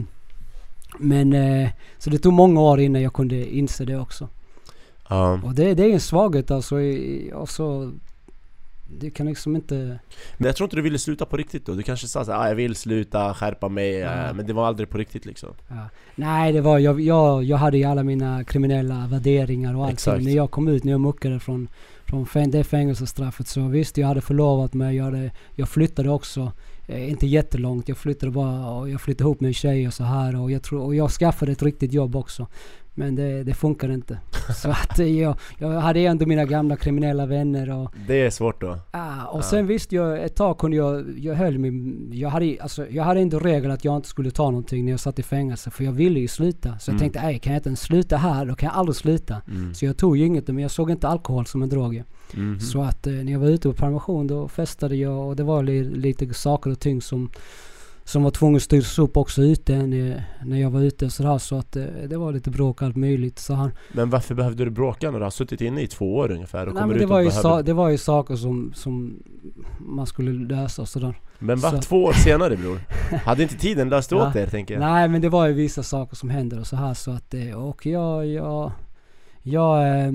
men... 1.00 1.34
Eh, 1.34 1.70
så 1.98 2.10
det 2.10 2.18
tog 2.18 2.34
många 2.34 2.62
år 2.62 2.80
innan 2.80 3.02
jag 3.02 3.14
kunde 3.14 3.56
inse 3.56 3.86
det 3.86 3.98
också. 3.98 4.30
Ja. 5.10 5.40
Och 5.44 5.56
det, 5.56 5.74
det 5.74 5.84
är 5.84 5.94
en 5.94 6.00
svaghet 6.00 6.52
alltså. 6.52 6.82
i- 6.82 7.32
Alltså, 7.36 7.92
det 9.00 9.10
kan 9.10 9.26
liksom 9.26 9.56
inte... 9.56 10.00
Men 10.38 10.46
jag 10.48 10.56
tror 10.56 10.66
inte 10.66 10.76
du 10.76 10.82
ville 10.82 11.00
sluta 11.00 11.26
på 11.26 11.38
riktigt 11.38 11.66
då? 11.66 11.74
Du 11.74 11.84
kanske 11.84 12.08
sa 12.08 12.26
såhär, 12.26 12.40
ah, 12.40 12.48
jag 12.48 12.56
vill 12.56 12.76
sluta, 12.76 13.34
skärpa 13.34 13.70
mig, 13.70 13.92
Ja. 13.94 14.28
eh, 14.28 14.34
men 14.34 14.46
det 14.48 14.54
var 14.54 14.68
aldrig 14.68 14.90
på 14.90 14.98
riktigt 14.98 15.26
liksom 15.26 15.50
Ja. 15.68 15.76
Nej, 16.16 16.54
det 16.54 16.62
var 16.62 16.80
jag, 16.80 17.02
jag, 17.02 17.44
jag 17.44 17.58
hade 17.58 17.78
ju 17.78 17.84
alla 17.84 18.04
mina 18.04 18.44
kriminella 18.44 19.08
värderingar 19.08 19.76
och 19.76 19.82
allting. 19.82 19.94
Exakt. 19.94 20.24
När 20.24 20.32
jag 20.32 20.52
kom 20.52 20.68
ut, 20.68 20.84
när 20.84 20.92
jag 20.92 21.02
muckade 21.02 21.40
från, 21.40 21.68
från 22.06 22.26
fäng- 22.26 22.52
det 22.52 22.64
fängelsestraffet 22.64 23.48
så 23.48 23.68
visst, 23.68 23.98
jag 23.98 24.08
hade 24.08 24.22
förlovat 24.22 24.74
mig. 24.74 24.96
Jag, 24.96 25.04
hade, 25.04 25.32
jag 25.56 25.70
flyttade 25.70 26.10
också. 26.10 26.52
Eh, 26.88 27.10
inte 27.10 27.28
jättelångt. 27.28 27.88
Jag 27.88 27.98
flyttade 27.98 28.32
bara 28.32 28.70
och 28.70 28.90
jag 28.90 29.02
flyttade 29.02 29.24
ihop 29.28 29.40
med 29.42 29.48
en 29.48 29.54
tjej 29.54 29.88
och 29.88 29.94
så 29.94 30.04
här. 30.04 30.42
Och 30.42 30.52
jag, 30.52 30.64
tror, 30.64 30.82
och 30.82 30.96
jag 30.96 31.12
skaffade 31.12 31.52
ett 31.52 31.64
riktigt 31.64 31.94
jobb 31.94 32.16
också. 32.16 32.48
Men 32.98 33.16
det, 33.16 33.44
det 33.44 33.54
funkar 33.54 33.92
inte. 33.92 34.18
Så 34.56 34.70
att 34.70 35.00
jag, 35.00 35.36
jag 35.58 35.70
hade 35.70 36.00
ändå 36.00 36.26
mina 36.26 36.46
gamla 36.46 36.76
kriminella 36.76 37.26
vänner 37.26 37.70
och... 37.70 37.92
Det 38.08 38.22
är 38.22 38.30
svårt 38.30 38.62
då. 38.62 38.78
Ah, 38.92 39.26
och 39.26 39.44
sen 39.44 39.68
visste 39.68 39.96
jag, 39.96 40.24
ett 40.24 40.36
tag 40.36 40.58
kunde 40.58 40.78
jag, 40.78 41.20
jag 41.20 41.36
höll 41.36 41.58
mig, 41.60 41.72
jag 42.20 42.30
hade, 42.30 42.58
alltså, 42.62 42.88
jag 42.90 43.04
hade 43.04 43.20
ändå 43.20 43.40
regel 43.40 43.72
att 43.72 43.86
jag 43.86 43.96
inte 43.96 44.08
skulle 44.08 44.32
ta 44.32 44.44
någonting 44.44 44.86
när 44.86 44.92
jag 44.92 45.00
satt 45.00 45.20
i 45.20 45.24
fängelse. 45.24 45.72
För 45.72 45.84
jag 45.84 45.92
ville 45.92 46.20
ju 46.20 46.28
sluta. 46.28 46.80
Så 46.80 46.90
jag 46.90 46.94
Mm. 46.94 47.00
tänkte, 47.00 47.22
nej 47.22 47.40
kan 47.40 47.54
jag 47.54 47.60
inte 47.60 47.70
ens 47.70 47.82
sluta 47.82 48.18
här, 48.18 48.46
då 48.46 48.56
kan 48.56 48.68
jag 48.68 48.76
aldrig 48.76 48.96
sluta. 48.96 49.42
Mm. 49.48 49.74
Så 49.74 49.86
jag 49.86 49.98
tog 49.98 50.18
ju 50.18 50.26
inget, 50.26 50.48
men 50.48 50.58
jag 50.60 50.72
såg 50.72 50.92
inte 50.92 51.08
alkohol 51.08 51.46
som 51.46 51.62
en 51.64 51.70
drog. 51.70 52.04
Mhm. 52.34 52.60
Så 52.60 52.82
att 52.82 53.08
eh, 53.08 53.14
när 53.14 53.32
jag 53.32 53.40
var 53.40 53.48
ute 53.48 53.68
på 53.70 53.74
permission 53.74 54.28
då 54.28 54.48
festade 54.48 54.96
jag 54.96 55.28
och 55.28 55.36
det 55.36 55.44
var 55.44 55.64
li, 55.64 55.84
lite 55.84 56.34
saker 56.34 56.72
och 56.72 56.80
ting 56.80 57.02
som 57.02 57.30
som 58.08 58.24
var 58.24 58.32
tvungen 58.32 58.56
att 58.56 58.62
styras 58.62 59.00
upp 59.00 59.18
också 59.18 59.42
ute 59.42 59.88
när, 59.88 60.24
när 60.46 60.62
jag 60.62 60.70
var 60.70 60.82
ute 60.82 61.10
sådär. 61.10 61.38
Så 61.38 61.58
att 61.58 61.76
eh, 61.76 61.84
det 62.10 62.18
var 62.18 62.32
lite 62.32 62.50
bråk 62.50 62.82
allt 62.82 62.96
möjligt. 62.96 63.40
Så 63.40 63.54
han, 63.54 63.72
Men 63.94 64.10
varför 64.10 64.36
behövde 64.36 64.66
du 64.66 64.72
bråka 64.72 65.12
när 65.12 65.20
du 65.20 65.26
har 65.26 65.32
suttit 65.32 65.62
inne 65.62 65.82
i 65.82 65.88
två 65.88 66.16
år 66.16 66.32
ungefär 66.32 66.68
och 66.68 66.74
nej, 66.74 66.84
men 66.86 66.96
ut 66.96 67.00
det, 67.02 67.06
var 67.06 67.20
ju 67.20 67.30
behöver... 67.30 67.64
det 67.64 67.74
var 67.74 67.90
ju 67.90 67.98
saker 67.98 68.36
som, 68.36 68.72
som 68.76 69.24
man 69.80 70.06
skulle 70.06 70.32
lösa 70.32 70.82
och 70.82 70.88
sådär. 70.88 71.20
Men 71.40 71.60
va? 71.60 71.72
så- 71.72 71.78
Två 71.78 72.04
år 72.04 72.14
senare 72.14 72.58
bror? 72.58 72.80
Hade 73.26 73.44
inte 73.44 73.56
tiden 73.56 73.90
löst 73.90 74.12
Ja. 74.12 74.30
åt 74.30 74.36
er 74.36 74.48
tänker 74.48 74.74
jag? 74.74 74.82
Nej 74.82 75.08
men 75.08 75.22
det 75.22 75.30
var 75.30 75.48
ju 75.48 75.54
vissa 75.54 75.84
saker 75.84 76.16
som 76.16 76.30
hände 76.30 76.60
och 76.60 76.68
så 76.68 76.76
här 76.76 76.94
så 76.94 77.12
att 77.12 77.34
eh, 77.34 77.52
och 77.52 77.86
jag, 77.86 78.28
jag, 78.28 78.72
jag, 79.42 80.00
eh, 80.00 80.12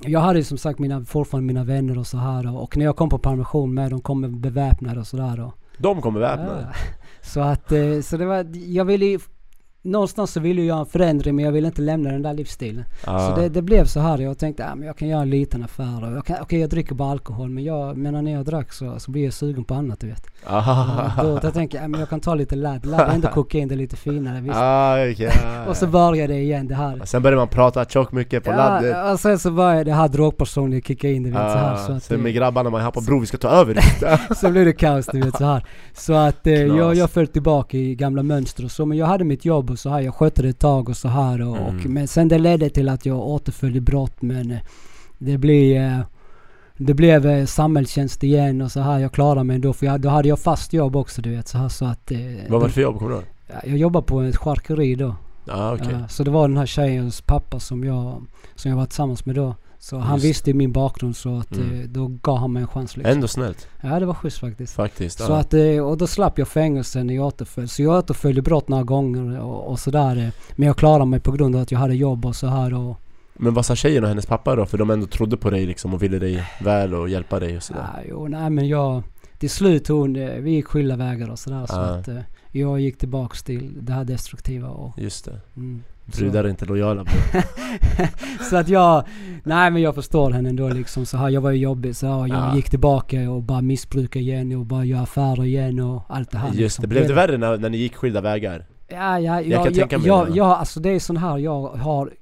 jag 0.00 0.20
hade 0.20 0.38
ju 0.38 0.44
som 0.44 0.58
sagt 0.58 0.78
mina, 0.78 1.04
fortfarande 1.04 1.46
mina 1.46 1.64
vänner 1.64 1.98
och 1.98 2.06
så 2.06 2.18
här 2.18 2.56
och, 2.56 2.76
när 2.76 2.84
jag 2.84 2.96
kom 2.96 3.08
på 3.08 3.18
permission 3.18 3.74
med 3.74 3.90
de 3.90 4.00
kom 4.00 4.40
beväpnade 4.40 5.00
och 5.00 5.06
sådär 5.06 5.52
de 5.78 6.02
kommer 6.02 6.20
väpnade? 6.20 6.60
ja. 6.60 6.74
Så 7.20 7.40
att, 7.40 7.72
eh, 7.72 8.00
så 8.00 8.16
det 8.16 8.26
var, 8.26 8.46
jag 8.52 8.84
ville 8.84 9.06
ju, 9.06 9.18
någonstans 9.90 10.32
så 10.32 10.40
ville 10.40 10.60
jag 10.60 10.66
göra 10.68 10.78
en 10.80 10.86
förändring 10.86 11.36
men 11.36 11.44
jag 11.44 11.52
ville 11.52 11.66
inte 11.66 11.82
lämna 11.82 12.10
den 12.10 12.22
där 12.22 12.34
livsstilen. 12.34 12.84
Ja. 13.06 13.18
Så 13.34 13.40
det, 13.40 13.48
det 13.48 13.62
blev 13.62 13.84
så 13.84 14.00
här. 14.00 14.18
Jag 14.18 14.38
tänkte 14.38 14.64
att 14.64 14.84
jag 14.84 14.96
kan 14.96 15.08
göra 15.08 15.22
en 15.22 15.30
liten 15.30 15.64
affär. 15.64 16.04
och 16.10 16.16
jag 16.16 16.24
kan- 16.24 16.36
Okej 16.42 16.60
jag 16.60 16.70
dricker 16.70 16.94
bara 16.94 17.10
alkohol 17.10 17.50
men 17.50 17.64
jag, 17.64 17.96
men 17.96 18.24
när 18.24 18.32
jag 18.32 18.44
drack 18.44 18.72
så, 18.72 18.98
så 18.98 19.10
blir 19.10 19.24
jag 19.24 19.32
sugen 19.32 19.64
på 19.64 19.74
annat 19.74 20.00
du 20.00 20.06
vet. 20.06 20.26
Ah. 20.46 21.22
Då, 21.22 21.38
då 21.42 21.50
tänker 21.50 21.82
jag 21.82 21.92
att 21.94 22.00
jag 22.00 22.08
kan 22.08 22.20
ta 22.20 22.34
lite 22.34 22.56
ladd. 22.56 22.86
Ladd 22.86 23.00
är 23.00 23.06
ändå 23.14 23.28
kokain, 23.28 23.68
det 23.68 23.74
är 23.74 23.76
lite 23.76 23.96
finare 23.96 24.40
visst. 24.40 24.56
Ah, 24.56 25.10
okej. 25.10 25.30
Och 25.68 25.76
så 25.76 25.86
började 25.86 26.32
det 26.32 26.40
igen 26.40 26.68
det 26.68 26.74
här. 26.74 27.00
Sen 27.04 27.22
börjar 27.22 27.36
man 27.38 27.48
prata 27.48 27.84
tjockt 27.84 28.12
mycket 28.12 28.44
på 28.44 28.50
laddet 28.50 28.90
Ja, 28.90 29.12
och 29.12 29.20
sen 29.20 29.38
så 29.38 29.50
började 29.50 29.84
det 29.84 29.92
här 29.92 30.08
drogpersonen 30.08 30.82
kicka 30.82 31.08
in 31.08 31.22
du 31.22 31.30
vet 31.30 31.38
så 31.38 31.58
här. 31.58 31.76
Så 31.76 31.92
Ah, 31.92 31.96
att, 31.96 32.02
sen 32.02 32.20
med 32.22 32.34
grabbarna 32.34 32.70
man 32.70 32.92
på 32.92 33.00
bro 33.00 33.20
vi 33.20 33.26
ska 33.26 33.36
ta 33.38 33.48
över 33.48 33.78
så 34.34 34.50
blev 34.50 34.64
det 34.64 34.72
kaos 34.72 35.06
du 35.12 35.20
vet 35.20 35.36
så 35.36 35.44
här. 35.44 35.64
Så 35.94 36.12
att 36.12 36.46
eh, 36.46 36.52
jag, 36.54 36.94
jag 36.94 37.10
föll 37.10 37.26
tillbaka 37.26 37.76
i 37.76 37.94
gamla 37.94 38.22
mönster 38.22 38.64
och 38.64 38.70
så. 38.70 38.86
Men 38.86 38.98
jag 38.98 39.06
hade 39.06 39.24
mitt 39.24 39.44
jobb 39.44 39.70
och 39.78 39.82
så 39.82 39.90
här. 39.90 40.00
Jag 40.00 40.14
skötte 40.14 40.42
det 40.42 40.48
ett 40.48 40.58
tag 40.58 40.88
och 40.88 40.96
så 40.96 41.08
här. 41.08 41.40
Och, 41.42 41.56
och, 41.56 41.68
Mm. 41.68 41.92
men 41.94 42.08
sen 42.08 42.28
det 42.28 42.38
ledde 42.38 42.70
till 42.70 42.88
att 42.88 43.06
jag 43.06 43.18
återföll 43.18 43.76
i 43.76 43.80
brott. 43.80 44.22
Men 44.22 44.50
eh, 44.50 44.58
det 45.18 45.38
blev 45.38 45.76
eh, 45.82 45.98
det 46.76 46.94
blev 46.94 47.26
eh, 47.26 47.46
samhällstjänst 47.46 48.24
igen 48.24 48.62
och 48.62 48.72
så 48.72 48.80
här. 48.80 48.98
Jag 48.98 49.12
klarade 49.12 49.44
mig 49.44 49.54
ändå 49.56 49.72
för 49.72 49.86
jag, 49.86 50.00
då 50.00 50.08
hade 50.08 50.28
jag 50.28 50.38
fast 50.38 50.72
jobb 50.72 50.96
också 50.96 51.22
du 51.22 51.30
vet 51.36 51.48
så 51.48 51.58
här 51.58 51.68
så 51.68 51.84
att... 51.84 52.12
Vad 52.48 52.60
var 52.60 52.68
det 52.68 52.72
för 52.74 52.80
jobb, 52.80 52.98
kommer 52.98 53.10
du 53.10 53.22
Jag 53.70 53.78
jobbade 53.78 54.06
på 54.06 54.20
ett 54.20 54.36
charkeri 54.36 54.94
då. 54.94 55.14
Ah, 55.50 55.76
Ja, 55.90 56.08
så 56.08 56.24
det 56.24 56.30
var 56.30 56.48
den 56.48 56.56
här 56.56 56.66
tjejens 56.66 57.20
pappa 57.20 57.60
som 57.60 57.84
jag, 57.84 58.22
som 58.54 58.70
jag 58.70 58.76
var 58.78 58.86
tillsammans 58.86 59.26
med 59.26 59.34
då. 59.34 59.54
Så 59.80 59.98
han 59.98 60.14
Just. 60.16 60.24
visste 60.26 60.50
ju 60.50 60.54
min 60.54 60.72
bakgrund 60.72 61.16
så 61.16 61.36
att 61.38 61.56
Mm. 61.56 61.80
eh, 61.80 61.88
då 61.88 62.06
gav 62.22 62.38
han 62.38 62.52
mig 62.52 62.62
en 62.62 62.68
chans 62.68 62.96
liksom. 62.96 63.12
Ändå 63.12 63.28
snällt, 63.28 63.68
Ja 63.82 64.00
det 64.00 64.06
var 64.06 64.14
schysst 64.14 64.38
faktiskt. 64.38 64.74
faktiskt 64.74 65.18
Så 65.18 65.32
ja. 65.32 65.36
att, 65.38 65.54
eh, 65.54 65.78
och 65.78 65.96
då 65.98 66.06
slapp 66.06 66.38
jag 66.38 66.48
fängelse 66.48 67.02
när 67.04 67.14
jag 67.14 67.26
återföll. 67.26 67.68
Så 67.68 67.82
jag 67.82 67.98
återföll 67.98 68.38
i 68.38 68.42
brott 68.42 68.68
några 68.68 68.82
gånger 68.84 69.40
och, 69.40 69.70
och 69.70 69.78
sådär. 69.80 70.16
eh. 70.16 70.28
Men 70.56 70.66
jag 70.66 70.76
klarade 70.76 71.04
mig 71.04 71.20
på 71.20 71.32
grund 71.32 71.56
av 71.56 71.62
att 71.62 71.72
jag 71.72 71.78
hade 71.78 71.94
jobb 71.94 72.26
och 72.26 72.36
så 72.36 72.46
här 72.46 72.74
och... 72.74 72.96
Men 73.34 73.54
vad 73.54 73.66
sa 73.66 73.76
tjejen 73.76 74.02
och 74.02 74.08
hennes 74.08 74.26
pappa 74.26 74.56
då? 74.56 74.66
För 74.66 74.78
de 74.78 74.90
ändå 74.90 75.06
trodde 75.06 75.36
på 75.36 75.50
dig 75.50 75.66
liksom 75.66 75.94
och 75.94 76.02
ville 76.02 76.18
dig 76.18 76.42
väl 76.60 76.94
och 76.94 77.08
hjälpa 77.08 77.40
dig 77.40 77.56
och 77.56 77.62
sådär 77.62 77.86
Ja, 77.96 78.02
jo, 78.08 78.28
nej 78.28 78.50
men 78.50 78.68
jag... 78.68 79.02
Till 79.38 79.50
slut 79.50 79.88
hon, 79.88 80.12
vi 80.42 80.50
gick 80.50 80.66
skilda 80.66 80.96
vägar 80.96 81.28
och 81.30 81.38
sådär. 81.38 81.66
Så 81.66 81.74
Ja. 81.74 81.80
att 81.80 82.08
eh, 82.08 82.18
jag 82.52 82.80
gick 82.80 82.98
tillbaks 82.98 83.42
till 83.42 83.72
det 83.80 83.92
här 83.92 84.04
destruktiva 84.04 84.68
och... 84.68 84.98
Just 84.98 85.24
det, 85.24 85.40
Mm, 85.56 85.82
så- 85.86 85.97
brudar 86.16 86.44
är 86.44 86.48
inte 86.48 86.64
lojala 86.64 87.04
bror 87.04 87.42
så 88.50 88.56
att 88.56 88.68
jag, 88.68 89.04
nej 89.44 89.70
men 89.70 89.82
jag 89.82 89.94
förstår 89.94 90.30
henne 90.30 90.48
ändå 90.48 90.68
liksom 90.68 91.06
så 91.06 91.16
här. 91.16 91.28
Jag 91.28 91.40
var 91.40 91.50
ju 91.50 91.58
jobbig 91.58 91.96
så 91.96 92.06
här, 92.06 92.18
jag 92.18 92.28
Ja. 92.28 92.56
gick 92.56 92.70
tillbaka 92.70 93.30
och 93.30 93.42
bara 93.42 93.60
missbrukade 93.60 94.22
igen 94.24 94.56
och 94.56 94.66
bara 94.66 94.84
göra 94.84 95.00
affärer 95.02 95.44
igen 95.44 95.80
och 95.80 96.02
allt 96.08 96.30
det 96.30 96.38
här 96.38 96.48
Just 96.48 96.58
liksom. 96.60 96.82
det, 96.82 96.88
blev 96.88 97.08
det 97.08 97.14
värre 97.14 97.36
när, 97.38 97.56
när 97.58 97.70
ni 97.70 97.76
gick 97.78 97.94
skilda 97.96 98.20
vägar? 98.20 98.66
Ja, 98.88 98.96
ja, 99.20 99.20
Jag 99.20 99.46
jag, 99.46 99.52
kan 99.56 99.64
jag, 99.64 99.74
tänka 99.74 99.98
mig 99.98 100.06
jag, 100.06 100.26
det. 100.32 100.36
jag, 100.36 100.46
alltså 100.46 100.80
det 100.80 100.88
är 100.90 100.98
sån 101.00 101.16
här 101.16 101.38
jag 101.38 101.62
har, 101.68 102.12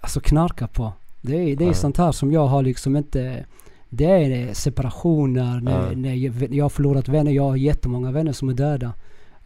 alltså 0.00 0.20
knarkat 0.20 0.72
på. 0.72 0.92
Det 1.20 1.36
är, 1.36 1.56
det 1.56 1.64
är 1.64 1.68
Ja. 1.68 1.74
sånt 1.74 1.96
här 1.98 2.12
som 2.12 2.32
jag 2.32 2.46
har 2.46 2.62
liksom 2.62 2.96
inte, 2.96 3.44
det 3.88 4.04
är 4.04 4.54
separationer, 4.54 5.60
när, 5.60 5.90
Ja. 5.90 5.96
när 5.96 6.54
jag 6.56 6.64
har 6.64 6.68
förlorat 6.68 7.08
vänner, 7.08 7.32
jag 7.32 7.42
har 7.42 7.56
jättemånga 7.56 8.10
vänner 8.12 8.32
som 8.32 8.48
är 8.48 8.54
döda. 8.54 8.92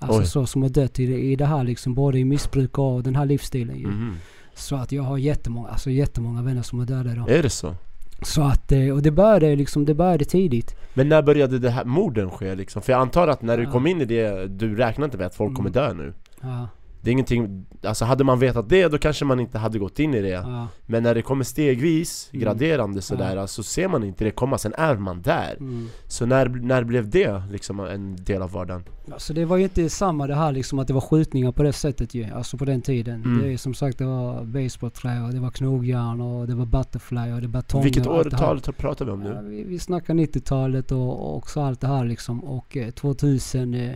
Alltså 0.02 0.20
Oj. 0.20 0.26
så 0.26 0.46
som 0.46 0.62
har 0.62 0.68
dött 0.68 1.00
i, 1.00 1.06
det- 1.06 1.18
i 1.20 1.36
det 1.36 1.46
här 1.46 1.64
liksom, 1.64 1.94
både 1.94 2.18
i 2.18 2.24
missbruk 2.24 2.78
och 2.78 3.02
den 3.02 3.16
här 3.16 3.26
livsstilen 3.26 3.78
ju. 3.78 3.86
Mhm. 3.86 4.14
Så 4.54 4.76
att 4.76 4.92
jag 4.92 5.02
har 5.02 5.18
jättemånga, 5.18 5.68
alltså 5.68 5.90
jättemånga 5.90 6.42
vänner 6.42 6.62
som 6.62 6.80
är 6.80 6.84
döda 6.86 7.12
idag. 7.12 7.30
Är 7.30 7.42
det 7.42 7.50
så? 7.50 7.74
Så 8.22 8.42
att, 8.42 8.72
eh, 8.72 8.88
och 8.94 9.02
det 9.02 9.10
började 9.10 9.56
liksom, 9.56 9.84
det 9.84 9.94
började 9.94 10.24
tidigt. 10.24 10.76
Men 10.94 11.08
när 11.08 11.22
började 11.22 11.58
det 11.58 11.70
här 11.70 11.84
morden 11.84 12.30
ske 12.30 12.54
liksom? 12.54 12.82
För 12.82 12.92
jag 12.92 13.00
antar 13.00 13.28
att 13.28 13.42
när 13.42 13.56
du 13.56 13.62
Ja. 13.64 13.70
kom 13.70 13.86
in 13.86 14.00
i 14.00 14.04
det, 14.04 14.46
du 14.46 14.76
räknar 14.76 15.04
inte 15.04 15.16
med 15.18 15.26
att 15.26 15.34
folk 15.34 15.48
Mm. 15.48 15.56
kommer 15.56 15.70
dö 15.70 15.92
nu? 15.94 16.12
Ja, 16.40 16.68
Det 17.04 17.10
är 17.10 17.12
ingenting, 17.12 17.66
alltså 17.84 18.04
hade 18.04 18.24
man 18.24 18.38
vetat 18.38 18.68
det 18.68 18.88
då 18.88 18.98
kanske 18.98 19.24
man 19.24 19.40
inte 19.40 19.58
hade 19.58 19.78
gått 19.78 19.98
in 19.98 20.14
i 20.14 20.20
det 20.20 20.28
ja. 20.28 20.68
Men 20.86 21.02
när 21.02 21.14
det 21.14 21.22
kommer 21.22 21.44
stegvis, 21.44 22.30
Mm. 22.32 22.42
graderande 22.44 23.02
sådär, 23.02 23.36
Ja. 23.36 23.46
så 23.46 23.62
ser 23.62 23.88
man 23.88 24.04
inte 24.04 24.24
det 24.24 24.30
komma, 24.30 24.58
sen 24.58 24.74
är 24.78 24.96
man 24.96 25.22
där 25.22 25.56
Mm. 25.60 25.88
Så 26.06 26.26
när, 26.26 26.46
när 26.48 26.84
blev 26.84 27.10
det 27.10 27.42
liksom 27.50 27.80
en 27.80 28.16
del 28.24 28.42
av 28.42 28.50
vardagen? 28.52 28.84
Alltså 29.12 29.32
det 29.34 29.44
var 29.44 29.56
ju 29.56 29.62
inte 29.64 29.90
samma 29.90 30.26
det 30.26 30.34
här 30.34 30.52
liksom 30.52 30.78
att 30.78 30.86
det 30.86 30.92
var 30.94 31.00
skjutningar 31.00 31.52
på 31.52 31.62
det 31.62 31.72
sättet 31.72 32.14
ju. 32.14 32.24
Alltså 32.24 32.56
på 32.56 32.64
den 32.64 32.82
tiden. 32.82 33.22
Mm. 33.24 33.42
Det 33.42 33.52
är 33.52 33.56
som 33.56 33.74
sagt 33.74 33.98
det 33.98 34.04
var 34.04 34.44
basebollträ 34.44 35.20
och 35.26 35.32
det 35.32 35.40
var 35.40 35.50
knogjärn 35.50 36.20
och 36.20 36.46
det 36.46 36.54
var 36.54 36.66
butterfly 36.66 37.32
och 37.32 37.40
det 37.40 37.46
var 37.46 37.52
batonger 37.52 37.84
Vilket 37.84 38.06
årtal 38.06 38.60
pratar 38.60 39.04
vi 39.04 39.10
om 39.10 39.22
Ja, 39.22 39.40
nu? 39.42 39.48
vi, 39.50 39.64
vi 39.64 39.78
snackar 39.78 40.14
90-talet 40.14 40.92
och, 40.92 41.36
också 41.36 41.60
allt 41.60 41.80
det 41.80 41.86
här 41.86 42.04
liksom. 42.04 42.44
Och 42.44 42.76
eh, 42.76 42.90
2000 42.90 43.74
eh, 43.74 43.90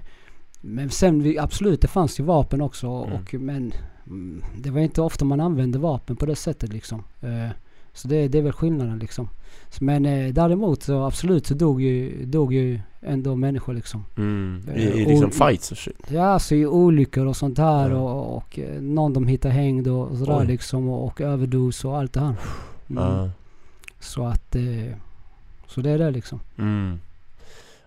Men 0.68 0.90
sen 0.90 1.22
vi, 1.22 1.38
absolut 1.38 1.80
det 1.80 1.88
fanns 1.88 2.20
ju 2.20 2.24
vapen 2.24 2.60
också 2.60 2.86
Mm. 2.86 3.12
och 3.12 3.34
men 3.34 3.72
mm, 4.06 4.42
Det 4.62 4.70
var 4.70 4.80
inte 4.80 5.02
ofta 5.02 5.24
man 5.24 5.40
använde 5.40 5.78
vapen 5.78 6.16
på 6.16 6.26
det 6.26 6.36
sättet 6.36 6.72
liksom. 6.72 7.02
Eh, 7.20 7.50
så 7.92 8.08
det, 8.08 8.28
det 8.28 8.38
är 8.38 8.42
väl 8.42 8.52
skillnaden 8.52 8.98
liksom. 8.98 9.28
Men 9.80 10.06
eh, 10.06 10.32
däremot 10.32 10.82
så 10.82 11.04
absolut 11.04 11.46
så 11.46 11.54
dog 11.54 11.82
ju, 11.82 12.24
dog 12.26 12.54
ju 12.54 12.80
ändå 13.02 13.36
människor 13.36 13.74
liksom. 13.74 14.04
Mm. 14.16 14.62
I, 14.76 14.84
Eh, 14.86 14.94
i 14.94 15.04
liksom 15.06 15.30
fights 15.30 15.70
och 15.72 15.78
shit? 15.78 15.96
Ja, 16.08 16.24
alltså 16.24 16.54
i 16.54 16.66
olyckor 16.66 17.26
och 17.26 17.36
sånt 17.36 17.58
här 17.58 17.90
Ja. 17.90 17.96
och, 17.96 18.36
och 18.36 18.58
eh, 18.58 18.80
någon 18.82 19.12
de 19.12 19.26
hittar 19.26 19.50
hängd 19.50 19.88
och, 19.88 20.18
sådär 20.18 20.38
Oj. 20.40 20.46
liksom 20.46 20.88
och, 20.88 21.04
och 21.06 21.20
överdos 21.20 21.84
och 21.84 21.98
allt 21.98 22.12
det 22.12 22.20
här. 22.20 22.34
Mm. 22.90 23.02
Ja. 23.04 23.30
Så 24.00 24.24
att, 24.26 24.56
eh, 24.56 24.92
så 25.66 25.80
det 25.80 25.90
är 25.90 25.98
det 25.98 26.10
liksom. 26.10 26.40
Mm. 26.58 26.98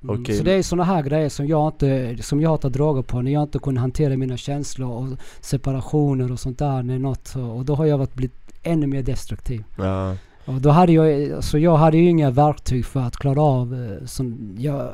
Mm. 0.03 0.21
Okej. 0.21 0.37
Så 0.37 0.43
det 0.43 0.51
är 0.51 0.63
sådana 0.63 0.83
här 0.83 1.03
grejer 1.03 1.29
som 1.29 1.47
jag 1.47 1.67
inte, 1.67 2.17
som 2.23 2.41
jag 2.41 2.61
tar 2.61 2.69
droger 2.69 3.01
på 3.01 3.21
när 3.21 3.31
jag 3.31 3.43
inte 3.43 3.59
kunde 3.59 3.81
hantera 3.81 4.17
mina 4.17 4.37
känslor 4.37 4.91
och 4.91 5.07
separationer 5.41 6.31
och 6.31 6.39
sånt 6.39 6.59
där. 6.59 6.83
När 6.83 6.99
något, 6.99 7.35
och 7.35 7.65
då 7.65 7.75
har 7.75 7.85
jag 7.85 7.97
varit 7.97 8.13
blivit 8.13 8.35
ännu 8.63 8.87
mer 8.87 9.03
destruktiv. 9.03 9.63
Ja. 9.77 10.15
Och 10.45 10.61
då 10.61 10.69
hade 10.69 10.91
jag, 10.91 11.43
så 11.43 11.57
jag 11.57 11.77
hade 11.77 11.97
ju 11.97 12.09
inga 12.09 12.31
verktyg 12.31 12.85
för 12.85 12.99
att 12.99 13.17
klara 13.17 13.41
av 13.41 13.73
eh, 13.73 14.05
som 14.05 14.55
jag, 14.59 14.91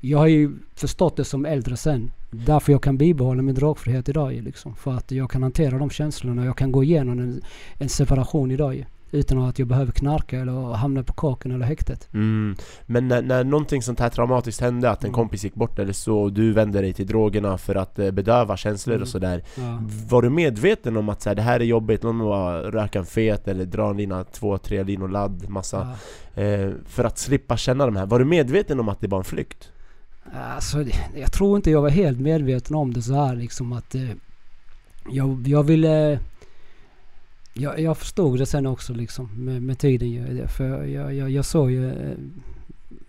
jag 0.00 0.18
har 0.18 0.26
ju 0.26 0.52
förstått 0.74 1.16
det 1.16 1.24
som 1.24 1.46
äldre 1.46 1.76
sen. 1.76 2.10
Därför 2.30 2.72
jag 2.72 2.82
kan 2.82 2.98
bibehålla 2.98 3.42
min 3.42 3.54
drogfrihet 3.54 4.08
idag 4.08 4.32
liksom. 4.32 4.74
För 4.74 4.92
att 4.92 5.10
jag 5.10 5.30
kan 5.30 5.42
hantera 5.42 5.78
de 5.78 5.90
känslorna. 5.90 6.44
Jag 6.44 6.56
kan 6.56 6.72
gå 6.72 6.84
igenom 6.84 7.18
en, 7.18 7.42
en 7.78 7.88
separation 7.88 8.50
idag. 8.50 8.86
Utan 9.14 9.38
att 9.38 9.58
jag 9.58 9.68
behöver 9.68 9.92
knarka 9.92 10.40
eller 10.40 10.72
hamna 10.74 11.02
på 11.02 11.12
kåken 11.12 11.52
eller 11.52 11.66
häktet. 11.66 12.08
Mm. 12.14 12.56
Men 12.86 13.08
när, 13.08 13.22
när 13.22 13.44
någonting 13.44 13.82
sånt 13.82 14.00
här 14.00 14.08
traumatiskt 14.08 14.60
hände, 14.60 14.90
att 14.90 15.04
en 15.04 15.08
Mm. 15.08 15.14
kompis 15.14 15.44
gick 15.44 15.54
bort 15.54 15.78
eller 15.78 15.92
så, 15.92 16.18
och 16.18 16.32
du 16.32 16.52
vände 16.52 16.80
dig 16.80 16.92
till 16.92 17.06
drogerna 17.06 17.58
för 17.58 17.74
att 17.74 17.98
eh, 17.98 18.10
bedöva 18.10 18.56
känslor 18.56 18.94
Mm. 18.94 19.02
och 19.02 19.08
sådär 19.08 19.42
Ja. 19.56 19.82
Var 20.08 20.22
du 20.22 20.30
medveten 20.30 20.96
om 20.96 21.08
att 21.08 21.22
så 21.22 21.30
här, 21.30 21.34
det 21.36 21.42
här 21.42 21.60
är 21.60 21.64
jobbigt, 21.64 22.02
någon 22.02 22.18
var 22.18 22.58
röka 22.62 22.98
en 22.98 23.06
fet 23.06 23.48
eller 23.48 23.64
dra 23.64 23.90
en 23.90 23.96
lina, 23.96 24.24
två, 24.24 24.58
tre 24.58 24.82
linor 24.82 25.08
ladd, 25.08 25.48
massa 25.48 25.96
Ja. 26.34 26.42
eh, 26.42 26.70
För 26.86 27.04
att 27.04 27.18
slippa 27.18 27.56
känna 27.56 27.86
de 27.86 27.96
här, 27.96 28.06
var 28.06 28.18
du 28.18 28.24
medveten 28.24 28.80
om 28.80 28.88
att 28.88 29.00
det 29.00 29.08
var 29.08 29.18
en 29.18 29.24
flykt? 29.24 29.68
Alltså, 30.54 30.84
jag 31.16 31.32
tror 31.32 31.56
inte 31.56 31.70
jag 31.70 31.82
var 31.82 31.90
helt 31.90 32.20
medveten 32.20 32.76
om 32.76 32.92
det 32.92 33.02
så 33.02 33.14
här 33.14 33.36
liksom 33.36 33.72
att 33.72 33.94
eh, 33.94 34.10
jag, 35.10 35.48
jag 35.48 35.62
ville... 35.62 36.18
Jag, 37.54 37.80
jag 37.80 37.98
förstod 37.98 38.38
det 38.38 38.46
sen 38.46 38.66
också 38.66 38.92
liksom 38.92 39.28
med, 39.44 39.62
med 39.62 39.78
tiden 39.78 40.10
ju. 40.10 40.46
För 40.46 40.84
jag, 40.84 41.14
jag, 41.14 41.30
jag 41.30 41.44
såg 41.44 41.70
ju 41.70 41.88
eh, 41.90 42.16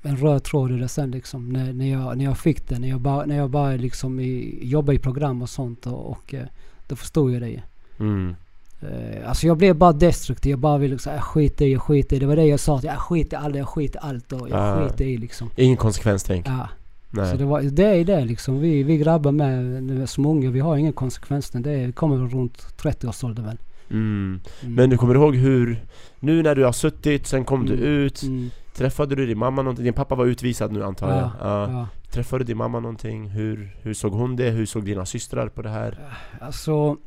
en 0.02 0.18
röd 0.18 0.44
tråd 0.44 0.72
i 0.72 0.76
det 0.78 0.88
sen 0.88 1.12
liksom 1.12 1.50
när, 1.50 1.74
när, 1.74 1.92
jag, 1.92 2.18
när 2.18 2.26
jag 2.26 2.38
fick 2.38 2.68
det. 2.70 2.80
När 2.80 2.90
jag, 2.90 3.00
bara, 3.00 3.26
när 3.26 3.38
jag 3.38 3.50
började 3.50 3.78
liksom 3.78 4.20
i, 4.20 4.60
jobba 4.62 4.94
i 4.94 5.00
program 5.00 5.42
och 5.42 5.50
sånt 5.50 5.88
och, 5.88 6.12
och 6.12 6.34
eh, 6.34 6.46
då 6.88 6.96
förstod 6.96 7.32
jag 7.34 7.42
det 7.42 7.50
ju. 7.50 7.60
Mm. 8.00 8.36
Eh, 8.82 9.30
alltså 9.30 9.48
jag 9.48 9.58
blev 9.58 9.76
bara 9.76 9.92
destruktiv. 9.94 10.50
Jag 10.50 10.60
bara 10.60 10.78
ville 10.78 11.00
säga 11.00 11.22
skit 11.22 11.62
i, 11.62 11.72
jag 11.72 11.82
skiter 11.82 12.16
i. 12.16 12.20
Det 12.20 12.26
var 12.26 12.36
det 12.36 12.46
jag 12.46 12.60
sa. 12.60 12.80
Jag 12.84 12.98
skiter 13.00 13.38
i 13.38 13.40
allt, 13.40 13.56
jag 13.56 13.68
skiter 13.68 14.00
i 14.00 14.02
allt 14.02 14.32
och 14.34 14.50
jag 14.50 14.60
Ah. 14.60 14.88
skiter 14.90 15.06
i 15.06 15.18
liksom. 15.18 15.50
Ingen 15.56 15.78
konsekvenstänk. 15.78 16.48
Ja. 16.48 16.70
Så 17.14 17.22
Nej. 17.22 17.38
det, 17.38 17.46
var, 17.46 17.62
det 17.62 17.84
är 17.86 18.06
det 18.06 18.26
liksom. 18.26 18.60
Vi, 18.60 18.84
vi 18.84 18.98
grabbar 18.98 19.32
med, 19.32 19.84
nu 19.84 20.08
som 20.08 20.26
unga, 20.26 20.50
vi 20.52 20.60
har 20.60 20.78
ingen 20.78 20.94
konsekvens. 20.94 21.50
Det 21.50 21.72
är- 21.72 21.92
kommer 21.92 22.18
runt 22.18 22.58
30-årsåldern 22.82 23.46
väl. 23.46 23.58
Mm. 23.94 24.40
Mm. 24.62 24.76
Men 24.76 24.90
du 24.90 24.98
kommer 24.98 25.16
ihåg 25.16 25.36
hur, 25.36 25.86
nu 26.20 26.44
när 26.44 26.56
du 26.56 26.64
har 26.66 26.72
suttit, 26.72 27.28
sen 27.28 27.46
kom 27.46 27.66
du 27.66 27.74
Mm. 27.74 27.86
ut, 27.86 28.24
Mm. 28.24 28.50
träffade 28.76 29.16
du 29.16 29.26
din 29.26 29.38
mamma 29.38 29.62
någonting? 29.62 29.86
Din 29.86 29.94
pappa 29.94 30.16
var 30.16 30.26
utvisad 30.26 30.72
nu 30.72 30.84
antar 30.84 31.10
jag? 31.10 31.18
Ja, 31.20 31.32
Ja. 31.42 31.72
ja. 31.72 31.88
Träffade 32.12 32.44
du 32.44 32.48
din 32.48 32.58
mamma 32.58 32.80
någonting? 32.80 33.30
Hur, 33.30 33.76
hur 33.82 33.94
såg 33.94 34.14
hon 34.14 34.36
det? 34.36 34.50
Hur 34.50 34.66
såg 34.66 34.86
dina 34.86 35.06
systrar 35.06 35.48
på 35.50 35.62
det 35.62 35.70
här? 35.70 36.00
Alltså 36.42 36.98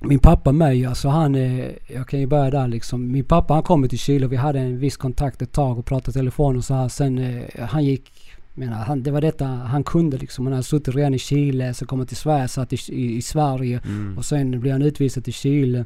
min 0.00 0.18
pappa 0.18 0.52
mig, 0.52 0.86
alltså 0.86 1.08
han 1.08 1.34
är, 1.34 1.78
jag 1.88 2.08
kan 2.08 2.20
ju 2.20 2.26
börja 2.26 2.50
där 2.50 2.68
liksom. 2.68 3.12
Min 3.12 3.24
pappa 3.24 3.54
han 3.54 3.62
kom 3.62 3.88
till 3.88 3.98
Chile 3.98 4.26
och 4.26 4.32
vi 4.32 4.36
hade 4.36 4.60
en 4.60 4.78
viss 4.78 4.96
kontakt 4.96 5.42
ett 5.42 5.52
tag 5.52 5.78
och 5.78 5.86
pratade 5.86 6.12
telefon 6.12 6.56
och 6.56 6.64
så 6.64 6.74
här. 6.74 6.88
Sen 6.88 7.18
eh, 7.18 7.64
han 7.68 7.84
gick, 7.84 8.12
menar, 8.54 8.76
han, 8.84 9.02
det 9.02 9.10
var 9.10 9.20
detta 9.20 9.44
han 9.46 9.84
kunde 9.84 10.16
liksom. 10.18 10.46
Han 10.46 10.52
hade 10.52 10.62
suttit 10.64 10.94
redan 10.94 11.14
i 11.14 11.18
Chile, 11.18 11.74
så 11.74 11.86
kom 11.86 11.98
han 11.98 12.06
till 12.08 12.16
Sverige, 12.16 12.48
satt 12.48 12.72
i, 12.72 12.76
i, 12.88 13.16
i 13.16 13.22
Sverige 13.22 13.80
Mm. 13.84 14.18
och 14.18 14.24
sen 14.24 14.60
blev 14.60 14.72
han 14.72 14.82
utvisad 14.82 15.24
till 15.24 15.32
Chile. 15.32 15.84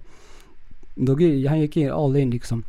Då, 0.94 1.12
han 1.48 1.60
gick 1.60 1.76
in 1.76 1.90
all 1.90 2.16
in 2.16 2.30
liksom. 2.30 2.62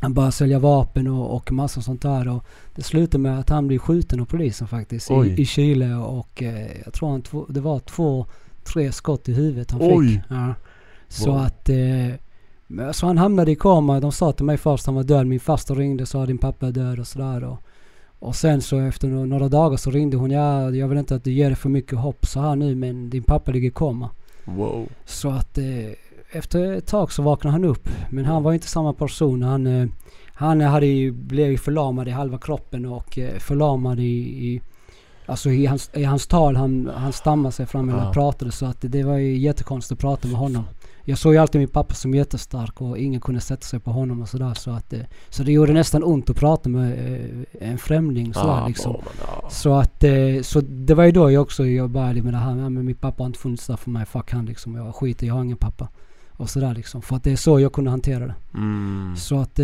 Han 0.00 0.14
började 0.14 0.32
sälja 0.32 0.58
vapen 0.58 1.06
och, 1.06 1.36
och 1.36 1.52
massa 1.52 1.80
sånt 1.80 2.02
där 2.02 2.28
och 2.28 2.44
det 2.74 2.82
slutade 2.82 3.22
med 3.22 3.38
att 3.38 3.48
han 3.48 3.66
blev 3.68 3.78
skjuten 3.78 4.20
av 4.20 4.24
polisen 4.24 4.68
faktiskt 4.68 5.10
Oj. 5.10 5.28
i, 5.28 5.42
i 5.42 5.46
Chile 5.46 5.94
och 5.94 6.42
eh, 6.42 6.70
jag 6.84 6.92
tror 6.94 7.10
han 7.10 7.22
två, 7.22 7.46
det 7.48 7.60
var 7.60 7.78
två, 7.78 8.26
tre 8.64 8.92
skott 8.92 9.28
i 9.28 9.32
huvudet 9.32 9.70
han 9.70 9.80
Oj. 9.82 10.08
fick. 10.08 10.20
Ja. 10.28 10.54
Så 11.08 11.30
Wow. 11.30 11.40
att 11.40 11.68
eh, 11.68 12.92
så 12.92 13.06
han 13.06 13.18
hamnade 13.18 13.50
i 13.50 13.54
koma. 13.54 14.00
De 14.00 14.12
sa 14.12 14.32
till 14.32 14.44
mig 14.44 14.56
först 14.56 14.82
att 14.82 14.86
han 14.86 14.94
var 14.94 15.02
död. 15.04 15.26
Min 15.26 15.40
faster 15.40 15.74
ringde 15.74 16.02
och 16.02 16.08
sa 16.08 16.26
din 16.26 16.38
pappa 16.38 16.66
är 16.66 16.72
död 16.72 16.98
och 17.00 17.06
sådär. 17.06 17.44
Och, 17.44 17.58
och 18.26 18.36
sen 18.36 18.62
så 18.62 18.78
efter 18.78 19.08
några 19.08 19.48
dagar 19.48 19.76
så 19.76 19.90
ringde 19.90 20.16
hon. 20.16 20.30
Ja, 20.30 20.70
jag 20.70 20.88
vill 20.88 20.98
inte 20.98 21.14
att 21.14 21.24
du 21.24 21.32
ger 21.32 21.46
dig 21.46 21.56
för 21.56 21.68
mycket 21.68 21.98
hopp 21.98 22.26
så 22.26 22.40
här 22.40 22.56
nu 22.56 22.74
men 22.74 23.10
din 23.10 23.22
pappa 23.22 23.50
ligger 23.50 23.68
i 23.68 23.72
koma. 23.72 24.10
Wow. 24.44 24.88
Så 25.04 25.30
att 25.30 25.58
eh, 25.58 25.64
efter 26.32 26.72
ett 26.72 26.86
tag 26.86 27.12
så 27.12 27.22
vaknade 27.22 27.52
han 27.52 27.64
upp. 27.64 27.88
Men 28.10 28.24
han 28.24 28.42
var 28.42 28.52
inte 28.52 28.66
samma 28.66 28.92
person. 28.92 29.42
Han, 29.42 29.66
eh, 29.66 29.88
han 30.34 30.60
hade 30.60 30.86
ju, 30.86 31.12
blev 31.12 31.50
ju 31.50 31.58
förlamad 31.58 32.08
i 32.08 32.10
halva 32.10 32.38
kroppen 32.38 32.86
och 32.86 33.18
eh, 33.18 33.38
förlamad 33.38 34.00
i, 34.00 34.04
i 34.46 34.60
Alltså 35.28 35.50
i 35.50 35.66
hans, 35.66 35.90
i 35.94 36.04
hans 36.04 36.26
tal, 36.26 36.56
han, 36.56 36.90
han 36.94 37.12
stammade 37.12 37.52
sig 37.52 37.66
fram 37.66 37.88
eller 37.88 38.04
Ja. 38.04 38.12
pratade 38.12 38.52
så 38.52 38.66
att 38.66 38.80
det, 38.80 38.88
det 38.88 39.02
var 39.02 39.16
ju 39.16 39.38
jättekonstigt 39.38 39.92
att 39.92 40.00
prata 40.00 40.28
med 40.28 40.36
honom. 40.36 40.64
Jag 41.08 41.18
såg 41.18 41.32
ju 41.32 41.38
alltid 41.38 41.58
min 41.58 41.68
pappa 41.68 41.94
som 41.94 42.14
jättestark 42.14 42.80
och 42.80 42.98
ingen 42.98 43.20
kunde 43.20 43.40
sätta 43.40 43.62
sig 43.62 43.80
på 43.80 43.90
honom 43.90 44.22
och 44.22 44.28
sådär. 44.28 44.54
Så, 44.54 44.70
att, 44.70 44.92
eh, 44.92 45.00
så 45.30 45.42
det 45.42 45.52
gjorde 45.52 45.72
nästan 45.72 46.04
ont 46.04 46.30
att 46.30 46.36
prata 46.36 46.68
med 46.68 46.92
eh, 46.92 47.70
en 47.70 47.78
främling 47.78 48.34
sådär 48.34 48.48
Ah, 48.48 48.68
liksom. 48.68 48.92
men, 48.92 49.28
ah. 49.28 49.50
Så 49.50 49.74
att, 49.74 50.04
eh, 50.04 50.42
så 50.42 50.60
det 50.60 50.94
var 50.94 51.04
ju 51.04 51.12
då 51.12 51.30
jag 51.30 51.42
också 51.42 51.66
jag 51.66 51.90
började 51.90 52.22
med 52.22 52.32
det 52.32 52.38
här, 52.38 52.56
ja, 52.56 52.68
men 52.68 52.84
min 52.84 52.94
pappa 52.94 53.22
har 53.22 53.26
inte 53.26 53.38
funnits 53.38 53.66
där 53.66 53.76
för 53.76 53.90
mig, 53.90 54.06
fuck 54.06 54.32
han 54.32 54.46
liksom, 54.46 54.74
jag 54.74 54.94
skiter, 54.94 55.26
jag 55.26 55.34
har 55.34 55.44
ingen 55.44 55.56
pappa. 55.56 55.88
Och 56.30 56.50
sådär 56.50 56.74
liksom, 56.74 57.02
för 57.02 57.16
att 57.16 57.24
det 57.24 57.32
är 57.32 57.36
så 57.36 57.60
jag 57.60 57.72
kunde 57.72 57.90
hantera 57.90 58.26
det. 58.26 58.34
Mm. 58.54 59.16
Så 59.16 59.38
att, 59.40 59.60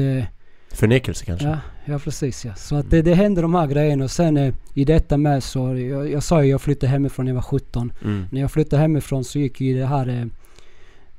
Förnekelse 0.73 1.25
kanske? 1.25 1.47
ja, 1.47 1.59
ja 1.85 1.99
precis 1.99 2.45
ja. 2.45 2.55
Så 2.55 2.77
att 2.77 2.91
det, 2.91 3.03
det 3.03 3.15
hände 3.15 3.43
de 3.43 3.55
här 3.55 3.67
grejerna 3.67 4.05
och 4.05 4.11
sen 4.11 4.37
eh, 4.37 4.55
i 4.75 4.85
detta 4.85 5.17
med 5.17 5.43
så, 5.43 5.77
jag, 5.77 6.11
jag 6.11 6.23
sa 6.23 6.45
ju 6.45 6.51
jag 6.51 6.61
flyttade 6.61 6.93
hemifrån 6.93 7.25
när 7.27 7.31
jag 7.31 7.35
var 7.35 7.43
17. 7.43 7.93
Mm. 8.05 8.25
När 8.31 8.41
jag 8.41 8.51
flyttade 8.51 8.83
hemifrån 8.83 9.25
så 9.25 9.39
gick 9.39 9.61
ju 9.61 9.79
det 9.79 9.87
här 9.87 10.09
eh, 10.09 10.27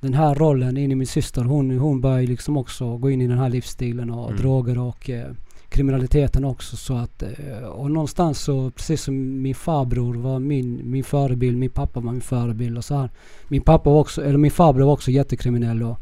den 0.04 0.14
här 0.14 0.36
rollen 0.36 0.78
in 0.78 0.92
i 0.92 0.96
min 0.96 1.08
syster. 1.08 1.44
Hon, 1.44 1.72
hon 1.78 2.02
började 2.02 2.28
liksom 2.28 2.58
också 2.58 2.98
gå 2.98 3.10
in 3.12 3.22
i 3.22 3.28
den 3.28 3.38
här 3.38 3.50
livsstilen 3.50 4.10
och 4.10 4.28
Mm. 4.30 4.42
droger 4.42 4.78
och 4.80 5.10
eh, 5.10 5.32
kriminaliteten 5.70 6.46
också. 6.46 6.78
Så 6.78 6.96
att, 6.98 7.24
eh, 7.24 7.64
och 7.68 7.92
någonstans 7.92 8.40
så, 8.40 8.72
precis 8.72 9.02
som 9.04 9.42
min 9.42 9.56
farbror 9.56 10.14
var 10.16 10.40
min, 10.40 10.82
min 10.92 11.04
förebild, 11.04 11.58
min 11.58 11.70
pappa 11.70 12.00
var 12.00 12.12
min 12.12 12.22
förebild 12.22 12.78
och 12.78 12.86
så 12.86 12.96
här. 12.96 13.10
Min 13.48 13.62
pappa 13.62 13.90
var 13.90 14.00
också, 14.00 14.24
eller 14.26 14.38
min 14.38 14.52
farbror 14.52 14.86
var 14.86 14.94
också 14.94 15.12
jättekriminell 15.12 15.84
och 15.84 16.00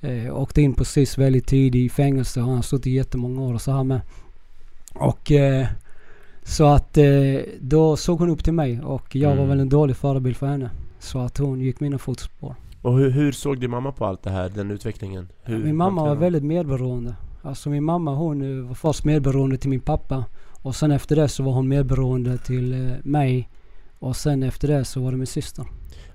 eh, 0.00 0.36
åkte 0.36 0.62
in 0.62 0.74
precis 0.74 1.18
väldigt 1.18 1.46
tidigt 1.46 1.86
i 1.86 1.88
fängelse 1.94 2.40
och 2.40 2.46
han 2.46 2.54
har 2.56 2.62
suttit 2.62 2.92
jättemånga 2.92 3.40
år 3.42 3.54
och 3.54 3.60
så 3.62 3.72
här 3.72 3.84
med. 3.84 4.00
Och 4.94 5.32
eh, 5.32 5.66
så 6.42 6.64
att 6.64 6.98
eh, 6.98 7.04
då 7.60 7.96
såg 7.96 8.18
hon 8.18 8.30
upp 8.30 8.44
till 8.44 8.52
mig 8.52 8.80
och 8.80 9.16
jag 9.16 9.28
var 9.28 9.36
Mm. 9.36 9.48
väl 9.48 9.60
en 9.60 9.68
dålig 9.68 9.96
förebild 9.96 10.36
för 10.36 10.46
henne. 10.46 10.70
Så 10.98 11.18
att 11.18 11.38
hon 11.38 11.60
gick 11.60 11.80
mina 11.80 11.98
fotspår. 11.98 12.54
Och 12.86 12.98
hur, 12.98 13.10
hur 13.10 13.32
såg 13.32 13.60
din 13.60 13.70
mamma 13.70 13.92
på 13.92 14.06
allt 14.06 14.22
det 14.22 14.30
här, 14.30 14.48
den 14.48 14.70
utvecklingen? 14.70 15.28
Hur 15.42 15.64
min 15.64 15.76
mamma 15.76 16.04
var 16.04 16.14
väldigt 16.14 16.44
medberoende. 16.44 17.14
Alltså 17.42 17.70
min 17.70 17.84
mamma 17.84 18.14
hon 18.14 18.58
eh, 18.60 18.66
var 18.66 18.74
först 18.74 19.04
medberoende 19.04 19.56
till 19.56 19.70
min 19.70 19.80
pappa. 19.80 20.24
Och 20.62 20.76
sen 20.76 20.90
efter 20.90 21.16
det 21.16 21.28
så 21.28 21.42
var 21.42 21.52
hon 21.52 21.68
medberoende 21.68 22.38
till 22.38 22.72
eh, 22.72 22.96
mig. 23.02 23.48
Och 23.98 24.16
sen 24.16 24.42
efter 24.42 24.68
det 24.68 24.84
så 24.84 25.00
var 25.00 25.10
det 25.10 25.16
min 25.16 25.26
syster. 25.26 25.64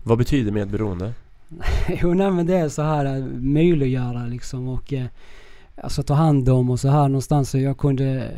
Vad 0.04 0.18
betyder 0.18 0.52
medberoende? 0.52 1.14
jo 2.02 2.14
nej 2.14 2.32
men 2.32 2.46
det 2.46 2.56
är 2.56 2.70
så 2.70 2.82
här 2.82 3.06
eh, 3.06 3.26
möjliggöra 3.40 4.26
liksom 4.26 4.68
och 4.68 4.94
eh, 4.94 5.06
alltså 5.76 6.04
ta 6.04 6.14
hand 6.14 6.50
om 6.50 6.70
och 6.70 6.80
så 6.80 6.90
här 6.90 7.08
någonstans 7.08 7.50
så 7.50 7.58
jag 7.60 7.78
kunde 7.78 8.32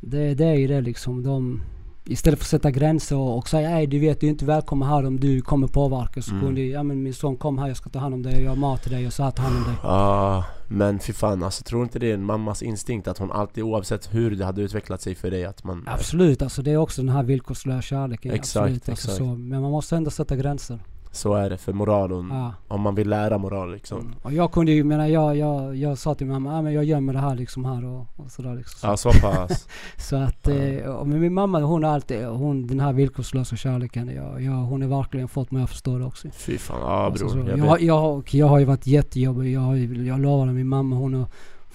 det, 0.00 0.34
det 0.34 0.44
är 0.44 0.56
ju 0.56 0.66
det 0.66 0.80
liksom. 0.80 1.22
De, 1.22 1.62
istället 2.04 2.38
för 2.38 2.44
att 2.44 2.48
sätta 2.48 2.70
gränser 2.70 3.16
och, 3.16 3.48
säga 3.48 3.70
nej 3.70 3.86
du 3.86 3.98
vet 3.98 4.20
du 4.20 4.26
är 4.26 4.30
inte 4.30 4.44
välkommen 4.44 4.88
här 4.88 5.06
om 5.06 5.20
du 5.20 5.40
kommer 5.40 5.66
påverka 5.66 6.22
så 6.22 6.30
Mm. 6.30 6.42
kunde 6.42 6.60
ja 6.60 6.82
men 6.82 7.02
min 7.02 7.14
son 7.14 7.36
kom 7.36 7.58
här 7.58 7.68
jag 7.68 7.76
ska 7.76 7.90
ta 7.90 7.98
hand 7.98 8.14
om 8.14 8.22
dig, 8.22 8.42
jag 8.42 8.50
har 8.50 8.56
mat 8.56 8.82
till 8.82 8.92
dig 8.92 9.06
och 9.06 9.12
så 9.12 9.22
här 9.22 9.30
ta 9.30 9.42
hand 9.42 9.56
om 9.56 9.64
dig. 9.64 9.74
Ja, 9.82 10.44
men 10.68 10.98
fy 10.98 11.12
fan 11.12 11.42
alltså 11.42 11.64
tror 11.64 11.82
inte 11.82 11.98
det 11.98 12.10
är 12.10 12.14
en 12.14 12.24
mammas 12.24 12.62
instinkt 12.62 13.08
att 13.08 13.18
hon 13.18 13.32
alltid 13.32 13.64
oavsett 13.64 14.14
hur 14.14 14.30
det 14.30 14.44
hade 14.44 14.62
utvecklat 14.62 15.02
sig 15.02 15.14
för 15.14 15.30
dig 15.30 15.44
att 15.44 15.64
man... 15.64 15.84
Absolut, 15.86 16.42
alltså 16.42 16.62
det 16.62 16.70
är 16.70 16.76
också 16.76 17.02
den 17.02 17.08
här 17.08 17.22
villkorslösa 17.22 17.82
kärleken. 17.82 18.32
Exakt, 18.32 18.56
absolut, 18.56 18.88
alltså, 18.88 19.08
exakt. 19.08 19.18
Så, 19.18 19.24
men 19.24 19.62
man 19.62 19.70
måste 19.70 19.96
ändå 19.96 20.10
sätta 20.10 20.36
gränser. 20.36 20.78
Så 21.12 21.34
är 21.34 21.50
det 21.50 21.56
för 21.58 21.72
moralen, 21.72 22.28
Ja. 22.32 22.52
om 22.68 22.80
man 22.80 22.94
vill 22.94 23.08
lära 23.08 23.38
moral 23.38 23.72
liksom. 23.72 23.98
Mm. 24.00 24.12
Och 24.22 24.32
jag 24.32 24.52
kunde 24.52 24.72
ju, 24.72 24.84
menar 24.84 25.06
jag, 25.06 25.36
jag, 25.36 25.76
jag 25.76 25.98
sa 25.98 26.14
till 26.14 26.26
mamma, 26.26 26.58
ah, 26.58 26.62
men 26.62 26.72
jag 26.72 26.84
gömmer 26.84 27.12
det 27.12 27.18
här 27.18 27.34
liksom 27.34 27.64
här 27.64 27.84
och, 27.84 28.06
och 28.16 28.30
sådär 28.30 28.54
liksom. 28.54 28.90
Ja, 28.90 28.96
så 28.96 29.10
pass. 29.12 29.68
Så 29.98 30.16
att, 30.16 30.48
eh, 30.48 30.84
och 30.90 31.08
min 31.08 31.34
mamma 31.34 31.60
hon 31.60 31.84
har 31.84 31.90
alltid, 31.94 32.24
hon, 32.26 32.66
den 32.66 32.80
här 32.80 32.92
villkorslösa 32.92 33.56
kärleken, 33.56 34.08
jag, 34.14 34.42
jag, 34.42 34.52
hon 34.52 34.82
har 34.82 34.88
verkligen 34.88 35.28
fått 35.28 35.50
mig 35.50 35.62
att 35.62 35.70
förstå 35.70 35.98
det 35.98 36.04
också. 36.04 36.28
Fy 36.32 36.58
fan, 36.58 36.80
ja 36.80 36.86
Alltså, 37.06 37.24
bror. 37.26 37.44
så, 37.44 37.50
jag 37.50 37.58
jag, 37.58 37.80
jag, 37.82 38.22
jag 38.30 38.46
har 38.46 38.58
ju 38.58 38.64
varit 38.64 38.86
jättejobbig. 38.86 39.52
Jag, 39.52 39.60
har 39.60 39.76
jag 40.06 40.20
lovar 40.20 40.46
min 40.46 40.68
mamma 40.68 40.96
hon 40.96 41.14
har 41.14 41.26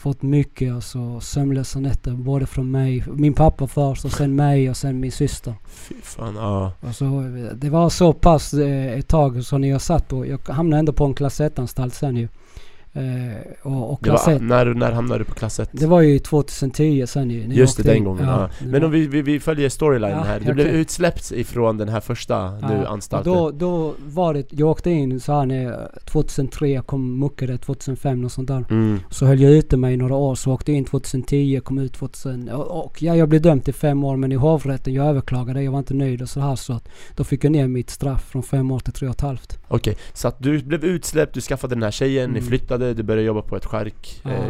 fått 0.06 0.22
mycket 0.22 0.74
alltså, 0.74 1.20
sömnlösa 1.20 1.80
nätter. 1.80 2.12
Både 2.12 2.46
från 2.46 2.72
mig, 2.72 3.04
min 3.08 3.34
pappa 3.34 3.68
först 3.68 4.06
och 4.06 4.12
sen 4.12 4.36
mig 4.36 4.70
och 4.70 4.78
sen 4.78 5.00
min 5.00 5.12
syster. 5.12 5.54
Fy 5.66 5.96
fan, 6.02 6.36
ja. 6.36 6.72
Alltså, 6.82 7.06
det 7.56 7.70
var 7.70 7.90
så 7.90 8.14
pass 8.14 8.54
eh, 8.54 9.00
ett 9.00 9.08
tag 9.08 9.44
så 9.44 9.58
när 9.58 9.68
jag 9.68 9.82
satt 9.82 10.08
på, 10.08 10.26
jag 10.26 10.40
hamnade 10.48 10.80
ändå 10.80 10.94
på 10.94 11.06
en 11.06 11.14
klass 11.14 11.42
1-anstalt 11.42 11.94
sen 11.94 12.18
ju. 12.18 12.28
Eh, 12.96 13.02
och, 13.62 13.94
och 13.94 14.04
klass 14.04 14.28
var, 14.28 14.34
1, 14.34 14.42
när, 14.42 14.66
när 14.66 14.92
hamnade 14.92 15.20
du 15.20 15.26
på 15.26 15.34
klass 15.34 15.60
1? 15.60 15.70
det 15.72 15.88
var 15.88 16.02
ju 16.02 16.20
2010 16.20 17.06
sen 17.08 17.30
ju. 17.30 17.44
Just 17.50 17.78
det, 17.78 17.84
den 17.84 18.04
gången. 18.04 18.26
Ja. 18.28 18.50
det 18.60 18.66
Men 18.68 18.84
om 18.84 18.92
vi, 18.92 19.08
vi, 19.08 19.22
vi 19.22 19.40
följer 19.40 19.70
storylinen 19.70 20.18
Ja, 20.18 20.24
här. 20.24 20.40
Du 20.40 20.54
blev 20.54 20.68
utsläppt 20.68 21.32
ifrån 21.32 21.78
den 21.78 21.90
här 21.90 22.00
första 22.00 22.52
nu 22.52 22.60
Ja, 22.84 22.88
anstalten. 22.88 23.34
Då, 23.34 23.52
då 23.52 23.94
var 24.06 24.34
det, 24.34 24.46
jag 24.54 24.70
åkte 24.70 24.90
in 24.92 25.20
så 25.20 25.34
här 25.34 25.46
när 25.46 25.90
2003, 26.06 26.68
jag 26.68 26.86
kom 26.86 27.20
muckade 27.20 27.58
2005 27.58 28.26
och 28.26 28.32
sånt 28.32 28.48
där. 28.48 28.66
Mm. 28.70 29.00
Så 29.10 29.26
höll 29.26 29.42
jag 29.42 29.52
ute 29.52 29.78
mig 29.78 29.94
i 29.94 29.98
några 29.98 30.16
år, 30.16 30.36
så 30.36 30.52
åkte 30.54 30.72
jag 30.72 30.78
in 30.78 30.86
2010, 30.86 31.60
kom 31.64 31.78
ut 31.80 31.94
2000 31.94 32.50
och, 32.50 32.86
och 32.86 33.04
ja, 33.04 33.16
jag 33.16 33.30
blev 33.30 33.42
dömd 33.42 33.64
till 33.66 33.74
fem 33.74 34.04
år 34.04 34.16
men 34.18 34.32
i 34.32 34.36
hovrätten, 34.36 34.94
jag 34.94 35.06
överklagade, 35.06 35.64
jag 35.64 35.72
var 35.72 35.80
inte 35.80 35.94
nöjd 35.94 36.22
och 36.22 36.30
så 36.30 36.40
här 36.40 36.56
så 36.56 36.74
att 36.74 36.90
då 37.16 37.24
fick 37.24 37.44
jag 37.44 37.52
ner 37.52 37.68
mitt 37.68 37.90
straff 37.90 38.30
från 38.30 38.44
fem 38.44 38.72
år 38.72 38.80
till 38.80 38.94
tre 38.94 39.08
och 39.08 39.16
ett 39.16 39.22
halvt. 39.22 39.60
Okej, 39.68 39.98
så 40.14 40.28
att 40.28 40.44
du 40.44 40.60
blev 40.64 40.84
utsläppt, 40.86 41.34
du 41.34 41.42
skaffade 41.42 41.76
den 41.76 41.84
här 41.84 41.92
tjejen, 41.92 42.30
ni 42.30 42.38
Mm. 42.40 42.48
flyttade, 42.50 42.85
du 42.94 43.04
började 43.04 43.28
jobba 43.28 43.42
på 43.42 43.56
ett 43.56 43.66
Ja. 44.24 44.32
eh, 44.32 44.48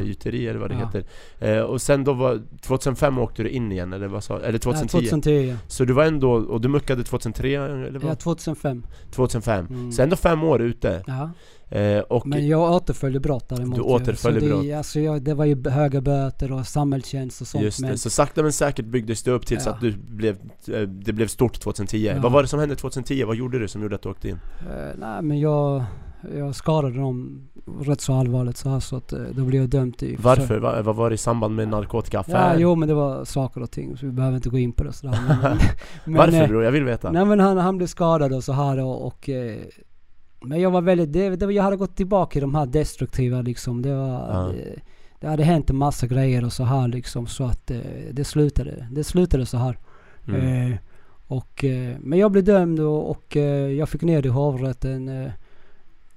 eller 0.49 0.55
vad 0.59 0.69
det 0.69 0.75
heter 0.75 1.03
eh, 1.39 1.59
Och 1.61 1.81
sen 1.81 2.03
då 2.03 2.13
var, 2.13 2.41
2005 2.61 3.17
åkte 3.17 3.43
du 3.43 3.49
in 3.49 3.71
igen 3.71 3.93
eller 3.93 4.07
vad 4.07 4.23
sa 4.23 4.39
Eller 4.39 4.57
2010? 4.59 4.97
Ja, 4.97 5.01
2010 5.09 5.31
ja. 5.49 5.55
Så 5.67 5.85
du 5.85 5.93
var 5.93 6.03
ändå, 6.05 6.31
och 6.31 6.61
du 6.61 6.67
muckade 6.67 7.03
2003 7.03 7.53
eller 7.55 7.99
vad? 7.99 8.11
Ja, 8.11 8.15
2005. 8.15 8.85
2005? 9.11 9.65
Mm. 9.69 9.91
Så 9.91 10.01
ändå 10.01 10.15
fem 10.15 10.43
år 10.43 10.61
ute? 10.61 11.03
Ja. 11.07 11.29
Eh, 11.69 12.21
Men 12.25 12.47
jag 12.47 12.71
återföljde 12.71 13.19
brott 13.19 13.49
däremot. 13.49 13.75
Du 13.75 13.81
ju. 13.81 13.87
återföljde 13.87 14.39
det, 14.39 14.47
brott. 14.47 14.73
Alltså 14.77 14.99
jag, 14.99 15.21
det 15.23 15.33
var 15.33 15.45
ju 15.45 15.69
höga 15.69 16.01
böter 16.01 16.51
och 16.51 16.65
samhällstjänst 16.67 17.41
och 17.41 17.47
sånt. 17.47 17.63
just 17.63 17.79
men 17.81 17.91
det, 17.91 17.97
så 17.97 18.09
sakta 18.09 18.43
men 18.43 18.51
säkert 18.53 18.85
byggdes 18.85 19.23
det 19.23 19.31
upp 19.31 19.45
till 19.45 19.61
så 19.61 19.69
Ja. 19.69 19.73
att 19.73 19.81
du 19.81 19.91
blev, 19.97 20.37
eh, 20.67 20.81
det 20.81 21.13
blev 21.13 21.27
stort 21.27 21.59
2010 21.59 21.97
Ja. 22.15 22.21
Vad 22.21 22.31
var 22.31 22.41
det 22.41 22.47
som 22.47 22.59
hände 22.59 22.75
2010? 22.75 23.23
Vad 23.23 23.35
gjorde 23.35 23.59
du 23.59 23.67
som 23.67 23.81
gjorde 23.81 23.95
att 23.95 24.01
du 24.01 24.09
åkte 24.09 24.29
in? 24.29 24.39
Eh, 24.59 24.95
nej 24.99 25.21
men 25.21 25.39
jag, 25.39 25.83
jag 26.35 26.55
skadade 26.55 26.97
dem 26.97 27.47
rätt 27.81 28.01
så 28.01 28.13
allvarligt 28.13 28.57
så 28.57 28.69
här 28.69 28.79
så 28.79 28.95
att 28.95 29.13
eh, 29.13 29.19
då 29.31 29.45
blev 29.45 29.61
jag 29.61 29.69
dömd 29.69 29.97
till 29.97 30.17
Varför? 30.19 30.59
Va, 30.59 30.81
vad 30.81 30.95
var 30.95 31.09
det 31.09 31.13
i 31.13 31.17
samband 31.17 31.55
med 31.55 31.67
narkotikaaffär? 31.67 32.53
Ja, 32.53 32.59
jo 32.59 32.75
men 32.75 32.87
det 32.87 32.93
var 32.93 33.25
saker 33.25 33.61
och 33.61 33.71
ting 33.71 33.97
så 33.97 34.05
vi 34.05 34.11
behöver 34.11 34.35
inte 34.35 34.49
gå 34.49 34.57
in 34.57 34.71
på 34.71 34.83
det 34.83 34.93
sådär. 34.93 35.19
Men, 35.27 35.37
men, 36.05 36.17
Varför 36.17 36.41
eh, 36.41 36.47
bror? 36.47 36.63
Jag 36.63 36.71
vill 36.71 36.83
veta 36.83 37.11
Nej 37.11 37.25
men 37.25 37.39
han, 37.39 37.57
han 37.57 37.77
blev 37.77 37.87
skadad 37.87 38.33
och 38.33 38.43
så 38.43 38.53
här 38.53 38.79
och, 38.79 39.07
och 39.07 39.29
eh, 39.29 39.57
Men 40.41 40.61
jag 40.61 40.71
var 40.71 40.81
väldigt, 40.81 41.13
det, 41.13 41.35
det, 41.35 41.53
jag 41.53 41.63
hade 41.63 41.77
gått 41.77 41.95
tillbaka 41.95 42.39
i 42.39 42.41
de 42.41 42.55
här 42.55 42.65
destruktiva 42.65 43.41
liksom. 43.41 43.81
Det 43.81 43.95
var... 43.95 44.07
Ja. 44.07 44.51
Det, 44.53 44.81
det 45.19 45.27
hade 45.27 45.43
hänt 45.43 45.69
en 45.69 45.75
massa 45.75 46.07
grejer 46.07 46.45
och 46.45 46.53
så 46.53 46.63
här 46.63 46.87
liksom 46.87 47.27
så 47.27 47.43
att 47.43 47.71
eh, 47.71 47.77
det 48.11 48.23
slutade. 48.23 48.87
Det 48.91 49.03
slutade 49.03 49.45
så 49.45 49.57
här. 49.57 49.77
Mm. 50.27 50.71
Eh, 50.71 50.77
och, 51.27 51.63
eh, 51.63 51.95
men 51.99 52.19
jag 52.19 52.31
blev 52.31 52.43
dömd 52.43 52.79
och, 52.79 53.09
och 53.09 53.35
jag 53.77 53.89
fick 53.89 54.01
ner 54.01 54.21
det 54.21 54.27
i 54.27 54.31
hovrätten. 54.31 55.31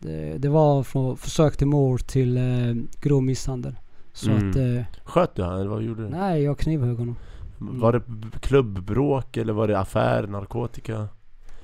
Eh, 0.05 0.09
det, 0.09 0.39
det 0.39 0.49
var 0.49 0.83
från 0.83 1.17
försök 1.17 1.57
till 1.57 1.67
mord 1.67 2.07
till 2.07 2.37
eh, 2.37 2.75
grov 3.01 3.23
misshandel. 3.23 3.75
Så 4.13 4.31
Mm. 4.31 4.51
att, 4.51 4.57
eh, 4.57 4.85
Sköt 5.05 5.35
du 5.35 5.43
han 5.43 5.61
eller 5.61 5.71
vad 5.71 5.83
gjorde 5.83 6.03
du? 6.03 6.09
nej 6.09 6.43
jag 6.43 6.59
knivhögg 6.59 6.99
honom. 6.99 7.17
Var 7.59 7.93
det 7.93 8.03
klubbbråk 8.41 9.37
eller 9.37 9.53
var 9.53 9.69
det 9.69 9.79
affär, 9.79 10.27
narkotika? 10.27 11.09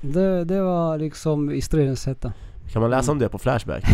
Det, 0.01 0.45
det 0.45 0.63
var 0.63 0.99
liksom 0.99 1.51
i 1.51 1.61
stridens 1.61 2.07
hetta. 2.07 2.33
Kan 2.73 2.83
man 2.83 2.91
läsa 2.91 3.13
om 3.13 3.19
det 3.19 3.29
på 3.29 3.39
Flashback? 3.39 3.85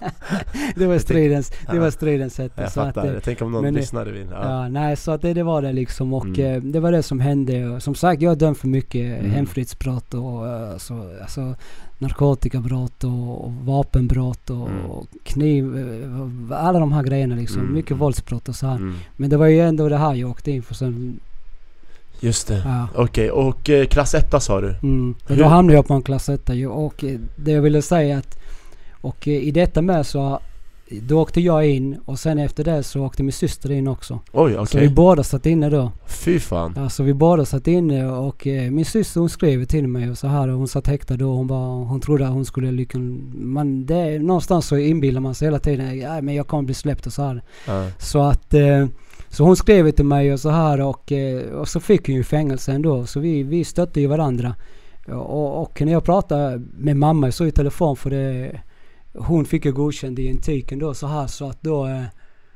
det 0.76 0.86
var 0.86 0.98
stridens, 0.98 1.52
det 1.70 1.78
var 1.78 1.90
stridens 1.90 2.38
hetta. 2.38 2.62
Jag 2.62 2.72
så 2.72 2.80
att, 2.80 2.94
fattar, 2.94 3.08
eh, 3.08 3.14
jag 3.14 3.22
tänker 3.22 3.44
om 3.44 3.52
någon 3.52 3.62
men 3.62 3.74
det- 3.74 3.80
lyssnare 3.80 4.10
vill. 4.10 4.28
Ja. 4.30 4.44
Ja, 4.62 4.68
nej 4.68 4.96
så 4.96 5.10
att 5.12 5.22
det, 5.22 5.34
det 5.34 5.42
var 5.42 5.62
det 5.62 5.72
liksom 5.72 6.14
och 6.14 6.24
Mm. 6.26 6.40
eh, 6.54 6.62
det 6.62 6.80
var 6.80 6.92
det 6.92 7.02
som 7.02 7.20
hände. 7.20 7.68
Och 7.68 7.82
som 7.82 7.94
sagt 7.94 8.22
jag 8.22 8.32
är 8.32 8.36
dömd 8.36 8.56
för 8.56 8.68
mycket 8.68 9.18
Mm. 9.20 9.30
hemfridsbrott 9.30 10.14
och 10.14 10.80
så, 10.80 11.10
alltså, 11.22 11.54
narkotikabrott 12.00 13.04
och, 13.04 13.44
och 13.44 13.52
vapenbrott 13.52 14.50
och, 14.50 14.68
Mm. 14.68 14.86
och 14.86 15.06
kniv, 15.24 15.78
eh, 15.78 16.64
alla 16.66 16.78
de 16.78 16.92
här 16.92 17.02
grejerna 17.02 17.34
liksom. 17.34 17.60
Mm, 17.60 17.74
Mycket 17.74 17.90
mm. 17.90 17.98
våldsbrott 18.00 18.48
och 18.48 18.54
så 18.56 18.66
här. 18.66 18.76
Mm. 18.76 18.94
Men 19.16 19.30
det 19.30 19.36
var 19.36 19.46
ju 19.46 19.60
ändå 19.60 19.88
det 19.88 19.96
här 19.96 20.14
jag 20.14 20.30
åkte 20.30 20.50
in 20.50 20.62
för 20.62 20.74
sen. 20.74 21.20
Just 22.20 22.48
det. 22.48 22.62
Ja. 22.64 22.88
Okej, 22.94 23.30
och 23.30 23.70
eh, 23.70 23.86
klass 23.86 24.14
1 24.14 24.42
sa 24.42 24.60
du? 24.60 24.74
Mm. 24.82 25.14
Hur- 25.26 25.36
då 25.36 25.44
hamnade 25.44 25.74
jag 25.76 25.86
på 25.86 25.94
en 25.94 26.02
klass 26.02 26.28
1 26.28 26.48
ju. 26.54 26.66
och 26.66 27.04
eh, 27.04 27.18
det 27.36 27.52
jag 27.52 27.62
ville 27.62 27.82
säga 27.82 28.18
att 28.18 28.38
och 29.00 29.28
i 29.28 29.50
detta 29.50 29.82
med 29.82 30.06
så 30.06 30.40
då 30.90 31.20
åkte 31.20 31.40
jag 31.40 31.66
in 31.66 31.98
och 32.04 32.18
sen 32.18 32.38
efter 32.38 32.64
det 32.64 32.82
så 32.82 33.04
åkte 33.04 33.22
min 33.22 33.32
syster 33.32 33.70
in 33.72 33.88
också. 33.88 34.20
Oj, 34.32 34.52
Så 34.54 34.60
okej. 34.62 34.80
vi 34.80 34.88
båda 34.88 35.22
satt 35.22 35.46
inne 35.46 35.70
då. 35.70 35.92
Fy 36.06 36.40
fan. 36.40 36.78
Alltså 36.78 37.02
vi 37.02 37.14
båda 37.14 37.44
satt 37.44 37.66
inne 37.66 38.06
och 38.06 38.46
eh, 38.46 38.70
min 38.70 38.84
syster 38.84 39.20
hon 39.20 39.28
skrev 39.28 39.64
till 39.64 39.88
mig 39.88 40.10
och 40.10 40.18
så 40.18 40.26
här 40.26 40.48
och 40.48 40.58
hon 40.58 40.68
satt 40.68 40.86
häktad 40.86 41.16
då. 41.16 41.32
Hon, 41.32 41.46
bara, 41.46 41.84
hon 41.84 42.00
trodde 42.00 42.26
att 42.26 42.32
hon 42.32 42.44
skulle 42.44 42.70
lyckan... 42.70 43.32
Man, 43.34 43.86
det, 43.86 44.18
någonstans 44.18 44.66
så 44.66 44.76
inbillar 44.76 45.20
man 45.20 45.34
sig 45.34 45.46
hela 45.46 45.58
tiden 45.58 45.98
ja, 45.98 46.22
men 46.22 46.34
jag 46.34 46.46
kommer 46.46 46.62
bli 46.62 46.74
släppt 46.74 47.06
och 47.06 47.12
så 47.12 47.22
här. 47.22 47.42
Ja. 47.66 47.86
Så 47.98 48.22
att... 48.22 48.54
Eh, 48.54 48.86
så 49.28 49.44
hon 49.44 49.56
skrev 49.56 49.90
till 49.90 50.04
mig 50.04 50.32
och 50.32 50.40
så 50.40 50.50
här 50.50 50.80
och, 50.80 51.12
eh, 51.12 51.52
och 51.52 51.68
så 51.68 51.80
fick 51.80 52.06
hon 52.06 52.16
ju 52.16 52.24
fängelse 52.24 52.72
ändå. 52.72 53.06
Så 53.06 53.20
vi, 53.20 53.42
vi 53.42 53.64
stötte 53.64 54.00
ju 54.00 54.06
varandra. 54.06 54.54
Och, 55.08 55.62
och 55.62 55.82
när 55.82 55.92
jag 55.92 56.04
pratade 56.04 56.62
med 56.78 56.96
mamma 56.96 57.32
så 57.32 57.46
i 57.46 57.52
telefon 57.52 57.96
för 57.96 58.10
det... 58.10 58.60
Hon 59.14 59.44
fick 59.44 59.64
ju 59.64 59.72
godkänd 59.72 60.18
i 60.18 60.28
entiken 60.28 60.78
då 60.78 60.94
så 60.94 61.06
här 61.06 61.26
så 61.26 61.48
att 61.48 61.62
då... 61.62 61.86
Eh, 61.86 62.02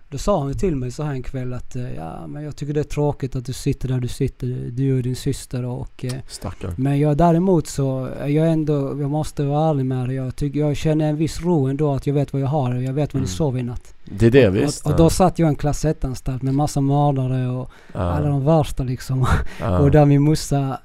då 0.09 0.19
sa 0.19 0.39
hon 0.39 0.55
till 0.55 0.77
mig 0.77 0.91
så 0.91 1.03
här 1.03 1.13
en 1.13 1.23
kväll 1.23 1.53
att 1.53 1.77
eh, 1.77 1.95
ja 1.95 2.27
men 2.27 2.43
jag 2.45 2.57
tycker 2.57 2.75
det 2.75 2.81
är 2.81 2.85
tråkigt 2.85 3.37
att 3.37 3.45
du 3.45 3.53
sitter 3.53 3.89
där 3.89 4.01
du 4.01 4.09
sitter, 4.09 4.47
du 4.73 4.97
och 4.97 5.03
din 5.03 5.17
syster 5.17 5.65
och... 5.65 6.05
Eh, 6.05 6.13
Stackarn. 6.29 6.75
men 6.77 6.99
jag 7.01 7.17
däremot 7.17 7.67
så, 7.67 8.09
jag 8.21 8.53
ändå, 8.53 9.01
jag 9.01 9.11
måste 9.11 9.43
vara 9.45 9.71
ärlig 9.71 9.87
med 9.87 10.09
det. 10.09 10.15
Jag, 10.15 10.37
tycker, 10.37 10.61
jag 10.61 10.77
känner 10.77 11.09
en 11.09 11.17
viss 11.17 11.41
ro 11.41 11.67
ändå 11.67 11.95
att 11.95 12.07
jag 12.07 12.15
vet 12.15 12.33
vad 12.33 12.43
jag 12.43 12.47
har 12.47 12.75
och 12.75 12.83
jag 12.83 12.93
vet 12.93 13.15
vad 13.15 13.21
Mm. 13.21 13.31
ni 13.31 13.37
sov 13.37 13.59
i 13.59 13.63
natt. 13.63 13.95
Det 14.05 14.27
är 14.27 14.31
det 14.31 14.51
visst. 14.51 14.85
Och, 14.87 14.91
och 14.91 14.97
då 14.99 15.11
satt 15.11 15.39
jag 15.39 15.47
i 15.47 15.49
en 15.49 15.57
klass 15.57 15.85
1-anstalt 15.85 16.43
med 16.43 16.55
massa 16.55 16.81
mördare 16.81 17.49
och 17.49 17.71
ja. 17.93 18.01
alla 18.01 18.29
de 18.29 18.45
värsta 18.45 18.83
liksom. 18.83 19.27
ja. 19.61 19.79
Och 19.83 19.91
där 19.91 20.05
min 20.07 20.23
morsa, 20.23 20.81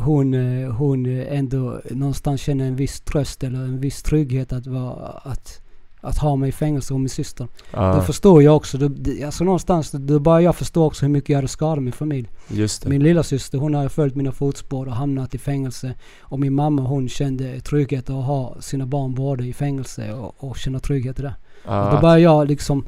hon, 0.00 0.34
eh, 0.34 0.70
hon 0.70 1.06
ändå 1.06 1.80
någonstans 1.90 2.40
känner 2.40 2.66
en 2.66 2.76
viss 2.76 3.00
tröst 3.00 3.44
eller 3.44 3.58
en 3.58 3.80
viss 3.80 4.02
trygghet 4.02 4.52
att, 4.52 4.66
vara, 4.66 5.06
att, 5.06 5.62
att 6.00 6.18
ha 6.18 6.36
mig 6.36 6.48
i 6.48 6.52
fängelse 6.52 6.94
och 6.94 7.00
min 7.00 7.08
syster. 7.08 7.48
ja. 7.70 7.94
Då 7.94 8.00
förstår 8.00 8.42
jag 8.42 8.56
också, 8.56 8.78
då, 8.78 8.90
alltså 9.26 9.44
någonstans, 9.44 9.90
då 9.90 10.18
börjar 10.18 10.40
jag 10.40 10.56
förstå 10.56 10.86
också 10.86 11.06
hur 11.06 11.12
mycket 11.12 11.28
jag 11.28 11.36
hade 11.36 11.48
skadat 11.48 11.84
min 11.84 11.92
familj. 11.92 12.28
Just 12.48 12.82
det. 12.82 12.88
Min 12.88 13.02
lilla 13.02 13.22
syster 13.22 13.58
hon 13.58 13.74
har 13.74 13.88
följt 13.88 14.16
mina 14.16 14.32
fotspår 14.32 14.86
och 14.86 14.96
hamnat 14.96 15.34
i 15.34 15.38
fängelse. 15.38 15.94
Och 16.20 16.40
min 16.40 16.54
mamma 16.54 16.82
hon 16.82 17.08
kände 17.08 17.60
trygghet 17.60 18.10
att 18.10 18.24
ha 18.24 18.56
sina 18.60 18.86
barn 18.86 19.14
både 19.14 19.46
i 19.46 19.52
fängelse 19.52 20.12
och, 20.12 20.34
och 20.38 20.56
känna 20.56 20.80
trygghet 20.80 21.18
i 21.18 21.22
det. 21.22 21.34
Och 21.64 21.72
ja. 21.72 21.90
då 21.94 22.00
börjar 22.00 22.18
jag 22.18 22.48
liksom 22.48 22.84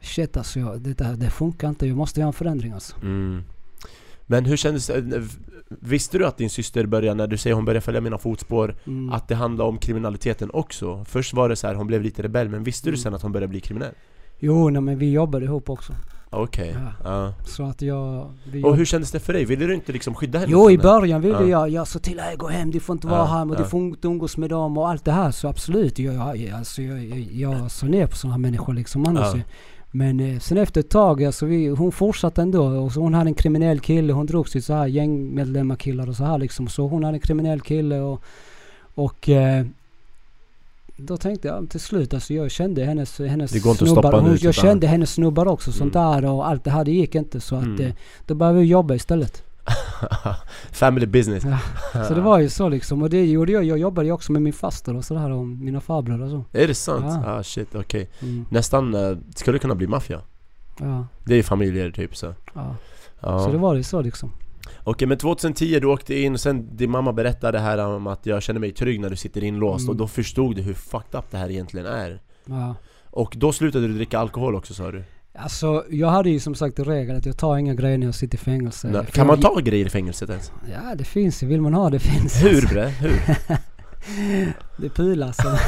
Shit 0.00 0.36
alltså, 0.36 0.60
jag, 0.60 0.80
det, 0.80 1.16
det 1.16 1.30
funkar 1.30 1.68
inte. 1.68 1.86
Jag 1.86 1.96
måste 1.96 2.20
göra 2.20 2.26
en 2.26 2.32
förändring 2.32 2.72
alltså. 2.72 2.96
Mm. 3.02 3.44
Men 4.30 4.44
hur 4.44 4.56
kändes 4.56 4.86
det? 4.86 5.22
Visste 5.68 6.18
du 6.18 6.26
att 6.26 6.36
din 6.36 6.50
syster 6.50 6.86
började, 6.86 7.14
när 7.14 7.26
du 7.26 7.36
säger 7.36 7.56
hon 7.56 7.64
började 7.64 7.80
följa 7.80 8.00
mina 8.00 8.18
fotspår, 8.18 8.74
Mm. 8.86 9.12
att 9.12 9.28
det 9.28 9.34
handlade 9.34 9.68
om 9.70 9.78
kriminaliteten 9.78 10.50
också? 10.52 11.04
Först 11.04 11.34
var 11.34 11.48
det 11.48 11.56
så 11.56 11.66
här, 11.66 11.74
hon 11.74 11.86
blev 11.86 12.02
lite 12.02 12.22
rebell, 12.22 12.48
men 12.48 12.64
visste 12.64 12.86
du 12.88 12.90
Mm. 12.94 12.98
sen 13.02 13.14
att 13.14 13.22
hon 13.22 13.32
började 13.32 13.48
bli 13.48 13.60
kriminell? 13.60 13.94
Jo, 14.38 14.68
nej, 14.70 14.82
men 14.82 14.98
vi 14.98 15.10
jobbade 15.12 15.44
ihop 15.44 15.70
också. 15.70 15.92
Okej, 16.30 16.76
Ja. 17.04 17.10
ja. 17.10 17.34
Så 17.46 17.62
att 17.62 17.82
jag... 17.82 18.30
Vi 18.52 18.62
Och 18.64 18.76
hur 18.76 18.84
kändes 18.84 19.10
det 19.10 19.20
för 19.20 19.32
dig? 19.32 19.44
Ville 19.44 19.66
du 19.66 19.74
inte 19.74 19.92
liksom 19.92 20.14
skydda 20.14 20.38
henne? 20.38 20.52
Jo 20.52 20.70
i 20.70 20.78
början 20.78 21.20
ville 21.20 21.34
Ja. 21.42 21.46
jag, 21.48 21.68
jag 21.70 21.88
sa 21.88 21.98
till 21.98 22.20
henne 22.20 22.36
gå 22.36 22.48
hem, 22.48 22.70
du 22.70 22.80
får 22.80 22.92
inte 22.94 23.06
vara 23.06 23.24
här 23.24 23.50
och 23.50 23.56
du 23.56 23.64
får 23.64 23.80
inte 23.80 24.08
umgås 24.08 24.36
med 24.36 24.50
dem 24.50 24.78
och 24.78 24.88
allt 24.88 25.04
det 25.04 25.12
här. 25.12 25.30
Så 25.30 25.48
absolut, 25.48 25.98
jag, 25.98 26.36
jag, 26.36 26.50
alltså, 26.58 26.82
jag, 26.82 27.04
jag, 27.04 27.18
jag 27.32 27.70
såg 27.70 27.88
ner 27.88 28.06
på 28.06 28.16
sådana 28.16 28.38
människor 28.38 28.74
liksom 28.74 29.06
annars. 29.06 29.34
Men 29.90 30.20
eh, 30.20 30.38
sen 30.38 30.58
efter 30.58 30.80
ett 30.80 30.90
tag, 30.90 31.24
alltså, 31.24 31.46
vi, 31.46 31.66
hon 31.68 31.92
fortsatte 31.92 32.42
ändå. 32.42 32.64
Och 32.66 32.92
så 32.92 33.00
hon 33.00 33.14
hade 33.14 33.30
en 33.30 33.34
kriminell 33.34 33.80
kille, 33.80 34.12
hon 34.12 34.26
drogs 34.26 34.52
till 34.52 34.62
så 34.62 34.72
här 34.74 34.86
gängmedlemmar 34.86 35.76
killar 35.76 36.08
och 36.08 36.16
så 36.16 36.24
här 36.24 36.38
liksom. 36.38 36.68
Så 36.68 36.86
hon 36.88 37.04
hade 37.04 37.16
en 37.16 37.20
kriminell 37.20 37.60
kille 37.60 38.00
och, 38.00 38.22
och 38.94 39.28
eh, 39.28 39.66
då 40.96 41.16
tänkte 41.16 41.48
jag 41.48 41.70
till 41.70 41.80
slut, 41.80 42.14
alltså 42.14 42.34
jag 42.34 42.50
kände 42.50 42.84
hennes, 42.84 43.18
hennes 43.18 43.50
Det 43.50 43.58
går 43.60 43.70
inte 43.70 43.84
att 43.84 43.88
snubbar. 43.90 44.02
stoppa 44.02 44.20
hon, 44.20 44.30
jag 44.30 44.38
ja. 44.42 44.52
kände 44.52 44.86
hennes 44.86 45.12
snubbar 45.12 45.46
också, 45.48 45.72
sånt 45.72 45.94
Mm. 45.96 46.12
där 46.22 46.30
och 46.30 46.48
allt 46.48 46.64
det 46.64 46.70
här, 46.70 46.84
det 46.84 46.92
gick 46.92 47.14
inte. 47.14 47.40
Så 47.40 47.56
att 47.56 47.64
Mm. 47.64 47.80
eh, 47.80 47.92
då 48.26 48.34
började 48.34 48.58
vi 48.58 48.64
jobba 48.64 48.94
istället. 48.94 49.42
Family 50.72 51.06
business. 51.06 51.44
Ja. 51.94 52.04
Så 52.04 52.14
det 52.14 52.20
var 52.20 52.38
ju 52.38 52.48
så 52.48 52.68
liksom. 52.68 53.02
Och 53.02 53.10
det 53.10 53.26
gjorde 53.26 53.52
jag. 53.52 53.64
Jag 53.64 53.78
jobbade 53.78 54.06
ju 54.06 54.12
också 54.12 54.32
med 54.32 54.42
min 54.42 54.52
faster 54.52 54.96
och 54.96 55.04
sådär 55.04 55.30
och 55.30 55.46
mina 55.46 55.80
farbröder 55.80 56.24
och 56.24 56.30
så. 56.30 56.58
Är 56.58 56.68
det 56.68 56.74
sant? 56.74 57.04
Ja. 57.24 57.32
Ah 57.38 57.42
shit, 57.42 57.74
okej. 57.74 58.10
Mm. 58.22 58.46
Nästan, 58.50 58.94
uh, 58.94 59.18
skulle 59.34 59.58
kunna 59.58 59.74
bli 59.74 59.86
maffia. 59.86 60.20
Ja, 60.80 61.06
Det 61.24 61.34
är 61.34 61.42
familjer 61.42 61.90
typ 61.90 62.16
så. 62.16 62.34
ja. 62.54 62.76
Ja. 63.20 63.38
Så 63.44 63.52
det 63.52 63.58
var 63.58 63.74
ju 63.74 63.82
så 63.82 64.00
liksom. 64.02 64.32
Okej 64.84 65.08
men 65.08 65.18
2010 65.18 65.78
du 65.80 65.86
åkte 65.86 66.18
in 66.20 66.32
och 66.32 66.40
sen 66.40 66.76
din 66.76 66.90
mamma 66.90 67.12
berättade 67.12 67.58
här 67.58 67.78
om 67.86 68.06
att 68.06 68.26
jag 68.26 68.42
känner 68.42 68.60
mig 68.60 68.72
trygg 68.72 69.00
när 69.00 69.10
du 69.10 69.16
sitter 69.16 69.44
inlåst 69.44 69.82
Mm. 69.82 69.90
och 69.90 69.96
då 69.96 70.06
förstod 70.06 70.56
du 70.56 70.62
hur 70.62 70.74
fucked 70.74 71.18
up 71.18 71.24
det 71.30 71.38
här 71.38 71.50
egentligen 71.50 71.86
är. 71.86 72.20
Ja. 72.44 72.74
Och 73.10 73.34
då 73.36 73.52
slutade 73.52 73.86
du 73.88 73.94
dricka 73.94 74.18
alkohol 74.18 74.54
också 74.54 74.74
sa 74.74 74.90
du? 74.90 75.04
Alltså 75.42 75.84
jag 75.90 76.08
hade 76.08 76.30
ju 76.30 76.40
som 76.40 76.54
sagt 76.54 76.78
regel 76.78 77.16
att 77.16 77.26
jag 77.26 77.36
tar 77.36 77.56
inga 77.58 77.74
grejer 77.74 77.98
när 77.98 78.06
jag 78.06 78.14
sitter 78.14 78.38
i 78.38 78.40
fängelse. 78.40 78.88
Nej, 78.88 79.02
kan 79.12 79.26
man 79.26 79.40
ta 79.40 79.60
grejer 79.60 79.86
i 79.86 79.90
fängelset 79.90 80.30
ens? 80.30 80.52
Ja 80.72 80.94
det 80.94 81.04
finns 81.04 81.42
ju. 81.42 81.46
Vill 81.46 81.60
man 81.60 81.74
ha 81.74 81.90
det 81.90 81.98
finns. 82.10 82.42
Hur 82.44 82.62
bre? 82.68 82.86
Hur? 82.88 83.20
Det 84.76 84.88
pilas. 84.88 85.38
alltså. 85.46 85.58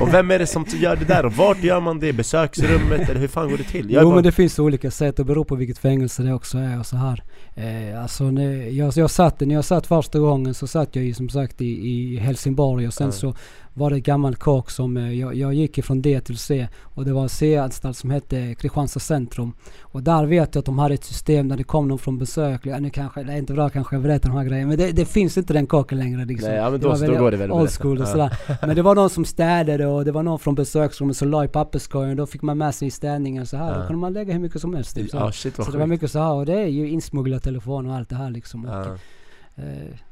Och 0.00 0.14
vem 0.14 0.30
är 0.30 0.38
det 0.38 0.46
som 0.46 0.64
gör 0.68 0.96
det 0.96 1.04
där? 1.04 1.26
Och 1.26 1.32
vart 1.32 1.62
gör 1.62 1.80
man 1.80 1.98
det? 2.00 2.12
Besöksrummet? 2.12 3.08
Eller 3.08 3.20
hur 3.20 3.28
fan 3.28 3.50
går 3.50 3.56
det 3.58 3.64
till? 3.64 3.90
Jag 3.90 4.02
Jo 4.02 4.08
bara- 4.08 4.14
men 4.14 4.24
det 4.24 4.32
finns 4.32 4.58
olika 4.58 4.90
sätt. 4.90 5.16
Det 5.16 5.24
beror 5.24 5.44
på 5.44 5.54
vilket 5.56 5.78
fängelse 5.78 6.22
det 6.22 6.32
också 6.34 6.58
är 6.58 6.78
och 6.80 6.86
så 6.86 6.96
här. 6.96 7.22
Eh, 7.54 8.02
alltså 8.02 8.24
när 8.30 8.52
jag, 8.78 8.92
jag 8.96 9.10
satt, 9.10 9.40
när 9.40 9.54
jag 9.54 9.64
satt 9.64 9.86
första 9.86 10.18
gången 10.18 10.54
så 10.54 10.66
satt 10.66 10.96
jag 10.96 11.04
ju 11.04 11.14
som 11.14 11.28
sagt 11.28 11.60
i, 11.60 11.88
i 11.88 12.16
Helsingborg 12.18 12.86
och 12.86 12.94
sen 12.94 13.06
Ja. 13.06 13.12
så 13.12 13.34
var 13.78 13.90
det 13.90 13.96
ett 13.96 14.04
gammalt 14.04 14.38
kåk 14.38 14.70
som, 14.70 14.96
eh, 14.96 15.12
jag, 15.12 15.34
jag 15.34 15.54
gick 15.54 15.78
ifrån 15.78 16.02
D 16.02 16.20
till 16.20 16.38
C 16.38 16.68
och 16.82 17.04
det 17.04 17.12
var 17.12 17.22
en 17.22 17.28
C-anstalt 17.28 17.96
som 17.96 18.10
hette 18.10 18.54
Kristianstad 18.54 19.00
centrum. 19.00 19.52
Och 19.80 20.02
där 20.02 20.26
vet 20.26 20.54
jag 20.54 20.60
att 20.60 20.66
de 20.66 20.78
hade 20.78 20.94
ett 20.94 21.04
system 21.04 21.48
när 21.48 21.56
det 21.56 21.64
kom 21.64 21.88
någon 21.88 21.98
från 21.98 22.18
besök. 22.18 22.66
Ja, 22.66 22.78
nu 22.78 22.90
kanske, 22.90 23.22
det 23.22 23.32
är 23.32 23.36
inte 23.36 23.52
bra 23.52 23.70
kanske 23.70 23.96
jag 23.96 24.02
berättar 24.02 24.28
de 24.28 24.38
här 24.38 24.44
grejerna 24.44 24.68
men 24.68 24.78
det, 24.78 24.92
det 24.92 25.04
finns 25.04 25.38
inte 25.38 25.52
den 25.52 25.66
kåken 25.66 25.98
längre 25.98 26.24
liksom. 26.24 26.48
Nej, 26.48 26.58
ja, 26.58 26.70
men 26.70 26.80
Det 26.80 26.86
då, 26.86 26.88
var 26.88 27.06
då 27.06 27.14
går 27.14 27.30
det 27.30 27.36
väl 27.36 27.52
Old 27.52 27.70
school 27.70 28.00
och 28.00 28.08
sådär. 28.08 28.38
Men 28.66 28.76
det 28.76 28.82
var 28.82 28.94
någon 28.94 29.10
som 29.10 29.24
städade 29.24 29.86
och 29.86 30.04
det 30.04 30.12
var 30.12 30.22
någon 30.22 30.38
från 30.38 30.54
besöksrummet 30.54 31.16
som 31.16 31.28
la 31.28 31.44
i 31.44 31.48
papperskorgen. 31.48 32.16
Då 32.16 32.26
fick 32.26 32.42
man 32.42 32.58
med 32.58 32.74
sig 32.74 32.88
i 32.88 32.90
städningen 32.90 33.46
så 33.46 33.56
här. 33.56 33.72
Ja. 33.72 33.78
Då 33.78 33.86
kunde 33.86 34.00
man 34.00 34.12
lägga 34.12 34.32
hur 34.32 34.40
mycket 34.40 34.60
som 34.60 34.74
helst. 34.74 34.94
Typ, 34.94 35.10
så. 35.10 35.16
Ja 35.16 35.32
shit 35.32 35.56
Så 35.56 35.70
det 35.70 35.78
var 35.78 35.86
mycket 35.86 36.10
så 36.10 36.18
här 36.18 36.32
och 36.32 36.46
det 36.46 36.60
är 36.60 36.66
ju 36.66 36.88
insmugglad 36.88 37.42
telefon 37.42 37.86
och 37.86 37.94
allt 37.94 38.08
det 38.08 38.16
här 38.16 38.30
liksom. 38.30 38.64
Och, 38.64 38.98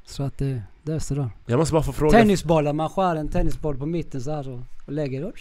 så 0.05 0.22
att 0.22 0.38
det, 0.38 0.62
det 0.82 0.92
är 0.92 0.99
sådär. 0.99 1.28
Jag 1.47 1.59
måste 1.59 1.72
bara 1.72 1.82
få 1.82 1.92
fråga, 1.92 2.18
Tennisbollar, 2.18 2.72
man 2.72 2.88
skär 2.88 3.16
en 3.16 3.28
tennisboll 3.28 3.76
på 3.78 3.86
mitten 3.86 4.20
så 4.20 4.30
här 4.30 4.49
och, 4.49 4.61
och 4.86 4.92
lägger 4.92 5.20
det. 5.20 5.32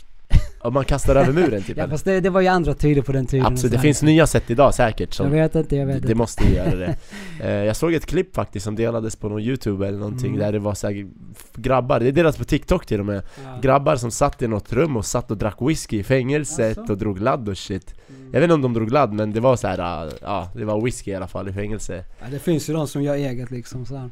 om 0.62 0.74
man 0.74 0.86
kastar 0.86 1.16
över 1.16 1.34
muren 1.34 1.64
typ? 1.64 1.78
Ja 1.82 1.88
fast 1.88 2.06
det, 2.06 2.20
det 2.20 2.30
var 2.30 2.42
ju 2.42 2.48
andra 2.48 2.74
tider 2.74 3.02
på 3.02 3.12
den 3.12 3.26
tiden. 3.26 3.46
och 3.46 3.52
Absolut, 3.52 3.72
det 3.72 3.78
så 3.78 3.82
finns 3.82 4.02
nya 4.04 4.28
sätt 4.28 4.50
idag 4.50 4.74
säkert 4.74 5.14
som 5.14 5.26
Jag 5.26 5.44
vet 5.44 5.56
inte, 5.56 5.76
jag 5.76 5.86
vet 5.86 5.96
inte. 5.96 6.08
det 6.08 6.16
måste 6.16 6.44
ju 6.44 6.54
göra 6.56 6.76
det. 6.76 6.96
Eh, 7.42 7.50
jag 7.52 7.76
såg 7.76 7.94
ett 7.94 8.06
klipp 8.06 8.36
faktiskt 8.36 8.64
som 8.64 8.76
delades 8.76 9.16
på 9.16 9.30
någon 9.30 9.42
youtube 9.42 9.88
eller 9.88 9.98
någonting 9.98 10.28
Mm. 10.28 10.40
där 10.40 10.52
det 10.52 10.60
var 10.60 10.74
så 10.74 10.88
här, 10.88 11.08
f- 11.36 11.46
grabbar, 11.56 12.00
det 12.00 12.12
delades 12.12 12.38
på 12.38 12.44
tiktok 12.44 12.86
till 12.86 13.00
och 13.00 13.06
med 13.06 13.22
Ja. 13.44 13.60
Grabbar 13.62 13.96
som 13.96 14.12
satt 14.12 14.42
i 14.42 14.48
något 14.48 14.74
rum 14.74 14.98
och 14.98 15.06
satt 15.06 15.32
och 15.32 15.38
drack 15.38 15.56
whisky 15.62 16.00
i 16.00 16.04
fängelset 16.04 16.78
Asså? 16.78 16.92
och 16.92 16.98
drog 16.98 17.20
ladd 17.20 17.50
och 17.50 17.58
shit. 17.58 17.96
Jag 18.32 18.40
vet 18.40 18.44
inte 18.44 18.54
om 18.54 18.62
de 18.62 18.74
drog 18.74 18.92
ladd 18.92 19.14
men 19.14 19.32
det 19.34 19.40
var 19.40 19.56
så 19.56 19.68
här, 19.68 19.80
ah, 19.80 20.10
ja 20.22 20.50
det 20.56 20.66
var 20.66 20.82
whisky 20.82 21.12
i 21.12 21.16
alla 21.16 21.28
fall 21.28 21.50
i 21.50 21.54
fängelse 21.54 22.04
Ja, 22.20 22.26
det 22.32 22.40
finns 22.40 22.70
ju 22.70 22.74
de 22.74 22.88
som 22.88 23.04
gör 23.04 23.16
eget 23.16 23.52
liksom 23.52 23.86
så 23.86 23.96
här. 23.98 24.10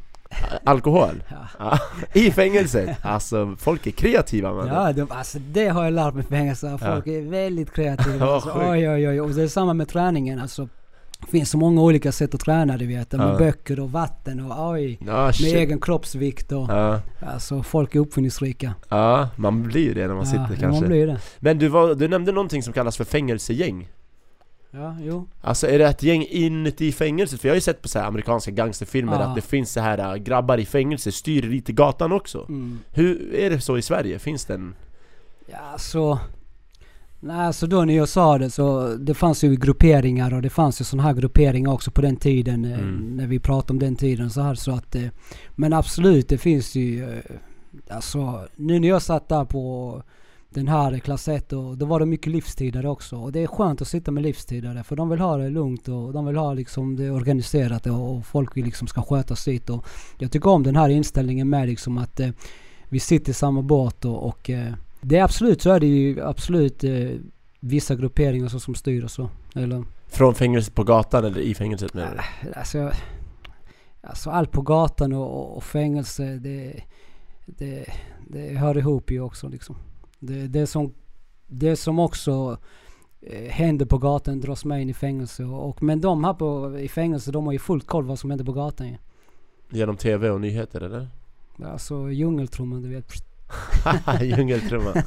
Alkohol? 0.64 1.24
Ja. 1.30 1.48
Ja. 1.60 1.80
I 2.22 2.32
fängelset? 2.32 2.98
Alltså, 3.02 3.56
folk 3.60 3.88
är 3.88 3.92
kreativa 3.92 4.54
man. 4.54 4.68
Ja, 4.68 4.94
de, 4.94 5.08
alltså 5.12 5.40
det 5.40 5.68
har 5.68 5.84
jag 5.84 5.94
lärt 5.94 6.14
mig 6.14 6.24
i 6.24 6.28
fängelse. 6.28 6.78
Folk 6.82 7.08
är 7.08 7.22
väldigt 7.30 7.74
kreativa. 7.74 8.26
Alltså, 8.34 8.52
oj, 8.56 8.90
oj, 8.90 9.08
oj. 9.10 9.22
Och 9.22 9.30
det 9.30 9.44
är 9.44 9.48
samma 9.48 9.74
med 9.74 9.88
träningen. 9.88 10.40
Alltså, 10.40 10.70
det 11.20 11.28
finns 11.32 11.50
så 11.50 11.58
många 11.58 11.82
olika 11.82 12.12
sätt 12.12 12.34
att 12.36 12.42
träna, 12.42 12.78
du 12.78 12.88
vet. 12.88 13.12
Med 13.12 13.28
Ja. 13.34 13.38
böcker 13.38 13.80
och 13.80 13.92
vatten 13.92 14.52
och 14.52 14.70
oj. 14.72 15.00
Ja, 15.08 15.26
Med 15.26 15.54
egen 15.56 15.82
kroppsvikt 15.82 16.52
och... 16.52 16.70
Ja, 16.70 17.02
Alltså 17.26 17.64
folk 17.64 17.96
är 17.96 18.00
uppfinningsrika. 18.00 18.74
ja, 18.90 19.30
man 19.36 19.64
blir 19.64 19.96
det 19.96 20.08
när 20.08 20.16
man 20.16 20.26
sitter 20.26 20.40
ja, 20.52 20.56
kanske. 20.60 20.68
man 20.82 20.90
blir 20.90 21.08
det. 21.08 21.20
Men 21.40 21.58
du, 21.58 21.68
var, 21.68 21.96
du 21.96 22.08
nämnde 22.08 22.32
någonting 22.32 22.64
som 22.64 22.74
kallas 22.74 22.98
för 22.98 23.04
fängelsegäng. 23.04 23.90
Ja, 24.76 24.96
jo. 25.02 25.28
Alltså 25.42 25.68
är 25.68 25.80
det 25.80 25.88
ett 25.88 26.04
gäng 26.04 26.26
inuti 26.30 26.92
fängelset? 26.92 27.42
För 27.42 27.48
jag 27.48 27.54
har 27.54 27.58
ju 27.58 27.62
sett 27.62 27.82
på 27.82 27.88
så 27.88 28.00
här 28.00 28.06
amerikanska 28.08 28.52
gangsterfilmer 28.52 29.14
Ja. 29.14 29.20
att 29.20 29.36
det 29.36 29.42
finns 29.42 29.72
så 29.72 29.80
här 29.80 29.98
äh, 29.98 30.16
grabbar 30.16 30.58
i 30.58 30.66
fängelse 30.66 31.12
styr 31.12 31.42
lite 31.42 31.72
gatan 31.74 32.12
också. 32.12 32.46
Mm. 32.50 32.80
Hur 32.92 33.34
är 33.36 33.50
det 33.50 33.62
så 33.62 33.78
i 33.78 33.82
Sverige? 33.82 34.20
Finns 34.20 34.46
det 34.46 34.54
en... 34.54 34.76
Ja, 35.48 35.78
så... 35.78 36.20
Nej, 37.20 37.54
så 37.54 37.66
då 37.66 37.86
när 37.86 37.94
jag 37.98 38.10
sa 38.10 38.38
det 38.38 38.50
så 38.50 38.88
det 38.96 39.14
fanns 39.14 39.44
ju 39.44 39.56
grupperingar 39.56 40.34
och 40.34 40.42
det 40.42 40.50
fanns 40.50 40.82
ju 40.82 40.86
sådana 40.86 41.04
här 41.08 41.14
grupperingar 41.14 41.72
också 41.72 41.92
på 41.92 42.02
den 42.02 42.16
tiden. 42.16 42.66
eh, 42.66 42.80
Mm. 42.80 43.18
När 43.18 43.28
vi 43.28 43.40
pratade 43.40 43.74
om 43.74 43.80
den 43.80 43.96
tiden 43.96 44.30
så 44.30 44.42
här 44.42 44.56
så 44.56 44.72
att... 44.72 44.96
eh, 44.96 45.08
Men 45.56 45.74
absolut, 45.74 46.30
det 46.30 46.38
finns 46.38 46.76
ju... 46.76 47.04
eh, 47.14 47.20
Alltså, 47.90 48.48
nu 48.56 48.80
när 48.80 48.88
jag 48.88 49.02
satt 49.02 49.30
där 49.30 49.46
på 49.46 50.04
den 50.54 50.68
här 50.68 51.00
klass 51.00 51.28
1 51.28 51.54
och 51.54 51.78
då 51.78 51.86
var 51.86 52.00
det 52.00 52.06
mycket 52.06 52.32
livstidare 52.32 52.90
också. 52.90 53.16
Och 53.16 53.32
det 53.32 53.44
är 53.44 53.48
skönt 53.48 53.82
att 53.82 53.88
sitta 53.88 54.12
med 54.12 54.24
livstidare 54.24 54.84
för 54.84 54.96
de 54.96 55.10
vill 55.10 55.20
ha 55.20 55.38
det 55.38 55.50
lugnt 55.50 55.88
och 55.88 56.14
de 56.14 56.26
vill 56.26 56.36
ha 56.36 56.54
liksom 56.54 56.96
det 56.96 57.12
organiserat 57.12 57.88
och, 57.88 58.16
och 58.16 58.26
folk 58.26 58.58
vill 58.58 58.66
liksom 58.66 58.88
ska 58.88 59.02
sköta 59.02 59.36
sitt. 59.36 59.70
Och 59.70 59.86
jag 60.18 60.32
tycker 60.32 60.50
om 60.50 60.64
den 60.64 60.76
här 60.76 60.90
inställningen 60.90 61.50
med 61.50 61.68
liksom 61.68 61.98
att 61.98 62.20
eh, 62.20 62.30
vi 62.90 63.00
sitter 63.00 63.32
i 63.32 63.34
samma 63.34 63.62
båt 63.62 64.06
och, 64.06 64.28
och 64.28 64.50
eh, 64.50 64.74
det 65.02 65.18
är 65.18 65.24
absolut 65.24 65.62
så 65.62 65.72
är 65.72 65.80
det 65.80 65.88
ju 65.88 66.22
absolut 66.22 66.84
eh, 66.84 67.10
vissa 67.60 67.96
grupperingar 67.96 68.48
så 68.48 68.60
som 68.60 68.76
styr 68.76 69.04
och 69.04 69.12
så. 69.12 69.30
Eller, 69.56 69.84
Från 70.08 70.36
fängelset 70.36 70.76
på 70.76 70.84
gatan 70.84 71.26
eller 71.26 71.40
i 71.40 71.56
fängelset 71.56 71.94
menar 71.94 72.24
du? 72.42 72.54
alltså, 72.54 72.92
alltså 74.02 74.30
allt 74.30 74.52
på 74.52 74.62
gatan 74.62 75.14
och, 75.14 75.40
och, 75.40 75.58
och 75.58 75.64
fängelse 75.64 76.24
det, 76.24 76.84
det, 77.46 77.86
det 78.28 78.58
hör 78.58 78.78
ihop 78.78 79.12
ju 79.12 79.22
också 79.22 79.48
liksom. 79.48 79.76
Det, 80.28 80.48
det, 80.48 80.68
som, 80.68 80.94
det 81.48 81.76
som 81.76 82.00
också 82.00 82.58
eh, 83.22 83.52
händer 83.52 83.86
på 83.86 83.98
gatan 83.98 84.40
dras 84.40 84.66
med 84.66 84.82
in 84.82 84.90
i 84.90 84.94
fängelse. 84.94 85.44
Och, 85.44 85.84
men 85.84 86.02
de 86.02 86.24
här 86.24 86.34
på, 86.34 86.80
i 86.80 86.88
fängelse 86.88 87.32
de 87.32 87.46
har 87.46 87.54
ju 87.54 87.60
fullt 87.60 87.88
koll 87.88 88.06
vad 88.06 88.20
som 88.20 88.30
händer 88.30 88.46
på 88.46 88.54
gatan 88.54 88.88
ju. 88.88 88.98
Genom 89.70 89.98
TV 89.98 90.30
och 90.30 90.42
nyheter 90.42 90.82
eller? 90.82 91.08
Alltså 91.64 92.12
djungeltrumman 92.12 92.82
du 92.82 92.90
vet. 92.90 93.14
Djungeltrumma. 94.22 94.94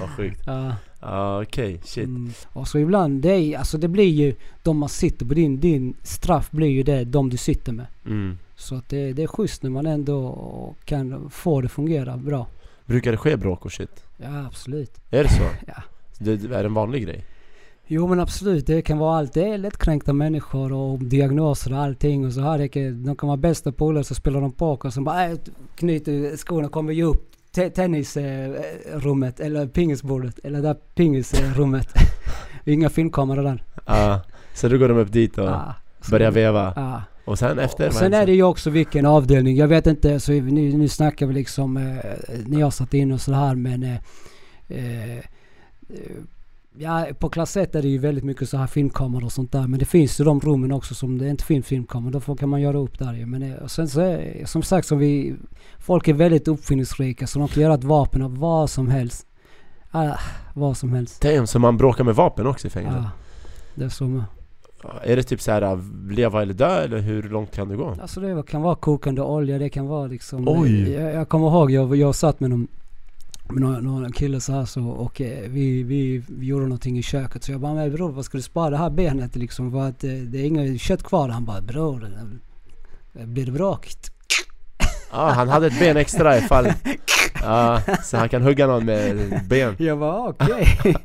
Vad 0.00 0.10
sjukt. 0.10 0.42
Ja. 0.46 0.76
Ja 1.00 1.42
okej, 1.42 1.80
shit. 1.84 2.04
Mm. 2.04 2.30
Och 2.52 2.68
så 2.68 2.78
ibland, 2.78 3.22
det, 3.22 3.32
är, 3.32 3.58
alltså 3.58 3.78
det 3.78 3.88
blir 3.88 4.08
ju 4.08 4.34
de 4.62 4.78
man 4.78 4.88
sitter 4.88 5.26
på, 5.26 5.34
din, 5.34 5.60
din 5.60 5.94
straff 6.02 6.50
blir 6.50 6.68
ju 6.68 6.82
det, 6.82 7.04
de 7.04 7.30
du 7.30 7.36
sitter 7.36 7.72
med. 7.72 7.86
Mm. 8.06 8.38
Så 8.56 8.74
att 8.74 8.88
det, 8.88 9.12
det 9.12 9.22
är 9.22 9.26
schysst 9.26 9.62
när 9.62 9.70
man 9.70 9.86
ändå 9.86 10.74
kan 10.84 11.30
få 11.30 11.60
det 11.60 11.68
fungera 11.68 12.16
bra. 12.16 12.46
Brukar 12.90 13.10
det 13.10 13.16
ske 13.18 13.36
bråk 13.36 13.64
och 13.64 13.72
shit? 13.72 14.04
Ja 14.16 14.46
absolut. 14.46 15.00
Är 15.10 15.22
det 15.22 15.28
så? 15.30 15.42
Ja. 15.66 15.74
Det 16.18 16.32
är 16.54 16.64
en 16.64 16.74
vanlig 16.74 17.02
grej? 17.02 17.24
Jo 17.86 18.06
men 18.06 18.20
absolut, 18.20 18.66
det 18.66 18.82
kan 18.82 18.98
vara 18.98 19.18
allt. 19.18 19.32
Det 19.34 19.48
är 19.48 19.58
lättkränkta 19.58 20.12
människor 20.12 20.72
och 20.72 20.98
diagnoser 20.98 21.72
och 21.72 21.78
allting 21.78 22.26
och 22.26 22.32
så 22.32 22.40
här. 22.40 22.58
Det 22.58 22.68
kan, 22.68 23.04
de 23.04 23.16
kan 23.16 23.26
vara 23.26 23.36
bästa 23.36 23.72
polare 23.72 24.04
så 24.04 24.14
spelar 24.14 24.40
de 24.40 24.52
poker 24.52 24.88
och 24.88 24.94
så 24.94 25.00
bara 25.02 25.28
äh, 25.28 25.38
knyter 25.76 26.36
skorna 26.36 26.68
kommer 26.68 26.92
ju 26.92 27.02
upp 27.02 27.30
te- 27.54 27.70
tennisrummet 27.70 29.40
eller 29.40 29.66
pingisbordet 29.66 30.38
eller 30.44 30.62
där 30.62 30.74
pingisrummet. 30.74 31.88
Inga 32.64 32.90
filmkameror 32.90 33.42
där. 33.42 33.64
Ja. 33.86 34.20
Så 34.54 34.68
då 34.68 34.78
går 34.78 34.88
de 34.88 34.98
upp 34.98 35.12
dit 35.12 35.38
och 35.38 35.48
så- 36.00 36.10
börjar 36.10 36.30
veva? 36.30 36.72
Ja. 36.76 37.02
Och 37.30 37.38
sen 37.38 37.58
efter? 37.58 37.88
Och 37.88 37.94
sen 37.94 38.14
är 38.14 38.26
det 38.26 38.32
ju 38.32 38.42
också 38.42 38.70
vilken 38.70 39.06
avdelning. 39.06 39.56
Jag 39.56 39.68
vet 39.68 39.86
inte, 39.86 40.20
så 40.20 40.32
nu, 40.32 40.72
nu 40.72 40.88
snackar 40.88 41.26
vi 41.26 41.34
liksom 41.34 41.76
eh, 41.76 41.82
när 42.46 42.60
jag 42.60 42.72
satt 42.72 42.94
in 42.94 43.12
och 43.12 43.20
så 43.20 43.32
här 43.32 43.54
men 43.54 43.82
eh, 43.82 43.96
eh, 44.68 45.24
Ja, 46.78 47.06
på 47.18 47.28
klass 47.28 47.56
1 47.56 47.74
är 47.74 47.82
det 47.82 47.88
ju 47.88 47.98
väldigt 47.98 48.24
mycket 48.24 48.48
så 48.48 48.56
här 48.56 48.66
filmkameror 48.66 49.24
och 49.24 49.32
sånt 49.32 49.52
där. 49.52 49.66
Men 49.66 49.78
det 49.78 49.84
finns 49.84 50.20
ju 50.20 50.24
de 50.24 50.40
rummen 50.40 50.72
också 50.72 50.94
som 50.94 51.18
det 51.18 51.28
inte 51.28 51.44
finns 51.44 51.66
filmkameror. 51.66 52.12
Då 52.12 52.20
får, 52.20 52.36
kan 52.36 52.48
man 52.48 52.60
göra 52.60 52.78
upp 52.78 52.98
där 52.98 53.14
ju. 53.14 53.26
Men 53.26 53.42
eh, 53.42 53.54
och 53.54 53.70
sen 53.70 53.88
så 53.88 54.00
är, 54.00 54.46
som 54.46 54.62
sagt 54.62 54.86
som 54.86 54.98
vi... 54.98 55.34
Folk 55.78 56.08
är 56.08 56.14
väldigt 56.14 56.48
uppfinningsrika 56.48 57.26
så 57.26 57.38
de 57.38 57.48
kan 57.48 57.62
göra 57.62 57.74
ett 57.74 57.84
vapen 57.84 58.22
av 58.22 58.38
vad 58.38 58.70
som 58.70 58.88
helst. 58.88 59.26
Ah, 59.90 60.18
vad 60.54 60.76
som 60.76 60.92
helst. 60.92 61.22
Damn, 61.22 61.46
så 61.46 61.58
man 61.58 61.76
bråkar 61.76 62.04
med 62.04 62.14
vapen 62.14 62.46
också 62.46 62.66
i 62.66 62.70
fängelset? 62.70 63.02
Ja, 63.02 63.10
det 63.74 63.84
är 63.84 63.88
så 63.88 64.04
med. 64.04 64.24
Är 65.02 65.16
det 65.16 65.22
typ 65.22 65.40
så 65.40 65.50
här 65.50 65.62
äh, 65.62 65.78
leva 66.10 66.42
eller 66.42 66.54
dö 66.54 66.84
eller 66.84 66.98
hur 66.98 67.22
långt 67.22 67.54
kan 67.54 67.68
det 67.68 67.76
gå? 67.76 67.96
Alltså 68.02 68.20
det 68.20 68.42
kan 68.46 68.62
vara 68.62 68.74
kokande 68.74 69.22
olja, 69.22 69.58
det 69.58 69.68
kan 69.68 69.86
vara 69.86 70.06
liksom... 70.06 70.48
Oj. 70.48 70.90
Jag, 70.90 71.14
jag 71.14 71.28
kommer 71.28 71.48
ihåg, 71.48 71.70
jag, 71.70 71.96
jag 71.96 72.14
satt 72.14 72.40
med 72.40 72.50
någon, 72.50 72.68
med 73.48 73.60
någon, 73.60 73.84
någon 73.84 74.12
kille 74.12 74.40
så 74.40 74.52
här 74.52 74.64
så 74.64 74.82
och 74.82 75.20
eh, 75.20 75.48
vi, 75.48 75.82
vi, 75.82 76.24
vi 76.28 76.46
gjorde 76.46 76.64
någonting 76.64 76.98
i 76.98 77.02
köket. 77.02 77.44
Så 77.44 77.52
jag 77.52 77.60
bara, 77.60 77.74
men 77.74 77.92
bror 77.92 78.12
vad 78.12 78.24
ska 78.24 78.38
du 78.38 78.42
spara 78.42 78.70
det 78.70 78.76
här 78.76 78.90
benet 78.90 79.36
liksom? 79.36 79.72
För 79.72 79.88
att 79.88 80.04
eh, 80.04 80.10
det 80.10 80.38
är 80.38 80.44
inget 80.44 80.80
kött 80.80 81.02
kvar. 81.02 81.28
Han 81.28 81.44
bara, 81.44 81.60
bror, 81.60 82.08
blir 83.12 83.46
det 83.46 83.52
bråkigt? 83.52 84.12
Ja, 85.12 85.28
han 85.30 85.48
hade 85.48 85.66
ett 85.66 85.78
ben 85.80 85.96
extra 85.96 86.38
ifall... 86.38 86.66
Ja, 87.42 87.80
så 88.04 88.16
han 88.16 88.28
kan 88.28 88.42
hugga 88.42 88.66
någon 88.66 88.84
med 88.84 89.16
ben. 89.48 89.74
Jag 89.78 89.98
bara, 89.98 90.28
okej. 90.28 90.66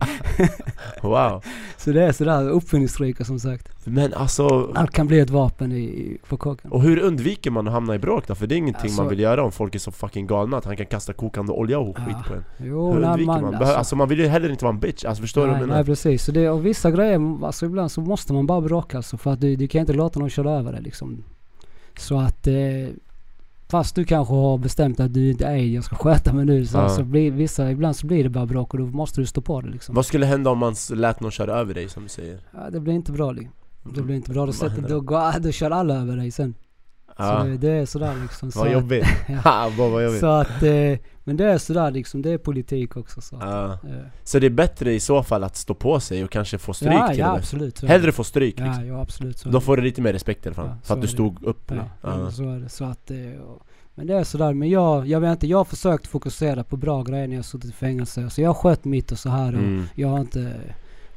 Wow. 1.01 1.43
så 1.78 1.91
det 1.91 2.03
är 2.03 2.12
sådär 2.12 2.49
uppfinningsrika 2.49 3.24
som 3.26 3.39
sagt. 3.39 3.70
Men 3.84 4.14
alltså... 4.14 4.72
Allt 4.76 4.91
kan 4.91 5.08
bli 5.08 5.20
ett 5.20 5.30
vapen 5.30 5.72
i, 5.72 6.18
på 6.30 6.38
kocken. 6.38 6.72
Och 6.72 6.82
hur 6.82 6.99
undviker 6.99 7.51
man 7.51 7.68
att 7.68 7.74
hamna 7.74 7.95
i 7.95 7.99
bråk 7.99 8.28
då? 8.28 8.36
För 8.36 8.47
det 8.47 8.56
är 8.56 8.58
ingenting 8.58 8.82
Alltså- 8.84 9.01
man 9.01 9.10
vill 9.10 9.20
göra 9.20 9.43
om 9.43 9.51
folk 9.51 9.76
är 9.76 9.80
så 9.80 9.91
fucking 9.91 10.28
galna 10.28 10.58
att 10.58 10.66
han 10.66 10.78
kan 10.78 10.86
kasta 10.86 11.14
kokande 11.14 11.51
olja 11.53 11.80
och 11.80 11.97
skit 11.97 12.06
Ja. 12.10 12.24
på 12.28 12.34
en. 12.34 12.43
Jo, 12.58 12.93
Hur 12.93 13.03
undviker 13.03 13.26
man? 13.26 13.41
man... 13.41 13.56
Behö- 13.56 13.76
Alltså, 13.76 13.95
man 13.95 14.10
vill 14.10 14.20
ju 14.20 14.28
heller 14.28 14.49
inte 14.49 14.66
vara 14.66 14.74
en 14.74 14.80
bitch, 14.80 15.06
alltså 15.06 15.22
förstår 15.22 15.41
du 15.45 15.47
vad 15.51 15.60
nej, 15.60 15.68
nej 15.68 15.86
precis. 15.86 16.24
Så 16.24 16.32
det, 16.32 16.49
och 16.49 16.66
vissa 16.66 16.91
grejer, 16.91 17.45
alltså 17.45 17.66
ibland 17.66 17.91
så 17.91 18.01
måste 18.01 18.34
man 18.34 18.47
bara 18.47 18.62
bråka 18.62 18.97
alltså. 18.97 19.18
För 19.18 19.34
att 19.34 19.41
du, 19.41 19.56
du 19.56 19.68
kan 19.68 19.82
inte 19.82 19.93
låta 19.93 20.20
någon 20.20 20.30
köra 20.30 20.51
över 20.51 20.72
dig 20.72 20.82
liksom. 20.82 21.24
Så 21.97 22.20
att... 22.20 22.47
Eh, 22.47 22.53
fast 23.70 23.95
du 23.95 24.05
kanske 24.05 24.34
har 24.34 24.57
bestämt 24.57 24.99
att 24.99 25.13
du 25.13 25.32
inte 25.32 25.45
är 25.45 25.55
jag 25.55 25.84
ska 25.84 25.95
sköta 25.95 26.34
mig 26.34 26.45
nu. 26.45 26.66
Så, 26.66 26.78
Ja. 26.78 26.89
så 26.89 27.03
blir 27.03 27.32
vissa, 27.32 27.72
ibland 27.72 27.95
så 27.95 28.07
blir 28.07 28.24
det 28.24 28.30
bara 28.30 28.45
bråk 28.45 28.74
och 28.74 28.80
då 28.80 28.86
måste 28.86 29.22
du 29.22 29.26
stå 29.28 29.41
på 29.41 29.61
det 29.61 29.70
liksom. 29.70 29.95
Vad 29.95 30.05
skulle 30.05 30.26
hända 30.26 30.49
om 30.49 30.57
man 30.57 30.76
lät 30.93 31.20
någon 31.20 31.32
köra 31.32 31.53
över 31.53 31.74
dig 31.74 31.89
som 31.89 32.03
du 32.03 32.09
säger? 32.09 32.39
Ja, 32.53 32.70
det 32.70 32.80
blir 32.80 32.93
inte 32.93 33.11
bra 33.11 33.32
liksom. 33.32 33.53
Det 33.95 34.01
blir 34.01 34.16
inte 34.16 34.32
bra. 34.32 34.39
Då, 34.41 34.45
Vad 34.45 34.55
sätter, 34.55 34.82
då, 34.89 35.01
går, 35.01 35.39
då 35.39 35.51
kör 35.51 35.72
alla 35.72 35.93
över 35.95 36.18
dig 36.18 36.32
sen. 36.32 36.55
Ja, 37.18 37.41
Så 37.41 37.47
det, 37.57 37.70
är 37.72 37.86
sådär 37.86 38.13
liksom. 38.22 38.51
Så 38.51 38.59
vad 38.59 38.68
att- 38.68 38.74
jobbigt. 38.74 39.05
Ja. 39.28 39.36
Ha, 39.36 39.72
vad 39.78 39.91
vad 39.91 40.03
jobbigt. 40.03 40.20
Så 40.20 40.28
att, 40.28 40.63
eh, 40.63 40.97
men 41.28 41.38
det 41.38 41.45
är 41.45 41.57
sådär 41.57 41.91
liksom. 41.91 42.21
Det 42.21 42.30
är 42.32 42.38
politik 42.38 42.97
också 42.97 43.21
så. 43.21 43.38
Ja. 43.41 43.73
Eh, 43.73 43.78
Så 44.23 44.39
det 44.39 44.45
är 44.45 44.49
bättre 44.49 44.93
i 44.93 44.99
så 44.99 45.23
fall 45.23 45.43
att 45.43 45.55
stå 45.55 45.73
på 45.73 45.99
sig 45.99 46.23
och 46.23 46.32
kanske 46.32 46.57
få 46.57 46.73
stryk 46.73 46.93
ja, 46.93 47.07
till 47.07 47.17
ja 47.19 47.26
och 47.28 47.32
med. 47.34 47.39
absolut. 47.39 47.78
så. 47.78 47.88
Hellre 47.88 48.11
få 48.11 48.23
stryk 48.23 48.55
Ja, 48.59 48.65
liksom. 48.65 48.88
ja 48.88 49.01
absolut. 49.01 49.38
Så 49.38 49.49
är 49.49 49.53
Då 49.53 49.61
får 49.61 49.78
du 49.78 49.84
lite 49.84 50.01
mer 50.01 50.13
respekt 50.13 50.45
i 50.45 50.49
alla 50.49 50.55
fall. 50.55 50.67
Ja, 50.67 50.78
för 50.84 50.93
att 50.93 51.01
du 51.01 51.07
det. 51.07 51.13
stod 51.13 51.43
upp. 51.43 51.71
Ja, 51.71 51.76
Ja. 52.01 52.19
ja. 52.19 52.32
så 52.32 52.43
är 52.49 52.59
det. 52.59 52.69
Så 52.69 52.86
att, 52.86 53.11
eh, 53.11 53.17
och- 53.41 53.61
men 53.95 54.07
det 54.07 54.13
är 54.13 54.23
sådär. 54.23 54.53
Men 54.53 54.69
jag, 54.69 55.07
jag 55.07 55.19
vet 55.19 55.32
inte, 55.32 55.47
jag 55.47 55.57
har 55.57 55.65
försökt 55.65 56.07
fokusera 56.07 56.63
på 56.63 56.78
bra 56.78 57.03
grejer 57.03 57.28
när 57.28 57.36
jag 57.36 57.45
suttit 57.45 57.69
i 57.69 57.73
fängelse. 57.73 58.30
Så 58.30 58.41
jag 58.41 58.49
har 58.49 58.53
skött 58.53 58.86
mitt 58.86 59.11
och 59.11 59.19
så 59.19 59.30
här. 59.30 59.53
Och 59.53 59.59
Mm. 59.59 59.84
Jag 59.95 60.07
har 60.07 60.19
inte 60.19 60.53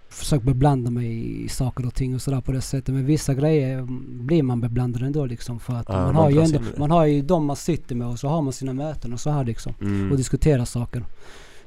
försökt 0.09 0.45
beblanda 0.45 0.91
mig 0.91 1.45
i 1.45 1.49
saker 1.49 1.87
och 1.87 1.95
ting 1.95 2.15
och 2.15 2.23
sådär 2.23 2.41
på 2.41 2.53
det 2.53 2.61
sättet. 2.61 2.95
Men 2.95 3.07
vissa 3.07 3.35
grejer 3.35 3.87
blir 4.25 4.43
man 4.43 4.61
beblandad 4.61 5.03
ändå 5.03 5.27
liksom. 5.27 5.61
För 5.61 5.75
att 5.75 5.87
Ja, 5.89 5.95
man, 5.95 6.15
har 6.15 6.31
ju 6.31 6.41
ändå, 6.41 6.61
man 6.77 6.91
har 6.91 7.07
ju 7.07 7.23
de 7.23 7.47
man 7.47 7.57
sitter 7.57 7.95
med 7.95 8.07
och 8.07 8.19
så 8.19 8.29
har 8.29 8.43
man 8.43 8.53
sina 8.53 8.73
möten 8.73 9.13
och 9.13 9.21
så 9.21 9.31
här 9.31 9.45
liksom. 9.45 9.75
Mm. 9.81 10.11
Och 10.11 10.17
diskuterar 10.17 10.65
saker. 10.65 11.05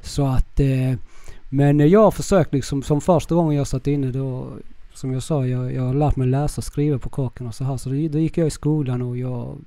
Så 0.01 0.25
att, 0.25 0.59
eh, 0.59 0.93
men 1.49 1.89
jag 1.89 2.03
har 2.03 2.11
försökt 2.11 2.53
liksom, 2.53 2.83
som 2.83 3.01
första 3.01 3.35
gången 3.35 3.57
jag 3.57 3.67
satt 3.67 3.87
inne 3.87 4.11
då, 4.11 4.47
som 4.93 5.13
jag 5.13 5.23
sa, 5.23 5.47
jag, 5.47 5.73
jag 5.73 5.83
har 5.83 5.93
lärt 5.93 6.15
mig 6.15 6.27
läsa 6.27 6.59
och 6.59 6.63
skriva 6.63 6.99
på 6.99 7.09
kåken 7.09 7.47
och 7.47 7.55
så 7.55 7.63
här. 7.63 7.77
Så 7.77 7.89
då, 7.89 7.95
då 8.07 8.19
gick 8.19 8.37
jag 8.37 8.47
i 8.47 8.51
skolan 8.51 9.01
och 9.01 9.17
jag 9.17 9.57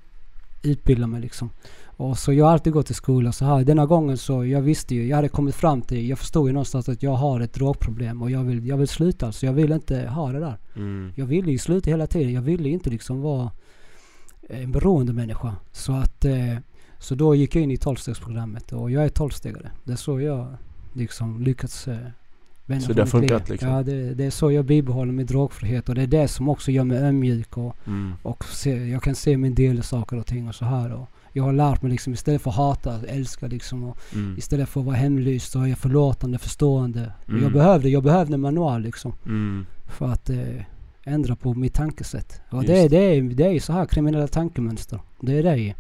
utbildade 0.63 1.13
mig 1.13 1.21
liksom. 1.21 1.51
Och 1.97 2.19
så 2.19 2.33
jag 2.33 2.45
har 2.45 2.53
alltid 2.53 2.73
gått 2.73 2.91
i 2.91 2.95
skolan 2.95 3.33
så 3.33 3.45
här. 3.45 3.65
Denna 3.65 3.87
gången 3.87 4.19
så, 4.19 4.45
jag 4.45 4.63
visste 4.63 4.95
ju, 4.95 5.07
jag 5.09 5.17
hade 5.17 5.29
kommit 5.29 5.55
fram 5.55 5.83
till, 5.83 6.09
jag 6.09 6.19
förstod 6.19 6.47
ju 6.49 6.53
någonstans 6.53 6.89
att 6.89 7.03
jag 7.03 7.15
har 7.15 7.41
ett 7.41 7.55
drogproblem 7.55 8.23
och 8.23 8.31
jag 8.31 8.45
vill, 8.45 8.67
jag 8.67 8.77
vill 8.77 8.89
sluta 8.89 9.27
alltså. 9.27 9.47
Jag 9.47 9.53
vill 9.53 9.73
inte 9.73 10.07
ha 10.07 10.33
det 10.33 10.41
där. 10.41 10.59
Mm. 10.77 11.13
Jag 11.15 11.27
ville 11.27 11.53
ju 11.53 11.59
sluta 11.59 11.91
hela 11.91 12.07
tiden. 12.07 12.33
Jag 12.33 12.43
ville 12.43 12.69
inte 12.69 12.91
liksom 12.91 13.21
vara 13.21 13.51
en 14.49 14.73
beroende 14.73 15.13
människa. 15.13 15.57
Så 15.73 15.93
att 15.93 16.25
eh, 16.25 16.57
så 16.99 17.15
då 17.15 17.35
gick 17.35 17.57
jag 17.57 17.63
in 17.63 17.71
i 17.71 17.77
tolvstegsprogrammet 17.77 18.73
och 18.73 18.91
jag 18.91 19.05
är 19.05 19.09
tolvstegare. 19.09 19.71
Det 19.85 19.93
är 19.93 19.97
så 19.97 20.21
jag 20.21 20.57
liksom 20.93 21.43
lyckats 21.43 21.89
eh, 21.89 21.97
Så 22.81 22.93
det 22.93 23.03
har 23.03 23.07
funkat, 23.07 23.49
liksom? 23.49 23.69
Ja, 23.69 23.83
det, 23.83 24.15
det 24.15 24.25
är 24.25 24.31
så 24.31 24.53
jag 24.53 24.65
bibehåller 24.65 25.13
min 25.13 25.27
drogfrihet 25.27 25.89
och 25.89 25.95
det 25.95 26.03
är 26.03 26.07
det 26.07 26.29
som 26.29 26.49
också 26.49 26.71
gör 26.71 26.85
mig 26.85 26.99
ömjuk 26.99 27.57
och, 27.59 27.77
Mm. 27.87 28.13
och 28.23 28.45
se, 28.45 28.87
jag 28.87 29.03
kan 29.03 29.15
se 29.15 29.37
min 29.37 29.55
del 29.55 29.79
i 29.79 29.83
saker 29.83 30.17
och 30.19 30.27
ting 30.27 30.49
och 30.49 30.55
så 30.55 30.65
här. 30.65 30.93
Och 30.93 31.09
jag 31.37 31.45
har 31.45 31.53
lärt 31.53 31.83
mig 31.83 31.91
liksom 31.93 32.13
istället 32.13 32.43
för 32.43 32.51
att 32.51 32.57
hata, 32.57 33.01
älska 33.07 33.47
liksom. 33.47 33.85
Och 33.85 33.99
Mm. 34.15 34.35
istället 34.39 34.69
för 34.69 34.81
att 34.81 34.87
vara 34.87 34.97
hemlyst 34.97 35.53
så 35.53 35.61
är 35.63 35.67
jag 35.67 35.79
förlåtande, 35.79 36.39
förstående. 36.39 37.13
Mm. 37.29 37.43
Jag 37.43 37.53
behövde, 37.53 37.89
jag 37.89 38.03
behövde 38.03 38.35
en 38.35 38.41
manual 38.41 38.83
liksom. 38.83 39.13
Mm. 39.27 39.67
För 39.87 40.07
att 40.09 40.31
eh, 40.31 40.63
ändra 41.05 41.37
på 41.37 41.55
mitt 41.55 41.75
tankesätt. 41.75 42.41
Och 42.51 42.65
det, 42.65 42.79
är- 42.81 42.89
det, 42.89 42.97
är, 42.99 43.23
det 43.23 43.45
är 43.45 43.61
så 43.61 43.73
här 43.73 43.87
kriminella 43.87 44.27
tankemönster. 44.29 45.01
Det 45.21 45.39
är 45.39 45.43
det. 45.43 45.75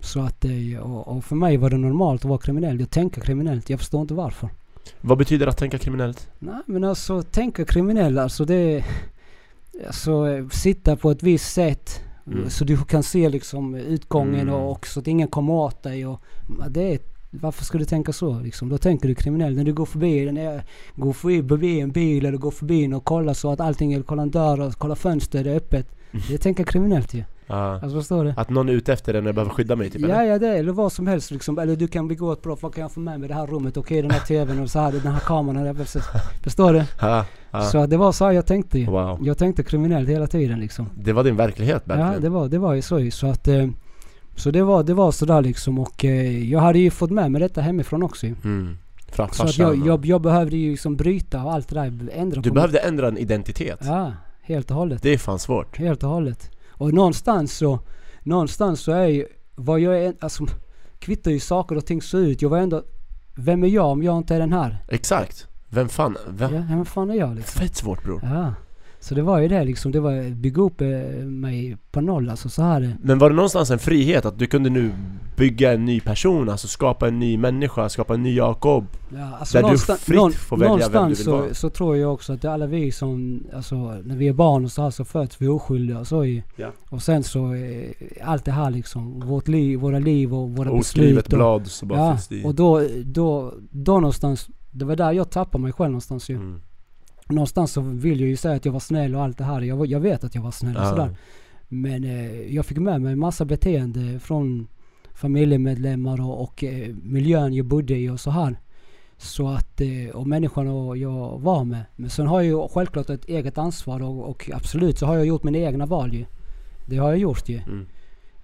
Så 0.00 0.20
att 0.20 0.40
det, 0.40 0.78
och, 0.78 1.08
och 1.16 1.24
för 1.24 1.36
mig 1.36 1.56
var 1.56 1.70
det 1.70 1.76
normalt 1.78 2.24
att 2.24 2.28
vara 2.28 2.38
kriminell. 2.38 2.80
Jag 2.80 2.90
tänker 2.90 3.20
kriminellt. 3.20 3.70
Jag 3.70 3.78
förstår 3.78 4.00
inte 4.00 4.14
varför. 4.14 4.48
Vad 5.00 5.18
betyder 5.18 5.46
att 5.46 5.56
tänka 5.56 5.78
kriminellt? 5.78 6.28
Nej 6.38 6.62
men 6.66 6.84
alltså 6.84 7.22
tänka 7.22 7.64
kriminell 7.64 8.18
alltså 8.18 8.44
det. 8.44 8.84
Alltså 9.86 10.28
eh, 10.28 10.48
sitta 10.48 10.96
på 10.96 11.10
ett 11.10 11.22
visst 11.22 11.52
sätt. 11.52 12.00
Mm. 12.26 12.50
Så 12.50 12.64
du 12.64 12.76
kan 12.76 13.02
se 13.02 13.28
liksom 13.28 13.74
utgången 13.74 14.40
Mm. 14.40 14.54
och, 14.54 14.70
och 14.70 14.86
så 14.86 15.00
att 15.00 15.06
ingen 15.06 15.28
kommer 15.28 15.52
åt 15.52 15.82
dig 15.82 16.06
och 16.06 16.20
det 16.68 16.92
är, 16.94 16.98
varför 17.30 17.64
ska 17.64 17.78
du 17.78 17.84
tänka 17.84 18.12
så 18.12 18.40
liksom? 18.40 18.68
Då 18.68 18.78
tänker 18.78 19.08
du 19.08 19.14
kriminell. 19.14 19.56
När 19.56 19.64
du 19.64 19.72
går 19.72 19.86
förbi, 19.86 20.32
när 20.32 20.44
jag 20.44 20.60
går 20.96 21.12
förbi, 21.12 21.80
en 21.80 21.90
bil 21.90 22.26
eller 22.26 22.38
går 22.38 22.50
förbi 22.50 22.94
och 22.94 23.04
kollar 23.04 23.34
så 23.34 23.52
att 23.52 23.60
allting 23.60 23.92
är, 23.92 24.02
kollar 24.02 24.22
en 24.22 24.30
dörr 24.30 24.60
och 24.60 24.74
kollar 24.74 24.94
fönster, 24.94 25.44
det 25.44 25.50
är 25.50 25.56
öppet. 25.56 25.86
Det 26.28 26.38
tänker 26.38 26.64
kriminellt 26.64 27.14
ju. 27.14 27.24
Ja. 27.46 27.80
Alltså? 27.82 28.32
Att 28.36 28.50
någon 28.50 28.68
är 28.68 28.72
ute 28.72 28.92
efter 28.92 29.14
en 29.14 29.26
och 29.26 29.34
behöver 29.34 29.52
skydda 29.52 29.76
mig 29.76 29.90
typ 29.90 30.00
Ja, 30.02 30.08
eller? 30.08 30.22
ja 30.24 30.38
det 30.38 30.48
eller 30.58 30.72
vad 30.72 30.92
som 30.92 31.06
helst 31.06 31.30
liksom. 31.30 31.58
Eller 31.58 31.76
du 31.76 31.88
kan 31.88 32.08
begå 32.08 32.32
ett 32.32 32.42
brott. 32.42 32.62
Vad 32.62 32.74
kan 32.74 32.82
jag 32.82 32.92
få 32.92 33.00
med 33.00 33.20
mig 33.20 33.26
i 33.26 33.28
det 33.28 33.34
här 33.34 33.46
rummet? 33.46 33.76
Okej 33.76 34.02
den 34.02 34.10
här 34.10 34.20
tvn 34.20 34.60
och 34.62 34.70
så 34.70 34.78
här, 34.78 34.92
den 34.92 35.12
här 35.12 35.20
kameran. 35.20 35.86
Förstår 36.42 36.72
du? 36.72 36.84
Ja. 37.00 37.24
Ja. 37.50 37.62
Så 37.62 37.86
det 37.86 37.96
var 37.96 38.12
så 38.12 38.32
jag 38.32 38.46
tänkte. 38.46 38.84
Wow. 38.84 39.18
Jag 39.22 39.38
tänkte 39.38 39.62
kriminellt 39.62 40.08
hela 40.08 40.26
tiden 40.26 40.60
liksom. 40.60 40.86
Det 40.94 41.12
var 41.12 41.24
din 41.24 41.36
verklighet 41.36 41.82
verkligen? 41.84 42.12
Ja, 42.12 42.18
det 42.18 42.28
var, 42.28 42.48
det 42.48 42.58
var 42.58 42.74
ju 42.74 42.82
så. 42.82 43.10
Så 43.10 43.26
att... 43.26 43.48
Eh, 43.48 43.68
så 44.36 44.50
det 44.50 44.62
var, 44.62 44.82
det 44.82 44.94
var 44.94 45.12
sådär 45.12 45.42
liksom 45.42 45.78
och 45.78 46.04
eh, 46.04 46.50
jag 46.50 46.60
hade 46.60 46.78
ju 46.78 46.90
fått 46.90 47.10
med 47.10 47.32
mig 47.32 47.40
detta 47.40 47.60
hemifrån 47.60 48.02
också. 48.02 48.26
Mm. 48.26 48.78
Så 49.32 49.42
att 49.42 49.58
jag, 49.58 49.86
jag, 49.86 50.06
jag 50.06 50.20
behövde 50.20 50.56
ju 50.56 50.70
liksom 50.70 50.96
bryta 50.96 51.44
och 51.44 51.52
allt 51.52 51.68
det 51.68 51.74
där. 51.74 52.10
Ändra 52.12 52.40
Du 52.40 52.50
behövde 52.50 52.78
ändra 52.78 53.08
en 53.08 53.18
identitet? 53.18 53.78
Ja, 53.82 54.12
helt 54.42 54.70
och 54.70 54.76
hållet. 54.76 55.02
Det 55.02 55.10
är 55.10 55.18
fan 55.18 55.38
svårt. 55.38 55.78
Helt 55.78 56.02
och 56.02 56.10
hållet. 56.10 56.50
Och 56.70 56.94
någonstans 56.94 57.56
så, 57.56 57.80
någonstans 58.22 58.80
så 58.80 58.92
är 58.92 59.06
ju, 59.06 59.26
vad 59.54 59.80
jag 59.80 60.04
är, 60.04 60.14
alltså 60.20 60.46
kvittar 60.98 61.30
ju 61.30 61.40
saker 61.40 61.76
och 61.76 61.86
ting 61.86 62.02
så 62.02 62.18
ut. 62.18 62.42
Jag 62.42 62.48
var 62.48 62.58
ändå, 62.58 62.82
vem 63.34 63.64
är 63.64 63.68
jag 63.68 63.86
om 63.86 64.02
jag 64.02 64.18
inte 64.18 64.34
är 64.34 64.38
den 64.38 64.52
här? 64.52 64.78
Exakt. 64.88 65.46
Vem 65.70 65.88
fan? 65.88 66.16
Vem? 66.28 66.54
Ja, 66.54 66.62
vem 66.68 66.84
fan 66.84 67.10
är 67.10 67.14
jag 67.14 67.36
liksom? 67.36 67.60
Fett 67.60 67.76
svårt 67.76 68.04
bror. 68.04 68.20
Ja. 68.22 68.54
Så 69.02 69.14
det 69.14 69.22
var 69.22 69.38
ju 69.38 69.48
det 69.48 69.64
liksom, 69.64 69.92
det 69.92 70.00
var 70.00 70.30
bygga 70.30 70.62
upp 70.62 70.80
eh, 70.80 70.88
mig 71.24 71.76
på 71.90 72.00
noll 72.00 72.30
alltså 72.30 72.48
så 72.48 72.62
här. 72.62 72.96
Men 73.02 73.18
var 73.18 73.30
det 73.30 73.36
någonstans 73.36 73.70
en 73.70 73.78
frihet 73.78 74.24
att 74.24 74.38
du 74.38 74.46
kunde 74.46 74.70
nu 74.70 74.92
bygga 75.36 75.72
en 75.72 75.84
ny 75.84 76.00
person, 76.00 76.48
alltså 76.48 76.68
skapa 76.68 77.08
en 77.08 77.18
ny 77.18 77.38
människa, 77.38 77.88
skapa 77.88 78.14
en 78.14 78.22
ny 78.22 78.34
Jakob? 78.34 78.86
Ja, 79.12 79.36
alltså 79.38 79.52
Där 79.58 79.62
du 79.62 79.66
någonstans, 79.66 80.00
fritt 80.00 80.16
någon, 80.16 80.32
får 80.32 80.56
välja 80.56 80.76
vem 80.76 80.92
du 80.92 80.98
någonstans 80.98 81.18
vill 81.18 81.24
så, 81.24 81.36
vara. 81.36 81.54
så 81.54 81.70
tror 81.70 81.96
jag 81.96 82.12
också 82.14 82.32
att 82.32 82.44
alla 82.44 82.66
vi 82.66 82.92
som, 82.92 83.44
alltså 83.54 83.76
när 84.04 84.16
vi 84.16 84.28
är 84.28 84.32
barn 84.32 84.64
och 84.64 84.72
så 84.72 84.82
här 84.82 84.90
så 84.90 85.04
föds 85.04 85.42
vi 85.42 85.48
oskyldiga 85.48 85.98
och 85.98 86.06
så 86.06 86.24
ju. 86.24 86.42
Ja. 86.56 86.68
Och 86.90 87.02
sen 87.02 87.22
så, 87.22 87.54
eh, 87.54 87.90
allt 88.24 88.44
det 88.44 88.52
här 88.52 88.70
liksom, 88.70 89.20
vårt 89.20 89.48
liv, 89.48 89.78
våra 89.78 89.98
liv 89.98 90.34
och 90.34 90.50
våra 90.50 90.70
Oskrivet 90.70 91.14
beslut. 91.14 91.32
Och, 91.32 91.38
blad 91.38 91.66
så 91.66 91.86
bara 91.86 91.98
ja, 91.98 92.12
finns 92.12 92.28
det 92.28 92.36
i. 92.36 92.44
och 92.44 92.54
då, 92.54 92.82
då, 93.04 93.54
då 93.70 93.92
någonstans, 93.92 94.48
det 94.70 94.84
var 94.84 94.96
där 94.96 95.12
jag 95.12 95.30
tappade 95.30 95.62
mig 95.62 95.72
själv 95.72 95.90
någonstans 95.90 96.28
ju. 96.30 96.34
Mm. 96.36 96.60
Någonstans 97.28 97.72
så 97.72 97.80
vill 97.80 98.20
jag 98.20 98.28
ju 98.28 98.36
säga 98.36 98.54
att 98.54 98.64
jag 98.64 98.72
var 98.72 98.80
snäll 98.80 99.14
och 99.14 99.22
allt 99.22 99.38
det 99.38 99.44
här. 99.44 99.60
Jag, 99.60 99.86
jag 99.86 100.00
vet 100.00 100.24
att 100.24 100.34
jag 100.34 100.42
var 100.42 100.50
snäll 100.50 100.76
och 100.76 100.82
Ja. 100.82 100.88
sådär. 100.90 101.16
Men 101.68 102.04
eh, 102.04 102.54
jag 102.54 102.66
fick 102.66 102.78
med 102.78 103.00
mig 103.02 103.12
en 103.12 103.18
massa 103.18 103.44
beteende 103.44 104.18
från 104.18 104.66
familjemedlemmar 105.14 106.20
och, 106.20 106.42
och 106.42 106.64
eh, 106.64 106.94
miljön 107.02 107.54
jag 107.54 107.66
bodde 107.66 107.96
i 107.96 108.08
och 108.08 108.20
så 108.20 108.30
här. 108.30 108.60
Så 109.16 109.48
att, 109.48 109.80
eh, 109.80 110.14
och 110.14 110.26
människorna 110.26 110.96
jag 110.96 111.38
var 111.40 111.64
med. 111.64 111.82
Men 111.96 112.10
sen 112.10 112.26
har 112.26 112.40
jag 112.40 112.46
ju 112.62 112.68
självklart 112.68 113.10
ett 113.10 113.24
eget 113.24 113.58
ansvar 113.58 114.02
och, 114.02 114.28
och 114.30 114.50
absolut 114.54 114.98
så 114.98 115.06
har 115.06 115.14
jag 115.14 115.26
gjort 115.26 115.42
mina 115.42 115.58
egna 115.58 115.86
val 115.86 116.14
ju. 116.14 116.24
Det 116.86 116.96
har 116.96 117.08
jag 117.08 117.18
gjort 117.18 117.48
ju. 117.48 117.56
Mm. 117.58 117.86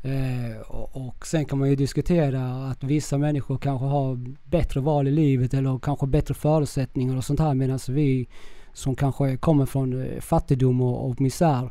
Eh, 0.06 0.60
och, 0.60 1.06
och 1.06 1.26
sen 1.26 1.44
kan 1.44 1.58
man 1.58 1.70
ju 1.70 1.76
diskutera 1.76 2.68
att 2.70 2.84
vissa 2.84 3.18
människor 3.18 3.58
kanske 3.58 3.86
har 3.86 4.18
bättre 4.44 4.80
val 4.80 5.08
i 5.08 5.10
livet 5.10 5.54
eller 5.54 5.78
kanske 5.78 6.06
bättre 6.06 6.34
förutsättningar 6.34 7.16
och 7.16 7.24
sånt 7.24 7.40
här 7.40 7.54
medan 7.54 7.78
vi 7.88 8.28
som 8.72 8.94
kanske 8.94 9.36
kommer 9.36 9.66
från 9.66 10.02
eh, 10.02 10.20
fattigdom 10.20 10.80
och, 10.80 11.10
och 11.10 11.20
misär 11.20 11.70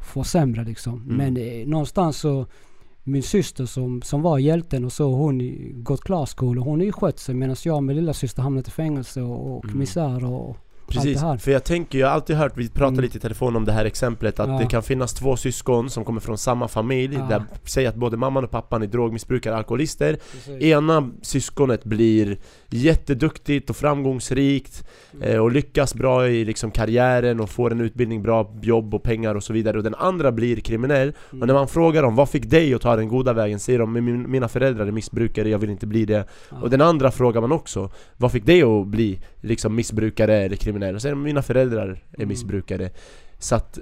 får 0.00 0.22
sämre 0.22 0.64
liksom. 0.64 1.02
Mm. 1.02 1.16
Men 1.16 1.36
eh, 1.36 1.66
någonstans 1.66 2.16
så 2.16 2.46
min 3.02 3.22
syster 3.22 3.66
som, 3.66 4.02
som 4.02 4.22
var 4.22 4.38
hjälten 4.38 4.84
och 4.84 4.92
så 4.92 5.14
hon 5.14 5.58
gått 5.84 6.00
klarskola 6.00 6.60
hon 6.60 6.78
har 6.78 6.84
ju 6.84 6.92
skött 6.92 7.18
sig 7.18 7.34
medan 7.34 7.56
jag 7.64 7.76
och 7.76 7.84
min 7.84 7.96
lilla 7.96 8.12
syster 8.12 8.42
hamnat 8.42 8.68
i 8.68 8.70
fängelse 8.70 9.22
och, 9.22 9.56
och 9.56 9.64
Mm. 9.64 9.78
misär 9.78 10.24
och 10.24 10.56
Precis, 10.88 11.20
för 11.38 11.50
jag 11.50 11.64
tänker, 11.64 11.98
jag 11.98 12.06
har 12.06 12.14
alltid 12.14 12.36
hört, 12.36 12.52
vi 12.56 12.68
pratade 12.68 12.88
Mm. 12.94 13.02
lite 13.02 13.18
i 13.18 13.20
telefon 13.20 13.56
om 13.56 13.64
det 13.64 13.72
här 13.72 13.84
exemplet 13.84 14.40
att 14.40 14.48
Ja. 14.48 14.58
det 14.58 14.66
kan 14.66 14.82
finnas 14.82 15.14
två 15.14 15.36
syskon 15.36 15.90
som 15.90 16.04
kommer 16.04 16.20
från 16.20 16.38
samma 16.38 16.68
familj 16.68 17.14
Ja. 17.16 17.26
där, 17.28 17.42
säg 17.64 17.86
att 17.86 17.94
både 17.94 18.16
mamman 18.16 18.44
och 18.44 18.50
pappan 18.50 18.82
är 18.82 18.86
drogmissbrukare, 18.86 19.56
alkoholister 19.56 20.18
Precis. 20.32 20.62
Ena 20.62 21.10
syskonet 21.22 21.84
blir 21.84 22.38
jätteduktigt 22.76 23.70
och 23.70 23.76
framgångsrikt 23.76 24.84
Mm. 25.14 25.28
eh, 25.28 25.38
och 25.38 25.52
lyckas 25.52 25.94
bra 25.94 26.28
i 26.28 26.44
liksom 26.44 26.70
karriären 26.70 27.40
och 27.40 27.50
får 27.50 27.72
en 27.72 27.80
utbildning, 27.80 28.22
bra 28.22 28.54
jobb 28.62 28.94
och 28.94 29.02
pengar 29.02 29.34
och 29.34 29.44
så 29.44 29.52
vidare 29.52 29.76
och 29.78 29.84
den 29.84 29.94
andra 29.94 30.32
blir 30.32 30.56
kriminell 30.56 31.12
Mm. 31.30 31.40
och 31.42 31.46
när 31.46 31.54
man 31.54 31.68
frågar 31.68 32.02
dem 32.02 32.14
vad 32.14 32.28
fick 32.28 32.50
dig 32.50 32.74
att 32.74 32.80
ta 32.82 32.96
den 32.96 33.08
goda 33.08 33.32
vägen 33.32 33.58
säger 33.60 33.78
de 33.78 33.92
"Min- 33.92 34.30
mina 34.30 34.48
föräldrar 34.48 34.86
är 34.86 34.90
missbrukare, 34.92 35.48
jag 35.48 35.58
vill 35.58 35.70
inte 35.70 35.86
bli 35.86 36.04
det 36.04 36.26
Ja. 36.50 36.56
och 36.62 36.70
den 36.70 36.80
andra 36.80 37.10
frågar 37.10 37.40
man 37.40 37.52
också 37.52 37.90
Vad 38.16 38.32
fick 38.32 38.46
dig 38.46 38.62
att 38.62 38.86
bli 38.86 39.20
liksom 39.40 39.74
missbrukare 39.74 40.34
eller 40.36 40.56
kriminell? 40.56 40.94
Och 40.94 41.02
säger 41.02 41.14
de 41.14 41.22
mina 41.22 41.42
föräldrar 41.42 41.88
är 42.12 42.16
Mm. 42.16 42.28
missbrukare 42.28 42.90
Så 43.38 43.54
att 43.54 43.78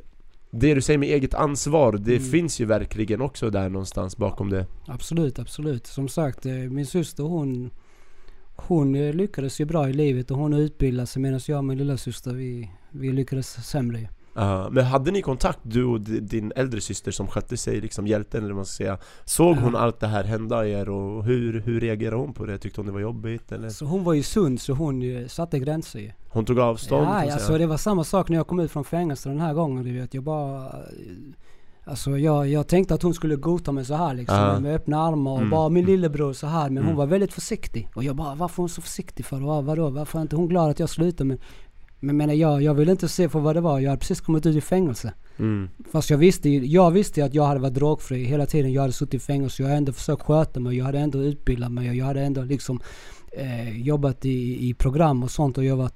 det 0.51 0.74
du 0.74 0.81
säger 0.81 0.98
med 0.98 1.09
eget 1.09 1.35
ansvar, 1.35 1.93
det 1.93 2.16
Mm. 2.16 2.31
finns 2.31 2.60
ju 2.60 2.64
verkligen 2.64 3.20
också 3.20 3.51
där 3.51 3.69
någonstans 3.69 4.16
bakom 4.16 4.51
det 4.51 4.66
Absolut, 4.86 5.39
absolut. 5.39 5.86
Som 5.86 6.09
sagt, 6.09 6.47
eh, 6.47 6.52
min 6.52 6.86
syster 6.86 7.23
hon, 7.23 7.70
hon 8.66 8.94
eh, 8.94 9.14
lyckades 9.14 9.60
ju 9.60 9.64
bra 9.64 9.89
i 9.89 9.93
livet 9.93 10.30
och 10.30 10.36
hon 10.36 10.55
utbildade 10.55 11.06
sig 11.06 11.22
medan 11.22 11.40
jag 11.47 11.59
och 11.59 11.64
min 11.64 11.78
lilla 11.78 11.97
syster 11.97 12.32
vi, 12.32 12.70
vi 12.90 13.12
lyckades 13.12 13.68
sämre. 13.68 14.09
Ja, 14.34 14.68
men 14.70 14.84
hade 14.84 15.10
ni 15.10 15.22
kontakt, 15.22 15.59
du 15.62 15.84
och 15.84 16.01
di- 16.01 16.20
din 16.20 16.52
äldre 16.56 16.80
syster 16.80 17.10
som 17.10 17.26
skötte 17.26 17.56
sig, 17.56 17.80
liksom 17.80 18.06
hjälten 18.06 18.40
eller 18.40 18.52
vad 18.52 18.56
man 18.56 18.66
ska 18.66 18.84
säga 18.84 18.98
Såg 19.24 19.56
hon 19.56 19.76
allt 19.76 20.01
det 20.01 20.06
här 20.06 20.24
hända 20.24 20.66
er 20.66 20.89
och 20.89 21.24
hur, 21.24 21.60
hur 21.60 21.80
reagerade 21.80 22.16
hon 22.16 22.32
på 22.32 22.47
det? 22.47 22.59
Tyckte 22.59 22.80
hon 22.80 22.86
det 22.86 22.93
var 22.93 23.01
jobbigt 23.01 23.52
eller? 23.52 23.68
Så 23.68 23.84
hon 23.84 24.05
var 24.05 24.12
ju 24.12 24.22
sund 24.22 24.60
så 24.60 24.72
hon 24.72 25.02
eh, 25.02 25.26
satte 25.26 25.59
gränser 25.59 25.98
ju. 25.98 26.12
Hon 26.28 26.44
tog 26.44 26.59
avstånd? 26.59 27.06
Ja, 27.06 27.20
säga. 27.20 27.32
alltså 27.32 27.59
det 27.59 27.66
var 27.66 27.76
samma 27.76 28.05
sak 28.05 28.28
när 28.28 28.36
jag 28.36 28.47
kom 28.47 28.60
ut 28.60 28.72
från 28.72 28.84
fängelse 28.84 29.28
den 29.28 29.40
här 29.40 29.55
gången. 29.55 29.84
Du 29.84 29.93
vet. 29.93 30.14
Jag 30.14 30.24
bara... 30.24 30.72
Alltså 31.85 32.19
jag, 32.19 32.49
jag 32.49 32.67
tänkte 32.69 32.95
att 32.95 33.03
hon 33.03 33.15
skulle 33.15 33.37
godta 33.37 33.73
mig 33.73 33.85
så 33.85 33.95
här 33.95 34.15
liksom. 34.15 34.37
Ja. 34.39 34.61
Med 34.61 34.75
öppna 34.75 35.03
armar 35.03 35.31
och 35.33 35.39
Mm. 35.39 35.51
bara 35.51 35.69
min 35.69 35.85
lillebror 35.85 36.33
så 36.33 36.47
här. 36.47 36.65
Men 36.65 36.77
Mm. 36.77 36.87
hon 36.87 36.97
var 36.97 37.07
väldigt 37.07 37.33
försiktig. 37.33 37.89
Och 37.95 38.05
jag 38.05 38.17
bara, 38.17 38.35
varför 38.35 38.55
är 38.55 38.63
hon 38.63 38.69
så 38.69 38.83
försiktig 38.83 39.27
för? 39.27 39.41
Vad, 39.41 39.65
vadå? 39.65 39.91
Varför 39.91 40.19
är 40.19 40.23
inte 40.23 40.37
hon 40.37 40.49
glad 40.49 40.71
att 40.71 40.79
jag 40.79 40.89
slutar? 40.89 41.25
Men, 41.25 41.39
men 42.01 42.17
menar 42.17 42.35
jag, 42.35 42.63
jag 42.63 42.75
vill 42.75 42.89
inte 42.89 43.09
se 43.09 43.29
för 43.29 43.41
vad 43.41 43.57
det 43.57 43.61
var. 43.61 43.81
Jag 43.81 43.91
hade 43.91 44.01
precis 44.01 44.21
kommit 44.21 44.47
ut 44.47 44.57
i 44.57 44.61
fängelse. 44.61 45.13
mm. 45.39 45.69
Fast 45.93 46.11
jag 46.11 46.19
visste 46.19 46.49
ju- 46.51 46.67
jag 46.67 46.91
visste 46.91 47.25
att 47.25 47.35
jag 47.35 47.45
hade 47.45 47.61
varit 47.61 47.75
drogfri 47.75 48.25
hela 48.25 48.47
tiden. 48.47 48.73
Jag 48.73 48.81
hade 48.81 48.93
suttit 48.93 49.15
i 49.15 49.19
fängelse. 49.19 49.63
Jag 49.63 49.69
hade 49.69 49.77
ändå 49.79 49.93
försökt 49.93 50.23
sköta 50.23 50.61
mig. 50.61 50.77
Jag 50.77 50.85
hade 50.85 50.99
ändå 50.99 51.19
utbildat 51.23 51.73
mig. 51.73 51.89
och 51.89 51.95
Jag 51.97 52.05
hade 52.07 52.21
ändå 52.23 52.43
liksom 52.43 52.81
eh, 53.33 53.81
jobbat 53.83 54.25
i, 54.25 54.69
i 54.69 54.75
program 54.75 55.23
och 55.23 55.31
sånt. 55.31 55.59
Och 55.59 55.65
jag, 55.65 55.77
var, 55.77 55.91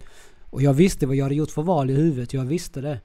och 0.50 0.62
jag 0.62 0.74
visste 0.74 1.06
vad 1.06 1.16
jag 1.16 1.24
hade 1.24 1.34
gjort 1.34 1.50
för 1.50 1.62
val 1.62 1.90
i 1.90 1.94
huvudet. 1.94 2.32
Jag 2.34 2.44
visste 2.44 2.80
det. 2.80 3.00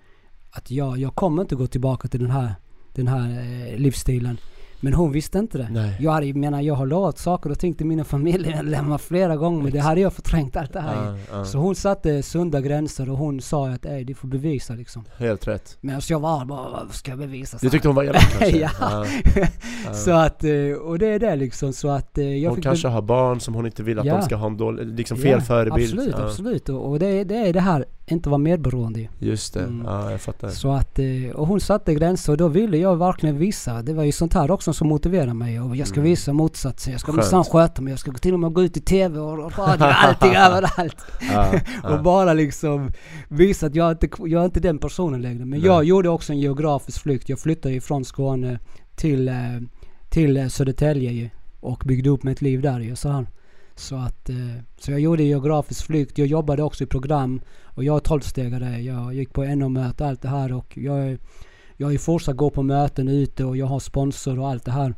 Att 0.52 0.72
jag, 0.72 0.98
jag 0.98 1.16
kommer 1.16 1.42
inte 1.42 1.56
gå 1.56 1.68
tillbaka 1.68 2.08
till 2.08 2.20
den 2.20 2.32
här, 2.32 2.56
den 2.94 3.08
här 3.08 3.30
eh, 3.72 3.78
livsstilen. 3.78 4.38
Men 4.84 4.94
hon 4.94 5.12
visste 5.12 5.40
inte 5.40 5.58
det. 5.58 5.68
Nej 5.72 5.96
Jag 6.00 6.12
hade, 6.12 6.34
menar, 6.34 6.62
jag 6.62 6.74
har 6.74 6.86
lovat 6.86 7.18
saker 7.18 7.50
och 7.50 7.60
ting 7.60 7.74
till 7.74 7.86
mina 7.86 8.04
familjemedlemmar 8.04 8.98
flera 9.08 9.36
gånger. 9.36 9.64
Men 9.64 9.72
det 9.72 9.80
hade 9.80 10.02
jag 10.02 10.14
förträngt 10.14 10.56
allt 10.58 10.74
det 10.74 10.80
här. 10.82 11.06
Ja, 11.06 11.18
ja. 11.32 11.46
Så 11.46 11.58
hon 11.58 11.76
satte 11.76 12.24
sunda 12.24 12.62
gränser 12.62 13.10
och 13.10 13.18
hon 13.18 13.42
sa 13.42 13.70
att 13.70 13.86
Ej, 13.86 14.04
du 14.04 14.14
får 14.14 14.28
bevisa 14.28 14.74
liksom. 14.74 15.04
Helt 15.18 15.48
rätt 15.48 15.78
Medan 15.82 16.02
jag 16.10 16.20
var 16.20 16.46
bara, 16.46 16.70
vad 16.70 16.92
ska 16.94 17.12
jag 17.12 17.20
bevisa? 17.20 17.58
Du 17.62 17.70
tyckte 17.70 17.88
hon 17.88 17.96
var 17.96 18.04
elak 18.04 18.22
kanske? 18.40 18.58
Ja. 18.80 19.06
ja. 19.86 19.94
Så 19.94 20.12
att, 20.12 20.44
eh, 20.44 20.52
och 20.84 21.00
det 21.00 21.08
är 21.08 21.20
det 21.20 21.36
liksom 21.36 21.74
så 21.74 21.90
att 21.90 22.18
eh, 22.18 22.38
jag 22.38 22.50
Hon 22.52 22.62
kanske 22.62 22.88
har 22.88 23.02
barn 23.02 23.40
som 23.40 23.54
hon 23.54 23.66
inte 23.66 23.84
vill 23.84 24.00
att 24.00 24.06
Ja. 24.06 24.16
de 24.16 24.22
ska 24.22 24.36
ha 24.36 24.48
en 24.48 24.58
dålig, 24.58 24.86
liksom 24.88 25.18
fel 25.18 25.32
Ja, 25.32 25.42
förebild 25.42 25.94
Absolut, 25.94 26.16
absolut. 26.16 26.70
Och, 26.70 26.90
och 26.90 27.00
det, 27.00 27.24
det 27.24 27.36
är 27.36 27.54
det 27.54 27.60
här 27.60 27.86
inte 28.12 28.30
vara 28.30 28.38
medberoende. 28.38 29.08
Just 29.20 29.54
det, 29.54 29.60
Mm. 29.64 29.86
ja 29.86 30.12
jag 30.12 30.22
fattar. 30.22 30.50
Så 30.50 30.72
att, 30.72 31.00
eh, 31.00 31.06
och 31.36 31.48
hon 31.48 31.60
satte 31.62 31.94
gränser 31.94 32.32
och 32.32 32.38
då 32.38 32.48
ville 32.48 32.78
jag 32.78 32.96
verkligen 32.96 33.38
visa. 33.38 33.82
Det 33.82 33.94
var 33.94 34.04
ju 34.04 34.12
sånt 34.12 34.34
här 34.34 34.52
också 34.52 34.74
som 34.74 34.88
motiverade 34.88 35.34
mig. 35.34 35.62
Och 35.62 35.76
jag 35.76 35.88
ska 35.88 36.00
Mm. 36.00 36.10
visa 36.10 36.34
motsatsen. 36.34 36.92
Jag 36.92 37.02
ska 37.02 37.12
minsann 37.12 37.44
sköta 37.44 37.82
mig. 37.82 37.92
Jag 37.92 38.00
ska 38.00 38.12
till 38.12 38.34
och 38.34 38.40
med 38.40 38.54
gå 38.54 38.64
ut 38.64 38.78
i 38.78 38.82
TV 38.82 39.20
och 39.20 39.40
och 39.46 39.58
radio, 39.58 39.86
allting 40.08 40.36
överallt. 40.36 40.98
Ja, 41.34 41.52
Och 41.84 41.92
ja. 41.92 42.02
bara 42.02 42.34
liksom 42.34 42.92
visa 43.30 43.66
att 43.68 43.76
jag 43.76 43.92
inte, 43.92 44.10
jag 44.20 44.42
är 44.42 44.46
inte 44.46 44.60
den 44.60 44.78
personen 44.78 45.22
längre. 45.22 45.46
Men 45.46 45.60
Nej. 45.60 45.66
jag 45.66 45.84
gjorde 45.84 46.10
också 46.10 46.34
en 46.34 46.40
geografisk 46.40 47.02
flykt. 47.02 47.30
Jag 47.30 47.40
flyttade 47.40 47.74
ju 47.74 47.82
från 47.82 48.06
Skåne 48.06 48.60
till, 48.96 49.28
eh, 49.28 49.36
till 50.10 50.38
eh, 50.38 50.48
Södertälje. 50.48 51.30
Och 51.60 51.84
byggde 51.86 52.10
upp 52.10 52.24
mitt 52.24 52.42
liv 52.42 52.62
där 52.62 52.80
ju. 52.80 52.96
Så, 52.96 53.10
här. 53.10 53.28
Så 53.82 53.96
att, 53.96 54.30
eh, 54.30 54.36
så 54.80 54.92
jag 54.92 55.00
gjorde 55.00 55.24
geografisk 55.24 55.86
flykt. 55.86 56.18
Jag 56.18 56.28
jobbade 56.28 56.64
också 56.64 56.84
i 56.84 56.88
program. 56.88 57.42
Och 57.66 57.84
jag 57.84 57.96
är 57.96 58.00
tolvstegare. 58.00 58.82
Jag 58.82 59.14
gick 59.14 59.34
på 59.34 59.44
NO-möte, 59.44 60.06
allt 60.06 60.22
det 60.22 60.28
här. 60.28 60.54
Och 60.54 60.78
jag, 60.78 61.00
är- 61.08 61.18
jag 61.78 61.92
ju 61.92 61.98
fortsatt 61.98 62.36
gå 62.36 62.50
på 62.50 62.64
möten 62.64 63.08
ute 63.08 63.46
och 63.46 63.58
jag 63.58 63.66
har 63.66 63.80
sponsor 63.80 64.40
och 64.40 64.50
allt 64.50 64.66
det 64.66 64.72
här. 64.72 64.96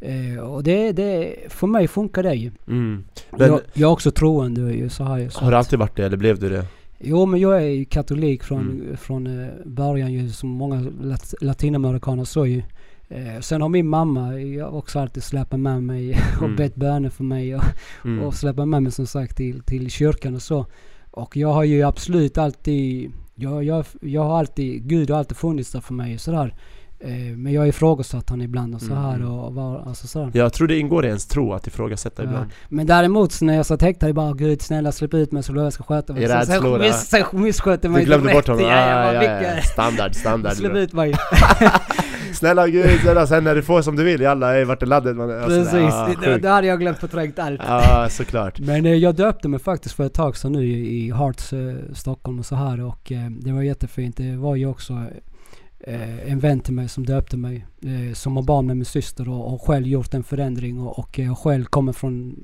Eh, 0.00 0.38
och 0.38 0.62
det, 0.62 0.92
det, 0.92 1.34
för 1.48 1.66
mig 1.66 1.88
funkar 1.88 2.22
det 2.22 2.34
ju. 2.34 2.50
Mm. 2.68 3.04
Men 3.30 3.46
jag, 3.48 3.60
jag 3.74 3.88
är 3.88 3.92
också 3.92 4.10
troende 4.10 4.60
ju, 4.74 4.88
så 4.88 5.04
här. 5.04 5.28
Så 5.28 5.44
har 5.44 5.50
du 5.50 5.56
alltid 5.56 5.78
varit 5.78 5.96
det, 5.96 6.04
eller 6.06 6.16
blev 6.16 6.38
du 6.38 6.48
det? 6.48 6.66
Jo 6.98 7.26
men 7.26 7.40
jag 7.40 7.62
är 7.64 7.84
katolik 7.84 8.42
från, 8.42 8.60
Mm. 8.60 8.96
från 8.96 9.26
eh, 9.44 9.48
början 9.64 10.12
ju 10.12 10.30
som 10.30 10.48
många 10.48 10.90
lat, 11.00 11.34
latinamerikaner 11.40 12.24
så 12.24 12.46
ju. 12.46 12.62
Eh, 13.08 13.40
sen 13.40 13.62
har 13.62 13.68
min 13.68 13.88
mamma 13.88 14.32
också 14.70 14.98
alltid 14.98 15.22
släpat 15.22 15.60
med 15.60 15.82
mig 15.82 16.18
och 16.36 16.42
Mm. 16.44 16.56
bett 16.56 16.74
böner 16.74 17.10
för 17.10 17.24
mig 17.24 17.54
och, 17.54 17.62
Mm. 18.04 18.24
och 18.24 18.34
släpat 18.34 18.68
med 18.68 18.82
mig 18.82 18.92
som 18.92 19.06
sagt 19.06 19.36
till, 19.36 19.62
till 19.62 19.90
kyrkan 19.90 20.34
och 20.34 20.42
så. 20.42 20.66
Och 21.10 21.36
jag 21.36 21.48
har 21.52 21.64
ju 21.64 21.82
absolut 21.82 22.38
alltid, 22.38 23.10
jag, 23.34 23.64
jag, 23.64 23.84
jag 24.00 24.22
har 24.24 24.38
alltid, 24.38 24.82
Gud 24.88 25.10
har 25.10 25.18
alltid 25.18 25.36
funnits 25.36 25.72
där 25.72 25.80
för 25.80 25.94
mig 25.94 26.14
och 26.14 26.20
sådär. 26.20 26.54
Eh, 27.00 27.10
men 27.36 27.52
jag 27.52 27.60
har 27.62 27.66
ifrågasatt 27.66 28.30
han 28.30 28.42
ibland 28.42 28.74
och 28.74 28.80
så 28.80 28.94
här 28.94 29.14
Mm. 29.14 29.30
och 29.30 29.54
var, 29.54 29.82
alltså 29.86 30.06
sådär. 30.06 30.30
Jag 30.34 30.52
tror 30.52 30.68
det 30.68 30.78
ingår 30.78 31.04
i 31.04 31.08
ens 31.08 31.26
tro 31.26 31.52
att 31.52 31.66
ifrågasätta 31.66 32.22
Ja. 32.22 32.28
ibland. 32.28 32.50
Men 32.68 32.86
däremot 32.86 33.32
så 33.32 33.44
när 33.44 33.54
jag 33.56 33.66
satt 33.66 33.82
häktad, 33.82 34.12
bara 34.12 34.32
Gud 34.32 34.62
snälla 34.62 34.92
släpp 34.92 35.14
ut 35.14 35.32
mig 35.32 35.42
så 35.42 35.52
jag 35.56 35.72
ska 35.72 35.84
sköta 35.84 36.12
mig. 36.12 36.22
I 36.22 36.26
Så- 36.26 36.32
så 36.32 36.38
rädslor, 36.38 36.72
jag 36.72 36.80
miss, 36.86 37.08
så 37.08 37.16
jag 37.16 37.34
misskötte 37.34 37.88
mig 37.88 38.00
Du 38.00 38.06
glömde 38.06 38.32
bort 38.32 38.46
honom? 38.48 38.62
Ja, 38.64 39.12
ja, 39.12 39.22
ja. 39.42 39.62
Standard, 39.62 40.14
standard. 40.14 40.52
Släpp 40.56 40.74
ut 40.74 40.92
mig. 40.92 41.14
Snälla 42.32 42.68
gud, 42.68 43.00
snälla, 43.00 43.26
sen 43.26 43.44
när 43.44 43.54
du 43.54 43.62
får 43.62 43.82
som 43.82 43.96
du 43.96 44.04
vill, 44.04 44.20
jalla, 44.20 44.56
ey, 44.56 44.64
vart 44.64 44.82
är 44.82 44.86
laddet? 44.86 45.16
Man, 45.16 45.30
alltså, 45.30 45.48
Precis, 45.48 45.74
ah, 45.94 46.08
det, 46.22 46.38
det 46.38 46.48
hade 46.48 46.66
jag 46.66 46.80
glömt 46.80 46.98
förträngt 46.98 47.38
allt. 47.38 47.60
Ja, 47.66 48.06
såklart. 48.10 48.58
Men 48.60 48.86
eh, 48.86 48.92
jag 48.94 49.14
döpte 49.14 49.48
mig 49.48 49.60
faktiskt 49.60 49.94
för 49.94 50.04
ett 50.06 50.14
tag 50.14 50.36
sedan 50.36 50.52
nu 50.52 50.64
i, 50.66 51.12
Hearts 51.12 51.52
eh, 51.52 51.74
Stockholm 51.94 52.38
och 52.38 52.46
så 52.46 52.54
här 52.56 52.80
och 52.80 53.12
det 53.30 53.52
var 53.52 53.62
jättefint. 53.62 54.16
Det 54.16 54.36
var 54.36 54.56
ju 54.56 54.66
också 54.66 55.04
eh, 55.86 56.32
en 56.32 56.38
vän 56.38 56.60
till 56.60 56.74
mig 56.74 56.88
som 56.88 57.06
döpte 57.06 57.36
mig 57.36 57.66
eh, 57.82 58.14
som 58.14 58.36
har 58.36 58.42
barn 58.42 58.66
med 58.66 58.76
min 58.76 58.84
syster 58.84 59.28
och, 59.28 59.54
och 59.54 59.62
själv 59.62 59.86
gjort 59.86 60.14
en 60.14 60.22
förändring 60.24 60.80
och, 60.80 60.98
och 60.98 61.18
jag 61.18 61.38
själv 61.38 61.64
kommer 61.64 61.92
från 61.92 62.36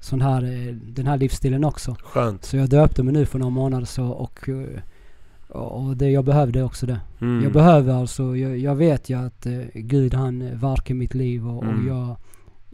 sån 0.00 0.20
här, 0.20 0.42
eh, 0.44 0.74
den 0.74 1.06
här 1.06 1.18
livsstilen 1.18 1.64
också. 1.64 1.96
Skönt. 2.02 2.44
Så 2.44 2.56
jag 2.56 2.68
döpte 2.68 3.02
mig 3.02 3.12
nu 3.12 3.26
för 3.26 3.38
några 3.38 3.50
månader 3.50 3.86
så 3.86 4.04
och, 4.06 4.48
eh, 4.48 4.80
och 5.48 5.96
det, 5.96 6.10
jag 6.10 6.24
behövde 6.24 6.62
också 6.62 6.86
det. 6.86 7.00
Mm. 7.20 7.42
Jag 7.42 7.52
behöver 7.52 7.94
alltså, 7.94 8.36
jag, 8.36 8.58
jag 8.58 8.74
vet 8.74 9.10
ju 9.10 9.18
att 9.18 9.46
eh, 9.46 9.60
Gud 9.74 10.14
han 10.14 10.42
eh, 10.42 10.58
verkar 10.58 10.94
mitt 10.94 11.14
liv 11.14 11.48
och, 11.48 11.62
Mm. 11.62 11.78
och 11.78 11.96
jag 11.96 12.16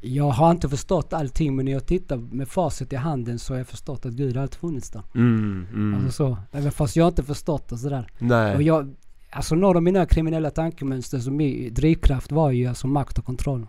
jag 0.02 0.30
har 0.30 0.50
inte 0.50 0.68
förstått 0.68 1.12
allting 1.12 1.56
men 1.56 1.64
när 1.64 1.72
jag 1.72 1.86
tittar 1.86 2.16
med 2.16 2.48
facit 2.48 2.92
i 2.92 2.96
handen 2.96 3.38
så 3.38 3.52
har 3.52 3.58
jag 3.58 3.66
förstått 3.66 4.06
att 4.06 4.12
Gud 4.12 4.36
har 4.36 4.42
alltid 4.42 4.60
funnits 4.60 4.90
där. 4.90 5.02
Mm, 5.14 5.66
mm. 5.72 5.94
Alltså 5.94 6.10
så. 6.10 6.36
Även 6.52 6.72
fast 6.72 6.96
jag 6.96 7.08
inte 7.08 7.22
förstått 7.22 7.72
och 7.72 7.78
sådär. 7.78 8.10
Och 8.14 8.22
Nej. 8.22 8.62
jag, 8.62 8.94
alltså 9.30 9.54
några 9.54 9.78
av 9.78 9.82
mina 9.82 10.06
kriminella 10.06 10.50
tankemönster 10.50 11.18
som 11.18 11.40
i 11.40 11.70
drivkraft 11.70 12.32
var 12.32 12.50
ju 12.50 12.66
alltså 12.66 12.86
makt 12.86 13.18
och 13.18 13.24
kontroll. 13.24 13.66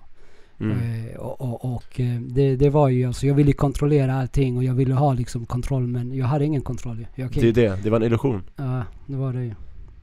Mm. 0.60 0.78
Eh, 0.78 1.16
och 1.16 1.42
och, 1.42 1.76
och 1.76 2.00
eh, 2.00 2.22
det, 2.22 2.56
det 2.56 2.70
var 2.70 2.90
ju 2.90 3.06
alltså, 3.06 3.28
jag 3.28 3.36
ville 3.36 3.54
kontrollera 3.54 4.16
allting 4.16 4.58
och 4.58 4.64
jag 4.64 4.74
ville 4.74 4.94
ha 4.94 5.14
liksom 5.14 5.46
kontroll 5.46 5.88
men 5.88 6.16
jag 6.16 6.26
hade 6.26 6.46
ingen 6.46 6.62
kontroll. 6.62 7.08
Jag, 7.16 7.32
Det 7.32 7.48
är 7.48 7.54
det, 7.54 7.84
det 7.84 7.90
var 7.90 7.98
en 7.98 8.04
illusion. 8.04 8.44
Ja, 8.56 8.84
det 9.06 9.16
var 9.16 9.34
det 9.34 9.44
ju. 9.44 9.54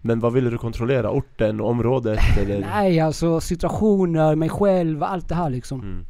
Men 0.00 0.20
vad 0.20 0.32
ville 0.32 0.50
du 0.50 0.58
kontrollera? 0.58 1.10
Orten, 1.10 1.60
området 1.60 2.20
eller? 2.42 2.60
Nej 2.60 3.00
alltså 3.00 3.40
situationer, 3.40 4.34
mig 4.34 4.48
själv, 4.48 5.02
allt 5.02 5.28
det 5.28 5.34
här 5.34 5.50
liksom. 5.50 5.80
Mm. 5.80 6.04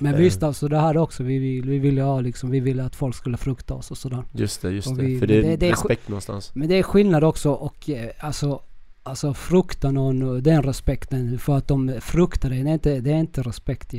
Men 0.00 0.14
Eh. 0.14 0.20
visst 0.20 0.42
alltså 0.42 0.68
det 0.68 0.78
här 0.78 0.96
också, 0.96 1.22
vi, 1.22 1.38
vill, 1.38 1.68
vi 1.70 1.78
ville 1.78 2.02
ha 2.02 2.20
liksom, 2.20 2.50
vi 2.50 2.60
ville 2.60 2.84
att 2.84 2.96
folk 2.96 3.14
skulle 3.16 3.36
frukta 3.36 3.74
oss 3.74 3.90
och 3.90 3.98
sådär. 3.98 4.22
Just 4.32 4.62
det, 4.62 4.70
just 4.70 4.88
Och 4.88 4.96
det. 4.96 5.02
vi- 5.04 5.18
För 5.18 5.26
det 5.26 5.34
är 5.38 5.42
det- 5.42 5.56
det 5.56 5.66
är 5.66 5.70
respekt 5.70 6.08
någonstans. 6.08 6.50
Men 6.54 6.68
det 6.68 6.78
är 6.78 6.82
skillnad 6.82 7.24
också 7.24 7.50
och 7.52 7.90
eh, 7.90 8.10
alltså 8.20 8.62
Alltså 9.02 9.34
frukta 9.34 9.90
någon, 9.90 10.42
den 10.42 10.62
respekten 10.62 11.38
för 11.38 11.56
att 11.56 11.68
de 11.68 11.94
fruktar 12.00 12.50
dig, 12.50 12.62
det 12.62 12.70
är 12.70 12.72
inte, 12.74 13.00
det 13.00 13.10
är 13.10 13.18
inte 13.18 13.42
respekt. 13.42 13.94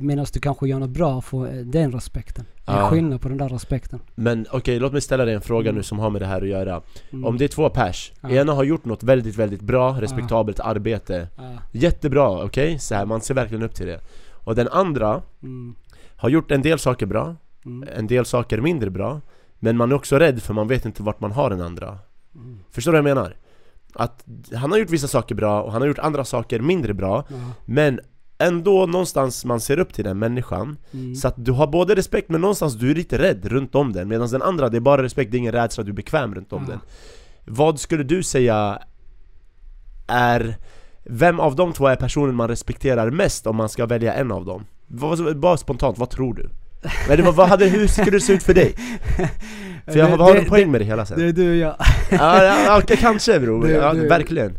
Medan 0.00 0.26
du 0.32 0.40
kanske 0.40 0.68
gör 0.68 0.78
något 0.78 0.90
bra 0.90 1.20
för 1.20 1.46
eh, 1.46 1.64
den 1.64 1.92
respekten. 1.92 2.44
Det 2.66 2.72
är 2.72 2.76
Ja. 2.76 2.88
skillnad 2.90 3.20
på 3.20 3.28
den 3.28 3.38
där 3.38 3.48
respekten. 3.48 4.00
Men 4.14 4.46
okej, 4.50 4.78
låt 4.78 4.92
mig 4.92 5.00
ställa 5.00 5.24
dig 5.24 5.34
en 5.34 5.40
fråga 5.40 5.68
Mm. 5.70 5.76
nu 5.76 5.82
som 5.82 5.98
har 5.98 6.10
med 6.10 6.22
det 6.22 6.26
här 6.26 6.42
att 6.42 6.48
göra. 6.48 6.82
Mm. 7.12 7.24
Om 7.24 7.38
det 7.38 7.44
är 7.44 7.48
två 7.48 7.70
pers, 7.70 8.12
Ja. 8.20 8.30
ena 8.30 8.52
har 8.52 8.64
gjort 8.64 8.84
något 8.84 9.02
väldigt, 9.02 9.36
väldigt 9.36 9.60
bra, 9.62 9.96
respektabelt 10.00 10.60
arbete. 10.60 11.28
Ja. 11.36 11.42
Jättebra, 11.72 12.44
okej? 12.44 12.78
Så 12.78 12.94
här, 12.94 13.06
man 13.06 13.20
ser 13.20 13.34
verkligen 13.34 13.62
upp 13.62 13.74
till 13.74 13.86
det. 13.86 14.00
Och 14.44 14.54
den 14.54 14.68
andra 14.68 15.22
Mm. 15.42 15.74
har 16.16 16.28
gjort 16.28 16.50
en 16.50 16.62
del 16.62 16.78
saker 16.78 17.06
bra, 17.06 17.36
Mm. 17.64 17.88
en 17.96 18.06
del 18.06 18.24
saker 18.24 18.60
mindre 18.60 18.90
bra. 18.90 19.20
Men 19.58 19.76
man 19.76 19.92
är 19.92 19.96
också 19.96 20.18
rädd 20.18 20.42
för 20.42 20.54
man 20.54 20.68
vet 20.68 20.84
inte 20.84 21.02
vart 21.02 21.20
man 21.20 21.32
har 21.32 21.50
den 21.50 21.60
andra. 21.60 21.98
Mm. 22.34 22.58
Förstår 22.70 22.92
du 22.92 23.00
vad 23.00 23.10
jag 23.10 23.16
menar? 23.16 23.36
Att 23.94 24.24
han 24.54 24.70
har 24.70 24.78
gjort 24.78 24.90
vissa 24.90 25.08
saker 25.08 25.34
bra 25.34 25.62
och 25.62 25.72
han 25.72 25.82
har 25.82 25.88
gjort 25.88 25.98
andra 25.98 26.24
saker 26.24 26.60
mindre 26.60 26.94
bra. 26.94 27.24
Men 27.64 28.00
ändå 28.38 28.86
någonstans 28.86 29.44
man 29.44 29.60
ser 29.60 29.78
upp 29.78 29.92
till 29.94 30.04
den 30.04 30.18
människan 30.18 30.76
Mm. 30.92 31.14
Så 31.14 31.28
att 31.28 31.34
du 31.44 31.52
har 31.52 31.66
både 31.66 31.94
respekt 31.94 32.28
men 32.28 32.40
någonstans 32.40 32.74
du 32.74 32.90
är 32.90 32.94
lite 32.94 33.18
rädd 33.18 33.46
runt 33.46 33.74
om 33.74 33.92
den 33.92 34.08
Medan 34.08 34.28
den 34.28 34.42
andra, 34.42 34.68
det 34.68 34.76
är 34.76 34.80
bara 34.80 35.02
respekt, 35.02 35.30
det 35.30 35.36
är 35.36 35.38
ingen 35.38 35.52
rädsla, 35.52 35.84
du 35.84 35.90
är 35.90 35.94
bekväm 35.94 36.34
runt 36.34 36.52
om 36.52 36.62
Ja. 36.62 36.70
den 36.70 36.80
Vad 37.56 37.80
skulle 37.80 38.02
du 38.02 38.22
säga 38.22 38.82
är 40.06 40.56
Vem 41.04 41.40
av 41.40 41.56
de 41.56 41.72
två 41.72 41.86
är 41.86 41.96
personen 41.96 42.34
man 42.34 42.48
respekterar 42.48 43.10
mest 43.10 43.46
om 43.46 43.56
man 43.56 43.68
ska 43.68 43.86
välja 43.86 44.14
en 44.14 44.32
av 44.32 44.44
dem? 44.44 44.64
Vad- 44.86 45.36
Bara 45.36 45.56
spontant, 45.56 45.98
vad 45.98 46.10
tror 46.10 46.34
du? 46.34 46.48
Eller 47.10 47.22
vad, 47.22 47.34
vad 47.34 47.48
hade, 47.48 47.66
hur 47.66 47.86
skulle 47.86 48.10
det 48.10 48.20
se 48.20 48.32
ut 48.32 48.42
för 48.42 48.54
dig? 48.54 48.74
För 49.86 49.98
jag 49.98 50.06
har, 50.06 50.36
en 50.36 50.44
poäng 50.44 50.70
med 50.70 50.80
det 50.80 50.84
hela 50.84 51.06
sen 51.06 51.18
Det 51.18 51.24
är 51.26 51.32
du 51.32 51.50
och 51.50 51.56
jag. 51.56 51.74
Ja, 52.10 52.44
ja, 52.44 52.82
ja 52.88 52.96
kanske 52.96 53.40
bror, 53.40 53.70
ja, 53.70 53.92
verkligen 53.92 54.52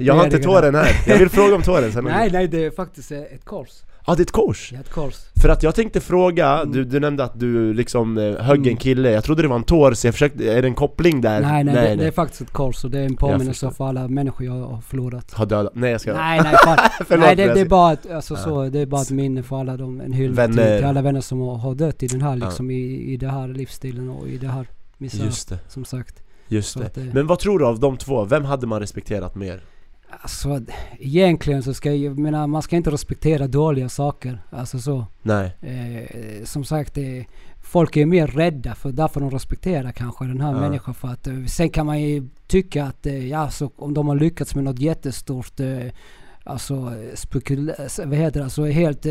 Jag 0.00 0.14
har 0.14 0.24
inte 0.24 0.38
tåren 0.38 0.74
här, 0.74 1.02
jag 1.06 1.18
vill 1.18 1.28
fråga 1.28 1.54
om 1.54 1.62
tåren 1.62 1.92
sen 1.92 2.04
Nej, 2.16 2.30
nej 2.32 2.48
det 2.48 2.64
är 2.64 2.70
faktiskt 2.70 3.12
ett 3.12 3.44
kors. 3.44 3.68
Ja 4.06 4.14
det 4.14 4.20
är 4.20 4.24
ett 4.24 4.30
kors! 4.30 4.72
Är 4.72 4.80
ett 4.80 4.90
kors. 4.90 5.14
För 5.42 5.48
att 5.48 5.62
jag 5.62 5.74
tänkte 5.74 6.00
fråga, 6.00 6.58
Mm. 6.58 6.72
du, 6.72 6.84
du 6.84 7.00
nämnde 7.00 7.24
att 7.24 7.40
du 7.40 7.74
liksom 7.74 8.18
eh, 8.18 8.24
högg 8.36 8.58
en 8.60 8.64
Mm. 8.66 8.76
kille, 8.76 9.10
jag 9.10 9.24
trodde 9.24 9.42
det 9.42 9.48
var 9.48 9.56
en 9.56 9.62
tår 9.64 9.92
så 9.92 10.06
jag 10.06 10.14
försökte, 10.14 10.44
är 10.52 10.62
det 10.62 10.68
en 10.68 10.74
koppling 10.74 11.20
där? 11.20 11.40
Nej, 11.40 11.64
nej, 11.64 11.74
det, 11.74 11.94
det 11.96 12.06
är 12.06 12.10
faktiskt 12.10 12.40
ett 12.42 12.50
kors 12.50 12.84
och 12.84 12.90
det 12.90 12.98
är 12.98 13.04
en 13.06 13.16
påminnelse 13.16 13.70
för 13.70 13.88
alla 13.88 14.08
människor 14.08 14.46
jag 14.46 14.52
har 14.66 14.80
förlorat. 14.80 15.32
Har 15.32 15.46
dödat, 15.46 15.72
nej 15.74 15.90
jag 15.92 16.00
ska 16.00 16.12
Nej, 16.14 16.40
nej, 16.42 16.54
fan. 16.64 16.78
Förlåt, 17.08 17.26
nej 17.26 17.36
det, 17.36 17.54
det 17.54 17.60
är 17.60 17.64
bara 17.68 17.92
ett, 17.92 18.10
alltså, 18.10 18.34
Ja. 18.34 18.40
så, 18.40 18.68
det 18.68 18.78
är 18.80 18.86
bara 18.86 19.02
ett 19.02 19.10
minne 19.10 19.42
för 19.42 19.60
alla 19.60 19.76
de, 19.76 20.00
en 20.00 20.12
hyllning 20.12 20.46
till, 20.46 20.56
till 20.56 20.84
alla 20.84 21.02
vänner 21.02 21.20
som 21.20 21.40
har, 21.40 21.54
har 21.56 21.74
dött 21.74 22.02
i 22.02 22.06
den 22.06 22.22
här 22.22 22.36
Ja. 22.36 22.44
liksom, 22.46 22.70
i, 22.70 23.12
i 23.12 23.16
det 23.16 23.28
här 23.28 23.48
livsstilen 23.48 24.08
och 24.10 24.28
i 24.28 24.38
det 24.38 24.48
här 24.48 24.66
misär, 24.98 25.24
Just 25.24 25.48
det, 25.48 25.58
som 25.68 25.84
sagt. 25.84 26.22
just 26.48 26.72
Så 26.72 26.78
det. 26.78 26.86
att 26.86 26.94
det- 26.94 27.10
Men 27.14 27.26
vad 27.26 27.38
tror 27.38 27.58
du 27.58 27.66
av 27.66 27.80
de 27.80 27.96
två? 27.96 28.24
Vem 28.24 28.44
hade 28.44 28.66
man 28.66 28.80
respekterat 28.80 29.34
mer? 29.34 29.60
Alltså 30.20 30.60
egentligen 30.98 31.62
så 31.62 31.74
ska 31.74 31.94
jag, 31.94 32.18
menar, 32.18 32.46
man 32.46 32.62
ska 32.62 32.76
inte 32.76 32.90
respektera 32.90 33.46
dåliga 33.46 33.88
saker. 33.88 34.42
Alltså 34.50 34.78
så. 34.78 35.06
Nej, 35.22 35.56
Eh, 35.60 36.44
som 36.44 36.64
sagt, 36.64 36.98
eh, 36.98 37.04
folk 37.62 37.96
är 37.96 38.06
mer 38.06 38.26
rädda 38.26 38.74
för 38.74 38.92
därför 38.92 39.20
de 39.20 39.30
respekterar 39.30 39.92
kanske 39.92 40.24
den 40.24 40.40
här 40.40 40.52
Ja. 40.52 40.60
människan. 40.60 40.94
För 40.94 41.08
att, 41.08 41.26
eh, 41.26 41.44
sen 41.44 41.70
kan 41.70 41.86
man 41.86 42.00
ju 42.00 42.28
tycka 42.46 42.84
att 42.84 43.06
eh, 43.06 43.28
ja, 43.28 43.50
så 43.50 43.70
om 43.76 43.94
de 43.94 44.08
har 44.08 44.16
lyckats 44.16 44.54
med 44.54 44.64
något 44.64 44.78
jättestort, 44.80 45.60
eh, 45.60 45.86
alltså 46.44 46.74
eh, 46.74 47.14
spekul... 47.14 47.72
vad 48.04 48.14
heter 48.18 48.40
det, 48.40 48.44
alltså 48.44 48.64
helt 48.64 49.06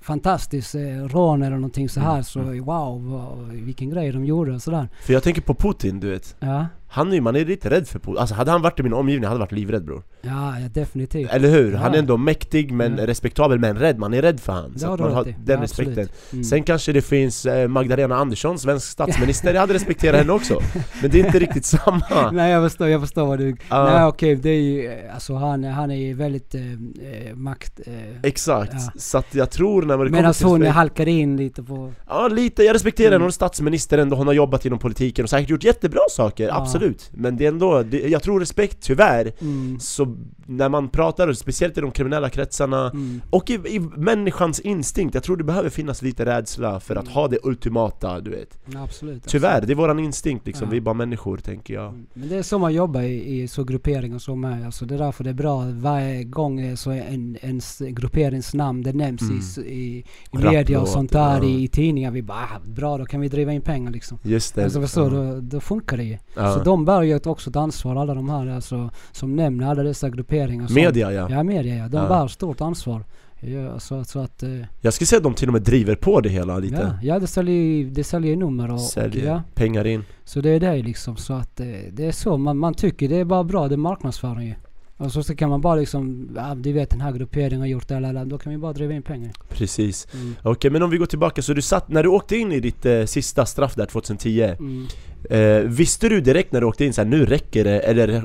fantastiskt 0.00 0.74
eh, 0.74 0.80
rån 1.08 1.42
eller 1.42 1.56
någonting 1.56 1.88
så 1.88 2.00
här 2.00 2.12
Mm, 2.12 2.24
så 2.24 2.40
wow, 2.40 3.04
vad, 3.10 3.48
vilken 3.48 3.90
grej 3.90 4.12
de 4.12 4.24
gjorde 4.24 4.52
och 4.54 4.62
sådär. 4.62 4.88
för 5.02 5.12
jag 5.12 5.22
tänker 5.22 5.40
på 5.42 5.54
Putin 5.54 6.00
du 6.00 6.10
vet 6.10 6.36
Ja, 6.40 6.66
Han 6.88 7.08
är 7.10 7.14
ju, 7.14 7.20
man 7.20 7.36
är 7.36 7.44
lite 7.44 7.70
rädd 7.70 7.88
för 7.88 7.98
Putin, 7.98 8.18
alltså 8.18 8.34
hade 8.34 8.50
han 8.50 8.62
varit 8.62 8.80
i 8.80 8.82
min 8.82 8.92
omgivning 8.92 9.24
hade 9.24 9.34
jag 9.34 9.40
varit 9.40 9.52
livrädd 9.52 9.84
bror 9.84 10.02
Ja, 10.22 10.58
ja 10.60 10.68
definitivt. 10.68 11.30
Eller 11.32 11.48
hur? 11.48 11.72
Han 11.74 11.90
är 11.90 11.94
Ja. 11.94 11.98
ändå 11.98 12.16
mäktig 12.16 12.72
men 12.72 12.98
Ja. 12.98 13.06
respektabel 13.06 13.58
men 13.58 13.78
rädd, 13.78 13.98
man 13.98 14.14
är 14.14 14.22
rädd 14.22 14.40
för 14.40 14.52
han 14.52 14.78
Så 14.78 14.86
man 14.86 15.00
har 15.00 15.24
den 15.24 15.34
Ja, 15.46 15.62
absolut. 15.62 15.88
respekten 15.88 16.08
Mm. 16.32 16.44
Sen 16.44 16.62
kanske 16.62 16.92
det 16.92 17.02
finns 17.02 17.46
eh, 17.46 17.68
Magdalena 17.68 18.16
Andersson, 18.16 18.58
svensk 18.58 18.86
statsminister, 18.90 19.54
jag 19.54 19.60
hade 19.60 19.74
respekterat 19.74 20.18
henne 20.20 20.32
också 20.32 20.60
Men 21.02 21.10
det 21.10 21.20
är 21.20 21.26
inte 21.26 21.38
riktigt 21.38 21.64
samma 21.64 22.30
Nej 22.32 22.50
jag 22.52 22.70
förstår, 22.70 22.88
jag 22.88 23.00
förstår 23.00 23.26
vad 23.26 23.38
du... 23.38 23.56
Ja. 23.70 23.84
Nej 23.84 24.04
okej, 24.04 24.36
det 24.36 24.50
är 24.50 24.60
ju, 24.60 24.86
eh, 24.86 25.14
alltså 25.14 25.34
han, 25.34 25.64
han 25.64 25.90
är 25.90 25.96
ju 25.96 26.14
väldigt 26.14 26.54
eh, 26.54 26.60
eh, 26.62 27.34
makt... 27.34 27.80
Eh, 27.86 27.92
Exakt, 28.22 28.72
Ja. 28.72 29.00
så 29.00 29.18
att 29.18 29.34
jag 29.34 29.50
tror 29.50 29.82
när 29.82 29.88
det 29.88 29.94
kommer 29.94 30.10
Medan 30.10 30.32
till 30.34 30.46
hon 30.46 30.60
respekt- 30.60 30.74
halkade 30.74 31.10
in 31.10 31.36
lite 31.36 31.62
på... 31.62 31.92
Ja 32.08 32.28
lite, 32.28 32.62
jag 32.62 32.74
respekterar 32.74 33.06
henne, 33.06 33.16
Mm. 33.16 33.22
hon 33.22 33.28
är 33.28 33.32
statsminister 33.32 33.98
ändå, 33.98 34.16
hon 34.16 34.26
har 34.26 34.34
jobbat 34.34 34.66
inom 34.66 34.78
politiken 34.78 35.22
och 35.22 35.30
säkert 35.30 35.50
gjort 35.50 35.64
jättebra 35.64 36.00
saker, 36.10 36.48
Ja. 36.48 36.54
Absolut. 36.76 37.10
Men 37.14 37.36
det 37.36 37.44
är 37.44 37.48
ändå, 37.48 37.82
det, 37.82 38.08
jag 38.08 38.22
tror 38.22 38.40
respekt, 38.40 38.78
tyvärr 38.80 39.32
Mm, 39.40 39.80
Så 39.80 40.16
när 40.48 40.68
man 40.68 40.88
pratar, 40.88 41.32
speciellt 41.32 41.78
i 41.78 41.80
de 41.80 41.90
kriminella 41.90 42.28
kretsarna 42.30 42.90
mm, 42.90 43.20
Och 43.30 43.50
i, 43.50 43.54
i 43.54 43.80
människans 43.96 44.60
instinkt, 44.60 45.14
jag 45.14 45.22
tror 45.24 45.36
det 45.36 45.44
behöver 45.44 45.70
finnas 45.70 46.02
lite 46.02 46.24
rädsla 46.24 46.80
för 46.80 46.96
att 46.96 47.02
Mm. 47.06 47.14
ha 47.14 47.28
det 47.28 47.38
ultimata, 47.42 48.20
du 48.20 48.30
vet 48.30 48.58
ja, 48.72 48.82
absolut. 48.82 49.22
Tyvärr, 49.26 49.48
absolut. 49.50 49.66
det 49.66 49.72
är 49.72 49.76
våran 49.76 49.98
instinkt 49.98 50.46
liksom, 50.46 50.64
Ja. 50.66 50.70
vi 50.70 50.76
är 50.76 50.80
bara 50.80 50.94
människor 50.94 51.36
tänker 51.36 51.74
jag 51.74 51.88
Mm, 51.88 52.06
Men 52.14 52.28
det 52.28 52.36
är 52.36 52.42
så 52.42 52.58
man 52.58 52.74
jobbar 52.74 53.00
i, 53.02 53.42
i 53.42 53.48
så 53.48 53.64
grupperingar 53.64 54.18
som 54.18 54.44
är. 54.44 54.64
Alltså 54.66 54.84
det 54.86 54.94
är 54.94 54.98
därför 54.98 55.24
det 55.24 55.30
är 55.30 55.34
bra 55.34 55.64
varje 55.72 56.24
gång 56.24 56.76
så 56.76 56.90
en, 56.90 57.36
en 57.40 57.58
s- 57.58 57.82
grupperings 57.88 58.54
namn 58.54 58.82
det 58.82 58.92
nämns 58.92 59.22
Mm. 59.22 59.40
i, 59.66 59.72
i, 59.72 60.04
media 60.32 60.80
och 60.80 60.88
sånt 60.88 61.12
där 61.12 61.36
ja. 61.38 61.44
i, 61.44 61.64
i 61.64 61.68
tidningar. 61.68 62.10
Vi 62.10 62.22
bara 62.22 62.38
ah, 62.38 62.60
bra 62.66 62.98
då 62.98 63.04
kan 63.04 63.20
vi 63.20 63.28
driva 63.28 63.52
in 63.52 63.62
pengar 63.62 63.90
liksom. 63.90 64.18
Just 64.22 64.54
det 64.54 64.64
Alltså 64.64 65.00
ja. 65.00 65.08
du, 65.10 65.40
då 65.40 65.60
funkar 65.60 65.96
det 65.96 66.04
ju. 66.04 66.18
Så 66.34 66.62
de 66.64 66.84
bär 66.84 67.02
ju 67.02 67.20
också 67.24 67.50
ett 67.50 67.56
ansvar 67.56 67.96
alla 67.96 68.14
de 68.14 68.28
här 68.28 68.46
alltså, 68.46 68.90
som 69.12 69.36
nämner 69.36 69.66
alla 69.70 69.82
dessa 69.82 70.10
grupperingar. 70.36 70.66
Som, 70.66 70.74
Media 70.74 71.12
ja. 71.12 71.28
Ja 71.30 71.42
media 71.42 71.74
ja. 71.76 71.88
De 71.88 71.96
Ja. 71.96 72.08
bär 72.08 72.28
stort 72.28 72.60
ansvar. 72.60 73.04
Ja, 73.40 73.78
så, 73.80 74.04
så 74.04 74.18
att... 74.20 74.42
eh, 74.42 74.50
Jag 74.80 74.94
skulle 74.94 75.06
säga 75.06 75.16
att 75.16 75.22
de 75.24 75.34
till 75.34 75.48
och 75.48 75.52
med 75.52 75.62
driver 75.62 75.94
på 75.94 76.20
det 76.20 76.28
hela 76.28 76.58
lite 76.58 76.76
Ja, 76.76 76.98
ja 77.02 77.18
det 77.18 77.26
säljer 77.26 77.54
ju 77.54 77.90
det 77.90 78.04
säljer 78.04 78.36
nummer 78.36 78.68
och, 78.68 78.74
och 78.74 78.80
Säljer 78.80 79.26
ja. 79.26 79.42
pengar 79.54 79.86
in 79.86 80.04
Så 80.24 80.40
det 80.40 80.50
är 80.50 80.60
det 80.60 80.82
liksom. 80.82 81.16
Så 81.16 81.32
att 81.32 81.60
eh, 81.60 81.66
det 81.92 82.06
är 82.06 82.12
så. 82.12 82.36
Man, 82.36 82.58
man 82.58 82.74
tycker 82.74 83.08
det 83.08 83.16
är 83.16 83.24
bara 83.24 83.44
bra. 83.44 83.68
Det 83.68 83.74
är 83.74 83.76
marknadsföring 83.76 84.46
ju. 84.48 84.54
Och 84.98 85.12
så, 85.12 85.22
så 85.22 85.34
kan 85.36 85.50
man 85.50 85.60
bara 85.60 85.74
liksom, 85.74 86.28
ja, 86.36 86.54
du 86.54 86.72
vet 86.72 86.90
den 86.90 87.00
här 87.00 87.12
grupperingen 87.12 87.60
har 87.60 87.66
gjort 87.66 87.88
det, 87.88 87.94
eller, 87.96 88.08
eller, 88.08 88.24
då 88.24 88.38
kan 88.38 88.52
vi 88.52 88.58
bara 88.58 88.72
driva 88.72 88.92
in 88.92 89.02
pengar. 89.02 89.32
Precis 89.48 90.06
Mm. 90.14 90.34
Okej 90.42 90.70
men 90.70 90.82
om 90.82 90.90
vi 90.90 90.96
går 90.98 91.06
tillbaka, 91.06 91.42
så 91.42 91.52
du 91.52 91.62
satt, 91.62 91.88
när 91.88 92.02
du 92.02 92.08
åkte 92.08 92.36
in 92.36 92.52
i 92.52 92.60
ditt 92.60 92.86
eh, 92.86 93.04
sista 93.04 93.46
straff 93.46 93.74
där 93.74 93.86
2010 93.86 94.42
Mm. 94.58 94.86
eh, 95.30 95.70
Visste 95.70 96.08
du 96.08 96.20
direkt 96.20 96.52
när 96.52 96.60
du 96.60 96.66
åkte 96.66 96.84
in 96.84 96.92
så 96.92 97.00
här, 97.00 97.08
nu 97.08 97.26
räcker 97.26 97.64
det? 97.64 97.80
Eller 97.80 98.24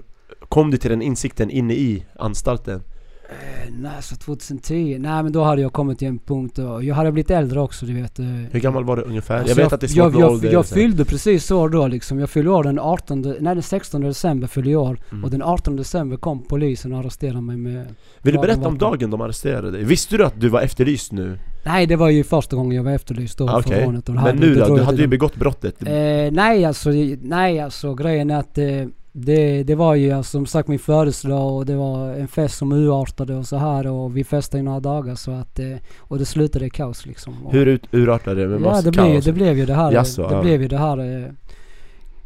kom 0.50 0.72
du 0.72 0.78
till 0.78 0.90
den 0.90 1.02
insikten 1.02 1.50
inne 1.50 1.74
i 1.74 2.06
anstalten? 2.20 2.82
Eh, 3.32 3.70
nej, 3.80 3.92
så 4.02 4.16
2010. 4.16 4.98
Nej 5.00 5.24
men 5.24 5.32
då 5.32 5.44
hade 5.44 5.62
jag 5.62 5.74
kommit 5.74 6.00
till 6.00 6.08
en 6.08 6.20
punkt 6.20 6.60
och 6.60 6.84
jag 6.84 6.96
hade 6.96 7.12
blivit 7.12 7.32
äldre 7.32 7.60
också 7.62 7.86
du 7.86 7.94
vet. 7.94 8.20
eh. 8.20 8.26
Hur 8.26 8.60
gammal 8.60 8.84
var 8.84 8.98
du 8.98 9.02
ungefär? 9.04 9.38
Alltså, 9.38 9.50
jag 9.50 9.56
vet 9.64 9.74
att 9.74 9.80
det 9.82 9.86
är 9.86 9.88
svårt 9.88 9.98
jag, 9.98 10.14
med 10.14 10.22
jag, 10.22 10.32
ålder 10.32 10.52
jag 10.52 10.66
fyllde 10.66 11.06
precis 11.06 11.52
år 11.52 11.70
då 11.70 11.88
liksom. 11.88 12.20
Jag 12.20 12.30
fyllde 12.30 12.52
år 12.52 12.64
den 12.64 12.80
18, 12.80 13.22
nej 13.22 13.56
den 13.56 13.62
16 13.64 14.02
december 14.02 14.48
fyllde 14.48 14.72
jag 14.72 14.82
år. 14.82 15.00
Mm. 15.12 15.24
Och 15.24 15.32
den 15.32 15.42
18 15.42 15.76
december 15.76 16.18
kom 16.18 16.44
polisen 16.44 16.94
och 16.94 17.00
arresterade 17.00 17.42
mig 17.42 17.58
med... 17.58 17.86
Vill 18.22 18.34
du 18.34 18.40
berätta 18.40 18.68
om 18.68 18.78
dagen 18.78 19.10
de 19.10 19.22
arresterade 19.22 19.72
dig? 19.72 19.84
Visste 19.84 20.18
du 20.18 20.26
att 20.26 20.42
du 20.42 20.50
var 20.50 20.62
efterlyst 20.62 21.12
nu? 21.12 21.40
Nej 21.66 21.86
det 21.88 21.96
var 21.96 22.10
ju 22.10 22.24
första 22.24 22.56
gången 22.56 22.76
jag 22.76 22.84
var 22.84 22.92
efterlyst 22.92 23.38
då 23.38 23.50
Ah, 23.50 23.62
för 23.62 23.70
Okej, 23.70 23.86
rånet 23.86 24.08
men 24.08 24.36
nu 24.38 24.56
då? 24.56 24.66
Du 24.66 24.78
jag 24.78 24.86
hade 24.86 25.02
ju 25.02 25.08
begått 25.08 25.36
brottet 25.36 25.76
Eh, 25.82 26.32
nej 26.32 26.66
alltså, 26.66 26.90
nej 27.22 27.60
alltså 27.60 27.94
grejen 27.94 28.30
är 28.30 28.40
att 28.40 28.58
eh, 28.58 28.66
det, 29.12 29.64
det 29.64 29.76
var 29.76 29.96
ju 29.96 30.12
alltså, 30.12 30.32
som 30.32 30.46
sagt 30.46 30.68
min 30.68 30.80
födelsedag 30.80 31.56
och 31.56 31.66
det 31.66 31.76
var 31.76 32.14
en 32.14 32.28
fest 32.28 32.58
som 32.58 32.72
urartade 32.72 33.36
och 33.36 33.46
så 33.46 33.58
här 33.58 33.88
och 33.88 34.18
vi 34.18 34.24
festade 34.24 34.60
i 34.60 34.64
några 34.64 34.80
dagar 34.80 35.16
så 35.16 35.32
att 35.32 35.60
eh, 35.60 35.76
och 35.98 36.18
det 36.18 36.26
slutade 36.26 36.66
i 36.66 36.70
kaos 36.70 37.06
liksom. 37.06 37.48
Hur 37.50 37.66
ut, 37.66 37.88
urartade 37.92 38.42
det 38.42 38.48
med 38.48 38.62
ja 38.62 38.82
det 38.82 38.92
blev, 38.92 39.24
det 39.24 39.34
blev 39.34 39.58
ju 39.58 39.66
det 39.66 39.74
här, 39.74 39.92
Jaså, 39.92 40.28
det 40.28 40.36
ja. 40.36 40.42
blev 40.42 40.62
ju 40.62 40.68
det 40.68 40.78
här 40.78 41.24
eh, 41.24 41.32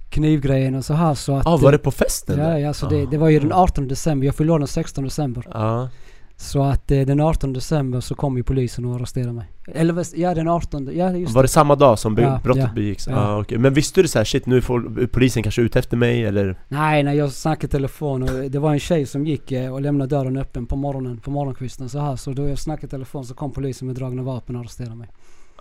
knivgrejen 0.09 0.75
och 0.75 0.85
så 0.85 0.93
här 0.93 1.13
så 1.13 1.35
att... 1.35 1.47
ah, 1.47 1.57
var 1.57 1.71
det 1.71 1.77
på 1.77 1.91
festen? 1.91 2.39
Ja, 2.39 2.45
där? 2.45 2.57
ja 2.57 2.67
alltså 2.67 2.87
det, 2.87 3.05
det 3.05 3.17
var 3.17 3.29
ju 3.29 3.39
den 3.39 3.51
Ah. 3.51 3.63
18 3.63 3.87
december, 3.87 4.25
jag 4.25 4.35
fyllde 4.35 4.53
år 4.53 4.59
den 4.59 4.67
16 4.67 5.03
december. 5.03 5.47
Ja, 5.53 5.89
Så 6.37 6.63
att 6.63 6.91
eh, 6.91 7.01
den 7.01 7.19
18 7.19 7.53
december 7.53 7.99
så 7.99 8.15
kom 8.15 8.37
ju 8.37 8.43
polisen 8.43 8.85
och 8.85 8.95
arresterade 8.95 9.33
mig. 9.33 9.45
Eller 9.67 10.05
ja 10.15 10.33
den 10.35 10.47
18, 10.47 10.89
ja 10.93 11.11
just 11.11 11.33
var 11.33 11.41
det 11.41 11.47
samma 11.47 11.75
dag 11.75 11.99
som 11.99 12.17
Ja, 12.17 12.39
brottet 12.43 12.63
ja, 12.63 12.69
begicks? 12.75 13.07
ja. 13.07 13.15
Ah, 13.15 13.39
okej. 13.39 13.57
Men 13.57 13.73
visste 13.73 14.01
du 14.01 14.07
så 14.07 14.17
här, 14.19 14.25
shit 14.25 14.45
nu 14.45 14.61
får 14.61 15.07
polisen 15.07 15.43
kanske 15.43 15.61
ut 15.61 15.75
efter 15.75 15.97
mig 15.97 16.25
eller? 16.25 16.59
Nej, 16.67 17.03
nej 17.03 17.17
jag 17.17 17.31
snackade 17.31 17.65
i 17.67 17.69
telefon 17.69 18.23
och 18.23 18.29
det 18.51 18.59
var 18.59 18.73
en 18.73 18.79
tjej 18.79 19.05
som 19.05 19.25
gick 19.25 19.51
eh, 19.51 19.73
och 19.73 19.81
lämnade 19.81 20.15
dörren 20.15 20.37
öppen 20.37 20.65
på 20.65 20.75
morgonen, 20.75 21.17
på 21.17 21.31
morgonkvisten 21.31 21.89
så 21.89 21.99
här. 21.99 22.15
Så 22.15 22.31
då 22.31 22.47
jag 22.49 22.59
snackade 22.59 22.87
i 22.87 22.89
telefon 22.89 23.25
så 23.25 23.33
kom 23.33 23.51
polisen 23.51 23.87
med 23.87 23.95
dragna 23.95 24.23
vapen 24.23 24.55
och 24.55 24.61
arresterade 24.61 24.95
mig. 24.95 25.07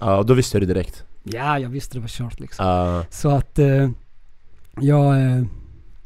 Ja, 0.00 0.16
och 0.16 0.26
då 0.26 0.34
visste 0.34 0.60
du 0.60 0.66
direkt? 0.66 1.04
Ja, 1.22 1.58
jag 1.58 1.68
visste 1.68 1.96
det 1.96 2.00
var 2.00 2.08
kört 2.08 2.40
liksom. 2.40 2.66
Ah, 2.66 3.02
Så 3.10 3.28
att 3.28 3.58
eh, 3.58 3.90
jag... 4.80 5.20
Eh, 5.22 5.42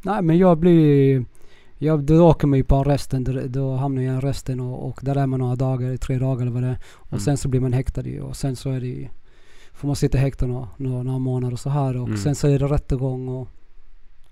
nej 0.03 0.23
men 0.23 0.39
jag 0.39 0.59
blir... 0.59 1.24
Jag, 1.79 2.05
då 2.05 2.29
åker 2.29 2.47
man 2.47 2.57
ju 2.57 2.65
på 2.65 2.77
arresten, 2.77 3.25
då, 3.25 3.33
då 3.47 3.75
hamnar 3.77 4.03
jag 4.03 4.15
i 4.15 4.17
arresten 4.17 4.61
och, 4.61 4.89
och 4.89 4.99
där 5.03 5.17
är 5.17 5.27
man 5.27 5.41
några 5.41 5.57
dagar, 5.57 5.97
tre 5.97 6.19
dagar 6.19 6.43
eller 6.43 6.53
vad 6.53 6.63
det 6.63 6.69
är. 6.69 6.79
Och 6.95 7.13
Mm. 7.13 7.21
sen 7.21 7.37
så 7.37 7.49
blir 7.49 7.61
man 7.61 7.73
häktad 7.73 8.03
ju 8.03 8.21
och 8.21 8.37
sen 8.37 8.57
så 8.57 8.71
är 8.71 8.81
det 8.81 8.87
ju, 8.87 9.09
Får 9.73 9.87
man 9.89 9.97
sitta 9.97 10.19
häktad 10.19 10.47
några, 10.47 10.69
några, 10.77 11.03
några 11.03 11.19
månader 11.19 11.53
och 11.53 11.61
så 11.61 11.71
här 11.71 11.97
och 11.97 12.07
Mm. 12.09 12.19
sen 12.19 12.35
så 12.35 12.49
är 12.49 12.59
det 12.59 12.67
rättegång 12.67 13.29
och, 13.29 13.49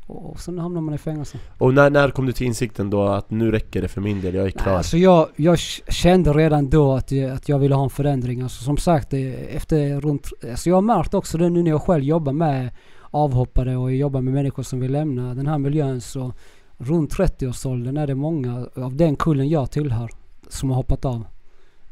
och, 0.07 0.31
och 0.31 0.41
sen 0.41 0.59
hamnar 0.59 0.81
man 0.81 0.95
i 0.95 0.99
fängelse. 0.99 1.39
Och 1.59 1.75
när, 1.75 1.91
när 1.91 2.11
kom 2.11 2.27
du 2.27 2.33
till 2.33 2.47
insikten 2.47 2.91
då 2.91 3.03
att 3.03 3.31
nu 3.31 3.51
räcker 3.51 3.83
det 3.83 3.89
för 3.89 4.01
min 4.01 4.21
del, 4.21 4.35
jag 4.35 4.47
är 4.47 4.51
klar? 4.51 4.67
Nej, 4.67 4.77
alltså 4.77 4.97
jag, 4.99 5.29
jag 5.37 5.59
kände 5.59 6.33
redan 6.33 6.71
då 6.71 6.93
att 6.95 7.13
jag, 7.13 7.31
att 7.31 7.49
jag 7.49 7.59
ville 7.59 7.75
ha 7.75 7.85
en 7.85 7.91
förändring. 7.91 8.41
Alltså 8.43 8.65
som 8.65 8.77
sagt, 8.77 9.13
efter 9.49 10.01
runt... 10.01 10.29
Alltså 10.51 10.69
jag 10.69 10.77
har 10.77 10.83
märkt 10.83 11.15
också 11.15 11.39
det 11.39 11.49
nu 11.49 11.63
när 11.63 11.71
jag 11.71 11.83
själv 11.83 12.05
jobbar 12.05 12.33
med 12.33 12.71
avhoppare 13.11 13.77
och 13.77 13.93
jobbar 13.95 14.21
med 14.21 14.35
människor 14.35 14.63
som 14.63 14.81
vill 14.81 14.93
lämna 14.93 15.35
den 15.35 15.47
här 15.47 15.59
miljön 15.59 16.01
så 16.01 16.33
runt 16.79 17.15
30-årsåldern 17.15 17.97
är 17.97 18.07
det 18.07 18.15
många 18.15 18.69
av 18.75 18.97
den 18.97 19.17
kullen 19.17 19.49
jag 19.49 19.71
tillhör 19.71 20.11
som 20.49 20.71
har 20.71 20.77
hoppat 20.77 21.05
av. 21.05 21.27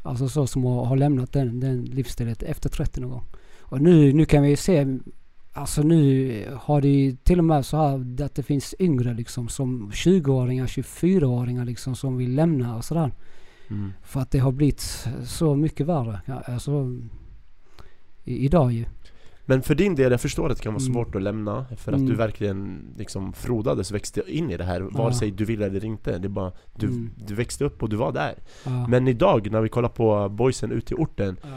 Alltså 0.01 0.29
så 0.29 0.47
som 0.47 0.63
har, 0.63 0.97
lämnat 0.97 1.33
den, 1.33 1.59
den 1.59 1.85
livsstilen 1.85 2.35
efter 2.39 2.69
30 2.69 3.01
någon 3.01 3.09
gång. 3.09 3.23
Och 3.59 3.81
nu, 3.81 4.13
nu 4.13 4.25
kan 4.25 4.43
vi 4.43 4.49
ju 4.49 4.55
se 4.55 4.97
Alltså 5.57 5.83
nu 5.83 6.57
har 6.61 6.81
det 6.81 6.87
ju 6.87 7.15
till 7.15 7.39
och 7.39 7.45
med 7.45 7.65
så 7.65 7.77
här 7.77 8.23
att 8.23 8.35
det 8.35 8.43
finns 8.43 8.75
yngre 8.79 9.13
liksom 9.13 9.47
som 9.47 9.91
20-åringar, 9.91 10.65
24-åringar 10.65 11.65
liksom 11.65 11.95
som 11.95 12.17
vill 12.17 12.35
lämna 12.35 12.75
och 12.75 12.85
sådär. 12.85 13.11
Mm. 13.67 13.93
För 14.03 14.19
att 14.19 14.31
det 14.31 14.39
har 14.39 14.51
blivit 14.51 15.07
så 15.25 15.55
mycket 15.55 15.87
värre. 15.87 16.21
Alltså 16.45 16.97
i, 18.23 18.45
idag 18.45 18.71
ju. 18.71 18.85
Men 19.45 19.61
för 19.61 19.75
din 19.75 19.95
del, 19.95 20.11
jag 20.11 20.21
förstår 20.21 20.49
att 20.49 20.57
det 20.57 20.63
kan 20.63 20.73
vara 20.73 20.83
Mm. 20.83 20.93
svårt 20.93 21.15
att 21.15 21.21
lämna 21.21 21.65
För 21.77 21.91
att 21.91 21.97
Mm. 21.97 22.09
du 22.09 22.15
verkligen 22.15 22.85
liksom 22.97 23.33
frodades, 23.33 23.91
växte 23.91 24.21
in 24.27 24.51
i 24.51 24.57
det 24.57 24.63
här 24.63 24.81
Vare 24.81 25.13
sig 25.13 25.31
du 25.31 25.45
ville 25.45 25.65
eller 25.65 25.85
inte 25.85 26.17
Det 26.17 26.29
bara, 26.29 26.51
du, 26.75 26.87
Mm. 26.87 27.09
du 27.27 27.35
växte 27.35 27.65
upp 27.65 27.83
och 27.83 27.89
du 27.89 27.95
var 27.95 28.11
där. 28.11 28.35
Men 28.87 29.07
idag 29.07 29.51
när 29.51 29.61
vi 29.61 29.69
kollar 29.69 29.89
på 29.89 30.29
boysen 30.29 30.71
ute 30.71 30.93
i 30.93 30.97
orten 30.97 31.37
ja. 31.41 31.47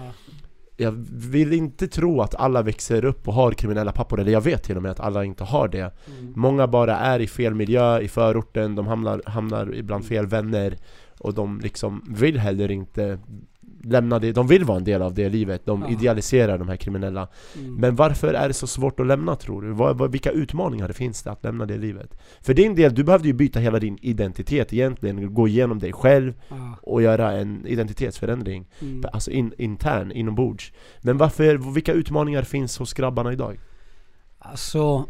Jag 0.81 0.93
vill 1.13 1.53
inte 1.53 1.89
tro 1.89 2.21
att 2.21 2.35
alla 2.35 2.63
växer 2.63 3.05
upp 3.05 3.29
och 3.29 3.35
har 3.35 3.53
kriminella 3.53 3.93
pappor 3.93 4.21
Eller 4.21 4.33
jag 4.33 4.41
vet 4.41 4.63
till 4.63 4.77
och 4.77 4.83
med 4.83 4.91
att 4.91 5.01
alla 5.01 5.25
inte 5.25 5.45
har 5.45 5.69
det 5.69 5.79
Mm. 6.21 6.33
Många 6.37 6.67
bara 6.67 6.97
är 6.99 7.21
i 7.21 7.27
fel 7.27 7.55
miljö, 7.55 8.01
i 8.01 8.09
förorten, 8.09 8.75
de 8.75 8.87
hamnar, 8.87 9.23
hamnar 9.27 9.75
ibland 9.75 10.05
fel 10.07 10.27
vänner 10.27 10.77
Och 11.21 11.35
de 11.35 11.61
liksom 11.61 12.05
vill 12.09 12.39
heller 12.39 12.71
inte 12.71 13.19
lämna 13.85 14.19
det, 14.19 14.33
de 14.33 14.47
vill 14.47 14.65
vara 14.65 14.79
en 14.79 14.85
del 14.85 15.03
av 15.03 15.15
det 15.15 15.29
livet 15.29 15.67
De 15.67 15.83
Ja. 15.83 15.89
idealiserar 15.89 16.59
de 16.59 16.69
här 16.69 16.77
kriminella 16.77 17.29
Mm. 17.59 17.75
Men 17.75 17.97
varför 17.97 18.35
är 18.35 18.49
det 18.49 18.55
så 18.55 18.67
svårt 18.67 19.01
att 19.01 19.07
lämna 19.07 19.37
tror 19.37 19.63
du? 19.63 19.71
Vad, 19.73 19.99
vad, 19.99 20.13
vilka 20.13 20.31
utmaningar 20.31 20.89
det 20.89 20.95
finns 20.95 21.23
det 21.23 21.31
att 21.31 21.45
lämna 21.45 21.67
det 21.67 21.77
livet? 21.77 22.19
För 22.41 22.55
din 22.55 22.75
del, 22.75 22.95
du 22.95 23.05
behövde 23.05 23.29
ju 23.29 23.35
byta 23.35 23.61
hela 23.61 23.79
din 23.79 23.99
identitet 24.03 24.73
egentligen 24.73 25.35
Gå 25.35 25.49
igenom 25.49 25.79
dig 25.79 25.93
själv 25.93 26.33
Ja. 26.49 26.77
och 26.83 27.03
göra 27.03 27.33
en 27.33 27.67
identitetsförändring 27.67 28.67
Mm. 28.81 29.05
Alltså 29.13 29.31
in, 29.31 29.53
intern, 29.59 30.13
inombords 30.13 30.73
Men 31.03 31.19
varför, 31.19 31.73
vilka 31.75 31.93
utmaningar 31.93 32.43
finns 32.43 32.79
hos 32.79 32.93
grabbarna 32.93 33.33
idag? 33.33 33.59
Alltså, 34.39 35.05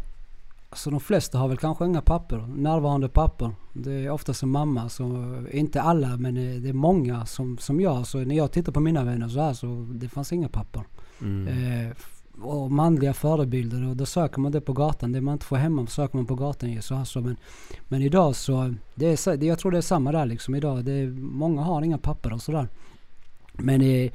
alltså 0.69 0.89
de 0.89 0.99
flesta 0.99 1.37
har 1.37 1.47
väl 1.47 1.57
kanske 1.57 1.85
inga 1.85 2.01
papper. 2.01 2.37
Närvarande 2.55 3.09
papper. 3.09 3.51
Det 3.73 3.91
är 3.93 4.09
oftast 4.09 4.43
en 4.43 4.49
mamma. 4.49 4.89
Så, 4.89 5.35
inte 5.51 5.81
alla 5.81 6.17
men 6.17 6.35
det 6.35 6.69
är 6.69 6.73
många 6.73 7.25
som, 7.25 7.57
som 7.57 7.81
jag. 7.81 8.07
Så 8.07 8.17
när 8.19 8.35
jag 8.35 8.51
tittar 8.51 8.71
på 8.71 8.79
mina 8.79 9.03
vänner 9.03 9.27
så 9.27 9.41
här 9.41 9.53
så 9.53 9.87
det 9.91 10.09
fanns 10.09 10.33
inga 10.33 10.49
papper. 10.49 10.83
Mm. 11.21 11.47
Eh, 11.87 11.95
och 12.41 12.71
manliga 12.71 13.13
förebilder 13.13 13.87
och 13.89 13.97
då 13.97 14.05
söker 14.05 14.39
man 14.39 14.51
det 14.51 14.61
på 14.61 14.73
gatan. 14.73 15.11
Det 15.11 15.21
man 15.21 15.33
inte 15.33 15.45
får 15.45 15.55
hemma 15.55 15.87
söker 15.87 16.17
man 16.17 16.25
på 16.25 16.35
gatan 16.35 16.71
ju. 16.71 16.81
Så 16.81 17.05
så, 17.05 17.21
men, 17.21 17.37
men 17.87 18.01
idag 18.01 18.35
så, 18.35 18.73
det 18.95 19.05
är, 19.05 19.15
så- 19.15 19.45
jag 19.45 19.59
tror 19.59 19.71
det 19.71 19.77
är 19.77 19.81
samma 19.81 20.11
där 20.11 20.25
liksom 20.25 20.55
idag. 20.55 20.85
Det 20.85 20.91
är, 20.91 21.07
många 21.21 21.61
har 21.61 21.81
inga 21.81 21.97
papper 21.97 22.33
och 22.33 22.41
sådär. 22.41 22.67
Men 23.53 23.81
eh, 23.81 24.11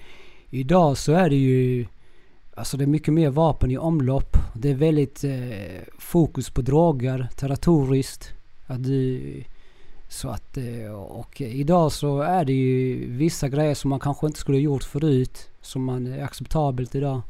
idag 0.51 0.97
så 0.99 1.13
är 1.13 1.31
det 1.31 1.37
ju 1.37 1.87
Alltså 2.57 2.77
det 2.77 2.85
är 2.85 2.87
mycket 2.87 3.15
mer 3.15 3.31
vapen 3.31 3.71
i 3.71 3.79
omlopp. 3.79 4.37
Det 4.55 4.71
är 4.71 4.75
väldigt 4.75 5.25
eh, 5.25 5.83
fokus 5.99 6.51
på 6.51 6.63
droger, 6.63 7.29
territoriskt. 7.37 8.33
Att 8.67 8.85
du, 8.85 9.21
så 10.09 10.29
att, 10.29 10.57
eh, 10.57 10.93
och 10.93 11.41
idag 11.41 11.93
så 11.93 12.21
är 12.21 12.45
det 12.45 12.53
ju 12.53 13.07
vissa 13.11 13.49
grejer 13.49 13.75
som 13.75 13.91
man 13.91 14.01
kanske 14.01 14.27
inte 14.27 14.39
skulle 14.39 14.59
ha 14.59 14.63
gjort 14.63 14.85
förut. 14.85 15.51
Som 15.61 15.85
man 15.85 16.07
är 16.07 16.25
acceptabelt 16.25 16.95
idag. 16.95 17.23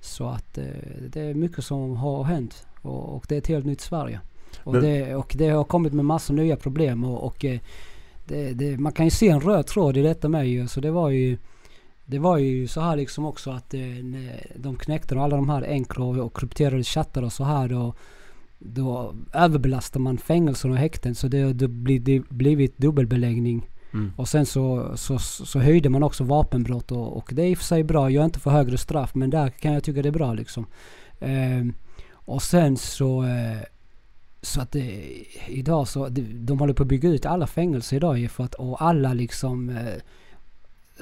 Så 0.00 0.28
att 0.28 0.58
eh, 0.58 0.64
det 1.08 1.20
är 1.20 1.34
mycket 1.34 1.64
som 1.64 1.96
har 1.96 2.24
hänt. 2.24 2.66
Och, 2.82 3.16
och 3.16 3.24
det 3.28 3.34
är 3.34 3.38
ett 3.38 3.46
helt 3.46 3.66
nytt 3.66 3.80
Sverige. 3.80 4.20
Och, 4.64 4.82
det, 4.82 5.14
och 5.14 5.34
det 5.38 5.48
har 5.48 5.64
kommit 5.64 5.92
med 5.92 6.04
massa 6.04 6.32
nya 6.32 6.56
problem. 6.56 7.04
Och, 7.04 7.24
och 7.24 7.44
eh, 7.44 7.60
det, 8.24 8.52
det, 8.52 8.78
man 8.78 8.92
kan 8.92 9.06
ju 9.06 9.10
se 9.10 9.28
en 9.28 9.40
röd 9.40 9.66
tråd 9.66 9.96
i 9.96 10.02
detta 10.02 10.28
med 10.28 10.48
ju. 10.48 10.68
Så 10.68 10.80
det 10.80 10.90
var 10.90 11.10
ju 11.10 11.38
det 12.10 12.18
var 12.18 12.38
ju 12.38 12.66
så 12.66 12.80
här 12.80 12.96
liksom 12.96 13.26
också 13.26 13.50
att 13.50 13.74
eh, 13.74 13.80
de 14.56 14.76
knäckte 14.76 15.20
alla 15.20 15.36
de 15.36 15.48
här 15.48 15.62
enkla 15.62 16.04
och, 16.04 16.16
och 16.16 16.36
krypterade 16.36 16.84
chattar 16.84 17.22
och 17.22 17.32
så 17.32 17.44
här 17.44 17.68
då, 17.68 17.94
då 18.58 19.14
överbelastar 19.34 20.00
man 20.00 20.18
fängelser 20.18 20.70
och 20.70 20.76
häkten 20.76 21.14
så 21.14 21.28
det 21.28 21.42
har 21.42 21.68
blivit 22.34 22.78
dubbelbeläggning. 22.78 23.68
Mm. 23.92 24.12
Och 24.16 24.28
sen 24.28 24.46
så, 24.46 24.92
så, 24.96 25.18
så 25.18 25.58
höjde 25.58 25.88
man 25.88 26.02
också 26.02 26.24
vapenbrott 26.24 26.92
och, 26.92 27.16
och 27.16 27.30
det 27.32 27.42
är 27.42 27.46
i 27.46 27.54
och 27.54 27.58
för 27.58 27.64
sig 27.64 27.84
bra. 27.84 28.10
Jag 28.10 28.20
är 28.20 28.24
inte 28.24 28.40
för 28.40 28.50
högre 28.50 28.78
straff 28.78 29.14
men 29.14 29.30
där 29.30 29.48
kan 29.48 29.72
jag 29.72 29.84
tycka 29.84 30.02
det 30.02 30.08
är 30.08 30.12
bra 30.12 30.34
liksom. 30.34 30.66
Ehm, 31.20 31.74
och 32.12 32.42
sen 32.42 32.76
så 32.76 33.22
eh, 33.22 33.62
så 34.42 34.60
att 34.60 34.72
det, 34.72 35.12
idag 35.48 35.88
så, 35.88 36.08
de, 36.08 36.22
de 36.22 36.58
håller 36.58 36.74
på 36.74 36.82
att 36.82 36.88
bygga 36.88 37.08
ut 37.08 37.26
alla 37.26 37.46
fängelser 37.46 37.96
idag 37.96 38.30
för 38.30 38.44
att, 38.44 38.54
och 38.54 38.82
alla 38.82 39.12
liksom 39.12 39.70
eh, 39.70 39.94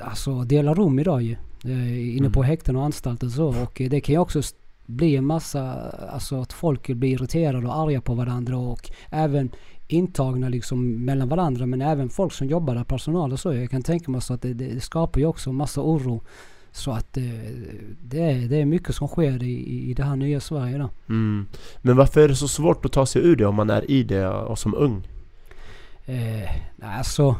Alltså 0.02 0.42
delar 0.42 0.74
rum 0.74 0.98
idag 0.98 1.22
ju. 1.22 1.36
Eh, 1.64 2.16
inne 2.16 2.30
på 2.30 2.40
Mm. 2.40 2.48
häkten 2.50 2.76
och 2.76 2.84
anstalter 2.84 3.26
och 3.26 3.32
så. 3.32 3.48
Och 3.62 3.80
eh, 3.80 3.90
det 3.90 4.00
kan 4.00 4.12
ju 4.12 4.18
också 4.18 4.42
bli 4.86 5.16
en 5.16 5.24
massa, 5.24 5.90
alltså 6.12 6.40
att 6.40 6.52
folk 6.52 6.88
blir 6.88 7.10
irriterade 7.10 7.66
och 7.66 7.76
arga 7.76 8.00
på 8.00 8.14
varandra 8.14 8.56
och 8.58 8.90
även 9.10 9.50
intagna 9.88 10.48
liksom 10.48 11.04
mellan 11.04 11.28
varandra 11.28 11.66
men 11.66 11.82
även 11.82 12.08
folk 12.08 12.32
som 12.32 12.46
jobbar 12.46 12.74
där, 12.74 12.84
personal 12.84 13.32
och 13.32 13.40
så. 13.40 13.54
Jag 13.54 13.70
kan 13.70 13.82
tänka 13.82 14.10
mig 14.10 14.20
så 14.20 14.34
att 14.34 14.42
det, 14.42 14.54
det 14.54 14.80
skapar 14.80 15.20
ju 15.20 15.26
också 15.26 15.52
massa 15.52 15.80
oro. 15.80 16.22
Så 16.72 16.90
att 16.92 17.16
eh, 17.16 17.22
det, 18.02 18.20
är, 18.20 18.48
det 18.48 18.56
är 18.60 18.64
mycket 18.64 18.94
som 18.94 19.08
sker 19.08 19.42
i, 19.42 19.90
i 19.90 19.94
det 19.94 20.04
här 20.04 20.16
nya 20.16 20.40
Sverige 20.40 20.78
då. 20.78 20.90
Mm. 21.08 21.46
Men 21.82 21.96
varför 21.96 22.20
är 22.20 22.28
det 22.28 22.36
så 22.36 22.48
svårt 22.48 22.84
att 22.84 22.92
ta 22.92 23.06
sig 23.06 23.22
ur 23.26 23.36
det 23.36 23.46
om 23.46 23.54
man 23.54 23.70
är 23.70 23.90
i 23.90 24.02
det 24.02 24.28
och 24.28 24.58
som 24.58 24.74
ung? 24.74 25.08
Eh, 26.06 26.50
alltså... 26.82 27.36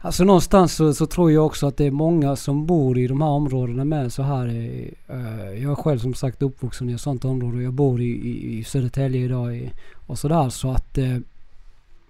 Alltså 0.00 0.24
någonstans 0.24 0.74
så, 0.74 0.94
så 0.94 1.06
tror 1.06 1.32
jag 1.32 1.46
också 1.46 1.66
att 1.66 1.76
det 1.76 1.84
är 1.86 1.90
många 1.90 2.36
som 2.36 2.66
bor 2.66 2.98
i 2.98 3.06
de 3.06 3.20
här 3.22 3.28
områdena 3.28 3.84
med 3.84 4.12
så 4.12 4.22
här. 4.22 4.46
Eh, 4.46 5.16
eh, 5.16 5.62
jag 5.62 5.70
är 5.70 5.74
själv 5.74 5.98
som 5.98 6.14
sagt 6.14 6.42
uppvuxen 6.42 6.90
i 6.90 6.92
ett 6.92 7.00
sånt 7.00 7.24
område 7.24 7.56
och 7.56 7.62
jag 7.62 7.72
bor 7.72 8.00
i, 8.00 8.04
i, 8.04 8.58
i 8.58 8.64
Södertälje 8.64 9.20
idag 9.24 9.56
i, 9.56 9.70
och 10.06 10.18
sådär 10.18 10.48
så 10.48 10.70
att... 10.70 10.98
Eh, 10.98 11.16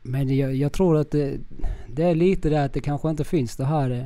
men 0.02 0.36
jag, 0.36 0.55
jag 0.55 0.73
tror 0.73 0.97
att 0.97 1.10
det, 1.10 1.36
det 1.86 2.02
är 2.02 2.15
lite 2.15 2.48
det 2.51 2.65
att 2.65 2.73
det 2.73 2.81
kanske 2.81 3.10
inte 3.10 3.24
finns 3.24 3.56
det 3.56 3.65
här... 3.65 3.90
Eh, 3.90 4.05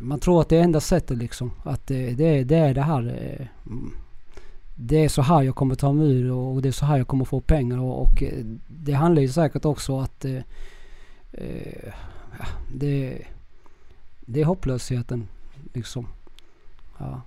man 0.00 0.20
tror 0.20 0.40
att 0.40 0.48
det 0.48 0.56
är 0.56 0.62
enda 0.62 0.80
sättet 0.80 1.18
liksom. 1.18 1.50
Att 1.64 1.90
eh, 1.90 1.96
det, 1.96 2.24
är- 2.38 2.44
det 2.44 2.56
är 2.56 2.74
det 2.74 2.82
här... 2.82 3.00
Eh, 3.38 3.46
mm, 3.66 3.90
det 4.80 5.04
är 5.04 5.08
så 5.08 5.22
här 5.22 5.42
jag 5.42 5.54
kommer 5.54 5.74
ta 5.74 5.92
mig 5.92 6.06
ur 6.10 6.30
och 6.32 6.62
det 6.62 6.68
är 6.68 6.72
så 6.72 6.84
här 6.86 6.98
jag 6.98 7.06
kommer 7.08 7.24
få 7.24 7.40
pengar 7.40 7.78
och, 7.78 8.02
och 8.02 8.22
eh, 8.22 8.44
det 8.68 8.92
handlar 8.92 9.22
ju 9.22 9.28
säkert 9.28 9.64
också 9.64 10.00
att 10.00 10.24
eh, 10.24 10.36
eh, 11.32 11.92
ja, 12.38 12.44
det, 12.74 13.18
det 14.26 14.40
är 14.40 14.44
hopplösheten 14.44 15.28
liksom. 15.74 16.06
Ja. 16.98 17.22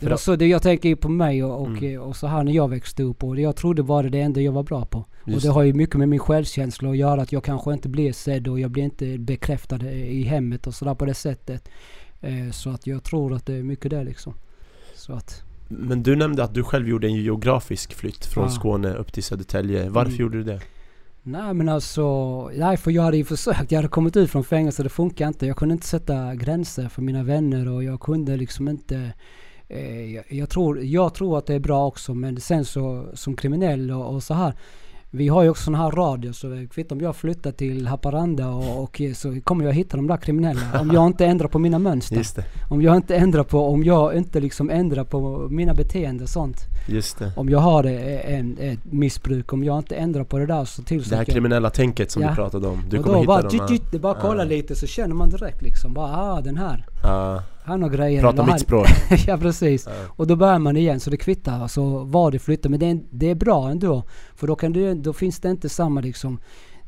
Det 0.00 0.08
var 0.08 0.16
så 0.16 0.36
det 0.36 0.46
jag 0.46 0.62
tänker 0.62 0.88
ju 0.88 0.96
på 0.96 1.08
mig 1.08 1.44
och, 1.44 1.60
och, 1.62 1.68
Mm. 1.82 2.00
och 2.00 2.16
så 2.16 2.26
här 2.26 2.44
när 2.44 2.52
jag 2.52 2.68
växte 2.68 3.02
upp 3.02 3.24
och 3.24 3.36
det 3.36 3.42
jag 3.42 3.56
trodde 3.56 3.82
var 3.82 4.02
det 4.02 4.20
enda 4.20 4.40
jag 4.40 4.52
var 4.52 4.62
bra 4.62 4.84
på. 4.84 4.98
och 4.98 5.28
Just 5.28 5.42
det 5.46 5.52
har 5.52 5.62
ju 5.62 5.72
mycket 5.72 5.96
med 5.96 6.08
min 6.08 6.18
självkänsla 6.18 6.90
att 6.90 6.96
göra 6.96 7.22
att 7.22 7.32
jag 7.32 7.44
kanske 7.44 7.72
inte 7.72 7.88
blir 7.88 8.12
sedd 8.12 8.48
och 8.48 8.60
jag 8.60 8.70
blir 8.70 8.82
inte 8.82 9.18
bekräftad 9.18 9.90
i 9.92 10.22
hemmet 10.22 10.66
och 10.66 10.74
sådär 10.74 10.94
på 10.94 11.04
det 11.04 11.14
sättet. 11.14 11.68
Eh, 12.20 12.50
så 12.50 12.70
att 12.70 12.86
jag 12.86 13.02
tror 13.04 13.34
att 13.34 13.46
det 13.46 13.54
är 13.54 13.62
mycket 13.62 13.90
det 13.90 14.04
liksom. 14.04 14.34
Så 14.94 15.12
att 15.12 15.42
Men 15.68 16.02
du 16.02 16.16
nämnde 16.16 16.44
att 16.44 16.54
du 16.54 16.64
själv 16.64 16.88
gjorde 16.88 17.06
en 17.06 17.14
geografisk 17.14 17.94
flytt 17.94 18.26
från 18.26 18.44
Ja. 18.44 18.50
Skåne 18.50 18.94
upp 18.94 19.12
till 19.12 19.22
Södertälje. 19.22 19.88
Varför 19.88 20.10
Mm. 20.10 20.20
gjorde 20.20 20.38
du 20.38 20.44
det? 20.44 20.60
Nej 21.22 21.54
men 21.54 21.68
alltså, 21.68 22.48
nej 22.48 22.76
för 22.76 22.90
jag 22.90 23.02
hade 23.02 23.16
ju 23.16 23.24
försökt. 23.24 23.72
Jag 23.72 23.78
hade 23.78 23.88
kommit 23.88 24.16
ut 24.16 24.30
från 24.30 24.44
fängelse, 24.44 24.82
det 24.82 24.88
funkar 24.88 25.28
inte. 25.28 25.46
Jag 25.46 25.56
kunde 25.56 25.72
inte 25.72 25.86
sätta 25.86 26.34
gränser 26.34 26.88
för 26.88 27.02
mina 27.02 27.22
vänner 27.22 27.68
och 27.68 27.84
jag 27.84 28.00
kunde 28.00 28.36
liksom 28.36 28.68
inte 28.68 29.12
eh, 29.68 30.14
jag, 30.14 30.24
jag, 30.28 30.50
tror, 30.50 30.84
jag 30.84 31.14
tror 31.14 31.38
att 31.38 31.46
det 31.46 31.54
är 31.54 31.60
bra 31.60 31.86
också 31.86 32.14
men 32.14 32.40
sen 32.40 32.64
så 32.64 33.06
som 33.14 33.36
kriminell 33.36 33.90
och, 33.90 34.14
och 34.14 34.22
så 34.22 34.34
här. 34.34 34.54
Vi 35.12 35.28
har 35.28 35.42
ju 35.42 35.48
också 35.50 35.64
sån 35.64 35.74
här 35.74 35.90
radio 35.90 36.32
så 36.32 36.46
det 36.46 36.66
kvittar 36.66 36.96
om 36.96 37.00
jag 37.02 37.16
flyttar 37.16 37.52
till 37.52 37.86
Haparanda 37.86 38.48
och, 38.48 38.82
och 38.82 39.00
så 39.14 39.40
kommer 39.44 39.64
jag 39.64 39.72
hitta 39.72 39.96
de 39.96 40.06
där 40.06 40.16
kriminella. 40.16 40.80
Om 40.80 40.90
jag 40.92 41.06
inte 41.06 41.26
ändrar 41.26 41.48
på 41.48 41.58
mina 41.58 41.78
mönster. 41.78 42.16
Om 42.68 42.82
jag 42.82 42.96
inte 42.96 43.16
ändrar 43.16 43.42
på, 43.44 43.68
om 43.72 43.84
jag 43.84 44.14
inte 44.16 44.40
liksom 44.40 44.70
ändrar 44.70 45.04
på 45.04 45.48
mina 45.50 45.74
beteenden 45.74 46.22
och 46.22 46.28
sånt. 46.28 46.56
Om 47.36 47.48
jag 47.48 47.58
har 47.58 47.84
en, 47.84 48.56
ett 48.60 48.78
missbruk, 48.84 49.52
om 49.52 49.64
jag 49.64 49.78
inte 49.78 49.96
ändrar 49.96 50.24
på 50.24 50.38
det 50.38 50.46
där 50.46 50.64
så 50.64 50.82
till 50.82 51.02
Det 51.02 51.10
här 51.16 51.16
jag- 51.16 51.26
kriminella 51.34 51.70
tänket 51.70 52.10
som 52.10 52.22
Ja. 52.22 52.28
du 52.28 52.34
pratade 52.34 52.66
om. 52.68 52.82
Du 52.90 52.98
och 52.98 53.04
kommer 53.04 53.16
då 53.16 53.20
hitta 53.20 53.42
bara, 53.42 53.50
tjut, 53.50 53.60
här. 53.82 53.92
det 53.92 53.98
bara 53.98 54.14
kolla 54.20 54.44
lite 54.44 54.74
så 54.74 54.86
känner 54.86 55.14
man 55.14 55.30
direkt 55.30 55.62
liksom 55.62 55.94
bara 55.94 56.16
ah 56.16 56.40
den 56.40 56.56
här, 56.56 56.86
Ja. 57.02 57.42
Han 57.70 57.82
har 57.82 57.90
grejer. 57.90 58.20
Prata 58.20 58.46
mitt 58.46 58.60
språk. 58.60 58.86
ja 59.26 59.38
precis. 59.38 59.86
Ja. 59.86 59.92
Och 60.16 60.26
då 60.26 60.36
börjar 60.36 60.58
man 60.58 60.76
igen 60.76 61.00
så 61.00 61.10
det 61.10 61.16
kvittar 61.16 61.62
alltså 61.62 62.04
var 62.04 62.30
du 62.30 62.38
flyttar. 62.38 62.70
Men 62.70 62.80
det 62.80 62.86
är, 62.86 63.00
det 63.10 63.30
är 63.30 63.34
bra 63.34 63.70
ändå. 63.70 64.02
För 64.34 64.46
då 64.46 64.56
kan 64.56 64.72
du, 64.72 64.94
då 64.94 65.12
finns 65.12 65.40
det 65.40 65.50
inte 65.50 65.68
samma 65.68 66.00
liksom. 66.00 66.40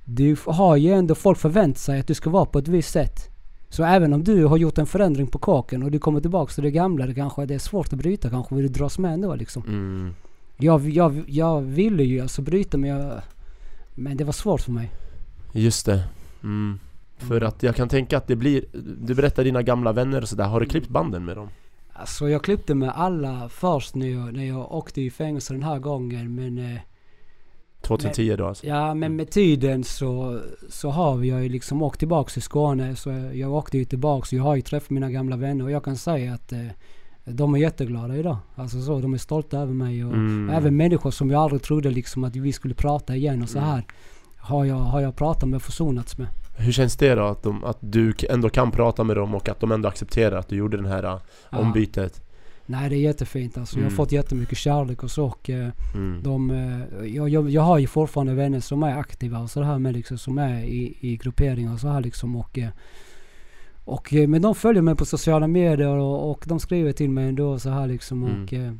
Du 0.04 0.36
har 0.46 0.76
ju 0.76 0.92
ändå, 0.92 1.14
folk 1.14 1.38
förväntar 1.38 1.78
sig 1.78 2.00
att 2.00 2.06
du 2.06 2.14
ska 2.14 2.30
vara 2.30 2.44
på 2.44 2.58
ett 2.58 2.68
visst 2.68 2.90
sätt. 2.90 3.28
Så 3.68 3.84
även 3.84 4.12
om 4.12 4.24
du 4.24 4.44
har 4.44 4.56
gjort 4.56 4.78
en 4.78 4.86
förändring 4.86 5.26
på 5.26 5.38
kaken 5.38 5.82
och 5.82 5.90
du 5.90 5.98
kommer 5.98 6.20
tillbaka 6.20 6.52
till 6.52 6.62
det 6.62 6.70
gamla, 6.70 7.06
det 7.06 7.14
kanske 7.14 7.46
det 7.46 7.54
är 7.54 7.58
svårt 7.58 7.92
att 7.92 7.98
bryta 7.98 8.30
kanske, 8.30 8.54
vill 8.54 8.66
du 8.66 8.72
dras 8.72 8.98
med 8.98 9.12
ändå 9.12 9.34
liksom. 9.34 9.62
Mm. 9.66 10.14
Jag, 10.56 10.88
jag, 10.88 11.24
jag 11.26 11.60
ville 11.60 12.04
ju 12.04 12.20
alltså 12.20 12.42
bryta 12.42 12.78
men 12.78 12.90
jag, 12.90 13.20
men 13.94 14.16
det 14.16 14.24
var 14.24 14.32
svårt 14.32 14.60
för 14.60 14.72
mig. 14.72 14.90
Just 15.52 15.86
det. 15.86 16.04
Mm. 16.42 16.78
För 17.28 17.40
att 17.40 17.62
jag 17.62 17.76
kan 17.76 17.88
tänka 17.88 18.16
att 18.16 18.26
det 18.26 18.36
blir, 18.36 18.64
du 19.00 19.14
berättar 19.14 19.44
dina 19.44 19.62
gamla 19.62 19.92
vänner 19.92 20.22
och 20.22 20.28
sådär, 20.28 20.44
har 20.44 20.60
du 20.60 20.66
klippt 20.66 20.88
banden 20.88 21.24
med 21.24 21.36
dem? 21.36 21.48
Alltså 21.92 22.28
jag 22.28 22.44
klippte 22.44 22.74
med 22.74 22.90
alla 22.94 23.48
först 23.48 23.94
när 23.94 24.06
jag, 24.06 24.34
när 24.34 24.44
jag 24.44 24.72
åkte 24.72 25.00
i 25.00 25.10
fängelse 25.10 25.54
den 25.54 25.62
här 25.62 25.78
gången 25.78 26.34
men 26.34 26.58
eh, 26.58 26.80
2010 27.80 28.36
då 28.36 28.46
alltså? 28.46 28.66
Ja 28.66 28.94
men 28.94 29.16
med 29.16 29.30
tiden 29.30 29.84
så, 29.84 30.40
så 30.68 30.90
har 30.90 31.22
jag 31.24 31.42
ju 31.42 31.48
liksom 31.48 31.82
åkt 31.82 31.98
tillbaks 31.98 32.32
till 32.32 32.42
Skåne. 32.42 32.96
Så 32.96 33.10
jag, 33.10 33.36
jag 33.36 33.52
åkte 33.52 33.78
ju 33.78 33.84
tillbaks. 33.84 34.32
Jag 34.32 34.42
har 34.42 34.54
ju 34.56 34.62
träffat 34.62 34.90
mina 34.90 35.10
gamla 35.10 35.36
vänner 35.36 35.64
och 35.64 35.70
jag 35.70 35.84
kan 35.84 35.96
säga 35.96 36.34
att 36.34 36.52
eh, 36.52 36.66
de 37.24 37.54
är 37.54 37.58
jätteglada 37.58 38.16
idag. 38.16 38.36
Alltså 38.54 38.82
så, 38.82 39.00
de 39.00 39.14
är 39.14 39.18
stolta 39.18 39.58
över 39.58 39.74
mig. 39.74 40.04
Och 40.04 40.12
Mm. 40.12 40.50
Även 40.50 40.76
människor 40.76 41.10
som 41.10 41.30
jag 41.30 41.42
aldrig 41.42 41.62
trodde 41.62 41.90
liksom 41.90 42.24
att 42.24 42.36
vi 42.36 42.52
skulle 42.52 42.74
prata 42.74 43.16
igen 43.16 43.42
och 43.42 43.48
så 43.48 43.58
Mm. 43.58 43.70
här. 43.70 43.84
Har 44.36 44.64
jag, 44.64 44.76
har 44.76 45.00
jag 45.00 45.16
pratat 45.16 45.48
med 45.48 45.56
och 45.56 45.62
försonats 45.62 46.18
med. 46.18 46.28
Hur 46.56 46.72
känns 46.72 46.96
det 46.96 47.14
då? 47.14 47.22
Att, 47.24 47.42
de, 47.42 47.64
att 47.64 47.78
du 47.80 48.14
ändå 48.28 48.48
kan 48.48 48.70
prata 48.70 49.04
med 49.04 49.16
dem 49.16 49.34
och 49.34 49.48
att 49.48 49.60
de 49.60 49.72
ändå 49.72 49.88
accepterar 49.88 50.36
att 50.38 50.48
du 50.48 50.56
gjorde 50.56 50.76
den 50.76 50.86
här 50.86 51.04
uh, 51.04 51.20
Ja. 51.50 51.58
ombytet? 51.58 52.22
Nej 52.66 52.90
det 52.90 52.96
är 52.96 53.00
jättefint 53.00 53.58
alltså. 53.58 53.76
Jag 53.76 53.82
har 53.82 53.86
Mm. 53.90 53.96
fått 53.96 54.12
jättemycket 54.12 54.58
kärlek 54.58 55.02
och 55.02 55.10
så. 55.10 55.24
Och, 55.26 55.50
eh, 55.50 55.68
Mm. 55.94 56.20
de, 56.22 56.50
eh, 56.50 57.06
jag, 57.06 57.28
jag, 57.28 57.50
jag 57.50 57.62
har 57.62 57.78
ju 57.78 57.86
fortfarande 57.86 58.34
vänner 58.34 58.60
som 58.60 58.82
är 58.82 58.98
aktiva 58.98 59.38
och 59.38 59.50
så 59.50 59.62
här 59.62 59.78
med 59.78 59.92
liksom, 59.92 60.18
som 60.18 60.38
är 60.38 60.62
i, 60.64 60.96
i 61.00 61.16
grupperingar 61.16 61.72
och 61.72 61.80
så 61.80 61.88
här 61.88 62.00
liksom. 62.00 62.36
Och, 62.36 62.58
eh, 62.58 62.68
och, 63.84 64.12
men 64.28 64.42
de 64.42 64.54
följer 64.54 64.82
mig 64.82 64.96
på 64.96 65.04
sociala 65.04 65.46
medier 65.46 65.96
och, 65.96 66.30
och 66.30 66.44
de 66.48 66.60
skriver 66.60 66.92
till 66.92 67.10
mig 67.10 67.28
ändå 67.28 67.58
så 67.58 67.70
här 67.70 67.86
liksom. 67.86 68.24
Mm. 68.24 68.44
Och, 68.44 68.52
eh, 68.52 68.72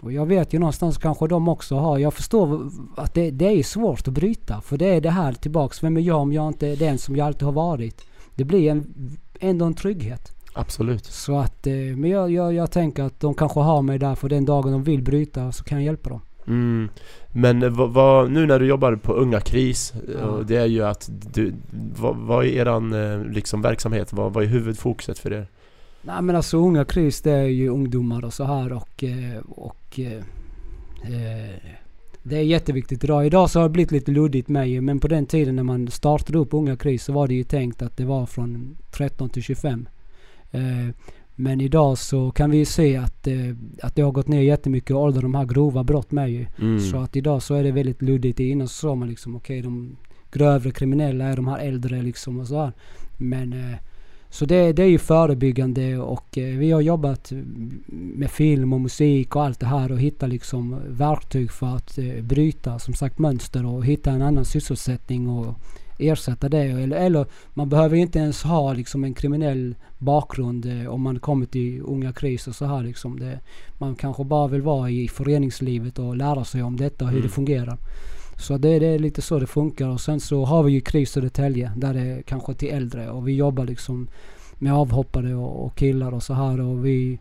och 0.00 0.12
jag 0.12 0.26
vet 0.26 0.52
ju 0.54 0.58
någonstans 0.58 0.98
kanske 0.98 1.26
de 1.26 1.48
också 1.48 1.76
har. 1.76 1.98
Jag 1.98 2.14
förstår 2.14 2.70
att 2.96 3.14
det, 3.14 3.30
det 3.30 3.58
är 3.58 3.62
svårt 3.62 4.08
att 4.08 4.14
bryta. 4.14 4.60
För 4.60 4.76
det 4.76 4.86
är 4.86 5.00
det 5.00 5.10
här 5.10 5.32
tillbaks. 5.32 5.82
Vem 5.84 5.96
är 5.96 6.00
jag 6.00 6.18
om 6.20 6.32
jag 6.32 6.48
inte 6.48 6.68
är 6.68 6.76
den 6.76 6.98
som 6.98 7.16
jag 7.16 7.26
alltid 7.26 7.42
har 7.42 7.52
varit? 7.52 8.04
Det 8.34 8.44
blir 8.44 8.70
en, 8.70 8.94
ändå 9.40 9.64
en 9.64 9.74
trygghet. 9.74 10.32
Absolut. 10.52 11.04
Så 11.04 11.38
att, 11.38 11.66
eh, 11.66 11.74
men 11.74 12.10
jag, 12.10 12.30
jag, 12.30 12.54
jag 12.54 12.70
tänker 12.70 13.02
att 13.02 13.20
de 13.20 13.34
kanske 13.34 13.60
har 13.60 13.82
mig 13.82 13.98
där 13.98 14.14
för 14.14 14.28
den 14.28 14.44
dagen 14.44 14.72
de 14.72 14.82
vill 14.82 15.02
bryta 15.02 15.52
så 15.52 15.64
kan 15.64 15.78
jag 15.78 15.84
hjälpa 15.84 16.10
dem. 16.10 16.20
Mm. 16.46 16.88
Men 17.32 17.62
eh, 17.62 17.70
vad, 17.70 17.90
vad, 17.90 18.30
nu 18.30 18.46
när 18.46 18.58
du 18.58 18.66
jobbar 18.66 18.96
på 18.96 19.12
Unga 19.12 19.40
Kris, 19.40 19.92
eh, 19.94 20.14
Ja. 20.20 20.40
det 20.46 20.56
är 20.56 20.66
ju 20.66 20.84
att 20.84 21.10
du, 21.32 21.54
vad, 21.96 22.16
vad 22.16 22.44
är 22.44 22.48
eran 22.48 23.22
liksom 23.22 23.62
verksamhet? 23.62 24.12
Vad, 24.12 24.32
vad 24.32 24.44
är 24.44 24.48
huvudfokuset 24.48 25.18
för 25.18 25.32
er? 25.32 25.46
Nej 26.02 26.22
men 26.22 26.36
alltså 26.36 26.56
unga 26.58 26.84
KRIS 26.84 27.20
det 27.22 27.32
är 27.32 27.44
ju 27.44 27.68
ungdomar 27.68 28.24
och 28.24 28.32
så 28.32 28.44
här 28.44 28.72
och, 28.72 29.04
eh, 29.04 29.38
och 29.48 30.00
eh, 30.00 30.22
eh, 31.14 31.54
det 32.22 32.36
är 32.36 32.42
jätteviktigt 32.42 33.04
idag. 33.04 33.26
Idag 33.26 33.50
så 33.50 33.58
har 33.58 33.68
det 33.68 33.72
blivit 33.72 33.92
lite 33.92 34.10
luddigt 34.10 34.48
med 34.48 34.68
ju, 34.68 34.80
men 34.80 35.00
på 35.00 35.08
den 35.08 35.26
tiden 35.26 35.56
när 35.56 35.62
man 35.62 35.88
startade 35.88 36.38
upp 36.38 36.54
Unga 36.54 36.76
KRIS 36.76 37.04
så 37.04 37.12
var 37.12 37.28
det 37.28 37.34
ju 37.34 37.44
tänkt 37.44 37.82
att 37.82 37.96
det 37.96 38.04
var 38.04 38.26
från 38.26 38.76
13 38.90 39.30
till 39.30 39.42
25. 39.42 39.88
Eh, 40.50 40.60
Men 41.40 41.60
idag 41.60 41.98
så 41.98 42.30
kan 42.30 42.50
vi 42.50 42.56
ju 42.56 42.64
se 42.64 42.96
att, 42.96 43.26
eh, 43.26 43.34
att 43.82 43.94
det 43.94 44.02
har 44.02 44.12
gått 44.12 44.28
ner 44.28 44.40
jättemycket 44.40 44.90
i 44.90 44.94
ålder, 44.94 45.22
de 45.22 45.34
här 45.34 45.44
grova 45.44 45.84
brott 45.84 46.10
med 46.10 46.30
ju. 46.30 46.46
Mm. 46.60 46.80
Så 46.80 46.98
att 46.98 47.16
idag 47.16 47.42
så 47.42 47.54
är 47.54 47.62
det 47.62 47.72
väldigt 47.72 48.02
luddigt. 48.02 48.40
Innan 48.40 48.68
så 48.68 48.74
sa 48.74 48.94
man 48.94 49.08
liksom 49.08 49.36
okej 49.36 49.62
de 49.62 49.96
grövre 50.32 50.70
kriminella 50.70 51.24
är 51.24 51.36
de 51.36 51.48
här 51.48 51.58
äldre 51.58 52.02
liksom 52.02 52.40
och 52.40 52.46
så 52.48 52.64
här. 52.64 52.72
Men 53.16 53.52
eh, 53.52 53.78
så 54.30 54.44
det, 54.44 54.72
det 54.72 54.82
är 54.82 54.88
ju 54.88 54.98
förebyggande 54.98 55.98
och 55.98 56.38
eh, 56.38 56.58
vi 56.58 56.70
har 56.70 56.80
jobbat 56.80 57.32
med 57.86 58.30
film 58.30 58.72
och 58.72 58.80
musik 58.80 59.36
och 59.36 59.44
allt 59.44 59.60
det 59.60 59.66
här 59.66 59.92
och 59.92 60.00
hitta 60.00 60.26
liksom 60.26 60.76
verktyg 60.88 61.52
för 61.52 61.66
att 61.76 61.98
eh, 61.98 62.22
bryta 62.22 62.78
som 62.78 62.94
sagt 62.94 63.18
mönster 63.18 63.66
och 63.66 63.84
hitta 63.84 64.10
en 64.10 64.22
annan 64.22 64.44
sysselsättning 64.44 65.28
och 65.28 65.54
ersätta 65.98 66.48
det. 66.48 66.58
Eller, 66.62 66.96
eller 66.96 67.26
man 67.54 67.68
behöver 67.68 67.96
inte 67.96 68.18
ens 68.18 68.42
ha 68.42 68.72
liksom 68.72 69.04
en 69.04 69.14
kriminell 69.14 69.74
bakgrund 69.98 70.66
eh, 70.66 70.86
om 70.86 71.02
man 71.02 71.18
kommer 71.18 71.46
till 71.46 71.80
unga 71.84 72.12
kris 72.12 72.46
och 72.48 72.54
så 72.54 72.64
här 72.64 72.82
liksom. 72.82 73.20
Det, 73.20 73.40
man 73.78 73.94
kanske 73.96 74.24
bara 74.24 74.48
vill 74.48 74.62
vara 74.62 74.90
i 74.90 75.08
föreningslivet 75.08 75.98
och 75.98 76.16
lära 76.16 76.44
sig 76.44 76.62
om 76.62 76.76
detta 76.76 77.04
och 77.04 77.10
hur 77.10 77.18
Mm. 77.18 77.28
det 77.28 77.34
fungerar. 77.34 77.78
Så 78.38 78.58
det, 78.58 78.78
det 78.78 78.86
är 78.86 78.98
lite 78.98 79.22
så 79.22 79.38
det 79.38 79.46
funkar. 79.46 79.88
Och 79.88 80.00
sen 80.00 80.20
så 80.20 80.44
har 80.44 80.62
vi 80.62 80.72
ju 80.72 80.80
KRIS 80.80 81.10
Södertälje. 81.10 81.72
Där 81.76 81.94
det 81.94 82.00
är 82.00 82.22
kanske 82.22 82.54
till 82.54 82.68
äldre. 82.68 83.10
Och 83.10 83.28
vi 83.28 83.32
jobbar 83.32 83.64
liksom 83.64 84.08
med 84.58 84.74
avhoppare 84.74 85.34
och, 85.34 85.66
och 85.66 85.76
killar 85.76 86.14
och 86.14 86.22
så 86.22 86.34
här. 86.34 86.60
Och 86.60 86.86
vi 86.86 87.18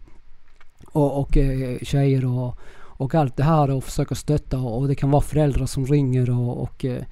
och, 0.86 1.20
och 1.20 1.38
eh, 1.38 1.78
tjejer 1.82 2.26
och, 2.26 2.58
och 2.80 3.16
allt 3.16 3.38
det 3.38 3.44
här. 3.44 3.72
Och 3.72 3.84
försöker 3.84 4.16
stötta. 4.16 4.60
Och, 4.60 4.88
det 4.88 4.96
kan 4.96 5.12
vara 5.12 5.22
föräldrar 5.22 5.66
som 5.66 5.86
ringer 5.86 6.30
och, 6.30 6.62
och 6.62 6.86
eh, 6.86 7.04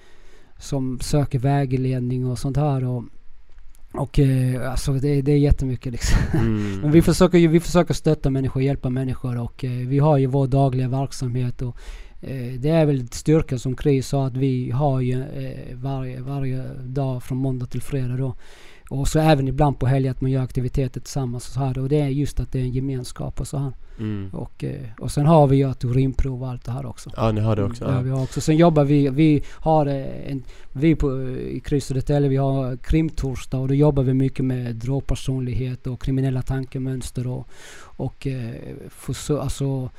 som 0.59 0.99
söker 1.01 1.39
vägledning 1.39 2.25
och 2.25 2.39
sånt 2.39 2.57
här. 2.57 2.83
Och 2.83 3.03
och 3.97 4.19
eh, 4.19 4.71
alltså 4.71 4.93
det, 4.93 5.21
det 5.21 5.31
är 5.31 5.37
jättemycket 5.37 5.91
liksom. 5.91 6.17
Mm. 6.33 6.79
Men 6.81 6.91
vi 6.91 7.01
försöker 7.01 7.37
ju 7.37 7.47
vi 7.47 7.59
försöker 7.59 7.93
stötta 7.93 8.29
människor, 8.29 8.61
hjälpa 8.61 8.89
människor. 8.89 9.39
Och 9.39 9.65
eh, 9.65 9.71
vi 9.71 9.99
har 9.99 10.17
ju 10.17 10.25
vår 10.25 10.47
dagliga 10.47 10.87
verksamhet. 10.87 11.61
Och 11.61 11.77
det 12.59 12.69
är 12.69 12.85
väl 12.85 13.07
styrkan 13.07 13.59
som 13.59 13.77
Chris 13.77 14.07
sa 14.07 14.25
att 14.27 14.37
vi 14.37 14.71
har 14.71 15.01
ju 15.01 15.21
eh, 15.21 15.75
varje, 15.75 16.21
varje 16.21 16.63
dag 16.83 17.23
från 17.23 17.37
måndag 17.37 17.65
till 17.65 17.81
fredag 17.81 18.17
då. 18.17 18.35
Och 18.89 19.07
så 19.07 19.19
även 19.19 19.47
ibland 19.47 19.79
på 19.79 19.85
helger 19.85 20.11
att 20.11 20.21
man 20.21 20.31
gör 20.31 20.43
aktiviteter 20.43 21.01
tillsammans 21.01 21.47
och 21.47 21.53
så 21.53 21.59
här 21.59 21.77
och 21.77 21.89
det 21.89 21.99
är 21.99 22.07
just 22.07 22.39
att 22.39 22.51
det 22.51 22.59
är 22.59 22.63
en 22.63 22.71
gemenskap 22.71 23.39
och 23.39 23.47
så 23.47 23.57
här. 23.57 23.73
Mm. 23.99 24.29
Och, 24.33 24.63
eh, 24.63 24.81
och 24.99 25.11
sen 25.11 25.25
har 25.25 25.47
vi 25.47 25.57
ju 25.57 25.63
att 25.63 25.85
urinprov 25.85 26.43
och 26.43 26.49
allt 26.49 26.65
det 26.65 26.71
här 26.71 26.85
också. 26.85 27.11
Ja, 27.15 27.31
ni 27.31 27.41
har 27.41 27.55
det 27.55 27.63
också. 27.63 27.83
Ja, 27.83 28.01
vi 28.01 28.09
har 28.09 28.23
också. 28.23 28.41
Sen 28.41 28.57
jobbar 28.57 28.83
vi, 28.83 29.09
vi 29.09 29.43
har 29.51 29.85
eh, 29.85 30.31
en, 30.31 30.43
vi 30.71 30.95
på, 30.95 31.29
i 31.29 31.59
Kryss 31.59 31.85
Södertälje, 31.85 32.29
vi 32.29 32.37
har 32.37 32.77
krimtorsdag 32.77 33.59
och 33.59 33.67
då 33.67 33.73
jobbar 33.73 34.03
vi 34.03 34.13
mycket 34.13 34.45
med 34.45 34.75
drogpersonlighet 34.75 35.87
och 35.87 36.01
kriminella 36.01 36.41
tankemönster 36.41 37.27
och, 37.27 37.47
och 37.81 38.27
eh, 38.27 38.51
försö- 38.89 39.39
alltså 39.39 39.89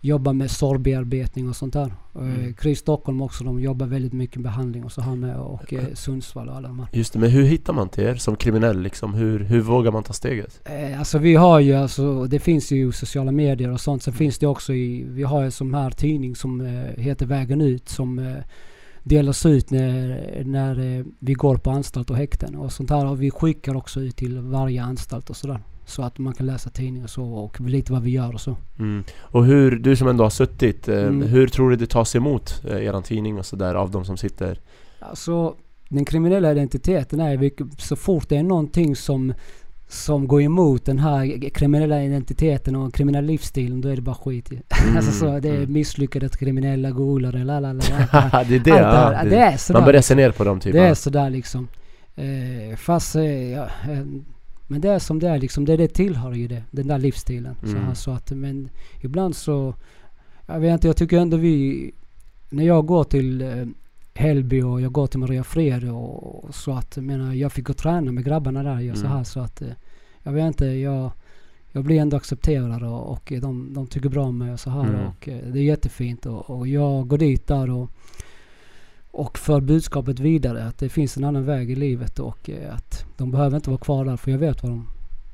jobba 0.00 0.32
med 0.32 0.50
sorgbearbetning 0.50 1.48
och 1.48 1.56
sånt 1.56 1.72
där. 1.72 1.92
Mm. 2.14 2.34
Mm. 2.34 2.54
Kryss 2.54 2.78
Stockholm 2.78 3.22
också, 3.22 3.44
de 3.44 3.60
jobbar 3.60 3.86
väldigt 3.86 4.12
mycket 4.12 4.36
med 4.36 4.42
behandling 4.42 4.84
och 4.84 4.92
så 4.92 5.00
här 5.00 5.16
med 5.16 5.36
och 5.36 5.74
eh, 5.74 5.94
Sundsvall 5.94 6.48
och 6.48 6.56
alla 6.56 6.68
de 6.68 6.78
här. 6.78 6.88
Just 6.92 7.12
det, 7.12 7.18
men 7.18 7.30
hur 7.30 7.42
hittar 7.44 7.72
man 7.72 7.88
till 7.88 8.04
er 8.04 8.14
som 8.14 8.36
kriminell 8.36 8.80
liksom? 8.80 9.14
Hur, 9.14 9.40
hur 9.40 9.60
vågar 9.60 9.92
man 9.92 10.02
ta 10.02 10.12
steget? 10.12 10.60
Eh, 10.64 10.98
alltså 10.98 11.18
vi 11.18 11.34
har 11.34 11.60
ju 11.60 11.74
alltså, 11.74 12.24
det 12.24 12.38
finns 12.38 12.72
ju 12.72 12.92
sociala 12.92 13.32
medier 13.32 13.70
och 13.72 13.80
sånt. 13.80 14.02
Sen 14.02 14.12
Mm. 14.12 14.18
finns 14.18 14.38
det 14.38 14.46
också 14.46 14.74
i, 14.74 15.04
vi 15.08 15.22
har 15.22 15.42
ju 15.44 15.50
sån 15.50 15.74
här 15.74 15.90
tidning 15.90 16.36
som 16.36 16.60
eh, 16.60 17.02
heter 17.02 17.26
Vägen 17.26 17.60
ut 17.60 17.88
som 17.88 18.18
eh, 18.18 18.34
delas 19.02 19.46
ut 19.46 19.70
när, 19.70 20.42
när 20.44 20.98
eh, 20.98 21.04
vi 21.18 21.32
går 21.32 21.56
på 21.56 21.70
anstalt 21.70 22.10
och 22.10 22.16
häkten 22.16 22.56
och 22.56 22.72
sånt 22.72 22.90
här. 22.90 23.06
Och 23.06 23.22
vi 23.22 23.30
skickar 23.30 23.76
också 23.76 24.00
ut 24.00 24.16
till 24.16 24.38
varje 24.38 24.82
anstalt 24.82 25.30
och 25.30 25.36
sådär. 25.36 25.60
Så 25.88 26.02
att 26.02 26.18
man 26.18 26.34
kan 26.34 26.46
läsa 26.46 26.70
tidningar 26.70 27.04
och 27.04 27.10
så 27.10 27.24
och 27.24 27.60
lite 27.60 27.92
vad 27.92 28.02
vi 28.02 28.10
gör 28.10 28.34
och 28.34 28.40
så. 28.40 28.56
Mm. 28.78 29.04
Och 29.20 29.44
hur, 29.44 29.78
du 29.78 29.96
som 29.96 30.08
ändå 30.08 30.24
har 30.24 30.30
suttit, 30.30 30.88
eh, 30.88 30.98
Mm. 30.98 31.22
hur 31.22 31.48
tror 31.48 31.70
du 31.70 31.76
det 31.76 31.86
tas 31.86 32.16
emot, 32.16 32.62
eh, 32.70 32.84
eran 32.84 33.02
tidning 33.02 33.38
och 33.38 33.46
sådär, 33.46 33.74
av 33.74 33.90
de 33.90 34.04
som 34.04 34.16
sitter? 34.16 34.60
Alltså 34.98 35.54
den 35.88 36.04
kriminella 36.04 36.52
identiteten 36.52 37.20
är 37.20 37.50
så 37.82 37.96
fort 37.96 38.28
det 38.28 38.36
är 38.36 38.42
någonting 38.42 38.96
som 38.96 39.34
som 39.90 40.28
går 40.28 40.42
emot 40.42 40.84
den 40.84 40.98
här 40.98 41.50
kriminella 41.50 42.04
identiteten 42.04 42.76
och 42.76 42.94
kriminella 42.94 43.26
livsstilen, 43.26 43.80
då 43.80 43.88
är 43.88 43.96
det 43.96 44.02
bara 44.02 44.14
skit 44.14 44.52
i. 44.52 44.62
alltså 44.96 45.12
så, 45.12 45.38
det 45.40 45.48
är 45.48 45.54
mm. 45.54 45.72
misslyckade 45.72 46.28
kriminella 46.28 46.90
golare, 46.90 47.44
la 47.44 47.60
la 47.60 47.72
la. 47.72 47.82
det 48.48 48.54
är 48.54 48.58
det, 48.58 48.72
Allt 48.72 49.16
ja, 49.16 49.22
det, 49.22 49.30
det, 49.30 49.36
det 49.36 49.42
är 49.42 49.56
sådär. 49.56 49.80
Man 49.80 49.86
börjar 49.86 50.02
se 50.02 50.14
ner 50.14 50.30
på 50.30 50.44
dem 50.44 50.60
typ 50.60 50.72
Det 50.72 50.80
är 50.80 50.94
sådär 50.94 51.30
liksom. 51.30 51.68
Eh, 52.16 52.76
fast, 52.76 53.16
eh, 53.16 53.50
ja, 53.52 53.64
eh, 53.64 54.04
men 54.70 54.80
det 54.80 54.88
är 54.88 54.98
som 54.98 55.18
det 55.18 55.28
är 55.28 55.38
liksom. 55.38 55.64
Det, 55.64 55.76
det 55.76 55.88
tillhör 55.88 56.32
ju 56.32 56.48
det, 56.48 56.62
den 56.70 56.86
där 56.86 56.98
livsstilen. 56.98 57.54
Så, 57.62 57.76
Mm. 57.76 57.94
så 57.94 58.10
att, 58.10 58.30
men 58.30 58.68
ibland 59.00 59.36
så, 59.36 59.74
jag 60.46 60.60
vet 60.60 60.72
inte, 60.72 60.86
jag 60.86 60.96
tycker 60.96 61.18
ändå 61.18 61.36
vi, 61.36 61.90
när 62.50 62.64
jag 62.64 62.86
går 62.86 63.04
till 63.04 63.42
eh, 63.42 63.66
Hällby 64.14 64.62
och 64.62 64.80
jag 64.80 64.92
går 64.92 65.06
till 65.06 65.20
Maria 65.20 65.44
Fred 65.44 65.90
och, 65.90 66.44
och 66.44 66.54
så 66.54 66.72
att, 66.72 66.96
menar, 66.96 67.32
jag 67.34 67.52
fick 67.52 67.64
gå 67.66 67.70
och 67.70 67.76
träna 67.76 68.12
med 68.12 68.24
grabbarna 68.24 68.62
där 68.62 68.94
så 68.94 69.00
Mm. 69.06 69.12
här 69.12 69.24
så 69.24 69.40
att, 69.40 69.62
eh, 69.62 69.68
jag 70.22 70.32
vet 70.32 70.46
inte, 70.46 70.64
jag 70.66 71.10
jag 71.72 71.84
blir 71.84 72.00
ändå 72.00 72.16
accepterad 72.16 72.82
och, 72.82 73.10
och 73.12 73.32
de, 73.40 73.74
de 73.74 73.86
tycker 73.86 74.08
bra 74.08 74.24
om 74.24 74.38
mig 74.38 74.52
och 74.52 74.60
så 74.60 74.70
här 74.70 74.84
Mm. 74.88 75.06
och 75.06 75.28
eh, 75.28 75.52
det 75.52 75.58
är 75.58 75.62
jättefint 75.62 76.26
och, 76.26 76.50
och 76.50 76.68
jag 76.68 77.08
går 77.08 77.18
dit 77.18 77.46
där 77.46 77.70
och 77.70 77.90
och 79.10 79.38
för 79.38 79.60
budskapet 79.60 80.20
vidare 80.20 80.64
att 80.66 80.78
det 80.78 80.88
finns 80.88 81.16
en 81.16 81.24
annan 81.24 81.44
väg 81.44 81.70
i 81.70 81.74
livet 81.74 82.18
och 82.18 82.50
eh, 82.50 82.74
att 82.74 83.04
de 83.16 83.30
behöver 83.30 83.56
inte 83.56 83.70
vara 83.70 83.80
kvar 83.80 84.04
där 84.04 84.16
för 84.16 84.30
jag 84.30 84.38
vet 84.38 84.62
vad 84.62 84.72
de 84.72 84.86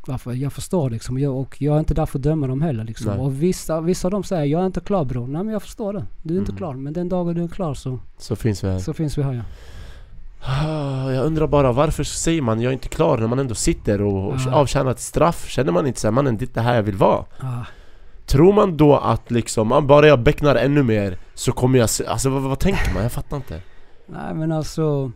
varför 0.07 0.33
jag 0.33 0.53
förstår 0.53 0.91
liksom 0.91 1.19
jag, 1.19 1.37
och 1.37 1.63
jag 1.63 1.75
är 1.75 1.79
inte 1.79 1.95
där 1.95 2.07
för 2.07 2.19
att 2.19 2.23
döma 2.23 2.47
dem 2.47 2.63
heller 2.63 2.85
liksom. 2.85 3.07
Nej. 3.07 3.19
Och 3.21 3.43
vissa, 3.43 3.81
vissa 3.81 4.09
av 4.09 4.13
dem 4.13 4.25
säger 4.25 4.45
jag 4.45 4.63
är 4.63 4.67
inte 4.67 4.81
klar 4.81 5.05
bror. 5.05 5.27
Nej 5.27 5.45
men 5.45 5.53
jag 5.53 5.63
förstår 5.63 5.93
det. 5.93 6.05
Du 6.23 6.35
är 6.35 6.39
inte 6.39 6.51
Mm. 6.53 6.59
klar. 6.59 6.75
Men 6.75 6.93
den 6.93 7.09
dagen 7.09 7.35
du 7.35 7.45
är 7.45 7.49
klar 7.49 7.75
så, 7.75 7.99
Så 8.19 8.37
finns 8.37 8.65
vi 8.65 8.69
här. 8.69 8.79
så 8.79 8.93
finns 8.95 9.19
vi 9.19 9.23
här 9.23 9.33
ja. 9.33 9.43
Ah, 10.47 11.11
Jag 11.13 11.27
undrar 11.27 11.47
bara 11.47 11.73
varför 11.73 12.05
säger 12.05 12.43
man 12.43 12.61
jag 12.61 12.71
är 12.71 12.73
inte 12.73 12.89
klar 12.89 13.19
när 13.19 13.27
man 13.27 13.39
ändå 13.39 13.55
sitter 13.55 14.03
och 14.03 14.35
Ja. 14.47 14.55
avtjänar 14.55 14.91
ett 14.91 15.01
straff? 15.01 15.49
Känner 15.49 15.73
man 15.73 15.87
inte 15.87 16.01
såhär, 16.01 16.13
mannen 16.13 16.37
det 16.37 16.45
är 16.45 16.49
det 16.55 16.61
här 16.61 16.75
jag 16.75 16.83
vill 16.83 16.97
vara? 16.97 17.25
Ah, 17.41 17.65
Tror 18.27 18.53
man 18.53 18.77
då 18.77 18.97
att 18.97 19.31
liksom, 19.31 19.73
ah, 19.73 19.81
bara 19.81 20.07
jag 20.07 20.21
becknar 20.21 20.57
ännu 20.57 20.83
mer 20.83 21.19
så 21.35 21.53
kommer 21.53 21.79
jag 21.79 21.91
se, 21.91 22.07
alltså 22.07 22.29
vad, 22.29 22.43
vad 22.43 22.59
tänker 22.59 22.95
man? 22.95 23.03
Jag 23.03 23.13
fattar 23.13 23.37
inte 23.37 23.61
nej 24.07 24.35
men 24.35 24.53
alltså 24.53 25.13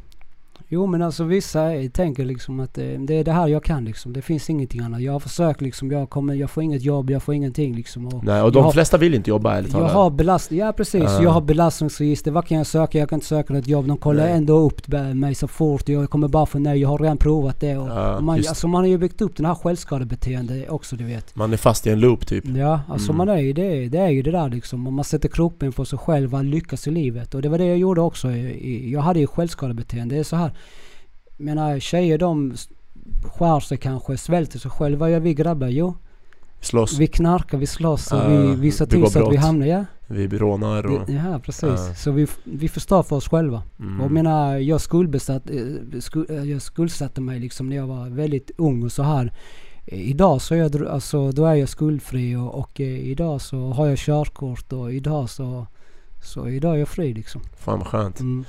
Jo 0.70 0.86
men 0.86 1.03
alltså 1.03 1.24
vissa 1.24 1.69
tänker 1.93 2.24
liksom 2.24 2.61
att 2.61 2.78
eh, 2.78 2.85
det 2.85 3.15
är 3.15 3.24
det 3.24 3.32
här 3.32 3.49
jag 3.49 3.65
kan 3.65 3.85
liksom. 3.85 4.12
Det 4.12 4.23
finns 4.23 4.51
ingenting 4.51 4.81
annat. 4.81 5.03
Jag 5.03 5.12
har 5.12 5.20
försökt 5.20 5.61
liksom. 5.61 5.90
Jag, 5.90 6.11
kommer, 6.11 6.35
jag 6.35 6.51
får 6.51 6.62
inget 6.62 6.82
jobb, 6.82 7.11
jag 7.11 7.23
får 7.23 7.35
ingenting 7.35 7.74
liksom. 7.77 8.07
Och 8.07 8.24
Nej, 8.24 8.43
och 8.43 8.53
de 8.53 8.59
jag 8.59 8.65
har- 8.65 8.73
flesta 8.73 8.97
vill 8.99 9.15
inte 9.15 9.31
jobba 9.31 9.55
ärligt 9.57 9.73
Jag 9.73 9.81
talat 9.81 9.93
har 9.95 10.11
belastning, 10.11 10.61
ja 10.61 10.73
precis. 10.73 11.03
Ja. 11.03 11.23
Jag 11.23 11.31
har 11.31 11.40
belastningsregister. 11.40 12.31
Vad 12.31 12.47
kan 12.47 12.59
jag 12.59 12.66
söka? 12.66 12.99
Jag 12.99 13.09
kan 13.09 13.16
inte 13.16 13.27
söka 13.27 13.55
något 13.55 13.66
jobb. 13.66 13.86
De 13.86 13.97
kollar 13.97 14.24
Nej. 14.24 14.32
ändå 14.32 14.59
upp 14.59 14.89
mig 15.15 15.35
så 15.35 15.49
fort. 15.49 15.89
Jag 15.89 16.11
kommer 16.11 16.28
bara 16.28 16.47
få 16.47 16.59
nej. 16.59 16.81
Jag 16.81 16.89
har 16.89 16.99
redan 16.99 17.16
provat 17.16 17.61
det. 17.61 17.77
Och 17.77 17.89
Ja, 17.89 18.20
man, 18.20 18.36
just. 18.36 18.49
alltså 18.49 18.69
man 18.69 18.81
har 18.82 18.89
ju 18.89 18.99
byggt 18.99 19.20
upp 19.20 19.36
den 19.36 19.47
här 19.47 19.55
självskadebeteendet 19.55 20.70
också 20.70 20.97
du 20.97 21.05
vet. 21.05 21.36
Man 21.36 21.53
är 21.53 21.57
fast 21.57 21.86
i 21.86 21.90
en 21.90 22.01
loop 22.01 22.27
typ 22.27 22.45
Ja, 22.47 22.81
alltså 22.89 23.12
Mm. 23.12 23.16
man 23.27 23.28
är 23.36 23.40
ju 23.43 23.53
det. 23.53 23.89
Det 23.89 23.99
är 23.99 24.09
ju 24.11 24.23
det 24.23 24.31
där 24.31 24.49
liksom. 24.49 24.86
Om 24.86 24.95
man 24.95 25.05
sätter 25.05 25.28
krokben 25.28 25.73
på 25.73 25.85
sig 25.85 25.99
själv 25.99 26.35
att 26.35 26.45
lyckas 26.45 26.86
i 26.86 26.90
livet. 26.90 27.35
Och 27.35 27.43
det 27.43 27.49
var 27.49 27.59
det 27.59 27.65
jag 27.66 27.78
gjorde 27.78 28.01
också. 28.01 28.31
Jag 28.90 29.01
hade 29.01 29.20
ju 29.20 29.27
självskadebeteende. 29.27 30.15
Det 30.15 30.19
är 30.19 30.24
så 30.24 30.36
här. 30.36 30.51
Menar 31.39 31.78
tjejer 31.78 32.19
de 32.19 32.55
skär 33.23 33.60
sig 33.60 33.78
kanske, 33.78 34.16
svälter 34.16 34.59
sig 34.59 34.70
själva. 34.70 34.98
Vad 34.98 35.10
gör 35.10 35.20
vi 35.20 35.35
grabbar? 35.35 35.69
Jo, 35.69 35.94
Slåss, 36.60 36.98
vi 36.98 37.06
knarkar, 37.06 37.59
vi 37.59 37.66
slåss 37.66 38.12
och 38.12 38.19
Ja, 38.19 38.28
vi, 38.28 38.55
vi 38.55 38.73
ser 38.73 38.86
till 38.86 39.10
så 39.10 39.27
att 39.27 39.32
vi 39.32 39.36
hamnar, 39.36 39.66
ja. 39.66 39.85
vi 40.06 40.28
rånar 40.28 40.86
och... 40.86 41.10
Ja 41.10 41.39
precis. 41.39 41.62
Ja. 41.62 41.94
Så 41.94 42.10
vi, 42.10 42.27
vi 42.44 42.69
förstår 42.69 43.02
för 43.02 43.16
oss 43.16 43.28
själva. 43.28 43.62
Mm. 43.81 44.01
Och 44.01 44.05
jag 44.05 44.12
menar, 44.12 44.56
jag 44.56 44.81
skuldbesatt, 44.81 45.51
eh, 45.51 46.01
sku, 46.01 46.24
eh, 46.28 46.43
jag 46.44 46.62
skuldsatte 46.62 47.20
mig 47.20 47.40
liksom 47.40 47.69
när 47.69 47.77
jag 47.77 47.86
var 47.86 48.09
väldigt 48.09 48.51
ung 48.56 48.82
och 48.82 48.93
så 48.93 49.02
här. 49.02 49.32
Eh, 49.86 50.10
Idag 50.10 50.43
så 50.43 50.55
är 50.55 50.59
jag, 50.59 50.86
alltså, 50.86 51.32
då 51.32 51.47
är 51.47 51.55
jag 51.55 51.69
skuldfri 51.69 52.36
och, 52.36 52.55
och 52.55 52.81
eh, 52.81 53.09
idag 53.10 53.40
så 53.40 53.70
har 53.70 53.86
jag 53.86 53.98
körkort 53.98 54.73
och 54.73 54.93
idag 54.93 55.31
så, 55.31 55.66
så 56.23 56.49
idag 56.49 56.74
är 56.74 56.78
jag 56.78 56.89
fri 56.89 57.15
liksom. 57.15 57.40
Fan 57.59 57.78
vad 57.78 57.89
skönt 57.89 58.20
Mm. 58.20 58.45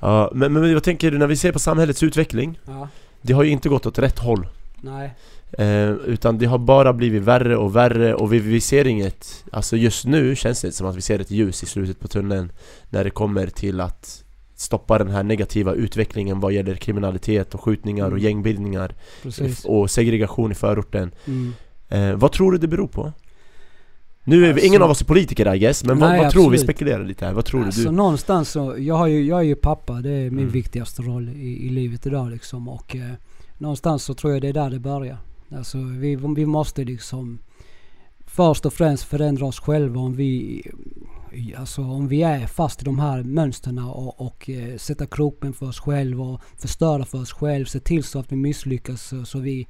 ja, 0.00 0.30
men, 0.34 0.52
men 0.52 0.74
vad 0.74 0.82
tänker 0.82 1.10
när 1.10 1.26
vi 1.26 1.36
ser 1.36 1.52
på 1.52 1.58
samhällets 1.58 2.02
utveckling? 2.02 2.58
Ja, 2.64 2.88
Det 3.22 3.32
har 3.32 3.42
ju 3.42 3.50
inte 3.50 3.68
gått 3.68 3.86
åt 3.86 3.98
rätt 3.98 4.18
håll 4.18 4.46
nej. 4.80 5.14
Eh, 5.52 5.90
utan 5.90 6.38
det 6.38 6.46
har 6.46 6.58
bara 6.58 6.92
blivit 6.92 7.22
värre 7.22 7.56
och 7.56 7.76
värre 7.76 8.14
och 8.14 8.32
vi, 8.32 8.38
vi 8.38 8.60
ser 8.60 8.86
inget 8.86 9.44
Alltså 9.52 9.76
just 9.76 10.04
nu 10.06 10.36
känns 10.36 10.60
det 10.60 10.72
som 10.72 10.86
att 10.86 10.96
vi 10.96 11.00
ser 11.00 11.18
ett 11.18 11.30
ljus 11.30 11.62
i 11.62 11.66
slutet 11.66 12.00
på 12.00 12.08
tunneln 12.08 12.52
När 12.90 13.04
det 13.04 13.10
kommer 13.10 13.46
till 13.46 13.80
att 13.80 14.24
stoppa 14.54 14.98
den 14.98 15.08
här 15.10 15.22
negativa 15.22 15.72
utvecklingen 15.74 16.40
vad 16.40 16.52
gäller 16.52 16.74
kriminalitet 16.74 17.54
och 17.54 17.60
skjutningar 17.60 18.04
och 18.04 18.10
Mm. 18.12 18.24
gängbildningar 18.24 18.94
Precis. 19.22 19.64
och 19.64 19.90
segregation 19.90 20.52
i 20.52 20.54
förorten 20.54 21.10
Mm. 21.26 21.52
eh, 21.88 22.12
Vad 22.14 22.32
tror 22.32 22.52
du 22.52 22.58
det 22.58 22.68
beror 22.68 22.88
på? 22.88 23.12
Nu 24.28 24.36
är 24.36 24.40
vi, 24.40 24.48
Alltså- 24.52 24.66
ingen 24.66 24.82
av 24.82 24.90
oss 24.90 25.00
är 25.00 25.04
politiker 25.04 25.54
I 25.54 25.58
guess, 25.58 25.84
men 25.84 25.98
vad, 25.98 26.10
Nej, 26.10 26.20
vad 26.22 26.30
tror 26.32 26.50
vi? 26.50 26.58
spekulerar 26.58 27.04
lite 27.04 27.26
här, 27.26 27.32
vad 27.32 27.44
tror 27.44 27.64
alltså 27.64 27.82
du? 27.82 27.90
någonstans 27.90 28.50
så, 28.50 28.74
jag, 28.78 28.94
har 28.94 29.06
ju, 29.06 29.24
jag 29.26 29.38
är 29.38 29.42
ju 29.44 29.54
pappa, 29.56 29.92
det 29.92 30.10
är 30.10 30.30
min 30.30 30.38
Mm. 30.38 30.50
viktigaste 30.50 31.02
roll 31.02 31.28
i, 31.28 31.66
i 31.66 31.68
livet 31.68 32.06
idag 32.06 32.30
liksom. 32.30 32.68
Och 32.68 32.96
eh, 32.96 33.12
någonstans 33.58 34.02
så 34.02 34.14
tror 34.14 34.32
jag 34.32 34.42
det 34.42 34.48
är 34.48 34.52
där 34.52 34.70
det 34.70 34.78
börjar. 34.78 35.18
Alltså 35.56 35.78
vi, 35.78 36.16
vi 36.16 36.46
måste 36.46 36.84
liksom 36.84 37.38
först 38.26 38.66
och 38.66 38.72
främst 38.72 39.04
förändra 39.04 39.46
oss 39.46 39.60
själva 39.60 40.00
om 40.00 40.14
vi 40.16 40.62
Alltså 41.56 41.82
om 41.82 42.08
vi 42.08 42.22
är 42.22 42.46
fast 42.46 42.82
i 42.82 42.84
de 42.84 42.98
här 42.98 43.22
mönstren 43.22 43.78
och, 43.78 44.20
och 44.20 44.50
eh, 44.50 44.76
sätta 44.76 45.06
kroppen 45.06 45.52
för 45.52 45.66
oss 45.68 45.80
själva 45.80 46.24
och 46.24 46.40
förstöra 46.56 47.04
för 47.04 47.18
oss 47.20 47.32
själva. 47.32 47.66
Se 47.66 47.80
till 47.80 48.04
så 48.04 48.18
att 48.18 48.32
vi 48.32 48.36
misslyckas 48.36 49.02
så, 49.08 49.24
så 49.24 49.38
vi 49.38 49.66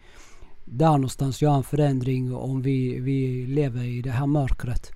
där 0.71 0.91
någonstans 0.91 1.43
gör 1.43 1.57
en 1.57 1.63
förändring 1.63 2.35
om 2.35 2.63
vi, 2.63 3.01
vi 3.01 3.47
lever 3.47 3.85
i 3.85 4.03
det 4.03 4.11
här 4.11 4.27
mörkret. 4.27 4.91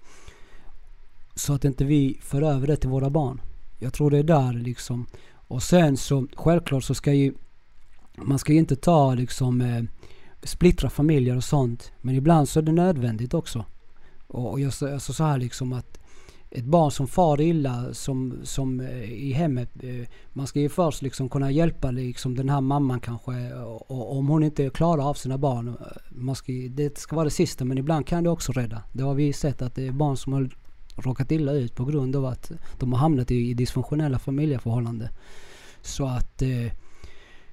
Så 1.35 1.55
att 1.55 1.65
inte 1.65 1.85
vi 1.85 2.19
för 2.23 2.43
över 2.43 2.67
det 2.67 2.77
till 2.77 2.91
våra 2.91 3.11
barn. 3.11 3.41
Jag 3.79 3.93
tror 3.93 4.11
det 4.11 4.19
är 4.19 4.23
där 4.23 4.53
liksom. 4.53 5.07
Och 5.33 5.63
sen 5.63 5.97
så 5.97 6.27
självklart 6.37 6.85
så 6.85 6.95
ska 6.95 7.13
ju 7.13 7.35
man 8.17 8.39
ska 8.39 8.53
ju 8.53 8.59
inte 8.59 8.77
ta 8.77 9.15
liksom 9.15 9.61
eh, 9.61 9.83
splittra 10.43 10.91
familjer 10.91 11.37
och 11.37 11.45
sånt. 11.45 11.93
Men 12.01 12.15
ibland 12.15 12.49
så 12.49 12.61
är 12.61 12.63
det 12.63 12.73
nödvändigt 12.73 13.35
också. 13.35 13.65
Och, 14.27 14.51
och 14.51 14.61
jag 14.61 14.73
alltså 14.93 15.13
så 15.13 15.25
här 15.25 15.39
liksom 15.39 15.73
att 15.73 15.99
ett 16.55 16.65
barn 16.65 16.91
som 16.91 17.07
far 17.07 17.41
illa 17.41 17.95
som, 17.95 18.39
som 18.43 18.81
eh, 18.81 19.13
i 19.13 19.33
hemmet. 19.33 19.71
Eh, 19.83 20.09
man 20.33 20.47
ska 20.47 20.61
ju 20.61 20.69
först 20.69 21.03
liksom 21.03 21.29
kunna 21.29 21.51
hjälpa 21.51 21.91
liksom 21.91 22.35
den 22.35 22.49
här 22.49 22.61
mamman 22.61 23.01
kanske. 23.01 23.33
Eh, 23.33 23.63
och, 23.63 24.17
om 24.17 24.29
hon 24.29 24.43
inte 24.43 24.71
klarar 24.71 25.09
av 25.09 25.15
sina 25.15 25.39
barn. 25.39 25.77
Man 26.11 26.35
ska, 26.35 26.53
det 26.71 26.99
ska 26.99 27.17
vara 27.17 27.25
det 27.25 27.31
sista 27.31 27.65
men 27.65 27.79
ibland 27.79 28.07
kan 28.07 28.25
det 28.25 28.31
också 28.31 28.53
rädda. 28.53 28.83
Det 28.93 29.03
har 29.03 29.15
vi 29.15 29.33
sett 29.33 29.63
att 29.63 29.75
det 29.75 29.87
är 29.87 29.93
barn 29.93 30.17
som 30.17 30.33
har 30.33 30.51
råkat 30.97 31.33
illa 31.33 31.53
ut 31.53 31.75
på 31.75 31.85
grund 31.85 32.17
av 32.17 32.25
att 32.25 32.53
de 32.79 32.93
har 32.93 33.01
hamnat 33.01 33.31
i, 33.31 33.51
i 33.51 33.55
dysfunktionella 33.55 34.19
familjeförhållanden. 34.19 35.09
Så 35.83 36.07
att 36.07 36.43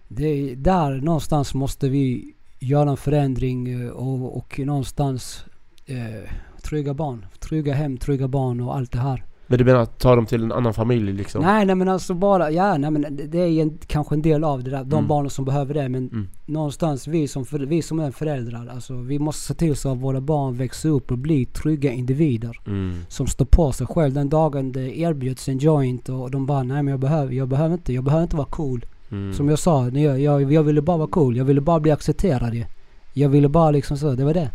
det 0.08 0.26
är 0.26 0.56
där 0.56 1.02
någonstans 1.02 1.54
måste 1.54 1.90
vi 1.90 2.34
göra 2.60 2.90
en 2.90 2.98
förändring 2.98 3.92
och, 3.92 4.38
och 4.38 4.60
någonstans 4.60 5.46
eh, 5.86 6.32
trygga 6.70 6.94
barn. 6.94 7.26
Trygga 7.40 7.74
hem, 7.74 7.98
trygga 7.98 8.28
barn 8.28 8.62
och 8.62 8.76
allt 8.76 8.92
det 8.92 9.00
här. 9.00 9.24
Men 9.50 9.58
du 9.58 9.66
menar 9.66 9.86
ta 9.86 10.16
dem 10.16 10.26
till 10.26 10.44
en 10.44 10.52
annan 10.52 10.74
familj 10.74 11.14
liksom? 11.14 11.42
Nej, 11.42 11.66
nej 11.66 11.76
men 11.76 11.90
alltså 11.90 12.14
bara, 12.14 12.52
ja 12.52 12.78
nej 12.78 12.92
men 12.92 13.20
det 13.30 13.40
är 13.40 13.62
en, 13.62 13.78
kanske 13.88 14.16
en 14.16 14.22
del 14.22 14.44
av 14.44 14.64
det 14.64 14.72
där, 14.72 14.84
de 14.84 14.94
mm. 14.94 15.08
barnen 15.08 15.30
som 15.30 15.46
behöver 15.46 15.74
det. 15.74 15.90
Men 15.90 16.10
mm. 16.10 16.28
någonstans, 16.46 17.08
vi 17.08 17.28
som, 17.28 17.46
vi 17.52 17.82
som 17.82 18.00
är 18.00 18.12
föräldrar, 18.12 18.68
alltså 18.74 18.94
vi 18.94 19.20
måste 19.20 19.42
se 19.42 19.54
till 19.54 19.76
så 19.76 19.92
att 19.92 19.98
våra 19.98 20.22
barn 20.22 20.56
växer 20.56 20.90
upp 20.90 21.12
och 21.12 21.18
blir 21.18 21.46
trygga 21.46 21.92
individer. 21.92 22.60
Mm. 22.68 22.96
Som 23.08 23.28
står 23.28 23.46
på 23.46 23.72
sig 23.72 23.88
själv. 23.88 24.14
Den 24.14 24.30
dagen 24.30 24.72
det 24.72 25.00
erbjuds 25.00 25.50
en 25.50 25.58
joint 25.58 26.10
och 26.10 26.32
de 26.32 26.46
bara, 26.46 26.64
nej 26.64 26.84
men 26.84 26.92
jag 26.92 27.00
behöver, 27.00 27.34
jag 27.34 27.48
behöver 27.48 27.74
inte, 27.74 27.94
jag 27.94 28.04
behöver 28.04 28.24
inte 28.24 28.36
vara 28.36 28.48
cool. 28.48 28.86
Mm. 29.12 29.34
Som 29.34 29.50
jag 29.50 29.60
sa, 29.60 29.88
jag, 29.88 30.20
jag, 30.20 30.54
jag 30.54 30.64
ville 30.64 30.82
bara 30.82 30.98
vara 30.98 31.10
cool. 31.10 31.38
Jag 31.38 31.46
ville 31.46 31.62
bara 31.62 31.80
bli 31.80 31.92
accepterad 31.92 32.66
Jag 33.14 33.30
ville 33.30 33.50
bara 33.50 33.72
liksom 33.72 33.98
så, 33.98 34.12
det 34.12 34.26
var 34.26 34.34
det. 34.34 34.50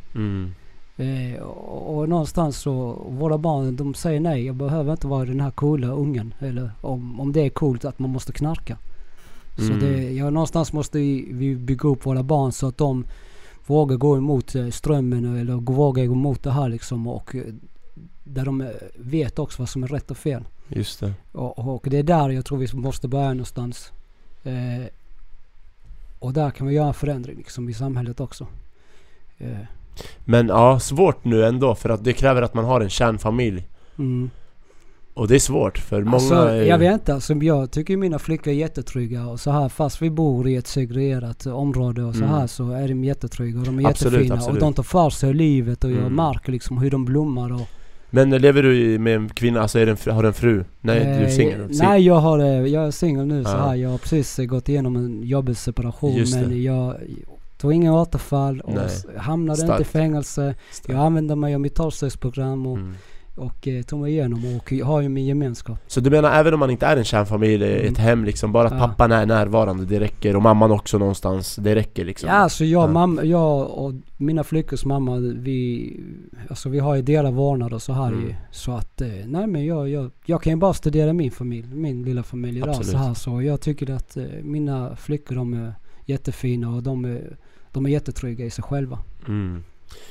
Eh, 0.96 1.42
och, 1.42 1.96
och, 1.96 2.08
någonstans 2.08 2.58
så, 2.58 3.04
våra 3.08 3.38
barn 3.38 3.76
de 3.76 3.94
säger 3.94 4.20
nej, 4.20 4.46
jag 4.46 4.54
behöver 4.54 4.92
inte 4.92 5.06
vara 5.06 5.24
den 5.24 5.40
här 5.40 5.50
coola 5.50 5.88
ungen. 5.88 6.34
Eller 6.38 6.70
om, 6.80 7.20
om 7.20 7.32
det 7.32 7.40
är 7.40 7.50
coolt 7.50 7.84
att 7.84 7.98
man 7.98 8.10
måste 8.10 8.32
knarka. 8.32 8.78
Mm. 9.58 9.68
Så 9.68 9.86
det, 9.86 10.12
ja, 10.12 10.30
någonstans 10.30 10.72
måste 10.72 10.98
vi 10.98 11.56
bygga 11.56 11.88
upp 11.88 12.06
våra 12.06 12.22
barn 12.22 12.52
så 12.52 12.68
att 12.68 12.78
de 12.78 13.04
vågar 13.66 13.96
gå 13.96 14.16
emot 14.16 14.54
eh, 14.54 14.68
strömmen 14.68 15.36
eller 15.40 15.54
vågar 15.54 16.04
gå 16.04 16.12
emot 16.12 16.42
det 16.42 16.50
här 16.50 16.68
liksom. 16.68 17.06
Och 17.06 17.34
eh, 17.34 17.42
där 18.24 18.44
de 18.44 18.60
eh, 18.60 18.68
vet 18.96 19.38
också 19.38 19.62
vad 19.62 19.68
som 19.68 19.82
är 19.82 19.88
rätt 19.88 20.10
och 20.10 20.16
fel. 20.16 20.44
Just 20.68 21.00
det. 21.00 21.14
Och, 21.32 21.58
och 21.74 21.86
det 21.90 21.98
är 21.98 22.02
där 22.02 22.30
jag 22.30 22.44
tror 22.44 22.58
vi 22.58 22.76
måste 22.76 23.08
börja 23.08 23.28
någonstans. 23.28 23.92
Eh, 24.44 24.86
och 26.18 26.32
där 26.32 26.50
kan 26.50 26.66
vi 26.66 26.74
göra 26.74 26.88
en 26.88 26.94
förändring 26.94 27.36
liksom 27.36 27.68
i 27.68 27.74
samhället 27.74 28.20
också. 28.20 28.46
Eh. 29.38 29.58
Men 30.24 30.48
ja, 30.48 30.78
svårt 30.78 31.24
nu 31.24 31.44
ändå 31.44 31.74
för 31.74 31.88
att 31.88 32.04
det 32.04 32.12
kräver 32.12 32.42
att 32.42 32.54
man 32.54 32.64
har 32.64 32.80
en 32.80 32.90
kärnfamilj. 32.90 33.68
Mm. 33.98 34.30
Och 35.14 35.28
det 35.28 35.34
är 35.34 35.38
svårt 35.38 35.78
för 35.78 36.02
många 36.02 36.14
alltså, 36.14 36.34
är... 36.34 36.62
Jag 36.62 36.78
vet 36.78 36.92
inte, 36.92 37.14
alltså, 37.14 37.34
jag 37.34 37.70
tycker 37.70 37.96
mina 37.96 38.18
flickor 38.18 38.52
är 38.52 38.56
jättetrygga 38.56 39.26
och 39.26 39.40
så 39.40 39.50
här 39.50 39.68
fast 39.68 40.02
vi 40.02 40.10
bor 40.10 40.48
i 40.48 40.56
ett 40.56 40.66
segregerat 40.66 41.46
område 41.46 42.02
och 42.02 42.14
så 42.14 42.24
mm. 42.24 42.34
här 42.34 42.46
så 42.46 42.70
är 42.70 42.88
de 42.88 43.04
jättetrygga 43.04 43.58
och 43.58 43.66
de 43.66 43.80
är 43.80 43.88
absolut, 43.88 44.12
jättefina 44.12 44.34
absolut. 44.34 44.62
och 44.62 44.68
de 44.68 44.74
tar 44.74 44.82
för 44.82 45.10
sig 45.10 45.34
livet 45.34 45.84
och 45.84 45.90
jag 45.90 45.98
mm. 45.98 46.14
märker 46.14 46.52
liksom 46.52 46.78
hur 46.78 46.90
de 46.90 47.04
blommar 47.04 47.52
och 47.52 47.68
men 48.10 48.30
lever 48.30 48.62
du 48.62 48.98
med 48.98 49.16
en 49.16 49.28
kvinna, 49.28 49.60
alltså 49.60 49.78
är 49.78 49.86
det 49.86 50.10
har 50.10 50.22
du 50.22 50.28
en 50.28 50.34
fru? 50.34 50.64
Nej, 50.80 50.98
eh, 50.98 51.18
du 51.18 51.24
är 51.24 51.28
singel? 51.28 51.68
Nej 51.70 52.06
jag 52.06 52.14
har 52.14 52.38
eh, 52.38 52.66
jag 52.66 52.86
är 52.86 52.90
singel 52.90 53.26
nu 53.26 53.38
ja. 53.38 53.44
så 53.44 53.56
här. 53.56 53.74
Jag 53.74 53.90
har 53.90 53.98
precis 53.98 54.36
gått 54.36 54.68
igenom 54.68 54.96
en 54.96 55.22
jobbig 55.22 55.56
separation 55.56 56.24
men 56.32 56.62
jag 56.62 56.96
tog 57.64 57.72
inga 57.72 58.00
återfall 58.00 58.60
och 58.60 58.74
Nej. 58.74 59.18
hamnade 59.18 59.56
Stark. 59.58 59.70
inte 59.70 59.82
i 59.82 59.84
fängelse. 59.84 60.54
Stark. 60.70 60.96
Jag 60.96 61.04
använde 61.04 61.36
mig 61.36 61.54
av 61.54 61.60
mitt 61.60 61.74
tolvstegsprogram 61.74 62.66
och, 62.66 62.76
mm. 62.76 62.94
och 63.34 63.68
eh, 63.68 63.82
tog 63.82 64.00
mig 64.00 64.12
igenom 64.12 64.56
och 64.56 64.72
har 64.72 65.00
ju 65.00 65.08
min 65.08 65.26
gemenskap. 65.26 65.78
Så 65.86 66.00
du 66.00 66.10
menar 66.10 66.32
även 66.32 66.54
om 66.54 66.60
man 66.60 66.70
inte 66.70 66.86
är 66.86 66.96
en 66.96 67.04
kärnfamilj, 67.04 67.64
mm. 67.64 67.92
ett 67.92 67.98
hem 67.98 68.24
liksom, 68.24 68.52
bara 68.52 68.66
att 68.66 68.72
ja. 68.72 68.78
pappan 68.78 69.12
är 69.12 69.26
närvarande, 69.26 69.84
det 69.84 70.00
räcker? 70.00 70.36
Och 70.36 70.42
mamman 70.42 70.70
också 70.70 70.98
någonstans, 70.98 71.56
det 71.56 71.74
räcker 71.74 72.04
liksom? 72.04 72.28
Ja 72.28 72.34
alltså 72.34 72.64
jag, 72.64 72.82
ja. 72.82 72.92
Mamma, 72.92 73.24
jag 73.24 73.70
och 73.70 73.92
mina 74.16 74.44
flickors 74.44 74.84
mamma, 74.84 75.16
vi, 75.18 76.00
alltså 76.50 76.68
vi 76.68 76.78
har 76.78 76.94
ju 76.94 77.02
delad 77.02 77.34
vårdnad 77.34 77.72
och 77.72 77.82
så 77.82 77.92
här 77.92 78.08
mm. 78.08 78.20
ju. 78.20 78.34
Så 78.50 78.72
att, 78.72 79.00
eh, 79.00 79.08
nej 79.26 79.46
men 79.46 79.66
jag, 79.66 79.88
jag, 79.88 80.10
jag 80.24 80.42
kan 80.42 80.52
ju 80.52 80.56
bara 80.56 80.74
studera 80.74 81.12
min 81.12 81.30
familj, 81.30 81.74
min 81.74 82.02
lilla 82.02 82.22
familj 82.22 82.58
idag 82.58 82.84
så 82.84 82.96
här. 82.96 83.14
Så 83.14 83.42
jag 83.42 83.60
tycker 83.60 83.90
att 83.90 84.16
eh, 84.16 84.24
mina 84.42 84.96
flickor 84.96 85.34
de 85.34 85.54
är 85.54 85.74
jättefina 86.06 86.74
och 86.74 86.82
de 86.82 87.04
är 87.04 87.36
de 87.74 87.86
är 87.86 87.90
jättetrygga 87.90 88.44
i 88.44 88.50
sig 88.50 88.64
själva. 88.64 88.98
Mm. 89.28 89.62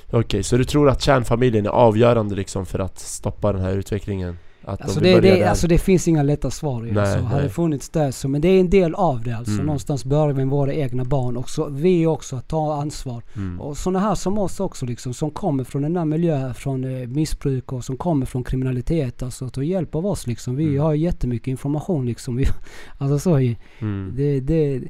Okej, 0.07 0.19
okay, 0.19 0.43
så 0.43 0.57
du 0.57 0.65
tror 0.65 0.89
att 0.89 1.01
kärnfamiljen 1.01 1.65
är 1.65 1.69
avgörande 1.69 2.35
liksom 2.35 2.65
för 2.65 2.79
att 2.79 2.99
stoppa 2.99 3.53
den 3.53 3.61
här 3.61 3.73
utvecklingen? 3.73 4.37
Att 4.65 4.81
alltså, 4.81 4.99
de 4.99 5.13
det, 5.13 5.21
det, 5.21 5.43
alltså 5.43 5.67
det 5.67 5.77
finns 5.77 6.07
inga 6.07 6.23
lätta 6.23 6.51
svar 6.51 6.81
nej, 6.81 6.97
alltså. 6.97 7.19
Hade 7.19 7.43
det 7.43 7.49
funnits 7.49 7.89
det 7.89 8.11
så, 8.11 8.27
men 8.27 8.41
det 8.41 8.47
är 8.47 8.59
en 8.59 8.69
del 8.69 8.95
av 8.95 9.21
det 9.21 9.31
alltså. 9.31 9.53
Mm. 9.53 9.65
Någonstans 9.65 10.05
börjar 10.05 10.27
vi 10.27 10.33
med 10.33 10.47
våra 10.47 10.73
egna 10.73 11.05
barn 11.05 11.37
och 11.37 11.49
så 11.49 11.69
vi 11.69 12.05
också 12.05 12.35
att 12.35 12.47
ta 12.47 12.73
ansvar. 12.73 13.23
Mm. 13.35 13.61
Och 13.61 13.77
sådana 13.77 13.99
här 13.99 14.15
som 14.15 14.37
oss 14.37 14.59
också 14.59 14.85
liksom, 14.85 15.13
som 15.13 15.31
kommer 15.31 15.63
från 15.63 15.81
den 15.81 15.97
här 15.97 16.05
miljön, 16.05 16.53
från 16.53 16.83
eh, 16.83 17.07
missbruk 17.07 17.71
och 17.71 17.85
som 17.85 17.97
kommer 17.97 18.25
från 18.25 18.43
kriminalitet. 18.43 19.23
Alltså 19.23 19.45
att 19.45 19.57
hjälp 19.57 19.95
av 19.95 20.05
oss 20.05 20.27
liksom. 20.27 20.55
Vi 20.55 20.67
mm. 20.67 20.81
har 20.81 20.93
jättemycket 20.93 21.47
information 21.47 22.05
liksom. 22.05 22.35
Vi, 22.35 22.47
alltså 22.97 23.19
så, 23.19 23.35
mm. 23.79 24.13
det, 24.15 24.39
det 24.39 24.81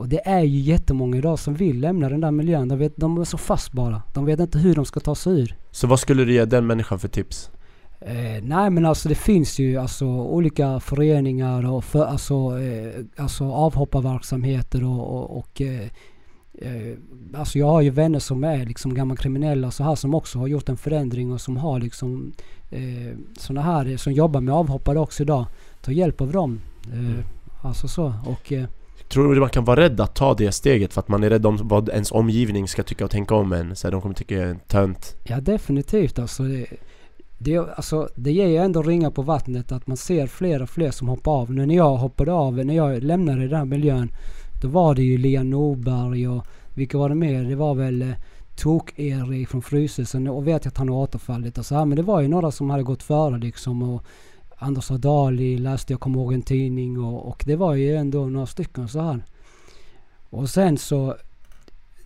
och 0.00 0.08
det 0.08 0.28
är 0.28 0.42
ju 0.42 0.58
jättemånga 0.58 1.16
idag 1.16 1.38
som 1.38 1.54
vill 1.54 1.80
lämna 1.80 2.08
den 2.08 2.20
där 2.20 2.30
miljön. 2.30 2.68
De, 2.68 2.78
vet, 2.78 2.96
de 2.96 3.18
är 3.18 3.24
så 3.24 3.38
fast 3.38 3.72
bara. 3.72 4.02
De 4.14 4.24
vet 4.24 4.40
inte 4.40 4.58
hur 4.58 4.74
de 4.74 4.84
ska 4.84 5.00
ta 5.00 5.14
sig 5.14 5.40
ur. 5.40 5.56
Så 5.70 5.86
vad 5.86 6.00
skulle 6.00 6.24
du 6.24 6.32
ge 6.32 6.44
den 6.44 6.66
människan 6.66 6.98
för 6.98 7.08
tips? 7.08 7.50
Eh, 8.00 8.42
nej 8.42 8.70
men 8.70 8.86
alltså 8.86 9.08
det 9.08 9.14
finns 9.14 9.58
ju 9.58 9.76
alltså 9.76 10.06
olika 10.06 10.80
föreningar 10.80 11.70
och 11.70 11.84
för, 11.84 12.04
alltså, 12.04 12.34
eh, 12.34 13.04
alltså 13.16 13.44
avhopparverksamheter 13.44 14.84
och, 14.84 15.16
och, 15.16 15.38
och 15.38 15.60
eh, 15.60 15.88
eh, 16.52 16.96
Alltså 17.34 17.58
jag 17.58 17.66
har 17.66 17.80
ju 17.80 17.90
vänner 17.90 18.18
som 18.18 18.44
är 18.44 18.66
liksom 18.66 18.94
gamla 18.94 19.16
kriminella 19.16 19.70
så 19.70 19.84
här 19.84 19.94
som 19.94 20.14
också 20.14 20.38
har 20.38 20.46
gjort 20.46 20.68
en 20.68 20.76
förändring 20.76 21.32
och 21.32 21.40
som 21.40 21.56
har 21.56 21.80
liksom 21.80 22.32
eh, 22.70 23.16
såna 23.38 23.62
här 23.62 23.96
som 23.96 24.12
jobbar 24.12 24.40
med 24.40 24.54
avhoppare 24.54 24.98
också 24.98 25.22
idag. 25.22 25.46
Ta 25.80 25.92
hjälp 25.92 26.20
av 26.20 26.32
dem. 26.32 26.60
Eh, 26.92 26.98
mm. 26.98 27.22
Alltså 27.62 27.88
så 27.88 28.14
och 28.26 28.52
eh, 28.52 28.64
Tror 29.12 29.34
du 29.34 29.40
man 29.40 29.50
kan 29.50 29.64
vara 29.64 29.80
rädd 29.80 30.00
att 30.00 30.14
ta 30.14 30.34
det 30.34 30.52
steget 30.52 30.92
för 30.92 31.00
att 31.00 31.08
man 31.08 31.24
är 31.24 31.30
rädd 31.30 31.46
om 31.46 31.58
vad 31.62 31.88
ens 31.88 32.12
omgivning 32.12 32.68
ska 32.68 32.82
tycka 32.82 33.04
och 33.04 33.10
tänka 33.10 33.34
om 33.34 33.52
en? 33.52 33.76
Så 33.76 33.86
här, 33.86 33.92
de 33.92 34.00
kommer 34.00 34.14
tycka 34.14 34.34
jag 34.34 34.44
är 34.44 34.50
en 34.50 34.58
tönt. 34.58 35.16
Ja 35.24 35.40
definitivt 35.40 36.18
alltså. 36.18 36.42
Det, 36.42 36.66
det, 37.38 37.58
alltså, 37.58 38.08
det 38.14 38.32
ger 38.32 38.46
ju 38.46 38.56
ändå 38.56 38.82
ringa 38.82 39.10
på 39.10 39.22
vattnet 39.22 39.72
att 39.72 39.86
man 39.86 39.96
ser 39.96 40.26
fler 40.26 40.62
och 40.62 40.70
fler 40.70 40.90
som 40.90 41.08
hoppar 41.08 41.32
av. 41.32 41.52
Nu 41.52 41.66
när 41.66 41.74
jag 41.74 41.96
hoppade 41.96 42.32
av, 42.32 42.64
när 42.64 42.74
jag 42.74 43.02
lämnade 43.02 43.48
den 43.48 43.58
här 43.58 43.64
miljön. 43.64 44.12
Då 44.62 44.68
var 44.68 44.94
det 44.94 45.02
ju 45.02 45.18
Lea 45.18 45.42
Norberg 45.42 46.28
och 46.28 46.46
vilka 46.74 46.98
var 46.98 47.08
det 47.08 47.14
mer? 47.14 47.44
Det 47.44 47.56
var 47.56 47.74
väl 47.74 48.02
eh, 48.02 48.08
Tok-Erik 48.56 49.48
från 49.48 49.62
Fryshusen 49.62 50.28
och 50.28 50.46
vet 50.46 50.64
jag 50.64 50.70
att 50.72 50.78
han 50.78 50.88
har 50.88 50.96
återfallit 50.96 51.58
och 51.58 51.66
så 51.66 51.74
här. 51.74 51.84
Men 51.84 51.96
det 51.96 52.02
var 52.02 52.20
ju 52.20 52.28
några 52.28 52.50
som 52.50 52.70
hade 52.70 52.82
gått 52.82 53.02
före 53.02 53.38
liksom. 53.38 53.82
Och, 53.82 54.04
Anders 54.62 54.90
Adali 54.90 55.58
läste 55.58 55.92
jag, 55.92 56.00
kommer 56.00 56.20
ihåg 56.20 56.32
en 56.32 56.42
tidning 56.42 57.00
och, 57.00 57.28
och, 57.28 57.42
det 57.46 57.56
var 57.56 57.74
ju 57.74 57.96
ändå 57.96 58.26
några 58.26 58.46
stycken 58.46 58.88
så 58.88 59.00
här. 59.00 59.24
Och 60.30 60.50
sen 60.50 60.78
så 60.78 61.16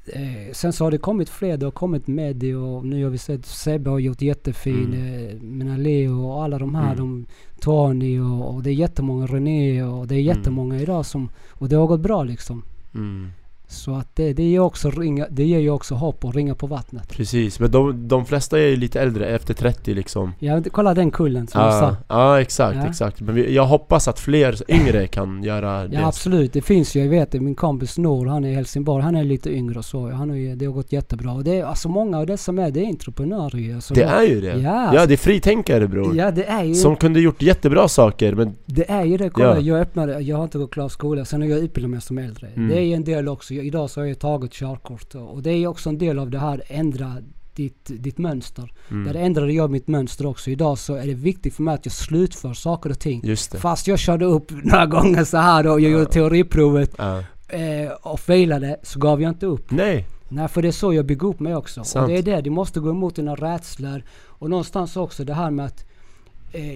eh, 0.06 0.52
Sen 0.52 0.72
så 0.72 0.84
har 0.84 0.90
det 0.90 0.98
kommit 0.98 1.28
fler. 1.28 1.56
Det 1.56 1.66
har 1.66 1.70
kommit 1.70 2.06
Medi 2.06 2.54
och 2.54 2.86
nu 2.86 3.04
har 3.04 3.10
vi 3.10 3.18
sett 3.18 3.46
Sebbe 3.46 3.90
har 3.90 3.98
gjort 3.98 4.22
jättefin. 4.22 4.94
Mm. 4.94 5.28
Eh, 5.28 5.42
mina 5.42 5.76
Leo 5.76 6.26
och 6.26 6.44
alla 6.44 6.58
de 6.58 6.74
här. 6.74 6.92
Mm. 6.92 6.96
De, 6.96 7.26
Tony 7.60 8.20
och, 8.20 8.54
och, 8.54 8.62
det 8.62 8.70
är 8.70 8.74
jättemånga. 8.74 9.26
René 9.26 9.82
och 9.82 10.06
det 10.06 10.14
är 10.14 10.20
mm. 10.20 10.36
jättemånga 10.36 10.74
mm. 10.74 10.82
idag 10.82 11.06
som... 11.06 11.30
Och 11.50 11.68
det 11.68 11.76
har 11.76 11.86
gått 11.86 12.00
bra 12.00 12.24
liksom. 12.24 12.62
Mm. 12.94 13.30
Så 13.76 13.94
att 13.94 14.08
det, 14.16 14.32
det, 14.32 14.42
ger 14.42 14.60
också 14.60 14.90
ringa, 14.90 15.26
det 15.30 15.44
ger 15.44 15.58
ju 15.58 15.70
också 15.70 15.94
hopp 15.94 16.24
och 16.24 16.34
ringa 16.34 16.54
på 16.54 16.66
vattnet. 16.66 17.08
Precis, 17.08 17.60
men 17.60 17.70
de, 17.70 18.08
de 18.08 18.26
flesta 18.26 18.58
är 18.58 18.66
ju 18.66 18.76
lite 18.76 19.00
äldre, 19.00 19.26
efter 19.26 19.54
30 19.54 19.94
liksom 19.94 20.32
Ja, 20.38 20.62
kolla 20.72 20.94
den 20.94 21.10
kullen 21.10 21.46
som 21.46 21.60
du 21.60 21.66
Ja, 21.66 21.72
sa. 21.80 21.96
ja 22.08 22.40
exakt, 22.40 22.76
Ja. 22.76 22.86
exakt. 22.90 23.20
Men 23.20 23.34
vi, 23.34 23.54
jag 23.54 23.66
hoppas 23.66 24.08
att 24.08 24.20
fler 24.20 24.70
yngre 24.70 25.06
kan 25.06 25.42
göra 25.42 25.88
det 25.88 25.96
Ja 25.96 26.06
absolut, 26.06 26.52
det 26.52 26.62
finns 26.62 26.94
ju, 26.96 27.00
jag 27.00 27.08
vet 27.08 27.30
det, 27.30 27.40
min 27.40 27.54
kompis 27.54 27.98
Nor, 27.98 28.26
han 28.26 28.44
är 28.44 28.48
i 28.50 28.54
Helsingborg, 28.54 29.02
han 29.04 29.16
är 29.16 29.24
lite 29.24 29.50
yngre 29.54 29.78
och 29.78 29.84
så. 29.84 30.10
Han 30.10 30.30
har 30.30 30.56
det 30.56 30.66
har 30.66 30.72
gått 30.72 30.92
jättebra. 30.92 31.32
Och 31.32 31.44
det 31.44 31.58
är, 31.60 31.64
alltså 31.64 31.88
många 31.88 32.18
av 32.18 32.26
dessa 32.26 32.52
med, 32.52 32.72
det 32.72 32.80
är 32.80 32.86
entreprenörer. 32.86 33.74
Alltså, 33.74 33.94
Det 33.94 34.02
är 34.02 34.22
ju 34.22 34.40
det! 34.40 34.56
Ja, 34.60 34.94
Ja, 34.94 35.06
det 35.06 35.12
är 35.14 35.16
fritänkare 35.16 35.88
bror 35.88 36.16
Ja 36.16 36.30
det 36.30 36.44
är 36.44 36.64
ju, 36.64 36.74
Som 36.74 36.96
kunde 36.96 37.20
gjort 37.20 37.42
jättebra 37.42 37.88
saker 37.88 38.34
men 38.34 38.54
det 38.66 38.90
är 38.90 39.04
ju 39.04 39.16
det. 39.16 39.30
Kolla, 39.30 39.54
Ja. 39.54 39.60
jag 39.60 39.80
öppnade, 39.80 40.20
jag 40.20 40.36
har 40.36 40.44
inte 40.44 40.58
gått 40.58 40.70
klar 40.70 40.88
skola, 40.88 41.24
sen 41.24 41.40
har 41.42 41.48
jag 41.48 41.58
utbildat 41.58 41.90
mig 41.90 42.00
som 42.00 42.18
äldre. 42.18 42.46
Mm. 42.56 42.68
Det 42.68 42.74
är 42.76 42.80
ju 42.82 42.92
en 42.94 43.04
del 43.04 43.28
också, 43.28 43.54
jag, 43.54 43.63
idag 43.64 43.90
så 43.90 44.00
har 44.00 44.06
jag 44.06 44.18
tagit 44.18 44.52
körkort 44.52 45.14
och, 45.14 45.42
det 45.42 45.50
är 45.50 45.66
också 45.66 45.88
en 45.88 45.98
del 45.98 46.18
av 46.18 46.30
det 46.30 46.38
här, 46.38 46.62
ändra 46.68 47.16
ditt, 47.54 47.90
ditt 47.90 48.18
mönster. 48.18 48.72
mm, 48.90 49.04
Där 49.12 49.20
ändrade 49.20 49.52
jag 49.52 49.70
mitt 49.70 49.88
mönster 49.88 50.26
också. 50.26 50.50
Idag 50.50 50.78
så 50.78 50.94
är 50.94 51.06
det 51.06 51.14
viktigt 51.14 51.54
för 51.54 51.62
mig 51.62 51.74
att 51.74 51.86
jag 51.86 51.92
slutför 51.92 52.52
saker 52.54 52.90
och 52.90 52.98
ting. 52.98 53.22
Fast 53.58 53.86
jag 53.86 53.98
körde 53.98 54.24
upp 54.24 54.50
några 54.64 54.86
gånger 54.86 55.24
så 55.24 55.36
här 55.36 55.66
och 55.66 55.80
jag 55.80 55.90
gjorde 55.92 56.06
teoriprovet 56.06 56.94
Ja. 56.98 57.18
eh, 57.48 57.90
och 58.02 58.20
failade 58.20 58.76
så 58.82 58.98
gav 58.98 59.22
jag 59.22 59.28
inte 59.30 59.46
upp. 59.46 59.70
Nej, 59.70 60.06
Nej 60.28 60.48
för 60.48 60.62
det 60.62 60.68
är 60.68 60.72
så 60.72 60.94
jag 60.94 61.06
bygger 61.06 61.28
upp 61.28 61.40
mig 61.40 61.56
också. 61.56 61.84
Sant. 61.84 62.02
Och 62.02 62.08
det 62.08 62.18
är 62.18 62.22
det, 62.22 62.40
du 62.40 62.50
måste 62.50 62.80
gå 62.80 62.90
emot 62.90 63.16
dina 63.16 63.34
rädslor. 63.34 64.02
Och 64.26 64.50
någonstans 64.50 64.96
också 64.96 65.24
det 65.24 65.34
här 65.34 65.50
med 65.50 65.66
att 65.66 65.84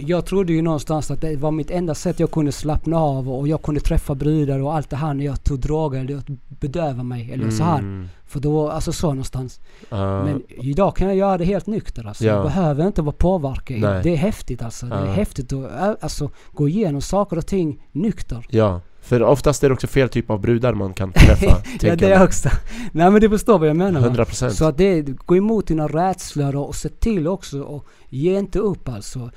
jag 0.07 0.27
trodde 0.27 0.53
ju 0.53 0.63
någonstans 0.63 1.11
att 1.11 1.21
det 1.21 1.37
var 1.37 1.51
mitt 1.51 1.71
enda 1.71 1.95
sätt 1.95 2.21
jag 2.21 2.31
kunde 2.31 2.53
slappna 2.53 2.97
av 2.99 3.31
och 3.31 3.49
jag 3.49 3.63
kunde 3.63 3.81
träffa 3.81 4.15
brudar 4.15 4.59
och 4.59 4.75
allt 4.75 4.91
det 4.91 4.97
här 4.97 5.15
när 5.15 5.25
jag 5.25 5.45
tog 5.45 5.59
droger 5.61 6.01
eller 6.01 6.17
att 6.17 6.27
bedöva 6.61 7.03
mig 7.03 7.33
eller 7.33 7.51
så 7.51 7.63
här. 7.63 7.79
Mm, 7.79 8.09
För 8.27 8.41
då, 8.41 8.71
alltså 8.71 8.93
så 8.93 9.07
någonstans. 9.09 9.61
ja. 9.89 10.25
Men 10.25 10.43
idag 10.49 10.97
kan 10.97 11.07
jag 11.07 11.17
göra 11.17 11.39
det 11.39 11.45
helt 11.45 11.67
nykter 11.67 12.07
alltså. 12.07 12.25
Ja. 12.25 12.33
Jag 12.35 12.43
behöver 12.45 12.87
inte 12.87 13.03
vara 13.03 13.13
påverkad. 13.19 13.79
Nej. 13.81 14.03
Det 14.03 14.13
är 14.13 14.17
häftigt 14.17 14.63
alltså. 14.63 14.87
Det 14.87 14.95
Ja. 14.95 15.07
är 15.07 15.13
häftigt 15.13 15.53
att 15.53 16.03
alltså, 16.03 16.31
gå 16.53 16.69
igenom 16.69 17.01
saker 17.01 17.37
och 17.39 17.47
ting 17.47 17.83
nykter. 17.93 18.47
Ja, 18.51 18.81
för 19.01 19.23
oftast 19.23 19.65
är 19.65 19.69
det 19.69 19.73
också 19.75 19.87
fel 19.87 20.09
typ 20.09 20.31
av 20.31 20.41
brudar 20.41 20.75
man 20.75 20.95
kan 20.95 21.13
träffa 21.13 21.45
ja 21.81 21.97
det 21.97 22.09
jag. 22.09 22.21
är 22.21 22.25
också. 22.25 22.49
Nej 22.93 23.11
men 23.11 23.21
du 23.21 23.29
förstår 23.31 23.59
vad 23.59 23.69
jag 23.69 23.77
menar 23.77 24.01
va? 24.01 24.07
100% 24.09 24.51
Så 24.51 24.65
att 24.65 24.77
det, 24.79 25.03
gå 25.03 25.37
emot 25.37 25.67
dina 25.67 25.89
rädslor 25.89 26.57
och, 26.57 26.69
och 26.69 26.75
se 26.75 26.89
till 26.89 27.29
också 27.29 27.61
och 27.63 27.85
ge 28.09 28.39
inte 28.39 28.59
upp 28.59 28.89
alltså. 28.89 29.31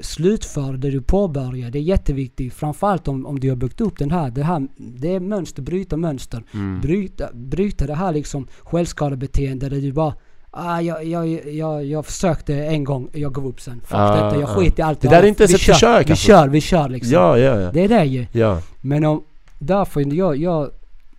Slutför 0.00 0.72
det 0.72 0.90
du 0.90 1.00
påbörjar. 1.02 1.70
Det 1.70 1.78
är 1.78 1.82
jätteviktigt. 1.82 2.54
Framförallt 2.54 3.08
om, 3.08 3.26
om 3.26 3.40
du 3.40 3.48
har 3.48 3.56
byggt 3.56 3.80
upp 3.80 3.98
den 3.98 4.10
här. 4.10 4.30
Det, 4.30 4.42
här, 4.42 4.66
det 4.76 5.14
är 5.14 5.20
mönster, 5.20 5.62
bryta 5.62 5.96
mönster. 5.96 6.42
mm. 6.54 6.80
Bryta, 6.80 7.28
bryta 7.32 7.86
det 7.86 7.94
här 7.94 8.12
liksom 8.12 8.46
självskadebeteende 8.62 9.68
där 9.68 9.80
du 9.80 9.92
bara 9.92 10.14
Ah, 10.58 10.80
jag, 10.80 11.04
jag, 11.04 11.28
jag, 11.54 11.84
jag 11.84 12.06
försökte 12.06 12.54
en 12.54 12.84
gång, 12.84 13.08
jag 13.12 13.32
gav 13.34 13.46
upp 13.46 13.60
sen. 13.60 13.80
Fuck 13.80 13.92
Ah, 13.98 14.24
detta, 14.24 14.40
jag 14.40 14.50
ah. 14.50 14.54
skit 14.54 14.78
i 14.78 14.82
allt. 14.82 15.00
Det 15.00 15.08
där 15.08 15.22
är 15.22 15.26
inte 15.26 15.42
ens 15.42 15.54
ett 15.54 15.60
kör, 15.60 15.72
försök, 15.72 16.06
Vi 16.08 16.10
alltså. 16.12 16.26
kör, 16.26 16.48
vi 16.48 16.60
kör 16.60 16.88
liksom. 16.88 17.12
Ja, 17.12 17.38
ja, 17.38 17.60
ja, 17.60 17.70
Det 17.72 17.84
är 17.84 17.88
det 17.88 18.04
ju. 18.04 18.26
ja. 18.32 18.60
Men 18.80 19.04
om, 19.04 19.22
därför, 19.58 20.14
jag, 20.14 20.36
jag, 20.36 20.70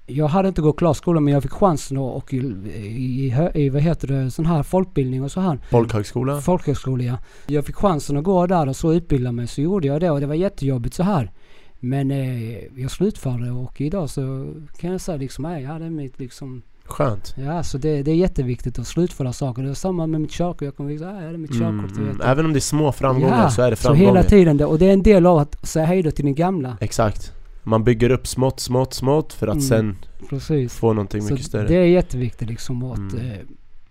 jag 0.07 0.27
hade 0.27 0.47
inte 0.47 0.61
gått 0.61 0.77
klart 0.77 0.97
skolan 0.97 1.23
men 1.23 1.33
jag 1.33 1.43
fick 1.43 1.51
chansen 1.51 1.97
och 1.97 2.33
i, 2.33 2.37
i, 2.37 3.35
i, 3.53 3.69
vad 3.69 3.81
heter 3.81 4.07
det, 4.07 4.31
sån 4.31 4.45
här 4.45 4.63
folkbildning 4.63 5.23
och 5.23 5.31
så 5.31 5.39
här. 5.39 5.59
Folkhögskola? 5.69 6.41
Folkhögskola 6.41 7.03
ja. 7.03 7.17
Jag 7.47 7.65
fick 7.65 7.75
chansen 7.75 8.17
att 8.17 8.23
gå 8.23 8.47
där 8.47 8.69
och 8.69 8.75
så 8.75 8.93
utbilda 8.93 9.31
mig 9.31 9.47
så 9.47 9.61
gjorde 9.61 9.87
jag 9.87 10.01
det 10.01 10.09
och 10.11 10.19
det 10.19 10.25
var 10.25 10.35
jättejobbigt 10.35 10.95
så 10.95 11.03
här. 11.03 11.31
Men 11.79 12.11
eh, 12.11 12.81
jag 12.81 12.91
slutförde 12.91 13.51
och 13.51 13.81
idag 13.81 14.09
så 14.09 14.53
kan 14.79 14.91
jag 14.91 15.01
säga 15.01 15.17
liksom, 15.17 15.43
nej, 15.43 15.63
jag 15.63 15.69
hade 15.69 15.89
mitt 15.89 16.19
liksom, 16.19 16.61
Skönt 16.83 17.35
ja 17.37 17.63
så 17.63 17.77
det, 17.77 18.03
det 18.03 18.11
är 18.11 18.15
jätteviktigt 18.15 18.79
att 18.79 18.87
slutföra 18.87 19.33
saker. 19.33 19.63
Det 19.63 19.69
är 19.69 19.73
samma 19.73 20.07
med 20.07 20.21
mitt 20.21 20.31
körkort. 20.31 20.61
Jag 20.61 20.75
kommer 20.75 20.89
visa, 20.89 21.05
jag 21.05 21.25
hade 21.25 21.37
mitt 21.37 21.51
körkort. 21.51 21.97
mm. 21.97 22.21
Även 22.23 22.45
om 22.45 22.53
det 22.53 22.59
är 22.59 22.61
små 22.61 22.91
framgångar 22.91 23.43
Ja, 23.43 23.49
så 23.49 23.61
är 23.61 23.69
det 23.69 23.75
Så 23.75 23.81
framgångar 23.81 24.11
hela 24.11 24.23
tiden 24.23 24.57
det, 24.57 24.65
och 24.65 24.79
det 24.79 24.85
är 24.85 24.93
en 24.93 25.03
del 25.03 25.25
av 25.25 25.37
att 25.37 25.67
säga 25.67 25.85
hej 25.85 26.03
då 26.03 26.11
till 26.11 26.25
den 26.25 26.35
gamla. 26.35 26.77
Exakt 26.81 27.33
Man 27.67 27.83
bygger 27.83 28.09
upp 28.09 28.27
smått, 28.27 28.59
smått, 28.59 28.93
smått 28.93 29.33
för 29.33 29.47
att 29.47 29.53
Mm. 29.53 29.67
sen 29.67 29.95
Precis. 30.29 30.73
få 30.75 30.93
någonting 30.93 31.21
Så 31.21 31.33
mycket 31.33 31.47
större 31.47 31.67
det 31.67 31.75
är 31.75 31.85
jätteviktigt 31.85 32.49
liksom 32.49 32.83
att 32.83 32.97
Mm. 33.13 33.25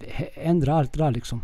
eh, 0.01 0.23
ändra 0.49 0.75
allt 0.75 0.93
det 0.93 0.99
där 1.05 1.11
liksom. 1.11 1.41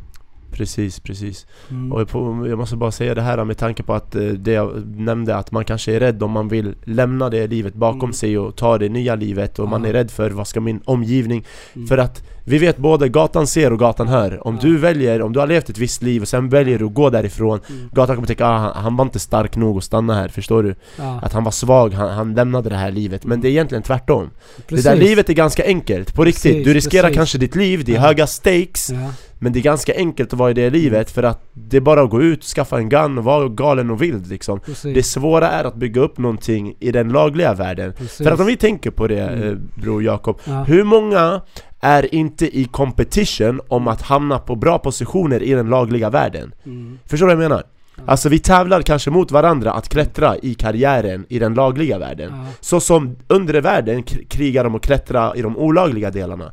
Precis, 0.53 1.01
precis 1.01 1.47
Mm. 1.71 1.93
Och 1.93 2.09
på, 2.09 2.47
jag 2.49 2.59
måste 2.59 2.77
bara 2.77 2.91
säga 2.91 3.15
det 3.15 3.23
här 3.23 3.45
med 3.45 3.59
tanke 3.59 3.83
på 3.83 3.95
att 3.95 4.15
eh, 4.17 4.23
det 4.27 4.53
jag 4.53 4.87
nämnde 4.97 5.37
att 5.37 5.53
man 5.53 5.65
kanske 5.65 5.93
är 5.97 6.01
rädd 6.01 6.23
om 6.23 6.31
man 6.31 6.49
vill 6.49 6.75
lämna 6.85 7.31
det 7.31 7.47
livet 7.47 7.75
bakom 7.75 8.01
Mm. 8.01 8.13
sig 8.13 8.39
och 8.39 8.57
ta 8.57 8.79
det 8.79 8.89
nya 8.89 9.15
livet 9.15 9.59
och 9.59 9.69
man 9.69 9.85
är 9.85 9.93
rädd 9.93 10.11
för 10.11 10.31
vad 10.31 10.47
ska 10.49 10.61
min 10.61 10.81
omgivning 10.85 11.45
Mm. 11.75 11.89
För 11.89 11.99
att 11.99 12.23
vi 12.45 12.59
vet 12.59 12.77
både 12.77 13.09
gatan 13.09 13.47
ser 13.47 13.73
och 13.73 13.79
gatan 13.79 14.09
hör 14.09 14.47
Om 14.47 14.59
du 14.61 14.79
väljer, 14.79 15.23
om 15.23 15.33
du 15.33 15.41
har 15.41 15.47
levt 15.47 15.69
ett 15.71 15.79
visst 15.79 16.03
liv 16.03 16.23
och 16.23 16.29
sen 16.29 16.49
väljer 16.49 16.79
du 16.79 16.85
att 16.85 16.95
gå 16.95 17.11
därifrån 17.11 17.61
Mm. 17.71 17.89
Gatan 17.93 18.17
kommer 18.17 18.27
tänka 18.27 18.47
ah, 18.47 18.59
han, 18.59 18.83
han 18.85 18.97
var 18.97 19.05
inte 19.05 19.19
stark 19.19 19.57
nog 19.57 19.79
att 19.79 19.85
stanna 19.85 20.15
här, 20.15 20.29
förstår 20.29 20.63
du? 20.63 20.75
Ja, 20.99 21.21
Att 21.23 21.33
han 21.33 21.45
var 21.45 21.51
svag, 21.53 21.93
han, 21.95 22.11
han 22.11 22.35
lämnade 22.35 22.69
det 22.69 22.77
här 22.77 22.91
livet 22.91 23.25
Men 23.25 23.41
det 23.41 23.49
är 23.49 23.51
egentligen 23.51 23.83
tvärtom 23.83 24.31
precis. 24.67 24.85
Det 24.85 24.91
där 24.91 24.97
livet 24.97 25.29
är 25.31 25.33
ganska 25.35 25.65
enkelt, 25.67 26.15
på 26.15 26.25
riktigt 26.25 26.43
Precis, 26.43 26.65
Du 26.65 26.75
riskerar 26.75 27.03
precis. 27.03 27.17
kanske 27.17 27.39
ditt 27.39 27.57
liv, 27.57 27.85
det 27.85 27.93
är 27.93 27.97
Ja. 27.97 28.01
höga 28.03 28.27
stakes 28.27 28.91
Ja, 28.91 29.11
Men 29.39 29.53
det 29.53 29.59
är 29.59 29.63
ganska 29.63 29.95
enkelt 29.97 30.33
att 30.33 30.39
vara 30.39 30.51
i 30.51 30.55
det 30.55 30.71
livet 30.71 31.11
för 31.11 31.23
att 31.23 31.45
det 31.53 31.77
är 31.77 31.81
bara 31.81 32.03
att 32.03 32.11
gå 32.11 32.23
ut, 32.23 32.45
skaffa 32.45 32.79
en 32.79 32.89
gun 32.89 33.19
och 33.19 33.25
vara 33.25 33.49
galen 33.49 33.91
och 33.91 34.03
vild 34.03 34.27
liksom 34.27 34.61
precis. 34.61 34.95
Det 34.95 35.03
svåra 35.03 35.49
är 35.51 35.65
att 35.65 35.75
bygga 35.75 36.01
upp 36.01 36.19
någonting 36.19 36.75
i 36.81 36.93
den 36.93 37.09
lagliga 37.09 37.55
världen 37.55 37.93
precis. 37.93 38.17
För 38.27 38.31
att 38.33 38.41
om 38.41 38.47
vi 38.47 38.57
tänker 38.57 38.91
på 38.91 39.07
det, 39.09 39.21
Mm. 39.21 39.49
eh, 39.49 39.55
bror 39.83 40.03
Jakob 40.03 40.41
ja. 40.45 40.63
Hur 40.65 40.85
många 40.85 41.41
är 41.83 42.15
inte 42.15 42.59
i 42.59 42.65
competition 42.65 43.61
om 43.69 43.89
att 43.89 44.03
hamna 44.03 44.39
på 44.39 44.57
bra 44.57 44.79
positioner 44.79 45.43
i 45.43 45.53
den 45.53 45.69
lagliga 45.69 46.11
världen? 46.11 46.55
Mm. 46.65 46.99
Förstår 47.07 47.27
du 47.27 47.35
vad 47.35 47.45
jag 47.45 47.51
menar? 47.51 47.65
Ja. 47.97 48.03
Alltså 48.07 48.29
vi 48.29 48.39
tävlar 48.39 48.83
kanske 48.83 49.11
mot 49.11 49.31
varandra 49.31 49.73
att 49.73 49.89
klättra 49.89 50.37
i 50.37 50.55
karriären 50.55 51.27
i 51.29 51.39
den 51.39 51.55
lagliga 51.55 51.99
världen 51.99 52.33
Ja. 52.35 52.45
Så 52.61 52.81
som 52.81 53.17
undre 53.29 53.61
världen 53.61 54.03
krigar 54.03 54.65
om 54.65 54.75
att 54.75 54.83
klättra 54.83 55.37
i 55.37 55.43
de 55.43 55.57
olagliga 55.57 56.11
delarna 56.11 56.53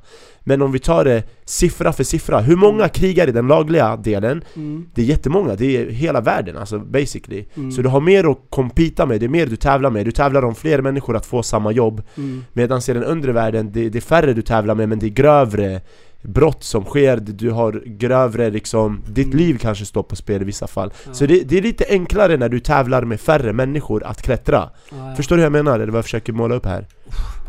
Men 0.50 0.62
om 0.62 0.72
vi 0.72 0.80
tar 0.80 1.04
det 1.06 1.24
siffra 1.46 1.94
för 1.94 2.04
siffra, 2.04 2.40
hur 2.40 2.56
många 2.56 2.90
krigar 2.90 3.28
i 3.28 3.32
den 3.32 3.48
lagliga 3.48 3.98
delen? 3.98 4.44
Mm. 4.56 4.86
Det 4.94 5.02
är 5.02 5.06
jättemånga, 5.06 5.56
det 5.56 5.78
är 5.78 5.90
hela 5.90 6.22
världen 6.22 6.58
alltså 6.58 6.80
basically 6.80 7.46
Mm. 7.56 7.72
Så 7.72 7.82
du 7.82 7.90
har 7.90 8.02
mer 8.02 8.32
att 8.32 8.38
competa 8.50 9.06
med, 9.06 9.20
det 9.20 9.26
är 9.26 9.30
mer 9.30 9.46
du 9.46 9.56
tävlar 9.56 9.90
med 9.90 10.06
Du 10.06 10.12
tävlar 10.12 10.46
om 10.46 10.56
fler 10.56 10.82
människor 10.82 11.16
att 11.16 11.26
få 11.26 11.44
samma 11.44 11.72
jobb 11.72 12.02
Mm. 12.18 12.44
Medan 12.54 12.82
i 12.90 12.94
den 12.94 13.04
undre 13.04 13.32
världen, 13.32 13.72
det, 13.74 13.90
det 13.90 14.00
är 14.00 14.02
färre 14.02 14.34
du 14.34 14.42
tävlar 14.42 14.76
med 14.76 14.90
men 14.90 15.00
det 15.00 15.06
är 15.06 15.10
grövre 15.10 15.82
brott 16.22 16.64
som 16.64 16.84
sker, 16.86 17.18
du 17.18 17.52
har 17.52 17.84
grövre 17.86 18.50
liksom, 18.50 19.02
ditt 19.08 19.26
Mm. 19.26 19.38
liv 19.38 19.58
kanske 19.62 19.86
står 19.86 20.04
på 20.04 20.16
spel 20.16 20.42
i 20.42 20.46
vissa 20.46 20.68
fall 20.68 20.92
Ja. 21.06 21.14
Så 21.14 21.26
det, 21.26 21.44
det 21.50 21.58
är 21.58 21.62
lite 21.62 21.86
enklare 21.90 22.38
när 22.38 22.50
du 22.50 22.60
tävlar 22.60 23.04
med 23.06 23.20
färre 23.20 23.54
människor 23.54 24.04
att 24.04 24.22
klättra 24.22 24.70
Ja, 24.92 24.96
ja. 25.10 25.16
Förstår 25.16 25.36
du 25.36 25.42
hur 25.42 25.46
jag 25.46 25.52
menar? 25.52 25.80
Eller 25.80 25.92
vad 25.92 25.98
jag 25.98 26.06
försöker 26.06 26.34
måla 26.34 26.56
upp 26.56 26.66
här? 26.66 26.86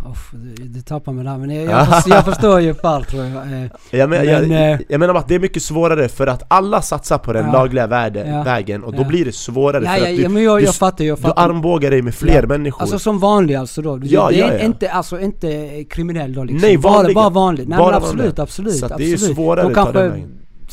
Uff, 0.06 0.30
du, 0.32 0.64
du 0.68 0.80
tappar 0.80 1.12
mig 1.12 1.24
där 1.24 1.38
men 1.38 1.50
jag, 1.50 1.64
jag, 1.72 1.86
förstår, 1.94 2.14
jag 2.14 2.24
förstår 2.24 2.58
ungefär 2.58 3.00
tror 3.02 3.24
jag. 3.24 3.36
Eh, 3.36 3.66
Jag, 3.90 4.10
men, 4.10 4.18
Men, 4.26 4.28
jag, 4.50 4.72
eh, 4.72 4.78
jag 4.88 5.00
menar 5.00 5.14
att 5.14 5.28
det 5.28 5.34
är 5.34 5.38
mycket 5.38 5.62
svårare 5.62 6.08
för 6.08 6.26
att 6.26 6.42
alla 6.48 6.82
satsar 6.82 7.18
på 7.18 7.32
den 7.32 7.46
Ja. 7.46 7.52
lagliga 7.52 7.86
värde, 7.86 8.26
Ja. 8.28 8.42
vägen 8.42 8.84
och 8.84 8.92
då 8.92 9.02
Ja. 9.02 9.08
blir 9.08 9.24
det 9.24 9.32
svårare 9.32 9.84
för 9.86 10.10
att 10.10 10.16
du, 10.16 10.28
men 10.28 10.42
jag, 10.42 10.58
du, 10.60 10.64
jag 10.64 10.74
fattar, 10.74 11.04
jag 11.04 11.18
du 11.18 11.22
fattar. 11.22 11.42
armbågar 11.48 11.90
dig 11.90 12.02
med 12.02 12.14
fler 12.14 12.46
människor 12.46 12.82
Alltså 12.82 12.98
som 12.98 13.18
vanlig 13.18 13.54
alltså 13.54 13.82
då? 13.82 14.00
Ja, 14.02 14.28
det 14.30 14.40
är. 14.40 14.64
Inte, 14.64 14.90
alltså 14.90 15.20
inte 15.20 15.84
kriminell 15.84 16.32
då 16.34 16.44
liksom? 16.44 16.68
Nej, 16.68 16.78
bara, 16.78 17.12
bara 17.14 17.30
vanlig? 17.30 17.68
Nej 17.68 17.78
Bara 17.78 17.96
absolut, 17.96 18.24
vanlig. 18.24 18.40
absolut. 18.40 18.74
Så 18.76 18.86
att 18.86 18.96
det 18.96 19.04
är 19.04 19.06
ju 19.08 19.14
absolut. 19.14 19.36
svårare 19.36 19.62
De 19.72 19.80
att 19.80 19.86
ta 19.86 19.92
den 20.00 20.10
vägen. 20.10 20.28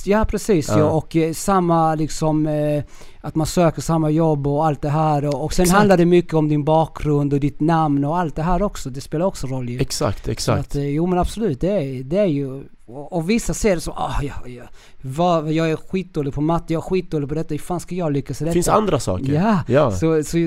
Ja 0.06 0.26
precis 0.30 0.70
ja, 0.70 0.80
Ja. 0.80 0.86
och 0.86 1.16
eh, 1.16 1.34
samma 1.34 1.96
liksom 1.96 2.48
eh, 2.48 2.84
att 3.28 3.36
man 3.36 3.48
söker 3.48 3.82
samma 3.82 4.10
jobb 4.10 4.48
och 4.48 4.66
allt 4.66 4.82
det 4.82 4.90
här 4.90 5.26
och, 5.26 5.44
och 5.46 5.54
sen 5.54 5.64
Exakt. 5.64 5.78
handlar 5.78 5.98
det 5.98 6.06
mycket 6.06 6.34
om 6.34 6.50
din 6.50 6.64
bakgrund 6.64 7.34
och 7.34 7.40
ditt 7.40 7.60
namn 7.60 8.06
och 8.06 8.18
allt 8.18 8.36
det 8.36 8.42
här 8.44 8.62
också. 8.62 8.90
Det 8.90 9.02
spelar 9.02 9.26
också 9.26 9.48
roll 9.48 9.70
ju. 9.70 9.80
Exakt, 9.80 10.26
Så 10.26 10.32
exakt 10.32 10.60
att, 10.60 10.76
eh, 10.76 10.90
jo 10.90 11.06
men 11.06 11.20
absolut, 11.20 11.62
det 11.62 11.68
är, 11.72 12.04
det 12.04 12.18
är 12.18 12.26
ju... 12.26 12.64
Och, 12.86 13.14
och 13.14 13.30
vissa 13.30 13.54
ser 13.54 13.76
det 13.76 13.82
som 13.82 13.94
ah, 13.98 14.22
ja, 14.22 14.34
ja, 14.48 14.64
vad, 15.02 15.52
jag 15.52 15.72
är 15.72 15.76
skitdålig 15.76 16.34
på 16.34 16.42
matte, 16.42 16.74
jag 16.74 16.84
är 16.84 16.90
skitdålig 16.90 17.30
på 17.30 17.36
detta, 17.36 17.54
hur 17.54 17.60
fan 17.60 17.80
ska 17.80 17.96
jag 17.96 18.12
lyckas 18.12 18.42
i 18.42 18.44
Det 18.44 18.50
detta? 18.50 18.54
finns 18.54 18.68
andra 18.68 19.00
saker 19.00 19.34
Ja, 19.34 19.60
ja 19.68 19.92
Så, 19.92 20.24
så 20.24 20.38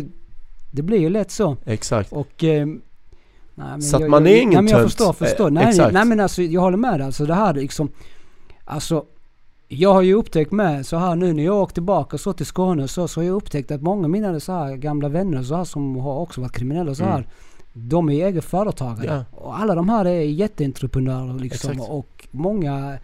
det 0.70 0.82
blir 0.82 0.98
ju 0.98 1.09
lätt 1.11 1.31
så. 1.31 1.57
exakt 1.65 2.12
Och... 2.12 2.44
Eh, 2.44 2.66
nej, 3.55 3.82
Så 3.82 3.97
att 3.97 4.02
jag, 4.02 4.11
man 4.11 4.27
jag, 4.27 4.32
är 4.35 4.40
ingen 4.43 4.52
nej, 4.55 4.62
men 4.62 4.70
jag 4.73 4.81
tönt. 4.81 4.90
förstår, 4.93 5.12
förstår. 5.12 5.47
Eh, 5.47 5.51
nej, 5.52 5.69
exakt. 5.69 5.93
nej 5.93 6.05
men 6.05 6.20
alltså 6.20 6.43
jag 6.43 6.61
håller 6.61 6.77
med 6.77 7.01
dig. 7.01 7.07
Alltså 7.07 7.27
det 7.27 7.35
här 7.35 7.55
liksom... 7.55 7.90
Alltså... 8.65 9.05
Jag 9.73 9.95
har 9.95 10.03
ju 10.03 10.15
upptäckt 10.15 10.53
med 10.53 10.87
så 10.87 10.97
här 10.97 11.17
nu 11.17 11.33
när 11.33 11.45
jag 11.45 11.63
åkt 11.63 11.75
tillbaka 11.75 12.19
så 12.19 12.33
till 12.33 12.47
Skåne 12.47 12.89
så, 12.89 13.09
så 13.09 13.21
har 13.21 13.27
jag 13.27 13.37
upptäckt 13.37 13.71
att 13.71 13.83
många 13.83 14.05
av 14.05 14.11
mina 14.11 14.41
så 14.41 14.53
här 14.53 14.77
gamla 14.77 15.09
vänner 15.09 15.43
så 15.43 15.57
här 15.57 15.65
som 15.65 15.97
har 15.97 16.15
också 16.15 16.41
varit 16.41 16.53
kriminella 16.53 16.95
så 16.95 17.05
här. 17.05 17.19
Mm. 17.19 17.29
De 17.73 18.09
är 18.09 18.27
egen 18.27 18.43
företagare. 18.43 19.25
Ja. 19.31 19.39
Och 19.39 19.59
alla 19.59 19.75
de 19.75 19.89
här 19.89 20.05
är 20.05 20.21
jätteentreprenörer 20.21 21.39
liksom. 21.39 21.71
Exakt. 21.71 21.91
Och 21.91 22.29
många 22.31 22.99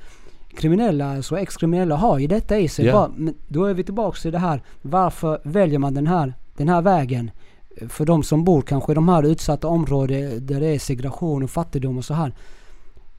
kriminella, 0.57 1.23
så 1.23 1.37
ex-kriminella 1.37 1.97
har 1.97 2.19
ju 2.19 2.27
detta 2.27 2.59
i 2.59 2.69
sig. 2.69 2.87
Ja. 2.87 2.93
Bara, 2.93 3.11
men 3.17 3.35
då 3.49 3.65
är 3.65 3.75
vi 3.75 3.85
tillbaka 3.85 4.19
till 4.21 4.33
det 4.33 4.39
här. 4.39 4.63
Varför 4.83 5.41
väljer 5.43 5.79
man 5.79 5.95
den 5.95 6.07
här, 6.07 6.35
den 6.57 6.69
här 6.69 6.83
vägen? 6.83 7.31
för 7.89 8.07
de 8.07 8.23
som 8.23 8.45
bor 8.45 8.63
kanske 8.63 8.93
i 8.93 8.95
de 8.95 9.09
här 9.09 9.23
utsatta 9.23 9.69
områdena 9.69 10.31
där 10.41 10.61
det 10.61 10.67
är 10.67 10.79
segregation 10.79 11.43
och 11.43 11.51
fattigdom 11.51 11.99
och 11.99 12.05
så 12.05 12.15
här. 12.15 12.33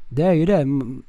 Det 0.09 0.23
är 0.23 0.33
ju 0.33 0.45
det, 0.45 0.65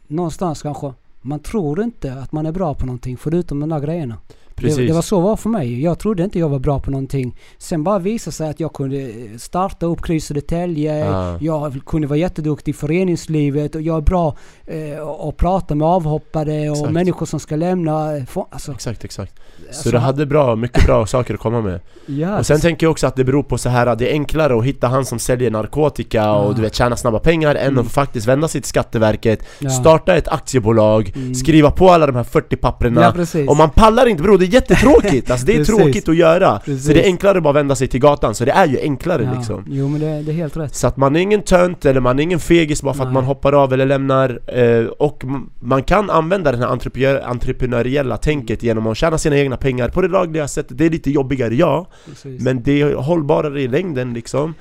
någonstans 0.06 0.62
kanske. 0.62 0.92
Man 1.20 1.40
tror 1.40 1.82
inte 1.82 2.14
att 2.14 2.32
man 2.32 2.46
är 2.46 2.52
bra 2.52 2.74
på 2.74 2.86
någonting 2.86 3.16
förutom 3.16 3.60
de 3.60 3.68
där 3.68 3.80
grejerna. 3.80 4.18
Precis. 4.60 4.76
Det, 4.76 4.86
det 4.86 4.92
var 4.92 5.02
så 5.02 5.20
var 5.20 5.36
för 5.36 5.48
mig. 5.48 5.82
Jag 5.82 5.98
trodde 5.98 6.24
inte 6.24 6.38
jag 6.38 6.48
var 6.48 6.58
bra 6.58 6.80
på 6.80 6.90
någonting. 6.90 7.36
Sen 7.58 7.84
bara 7.84 7.98
visade 7.98 8.34
sig 8.34 8.50
att 8.50 8.60
jag 8.60 8.72
kunde 8.72 9.10
starta 9.38 9.86
upp 9.86 10.02
KRY 10.02 10.20
Södertälje. 10.20 10.98
Ja. 10.98 11.38
Jag 11.40 11.80
kunde 11.86 12.06
vara 12.06 12.18
jätteduktig 12.18 12.72
i 12.72 12.74
föreningslivet 12.74 13.74
och 13.74 13.82
jag 13.82 13.96
är 13.96 14.00
bra 14.00 14.36
eh, 14.66 15.08
att 15.28 15.36
prata 15.36 15.74
med 15.74 15.86
avhoppare 15.88 16.70
och 16.70 16.76
Exakt. 16.76 16.92
människor 16.92 17.26
som 17.26 17.40
ska 17.40 17.56
lämna. 17.56 18.16
eh, 18.16 18.24
få- 18.24 18.48
Alltså, 18.50 18.72
Exakt, 18.72 19.04
exakt. 19.04 19.32
Så 19.60 19.66
alltså, 19.68 19.90
du 19.90 19.98
hade 19.98 20.26
bra, 20.26 20.56
mycket 20.56 20.86
bra 20.86 21.06
saker 21.06 21.34
att 21.34 21.40
komma 21.40 21.60
med. 21.60 21.80
ja, 22.06 22.38
Och 22.38 22.46
sen 22.46 22.60
tänker 22.60 22.86
jag 22.86 22.90
också 22.90 23.06
att 23.06 23.16
det 23.16 23.24
beror 23.24 23.42
på 23.42 23.58
så 23.58 23.68
här 23.68 23.96
det 23.96 24.08
är 24.08 24.12
enklare 24.12 24.58
att 24.58 24.64
hitta 24.64 24.88
han 24.88 25.04
som 25.04 25.18
säljer 25.18 25.50
narkotika 25.50 26.32
och 26.32 26.50
Ja. 26.50 26.54
du 26.56 26.62
vet 26.62 26.74
tjäna 26.74 26.96
snabba 26.96 27.18
pengar 27.18 27.54
än 27.54 27.66
Mm. 27.68 27.78
att 27.86 27.92
faktiskt 27.92 28.26
vända 28.26 28.48
sig 28.48 28.60
till 28.60 28.68
Skatteverket, 28.68 29.42
ja. 29.58 29.70
starta 29.70 30.16
ett 30.16 30.28
aktiebolag, 30.28 31.12
Mm. 31.16 31.34
skriva 31.34 31.70
på 31.70 31.90
alla 31.90 32.06
de 32.06 32.16
här 32.16 32.22
40 32.24 32.56
papperna 32.56 33.02
Ja 33.02 33.12
precis. 33.12 33.48
Om 33.48 33.56
man 33.58 33.70
pallar 33.70 34.06
inte 34.06 34.22
bror, 34.22 34.38
är 34.48 34.52
jättetråkigt! 34.52 35.30
Alltså 35.30 35.46
det 35.46 35.56
är 35.56 35.64
tråkigt 35.78 36.08
att 36.08 36.16
göra 36.16 36.60
Precis. 36.64 36.86
Så 36.86 36.92
det 36.92 37.02
är 37.02 37.04
enklare 37.04 37.38
att 37.38 37.44
bara 37.44 37.52
vända 37.52 37.74
sig 37.74 37.88
till 37.88 38.00
gatan, 38.00 38.34
så 38.34 38.44
det 38.44 38.50
är 38.50 38.66
ju 38.66 38.80
enklare 38.80 39.22
ja. 39.22 39.34
liksom 39.38 39.64
Jo 39.70 39.88
men 39.88 40.00
det, 40.00 40.22
det 40.22 40.32
är 40.32 40.34
helt 40.34 40.56
rätt. 40.56 40.74
Så 40.74 40.86
att 40.86 40.96
man 40.96 41.16
är 41.16 41.20
ingen 41.20 41.42
tönt 41.42 41.84
eller 41.84 42.00
man 42.00 42.18
är 42.18 42.22
ingen 42.22 42.40
fegis 42.40 42.82
bara 42.82 42.94
för 42.94 43.02
att 43.02 43.08
Nej. 43.08 43.14
man 43.14 43.24
hoppar 43.24 43.52
av 43.52 43.72
eller 43.72 43.86
lämnar 43.86 44.58
eh, 44.58 44.86
Och 44.86 45.24
man 45.60 45.82
kan 45.82 46.10
använda 46.10 46.52
det 46.52 46.58
här 46.58 46.66
entreprenör, 46.66 47.20
entreprenöriella 47.20 48.16
tänket 48.16 48.62
genom 48.62 48.86
att 48.86 48.96
tjäna 48.96 49.18
sina 49.18 49.38
egna 49.38 49.56
pengar 49.56 49.88
på 49.88 50.02
det 50.02 50.08
lagliga 50.08 50.48
sättet 50.48 50.78
Det 50.78 50.86
är 50.86 50.90
lite 50.90 51.10
jobbigare, 51.10 51.54
ja 51.54 51.86
Precis. 52.06 52.42
Men 52.42 52.62
det 52.62 52.80
är 52.80 52.94
hållbarare 52.94 53.62
i 53.62 53.68
längden 53.68 54.14
liksom 54.14 54.54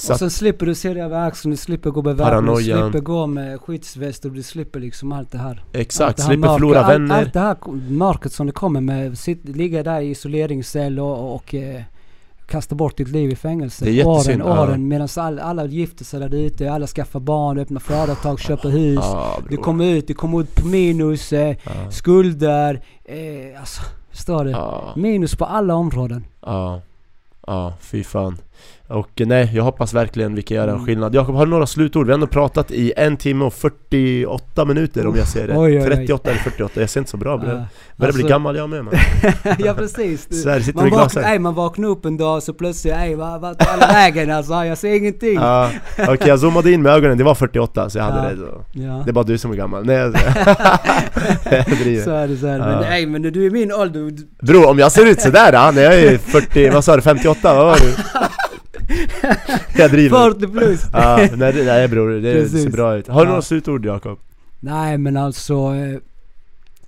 så 0.00 0.12
och 0.12 0.18
sen 0.18 0.30
slipper 0.30 0.66
du 0.66 0.74
se 0.74 0.94
det 0.94 1.00
över 1.00 1.26
axeln, 1.26 1.50
du 1.50 1.56
slipper 1.56 1.90
gå 1.90 2.02
beväpnad, 2.02 2.56
du 2.56 2.62
slipper 2.62 3.00
gå 3.00 3.26
med 3.26 3.60
skyddsväst 3.60 4.24
och 4.24 4.32
du 4.32 4.42
slipper 4.42 4.80
liksom 4.80 5.12
allt 5.12 5.30
det 5.32 5.38
här. 5.38 5.48
allt 5.50 5.76
Exakt, 5.76 6.16
det 6.16 6.22
här 6.22 6.28
slipper 6.28 6.40
mörker- 6.48 6.54
förlora 6.58 6.80
allt, 6.80 6.94
vänner 6.94 7.18
Allt 7.18 7.32
det 7.32 7.40
här 7.40 7.56
mörkret 7.90 8.32
som 8.32 8.46
det 8.46 8.52
kommer 8.52 8.80
med, 8.80 9.18
sitt, 9.18 9.48
ligga 9.48 9.82
där 9.82 10.00
i 10.00 10.10
isoleringscell 10.10 10.98
och, 11.00 11.34
och 11.34 11.54
eh, 11.54 11.82
kasta 12.46 12.74
bort 12.74 12.96
ditt 12.96 13.08
liv 13.08 13.30
i 13.30 13.36
fängelse. 13.36 13.84
Det 13.84 14.00
är 14.00 14.06
åren, 14.06 14.38
ja. 14.46 14.62
åren 14.62 14.88
medan 14.88 15.08
all, 15.16 15.38
alla 15.38 15.64
gifter 15.66 16.04
sig 16.04 16.20
där 16.20 16.34
ute, 16.34 16.72
alla 16.72 16.86
skaffar 16.86 17.20
barn, 17.20 17.58
öppnar 17.58 17.80
företag, 17.80 18.40
köper 18.40 18.68
hus. 18.68 18.98
Ja, 19.02 19.38
Du 19.50 19.56
kommer 19.56 19.84
ut, 19.84 20.06
du 20.06 20.14
kommer 20.14 20.40
ut 20.40 20.54
på 20.54 20.66
minus, 20.66 21.32
eh, 21.32 21.56
ja. 21.64 21.90
skulder, 21.90 22.80
eh, 23.04 23.60
alltså, 23.60 23.82
förstår 24.10 24.44
du? 24.44 25.00
Minus 25.00 25.34
på 25.36 25.44
alla 25.44 25.74
områden. 25.74 26.24
ja, 26.46 26.80
ja, 27.46 27.72
fy 27.80 28.04
fan 28.04 28.38
Och 28.90 29.20
eh, 29.20 29.26
nej, 29.26 29.50
jag 29.54 29.64
hoppas 29.64 29.94
verkligen 29.94 30.34
vi 30.34 30.42
kan 30.42 30.56
göra 30.56 30.70
en 30.70 30.74
Mm. 30.74 30.86
skillnad 30.86 31.14
Jakob, 31.14 31.34
har 31.34 31.46
du 31.46 31.50
några 31.50 31.66
slutord? 31.66 32.06
Vi 32.06 32.12
har 32.12 32.14
ändå 32.14 32.26
pratat 32.26 32.70
i 32.70 32.92
en 32.96 33.16
timme 33.16 33.44
och 33.44 33.54
48 33.54 34.64
minuter 34.64 35.06
om 35.06 35.16
jag 35.16 35.26
ser 35.28 35.46
det 35.48 35.56
Oj, 35.56 35.76
oj, 35.78 35.82
oj. 35.90 35.96
38 35.96 36.30
eller 36.30 36.40
48, 36.40 36.80
jag 36.80 36.90
ser 36.90 37.00
inte 37.00 37.10
så 37.10 37.16
bra 37.16 37.38
börjar 37.38 37.54
Ja. 37.54 37.64
börjar 37.96 38.12
bli 38.12 38.22
Alltså- 38.22 38.28
gammal 38.34 38.56
jag 38.56 38.70
med 38.70 38.84
man 38.84 38.94
ja 39.58 39.74
precis. 39.74 40.26
Du- 40.26 40.36
Sverige 40.42 40.62
sitter 40.64 40.80
Man, 40.80 40.88
glasen 40.88 41.24
ej, 41.24 41.38
man 41.38 41.54
vaknar 41.54 41.88
upp 41.88 42.04
en 42.04 42.16
dag 42.16 42.42
så 42.42 42.52
plötsligt, 42.54 42.94
ej 42.94 43.14
vad 43.14 43.58
tar 43.58 43.72
alla 43.72 43.86
vägen 43.86 44.30
alltså? 44.30 44.52
Jag 44.64 44.78
ser 44.78 44.94
ingenting. 44.96 45.34
Ja, 45.34 45.70
okej 45.98 46.28
jag 46.28 46.40
zoomade 46.40 46.72
in 46.72 46.82
med 46.82 46.92
ögonen, 46.92 47.18
det 47.18 47.24
var 47.24 47.34
48 47.34 47.90
så 47.90 47.98
jag 47.98 48.04
hade 48.04 48.28
Ja. 48.28 48.30
det 48.30 48.36
så. 48.36 48.64
Ja. 48.72 49.02
Det 49.04 49.10
är 49.10 49.12
bara 49.12 49.24
du 49.24 49.38
som 49.38 49.52
är 49.52 49.56
gammal, 49.56 49.84
nej 49.86 49.96
jag 49.96 50.14
jag 51.50 51.64
Så 51.68 51.74
driver 51.82 52.12
är 52.14 52.28
det, 52.28 52.36
så 52.36 52.46
är 52.46 52.58
det. 52.58 53.06
Men 53.06 53.22
men 53.22 53.32
du 53.32 53.46
är 53.46 53.50
min 53.50 53.72
ålder. 53.72 54.12
Bror 54.46 54.68
om 54.68 54.78
jag 54.78 54.92
ser 54.92 55.06
ut 55.06 55.20
sådär 55.20 55.52
ja, 55.52 55.70
när 55.74 55.82
jag 55.82 55.94
är 55.94 56.18
40, 56.18 56.70
vad 56.70 56.84
sa 56.84 56.96
du, 56.96 57.02
58? 57.02 57.54
Vad 57.54 57.66
var 57.66 57.76
du? 57.76 57.94
Jag 59.76 59.90
driver 59.90 60.18
40 60.32 60.46
plus. 60.48 60.84
Ja, 60.92 61.16
nej, 61.36 61.52
det- 61.52 61.64
nej 61.64 61.88
bror, 61.88 62.10
det 62.10 62.32
Precis. 62.34 62.62
ser 62.62 62.70
bra 62.70 62.96
ut. 62.96 63.08
Har 63.08 63.20
du 63.20 63.26
Ja. 63.26 63.28
några 63.28 63.42
slutord 63.42 63.86
Jakob? 63.86 64.18
Nej 64.60 64.98
men 64.98 65.16
alltså. 65.16 65.54
Eh, 65.54 65.98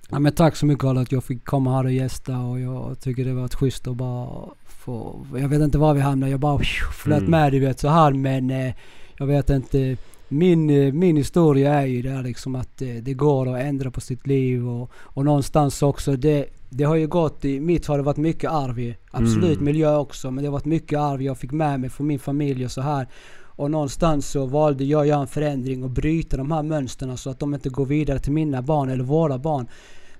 ja, 0.09 0.19
men 0.19 0.31
tack 0.33 0.55
så 0.55 0.65
mycket 0.65 0.81
Karl 0.81 0.97
att 0.97 1.11
jag 1.11 1.23
fick 1.23 1.45
komma 1.45 1.75
här 1.77 1.83
och 1.85 1.91
gästa 1.91 2.37
och 2.39 2.59
jag 2.59 2.99
tycker 2.99 3.25
det 3.25 3.33
var 3.33 3.45
ett 3.45 3.55
schysst 3.55 3.87
att 3.87 3.95
bara 3.95 4.29
få. 4.65 5.25
Jag 5.37 5.47
vet 5.49 5.61
inte 5.61 5.77
var 5.77 5.93
vi 5.93 6.01
hamnade. 6.01 6.31
Jag 6.31 6.39
bara 6.39 6.59
flöt 6.93 7.17
Mm. 7.19 7.31
med 7.31 7.51
du 7.51 7.59
vet 7.59 7.79
så 7.79 7.87
här 7.87 8.11
men 8.13 8.51
eh, 8.51 8.73
jag 9.17 9.25
vet 9.27 9.49
inte. 9.49 9.97
Min, 10.33 10.69
eh, 10.69 10.93
min 10.93 11.17
historia 11.17 11.73
är 11.73 11.85
ju 11.85 12.01
där 12.01 12.23
liksom 12.23 12.55
att 12.55 12.81
eh, 12.81 12.87
det 13.01 13.13
går 13.13 13.55
att 13.55 13.61
ändra 13.61 13.91
på 13.91 14.01
sitt 14.01 14.27
liv 14.27 14.67
och, 14.67 14.91
och 14.95 15.25
någonstans 15.25 15.81
också 15.81 16.15
det 16.15 16.45
det 16.75 16.83
har 16.83 16.95
ju 16.95 17.07
gått 17.07 17.45
i, 17.45 17.59
mitt 17.59 17.87
har 17.87 17.97
det 17.97 18.03
varit 18.03 18.17
mycket 18.17 18.51
arv 18.51 18.79
i. 18.79 18.97
Absolut 19.11 19.51
Mm. 19.57 19.65
miljö 19.65 19.97
också 19.97 20.31
men 20.31 20.43
det 20.43 20.47
har 20.47 20.53
varit 20.53 20.65
mycket 20.65 20.99
arv 20.99 21.21
jag 21.21 21.37
fick 21.37 21.51
med 21.51 21.79
mig 21.79 21.89
från 21.89 22.07
min 22.07 22.19
familj 22.19 22.65
och 22.65 22.71
så 22.71 22.81
här. 22.81 23.07
Och 23.55 23.71
någonstans 23.71 24.27
så 24.29 24.45
valde 24.45 24.83
jag 24.83 25.01
att 25.01 25.07
göra 25.07 25.21
en 25.21 25.27
förändring 25.27 25.83
och 25.83 25.89
bryta 25.89 26.37
de 26.37 26.51
här 26.51 26.63
mönstren 26.63 27.17
så 27.17 27.29
att 27.29 27.39
de 27.39 27.53
inte 27.53 27.69
går 27.69 27.85
vidare 27.85 28.19
till 28.19 28.31
mina 28.31 28.61
barn 28.61 28.89
eller 28.89 29.03
våra 29.03 29.37
barn. 29.37 29.67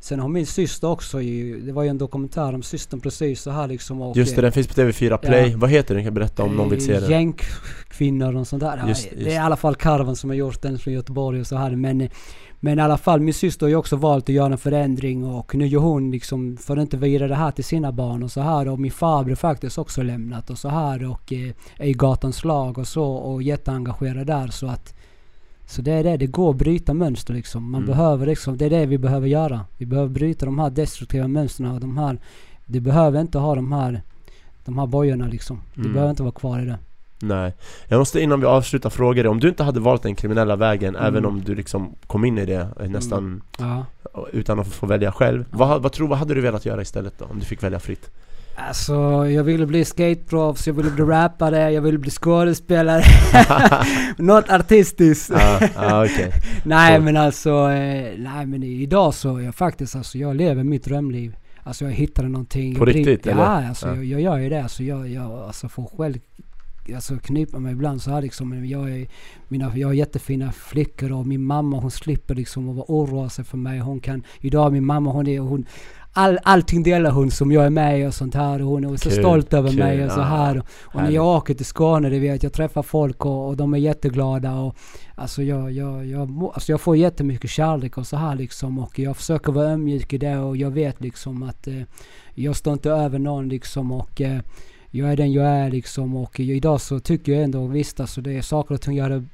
Sen 0.04 0.20
har 0.20 0.28
min 0.28 0.46
syster 0.46 0.90
också 0.90 1.22
ju, 1.22 1.62
det 1.62 1.72
var 1.72 1.84
ju 1.84 1.90
en 1.90 1.98
dokumentär 1.98 2.56
om 2.56 2.64
systern 2.64 3.00
precis 3.00 3.42
så 3.42 3.52
här 3.52 3.68
liksom 3.68 4.02
och 4.02 4.18
Just 4.18 4.36
det, 4.36 4.42
den 4.42 4.52
finns 4.52 4.68
på 4.68 4.74
TV4 4.74 5.18
Play. 5.18 5.52
Ja. 5.52 5.58
Vad 5.58 5.70
heter 5.70 5.96
den? 5.96 6.04
Kan 6.04 6.14
berätta 6.14 6.44
om 6.44 6.56
någon 6.56 6.70
vill 6.70 6.86
se 6.86 7.00
den? 7.00 7.10
Gängkvinnor 7.10 8.36
och 8.36 8.48
sånt 8.48 8.64
där. 8.64 8.78
Ja, 8.78 8.88
Just- 8.88 9.10
Det 9.10 9.16
just. 9.16 9.28
är 9.28 9.34
i 9.34 9.38
alla 9.38 9.56
fall 9.56 9.76
Karvan 9.76 10.16
som 10.16 10.30
har 10.30 10.38
gjort 10.38 10.62
den 10.62 10.80
från 10.80 10.94
Göteborg 10.94 11.40
och 11.40 11.48
så 11.48 11.56
här. 11.56 11.76
Men, 11.76 12.10
men 12.60 12.80
i 12.80 12.82
alla 12.82 12.98
fall, 12.98 13.20
min 13.20 13.34
syster 13.34 13.66
har 13.66 13.70
ju 13.70 13.76
också 13.76 13.96
valt 13.96 14.24
att 14.24 14.36
göra 14.36 14.52
en 14.52 14.58
förändring 14.58 15.26
och 15.26 15.56
nu 15.56 15.68
gör 15.68 15.80
hon 15.80 16.12
liksom, 16.12 16.58
för 16.58 16.80
inte 16.80 16.98
vidare 16.98 17.28
det 17.28 17.36
här 17.36 17.52
till 17.52 17.64
sina 17.64 17.92
barn 17.92 18.24
och 18.24 18.32
så 18.32 18.42
här. 18.42 18.68
Och 18.68 18.80
min 18.80 18.92
farbror 18.92 19.36
faktiskt 19.36 19.78
också 19.78 20.04
lämnat 20.04 20.50
och 20.50 20.58
så 20.58 20.70
här 20.70 21.12
och 21.12 21.34
eh, 21.34 21.54
är 21.78 21.88
i 21.88 21.94
gatans 21.94 22.44
lag 22.44 22.78
och 22.78 22.88
så 22.88 23.06
och 23.06 23.44
jätteengagerad 23.44 24.28
där 24.28 24.48
så 24.48 24.68
att 24.68 24.94
så 25.68 25.82
det 25.82 25.92
är 25.92 26.04
det, 26.04 26.18
det 26.18 26.26
går 26.28 26.50
att 26.50 26.56
bryta 26.56 26.94
mönster 26.94 27.34
liksom. 27.34 27.72
Man 27.72 27.84
Mm. 27.84 27.96
behöver 27.96 28.26
liksom, 28.26 28.58
det 28.58 28.66
är 28.66 28.70
det 28.70 28.86
vi 28.86 28.98
behöver 28.98 29.28
göra. 29.28 29.66
Vi 29.78 29.86
behöver 29.86 30.10
bryta 30.10 30.46
de 30.46 30.60
här 30.60 30.70
destruktiva 30.70 31.28
mönstren 31.28 31.72
och 31.72 31.80
de 31.80 31.98
här, 31.98 32.18
du 32.66 32.80
behöver 32.80 33.22
inte 33.22 33.38
ha 33.38 33.56
de 33.56 33.72
här, 33.72 34.02
de 34.66 34.78
här 34.78 34.86
bojorna 34.88 35.28
liksom. 35.28 35.62
Du 35.74 35.82
Mm. 35.82 35.94
behöver 35.94 36.10
inte 36.10 36.24
vara 36.24 36.32
kvar 36.34 36.60
i 36.60 36.66
det. 36.66 36.78
Nej. 37.22 37.54
Jag 37.88 38.00
måste 38.00 38.22
innan 38.22 38.40
vi 38.40 38.46
avslutar 38.46 38.90
fråga 38.90 39.24
dig, 39.24 39.30
om 39.30 39.40
du 39.40 39.50
inte 39.50 39.64
hade 39.64 39.80
valt 39.80 40.04
den 40.04 40.16
kriminella 40.16 40.56
vägen, 40.56 40.96
Mm. 40.96 41.08
även 41.08 41.26
om 41.26 41.42
du 41.44 41.56
liksom 41.56 41.96
kom 42.08 42.26
in 42.26 42.38
i 42.38 42.46
det 42.46 42.68
eh, 42.80 42.90
nästan 42.90 43.42
Ja. 43.60 43.86
utan 44.34 44.60
att 44.60 44.68
få 44.68 44.86
välja 44.86 45.12
själv. 45.12 45.46
Vad, 45.52 45.82
vad, 45.82 45.92
tror, 45.92 46.08
vad 46.08 46.18
hade 46.18 46.34
du 46.34 46.42
velat 46.42 46.66
göra 46.66 46.82
istället 46.82 47.14
då? 47.20 47.26
Om 47.26 47.40
du 47.40 47.46
fick 47.46 47.64
välja 47.64 47.80
fritt? 47.80 48.10
Alltså, 48.56 48.94
jag 49.30 49.44
ville 49.44 49.66
bli 49.66 49.86
skateproffs, 49.86 50.68
jag 50.68 50.74
ville 50.74 50.92
bli 50.92 51.04
rappare, 51.04 51.72
jag 51.72 51.82
ville 51.82 51.98
bli 51.98 52.12
skådespelare. 52.12 53.04
Något 54.18 54.50
artistiskt. 54.50 55.32
Ja, 55.36 55.60
ja 55.76 56.06
okej. 56.06 56.32
nej 56.66 56.96
Cool. 56.96 57.06
men 57.06 57.18
alltså, 57.18 57.50
eh, 57.50 58.14
nej 58.18 58.46
men 58.46 58.64
idag 58.64 59.14
så 59.14 59.42
jag 59.42 59.56
faktiskt, 59.56 59.96
alltså 59.96 60.18
jag 60.18 60.36
lever 60.36 60.64
mitt 60.64 60.84
drömliv. 60.84 61.36
Alltså 61.64 61.86
jag 61.86 61.92
hittade 61.92 62.28
någonting. 62.28 62.76
På 62.76 62.90
jag 62.90 62.96
riktigt, 62.96 63.28
eller? 63.28 63.42
Ja, 63.44 63.68
alltså 63.68 63.88
Ja. 63.88 63.96
Jag, 63.96 64.06
jag 64.06 64.22
gör 64.22 64.38
ju 64.38 64.50
det. 64.50 64.64
Alltså 64.64 64.84
jag, 64.84 65.10
jag 65.10 65.32
alltså 65.32 65.70
får 65.70 65.86
själv 65.98 66.20
alltså 66.96 67.18
knipa 67.18 67.60
mig 67.60 67.72
ibland 67.72 68.02
så 68.02 68.12
här 68.12 68.22
liksom. 68.22 68.66
Jag, 68.66 68.92
är, 68.92 69.08
mina, 69.48 69.78
jag 69.78 69.88
har 69.88 69.94
jättefina 69.94 70.52
flickor 70.52 71.12
och 71.12 71.28
min 71.28 71.44
mamma 71.44 71.80
hon 71.80 71.92
slipper 71.92 72.36
liksom 72.36 72.80
att 72.80 72.90
oroa 72.90 73.30
sig 73.30 73.46
för 73.46 73.58
mig. 73.58 73.80
Hon 73.80 74.00
kan, 74.00 74.24
idag 74.40 74.72
min 74.72 74.86
mamma 74.86 75.12
hon 75.12 75.28
är, 75.28 75.40
hon, 75.40 75.66
all, 76.14 76.40
allting 76.44 76.84
delar 76.84 77.12
hon 77.12 77.32
som 77.32 77.52
jag 77.52 77.66
är 77.66 77.70
med 77.70 78.02
i 78.02 78.06
och 78.06 78.14
sånt 78.14 78.36
här. 78.36 78.62
Och 78.62 78.68
hon 78.68 78.84
är 78.86 78.98
så 78.98 79.10
Kul, 79.10 79.20
stolt 79.20 79.54
över 79.54 79.70
kul, 79.70 79.80
mig 79.80 80.06
och 80.06 80.12
så 80.12 80.22
här. 80.22 80.58
Och, 80.58 80.66
och 80.96 81.02
när 81.02 81.12
jag 81.12 81.26
åker 81.26 81.54
till 81.54 81.66
Skåne, 81.66 82.10
det 82.10 82.20
vet 82.20 82.44
jag 82.44 82.54
träffar 82.54 82.84
folk 82.84 83.26
och, 83.26 83.48
och 83.48 83.58
de 83.58 83.74
är 83.74 83.78
jätteglada. 83.78 84.54
Och, 84.56 84.76
alltså, 85.16 85.44
jag, 85.44 85.72
jag, 85.72 86.06
jag, 86.06 86.52
alltså 86.54 86.72
jag 86.72 86.82
får 86.82 86.98
jättemycket 86.98 87.50
kärlek 87.50 87.98
och 87.98 88.08
så 88.08 88.18
här 88.18 88.36
liksom. 88.36 88.80
Och 88.80 89.00
jag 89.00 89.18
försöker 89.18 89.52
vara 89.52 89.68
ömjuk 89.68 90.14
i 90.14 90.18
det 90.18 90.38
och 90.38 90.58
jag 90.58 90.72
vet 90.72 91.02
liksom 91.02 91.44
att 91.44 91.68
eh, 91.68 91.82
jag 92.34 92.56
står 92.56 92.74
inte 92.74 92.90
över 92.90 93.20
någon 93.20 93.50
liksom. 93.50 93.92
Och 93.92 94.22
eh, 94.22 94.40
jag 94.92 95.12
är 95.12 95.18
den 95.18 95.32
jag 95.32 95.46
är 95.46 95.72
liksom. 95.72 96.16
Och 96.16 96.40
idag 96.40 96.82
så 96.82 97.00
tycker 97.00 97.32
jag 97.32 97.44
ändå 97.44 97.68
visst 97.68 98.00
alltså 98.00 98.22
det 98.22 98.32
är 98.32 98.42
saker 98.42 98.76
och 98.76 98.82
ting 98.82 98.96
jag 98.98 99.04
hade 99.04 99.26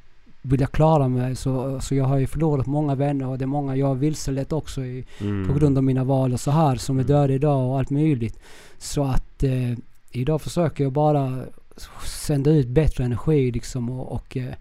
vill 0.49 0.61
jag 0.61 0.71
klara 0.71 1.07
mig 1.07 1.35
så, 1.35 1.80
så 1.81 1.95
jag 1.95 2.05
har 2.05 2.17
ju 2.17 2.27
förlorat 2.27 2.65
många 2.67 2.95
vänner 2.95 3.27
och 3.27 3.38
det 3.38 3.45
är 3.45 3.47
många 3.47 3.76
jag 3.76 3.88
har 3.88 3.95
vilselett 3.95 4.51
också 4.53 4.81
i, 4.85 5.05
Mm. 5.21 5.47
på 5.47 5.53
grund 5.53 5.77
av 5.77 5.84
mina 5.84 6.03
val 6.03 6.34
och 6.34 6.39
så 6.39 6.51
här 6.51 6.76
som 6.76 6.97
är 6.99 7.03
Mm. 7.03 7.07
döda 7.15 7.34
idag 7.34 7.69
och 7.69 7.80
allt 7.80 7.89
möjligt. 7.89 8.39
Så 8.77 9.03
att 9.03 9.43
eh, 9.43 9.73
idag 10.11 10.41
försöker 10.41 10.84
jag 10.84 10.93
bara 10.93 11.43
sända 12.05 12.51
ut 12.51 12.67
bättre 12.67 13.03
energi 13.03 13.51
liksom 13.51 13.89
och, 13.89 14.11
och 14.11 14.38
eh, 14.38 14.53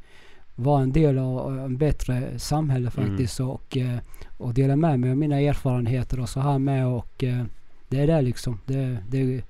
vara 0.55 0.83
en 0.83 0.93
del 0.93 1.19
av 1.19 1.59
en 1.59 1.77
bättre 1.77 2.39
samhälle 2.39 2.91
Mm. 2.97 3.09
faktiskt 3.09 3.41
och, 3.41 3.77
eh, 3.77 3.99
och 4.39 4.55
dela 4.55 4.77
med 4.77 5.01
mig 5.01 5.11
av 5.11 5.17
mina 5.17 5.41
erfarenheter 5.41 6.21
och 6.21 6.29
så 6.29 6.41
här 6.41 6.59
med 6.59 6.87
och 6.87 7.25
eh, 7.25 7.45
det 7.89 8.01
är 8.01 8.07
det 8.07 8.23
liksom. 8.23 8.59
Det, 8.67 8.99
det, 9.09 9.43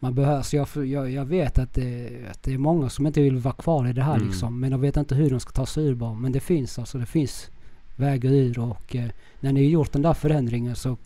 man 0.00 0.14
behöver, 0.14 0.42
så 0.42 0.56
jag, 0.56 0.86
jag, 0.86 1.10
jag 1.10 1.24
vet 1.24 1.58
att 1.58 1.74
det, 1.74 2.10
att 2.30 2.42
det 2.42 2.54
är 2.54 2.58
många 2.58 2.88
som 2.88 3.06
inte 3.06 3.20
vill 3.20 3.36
vara 3.36 3.54
kvar 3.54 3.88
i 3.88 3.92
det 3.92 4.02
här 4.02 4.14
Mm. 4.16 4.26
liksom. 4.28 4.60
Men 4.60 4.70
de 4.70 4.80
vet 4.80 4.96
inte 4.96 5.14
hur 5.14 5.30
de 5.30 5.40
ska 5.40 5.52
ta 5.52 5.66
sig 5.66 5.84
ur 5.84 5.94
bara. 5.94 6.14
Men 6.14 6.32
det 6.32 6.40
finns 6.40 6.78
alltså, 6.78 6.98
det 6.98 7.06
finns 7.06 7.50
vägar 7.96 8.32
ur 8.32 8.58
och 8.58 8.96
eh, 8.96 9.08
när 9.40 9.52
ni 9.52 9.64
har 9.64 9.70
gjort 9.70 9.92
den 9.92 10.02
där 10.02 10.14
förändringen 10.14 10.76
så 10.76 10.96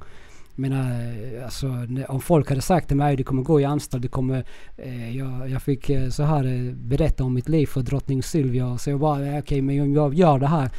menar, 0.55 0.91
eh, 0.91 1.45
alltså, 1.45 1.69
om 2.09 2.21
folk 2.21 2.49
hade 2.49 2.61
sagt 2.61 2.89
till 2.89 2.97
mig 2.97 3.17
du 3.17 3.25
kommer 3.25 3.43
gå 3.43 3.61
i 3.61 3.65
Amsterdam, 3.65 4.01
du 4.03 4.09
kommer... 4.09 4.45
Eh, 4.77 5.17
jag, 5.17 5.51
jag 5.51 5.63
fick 5.63 5.91
eh, 5.91 6.09
så 6.09 6.23
här 6.23 6.45
eh, 6.45 6.73
berätta 6.75 7.25
om 7.25 7.35
mitt 7.35 7.49
liv 7.49 7.67
för 7.67 7.83
drottning 7.83 8.23
Silvia. 8.23 8.79
Så 8.79 8.91
jag 8.91 9.01
bara, 9.01 9.27
eh, 9.27 9.39
okej 9.39 9.63
men 9.63 9.81
om 9.81 9.95
jag 9.95 10.15
gör 10.15 10.39
det 10.39 10.47
här. 10.47 10.71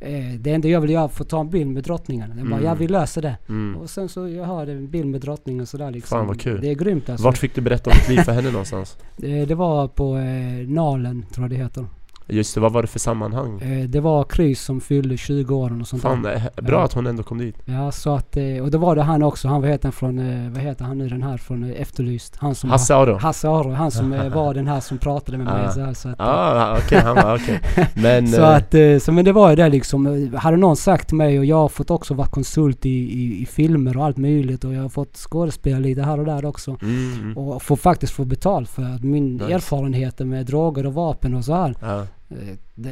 Eh, 0.00 0.34
det 0.40 0.52
enda 0.52 0.68
jag 0.68 0.80
vill 0.80 0.90
göra 0.90 1.02
är 1.02 1.06
att 1.06 1.12
få 1.14 1.24
ta 1.24 1.40
en 1.40 1.50
bild 1.50 1.70
med 1.70 1.82
drottningen. 1.84 2.28
Jag 2.38 2.46
bara, 2.46 2.54
Mm. 2.56 2.64
ja 2.64 2.74
vi 2.74 2.88
löser 2.88 3.22
det. 3.22 3.36
Mm. 3.48 3.76
Och 3.76 3.90
sen 3.90 4.08
så 4.08 4.28
jag 4.28 4.44
har 4.44 4.66
en 4.66 4.90
bild 4.90 5.06
med 5.08 5.20
drottningen 5.20 5.66
sådär 5.66 5.90
liksom. 5.90 6.18
Fan, 6.18 6.26
vad 6.26 6.40
kul. 6.40 6.60
Det 6.60 6.70
är 6.70 6.74
grymt 6.74 7.08
alltså. 7.08 7.24
Vart 7.24 7.38
fick 7.38 7.54
du 7.54 7.60
berätta 7.60 7.90
om 7.90 7.96
ditt 7.96 8.08
liv 8.08 8.16
för 8.18 8.32
henne 8.32 8.50
någonstans? 8.50 8.96
Det, 9.16 9.44
det 9.48 9.54
var 9.54 9.88
på 9.88 10.16
eh, 10.16 10.68
Nalen, 10.68 11.24
tror 11.32 11.44
jag 11.44 11.50
det 11.50 11.56
heter. 11.56 11.86
Just 12.28 12.54
det, 12.54 12.60
vad 12.60 12.72
var 12.72 12.82
det 12.82 12.88
för 12.88 12.98
sammanhang? 12.98 13.60
Eh, 13.60 13.88
det 13.88 14.00
var 14.00 14.24
Krys 14.24 14.60
som 14.62 14.80
fyllde 14.80 15.16
20 15.16 15.54
år 15.56 15.80
och 15.80 15.86
sånt 15.88 16.02
Fan, 16.02 16.22
där. 16.22 16.34
eh, 16.56 16.64
bra 16.64 16.84
att 16.84 16.92
hon 16.92 17.06
ändå 17.06 17.22
kom 17.22 17.38
dit. 17.38 17.56
Ja, 17.64 17.92
så 17.92 18.14
att... 18.14 18.36
Eh, 18.36 18.44
och 18.62 18.70
det 18.70 18.78
var 18.78 18.96
det 18.96 19.02
han 19.02 19.22
också. 19.22 19.48
Han, 19.48 19.60
vad 19.60 19.70
heter 19.70 19.84
han 19.84 19.92
från... 19.92 20.52
Vad 20.52 20.62
heter 20.62 20.84
han 20.84 20.98
nu 20.98 21.08
den 21.08 21.22
här 21.22 21.36
från 21.36 21.64
Efterlyst? 21.64 22.36
Han 22.36 22.54
som... 22.54 22.70
Hasse 22.70 22.94
Aro? 22.96 23.16
Hasse 23.16 23.48
Aro, 23.48 23.70
han 23.70 23.90
som 23.90 24.10
var 24.34 24.54
den 24.54 24.66
här 24.66 24.80
som 24.80 24.98
pratade 24.98 25.38
med 25.38 25.46
mig. 25.46 25.66
Ah. 25.66 25.70
Så, 25.70 25.80
här, 25.80 25.94
så 25.94 26.08
att, 26.08 26.14
Ja, 26.18 26.78
okej, 26.84 27.00
han 27.00 27.14
var 27.14 27.34
okej. 27.36 27.60
Men... 27.94 28.28
så 28.28 28.42
att, 28.42 28.74
så 29.00 29.12
men 29.12 29.24
det 29.24 29.32
var 29.32 29.50
ju 29.50 29.56
det 29.56 29.68
liksom. 29.68 30.30
Hade 30.36 30.56
någon 30.56 30.76
sagt 30.76 31.08
till 31.08 31.16
mig 31.16 31.38
och 31.38 31.44
jag 31.44 31.56
har 31.56 31.68
fått 31.68 31.90
också 31.90 32.14
vara 32.14 32.26
konsult 32.28 32.86
i, 32.86 32.90
i, 32.90 33.42
i 33.42 33.46
filmer 33.46 33.96
och 33.96 34.04
allt 34.04 34.16
möjligt 34.16 34.64
och 34.64 34.74
jag 34.74 34.82
har 34.82 34.88
fått 34.88 35.16
skådespela 35.16 35.78
lite 35.78 36.02
här 36.02 36.18
och 36.18 36.24
där 36.26 36.44
också. 36.44 36.76
mm, 36.82 37.12
mm. 37.22 37.36
Och 37.36 37.62
få 37.62 37.76
faktiskt 37.76 38.12
få 38.12 38.24
betalt 38.24 38.68
för 38.68 38.82
att 38.82 39.04
min 39.04 39.36
Nice. 39.36 39.52
erfarenheter 39.52 40.24
med 40.24 40.46
droger 40.46 40.86
och 40.86 40.94
vapen 40.94 41.34
och 41.34 41.44
så 41.44 41.54
här. 41.54 41.74
Det, 41.80 42.06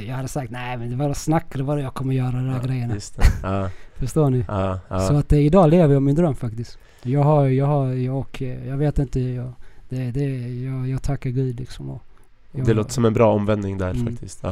jag 0.07 0.15
hade 0.17 0.29
sagt 0.29 0.51
nej 0.51 0.77
men 0.77 0.91
det 0.91 0.97
var 0.97 1.15
snack, 1.15 1.47
det 1.55 1.63
var 1.63 1.77
det 1.77 1.83
jag 1.83 1.95
kommer 1.95 2.15
göra 2.15 2.31
de 2.31 2.47
där 2.47 2.57
ja, 2.63 2.67
grejerna. 2.67 2.95
Ja, 3.43 3.71
Förstår 3.95 4.31
ni? 4.31 4.45
ja, 4.49 4.81
Så 4.89 5.17
att 5.17 5.33
eh, 5.33 5.39
idag 5.39 5.71
lever 5.71 5.95
jag 5.95 6.03
min 6.03 6.15
dröm 6.15 6.35
faktiskt. 6.35 6.79
Jag 7.03 7.23
har, 7.23 7.47
jag 7.47 7.67
har, 7.67 7.87
jag, 7.87 8.19
och, 8.19 8.43
eh, 8.43 8.69
jag 8.69 8.77
vet 8.77 8.99
inte, 8.99 9.21
jag, 9.21 9.53
det, 9.89 10.11
det, 10.11 10.25
jag, 10.63 10.89
jag 10.89 11.03
tackar 11.03 11.31
Gud 11.31 11.61
liksom. 11.61 11.91
Och, 11.91 12.03
jag, 12.53 12.67
Det 12.67 12.75
låter 12.75 12.93
som 12.93 13.05
en 13.05 13.13
bra 13.13 13.33
omvändning 13.33 13.79
där 13.79 13.91
Mm. 13.91 14.07
faktiskt. 14.07 14.43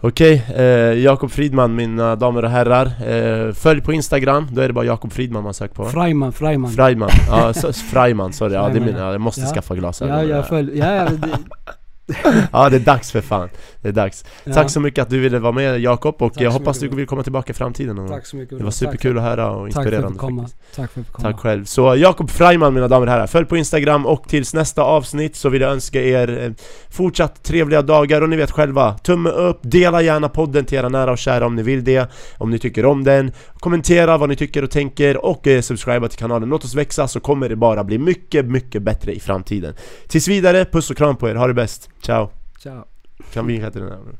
Okej, 0.00 0.44
eh, 0.56 0.64
Jakob 0.98 1.30
Fridman 1.30 1.74
mina 1.74 2.16
damer 2.16 2.44
och 2.44 2.50
herrar. 2.50 2.86
Eh, 2.86 3.52
följ 3.52 3.80
på 3.80 3.92
Instagram, 3.92 4.46
då 4.52 4.60
är 4.60 4.66
det 4.68 4.74
bara 4.74 4.84
Jakob 4.84 5.12
Fridman 5.12 5.42
man 5.42 5.54
söker 5.54 5.74
på. 5.74 5.84
Freiman, 5.84 6.32
Freiman. 6.32 6.70
Freiman, 6.70 7.10
ja, 7.28 7.52
så, 7.54 7.72
Freiman, 7.72 8.32
sorry. 8.32 8.54
Ja, 8.54 8.60
det 8.62 8.68
är 8.68 8.70
Freiman, 8.72 8.86
mina, 8.94 9.12
jag 9.12 9.20
måste 9.20 9.46
skaffa 9.46 9.74
glasögon. 9.74 10.16
Ja, 10.16 10.24
jag 10.24 10.48
följer, 10.48 10.96
ja, 10.96 11.04
det, 11.10 11.28
ja, 12.52 12.68
det 12.68 12.76
är 12.76 12.80
dags 12.80 13.12
för 13.12 13.20
fan. 13.20 13.48
Det 13.82 13.88
är 13.88 13.92
dags. 13.92 14.24
ja. 14.44 14.54
Tack 14.54 14.70
så 14.70 14.80
mycket 14.80 15.02
att 15.02 15.10
du 15.10 15.18
ville 15.18 15.38
vara 15.38 15.52
med 15.52 15.80
Jakob 15.80 16.22
och 16.22 16.34
Tack 16.34 16.42
jag 16.42 16.50
hoppas 16.50 16.76
mycket, 16.76 16.90
du 16.90 16.96
vill 16.96 17.06
komma 17.06 17.22
tillbaka 17.22 17.50
i 17.50 17.54
framtiden 17.54 17.96
gång. 17.96 18.08
Tack 18.08 18.26
så 18.26 18.36
mycket. 18.36 18.58
Det 18.58 18.64
var 18.64 18.70
superkul 18.70 19.18
att 19.18 19.24
höra 19.24 19.50
och 19.50 19.66
Tack 19.66 19.72
för 19.74 19.80
att 19.80 19.86
inspirerande 19.86 20.12
fick 20.12 20.20
komma. 20.20 20.48
Tack 20.76 20.92
för 20.92 21.00
att 21.00 21.06
fick 21.06 21.14
komma. 21.14 21.32
Tack 21.32 21.40
själv. 21.40 21.64
Så 21.64 21.96
Jakob 21.96 22.30
Freiman 22.30 22.74
mina 22.74 22.88
damer 22.88 23.06
och 23.06 23.12
herrar, 23.12 23.26
följ 23.26 23.46
på 23.46 23.56
Instagram 23.56 24.06
och 24.06 24.28
tills 24.28 24.54
nästa 24.54 24.82
avsnitt 24.82 25.36
så 25.36 25.48
vill 25.48 25.60
jag 25.60 25.70
önska 25.70 26.02
er 26.02 26.44
eh, 26.44 26.52
fortsatt 26.90 27.42
trevliga 27.42 27.82
dagar 27.82 28.22
och 28.22 28.28
ni 28.28 28.36
vet 28.36 28.50
själva, 28.50 28.98
tumme 28.98 29.30
upp, 29.30 29.58
dela 29.62 30.02
gärna 30.02 30.28
podden 30.28 30.64
till 30.64 30.78
era 30.78 30.88
nära 30.88 31.12
och 31.12 31.18
kära 31.18 31.46
om 31.46 31.56
ni 31.56 31.62
vill 31.62 31.84
det, 31.84 32.10
om 32.38 32.50
ni 32.50 32.58
tycker 32.58 32.84
om 32.86 33.04
den, 33.04 33.32
kommentera 33.58 34.18
vad 34.18 34.28
ni 34.28 34.36
tycker 34.36 34.64
och 34.64 34.70
tänker 34.70 35.24
och 35.24 35.46
eh, 35.46 35.60
subscriba 35.60 36.08
till 36.08 36.18
kanalen. 36.18 36.48
Låt 36.48 36.64
oss 36.64 36.74
växa 36.74 37.08
så 37.08 37.20
kommer 37.20 37.48
det 37.48 37.56
bara 37.56 37.84
bli 37.84 37.98
mycket, 37.98 38.46
mycket 38.46 38.82
bättre 38.82 39.12
i 39.12 39.20
framtiden. 39.20 39.74
Tills 40.08 40.28
vidare, 40.28 40.64
puss 40.64 40.90
och 40.90 40.96
kram 40.96 41.16
på 41.16 41.28
er, 41.28 41.34
ha 41.34 41.46
det 41.46 41.54
bäst, 41.54 41.90
ciao! 42.00 42.30
Ciao. 42.58 42.84
Kan 43.32 43.46
vi 43.46 43.58
heta 43.58 43.80
den 43.80 43.88
här? 43.90 44.16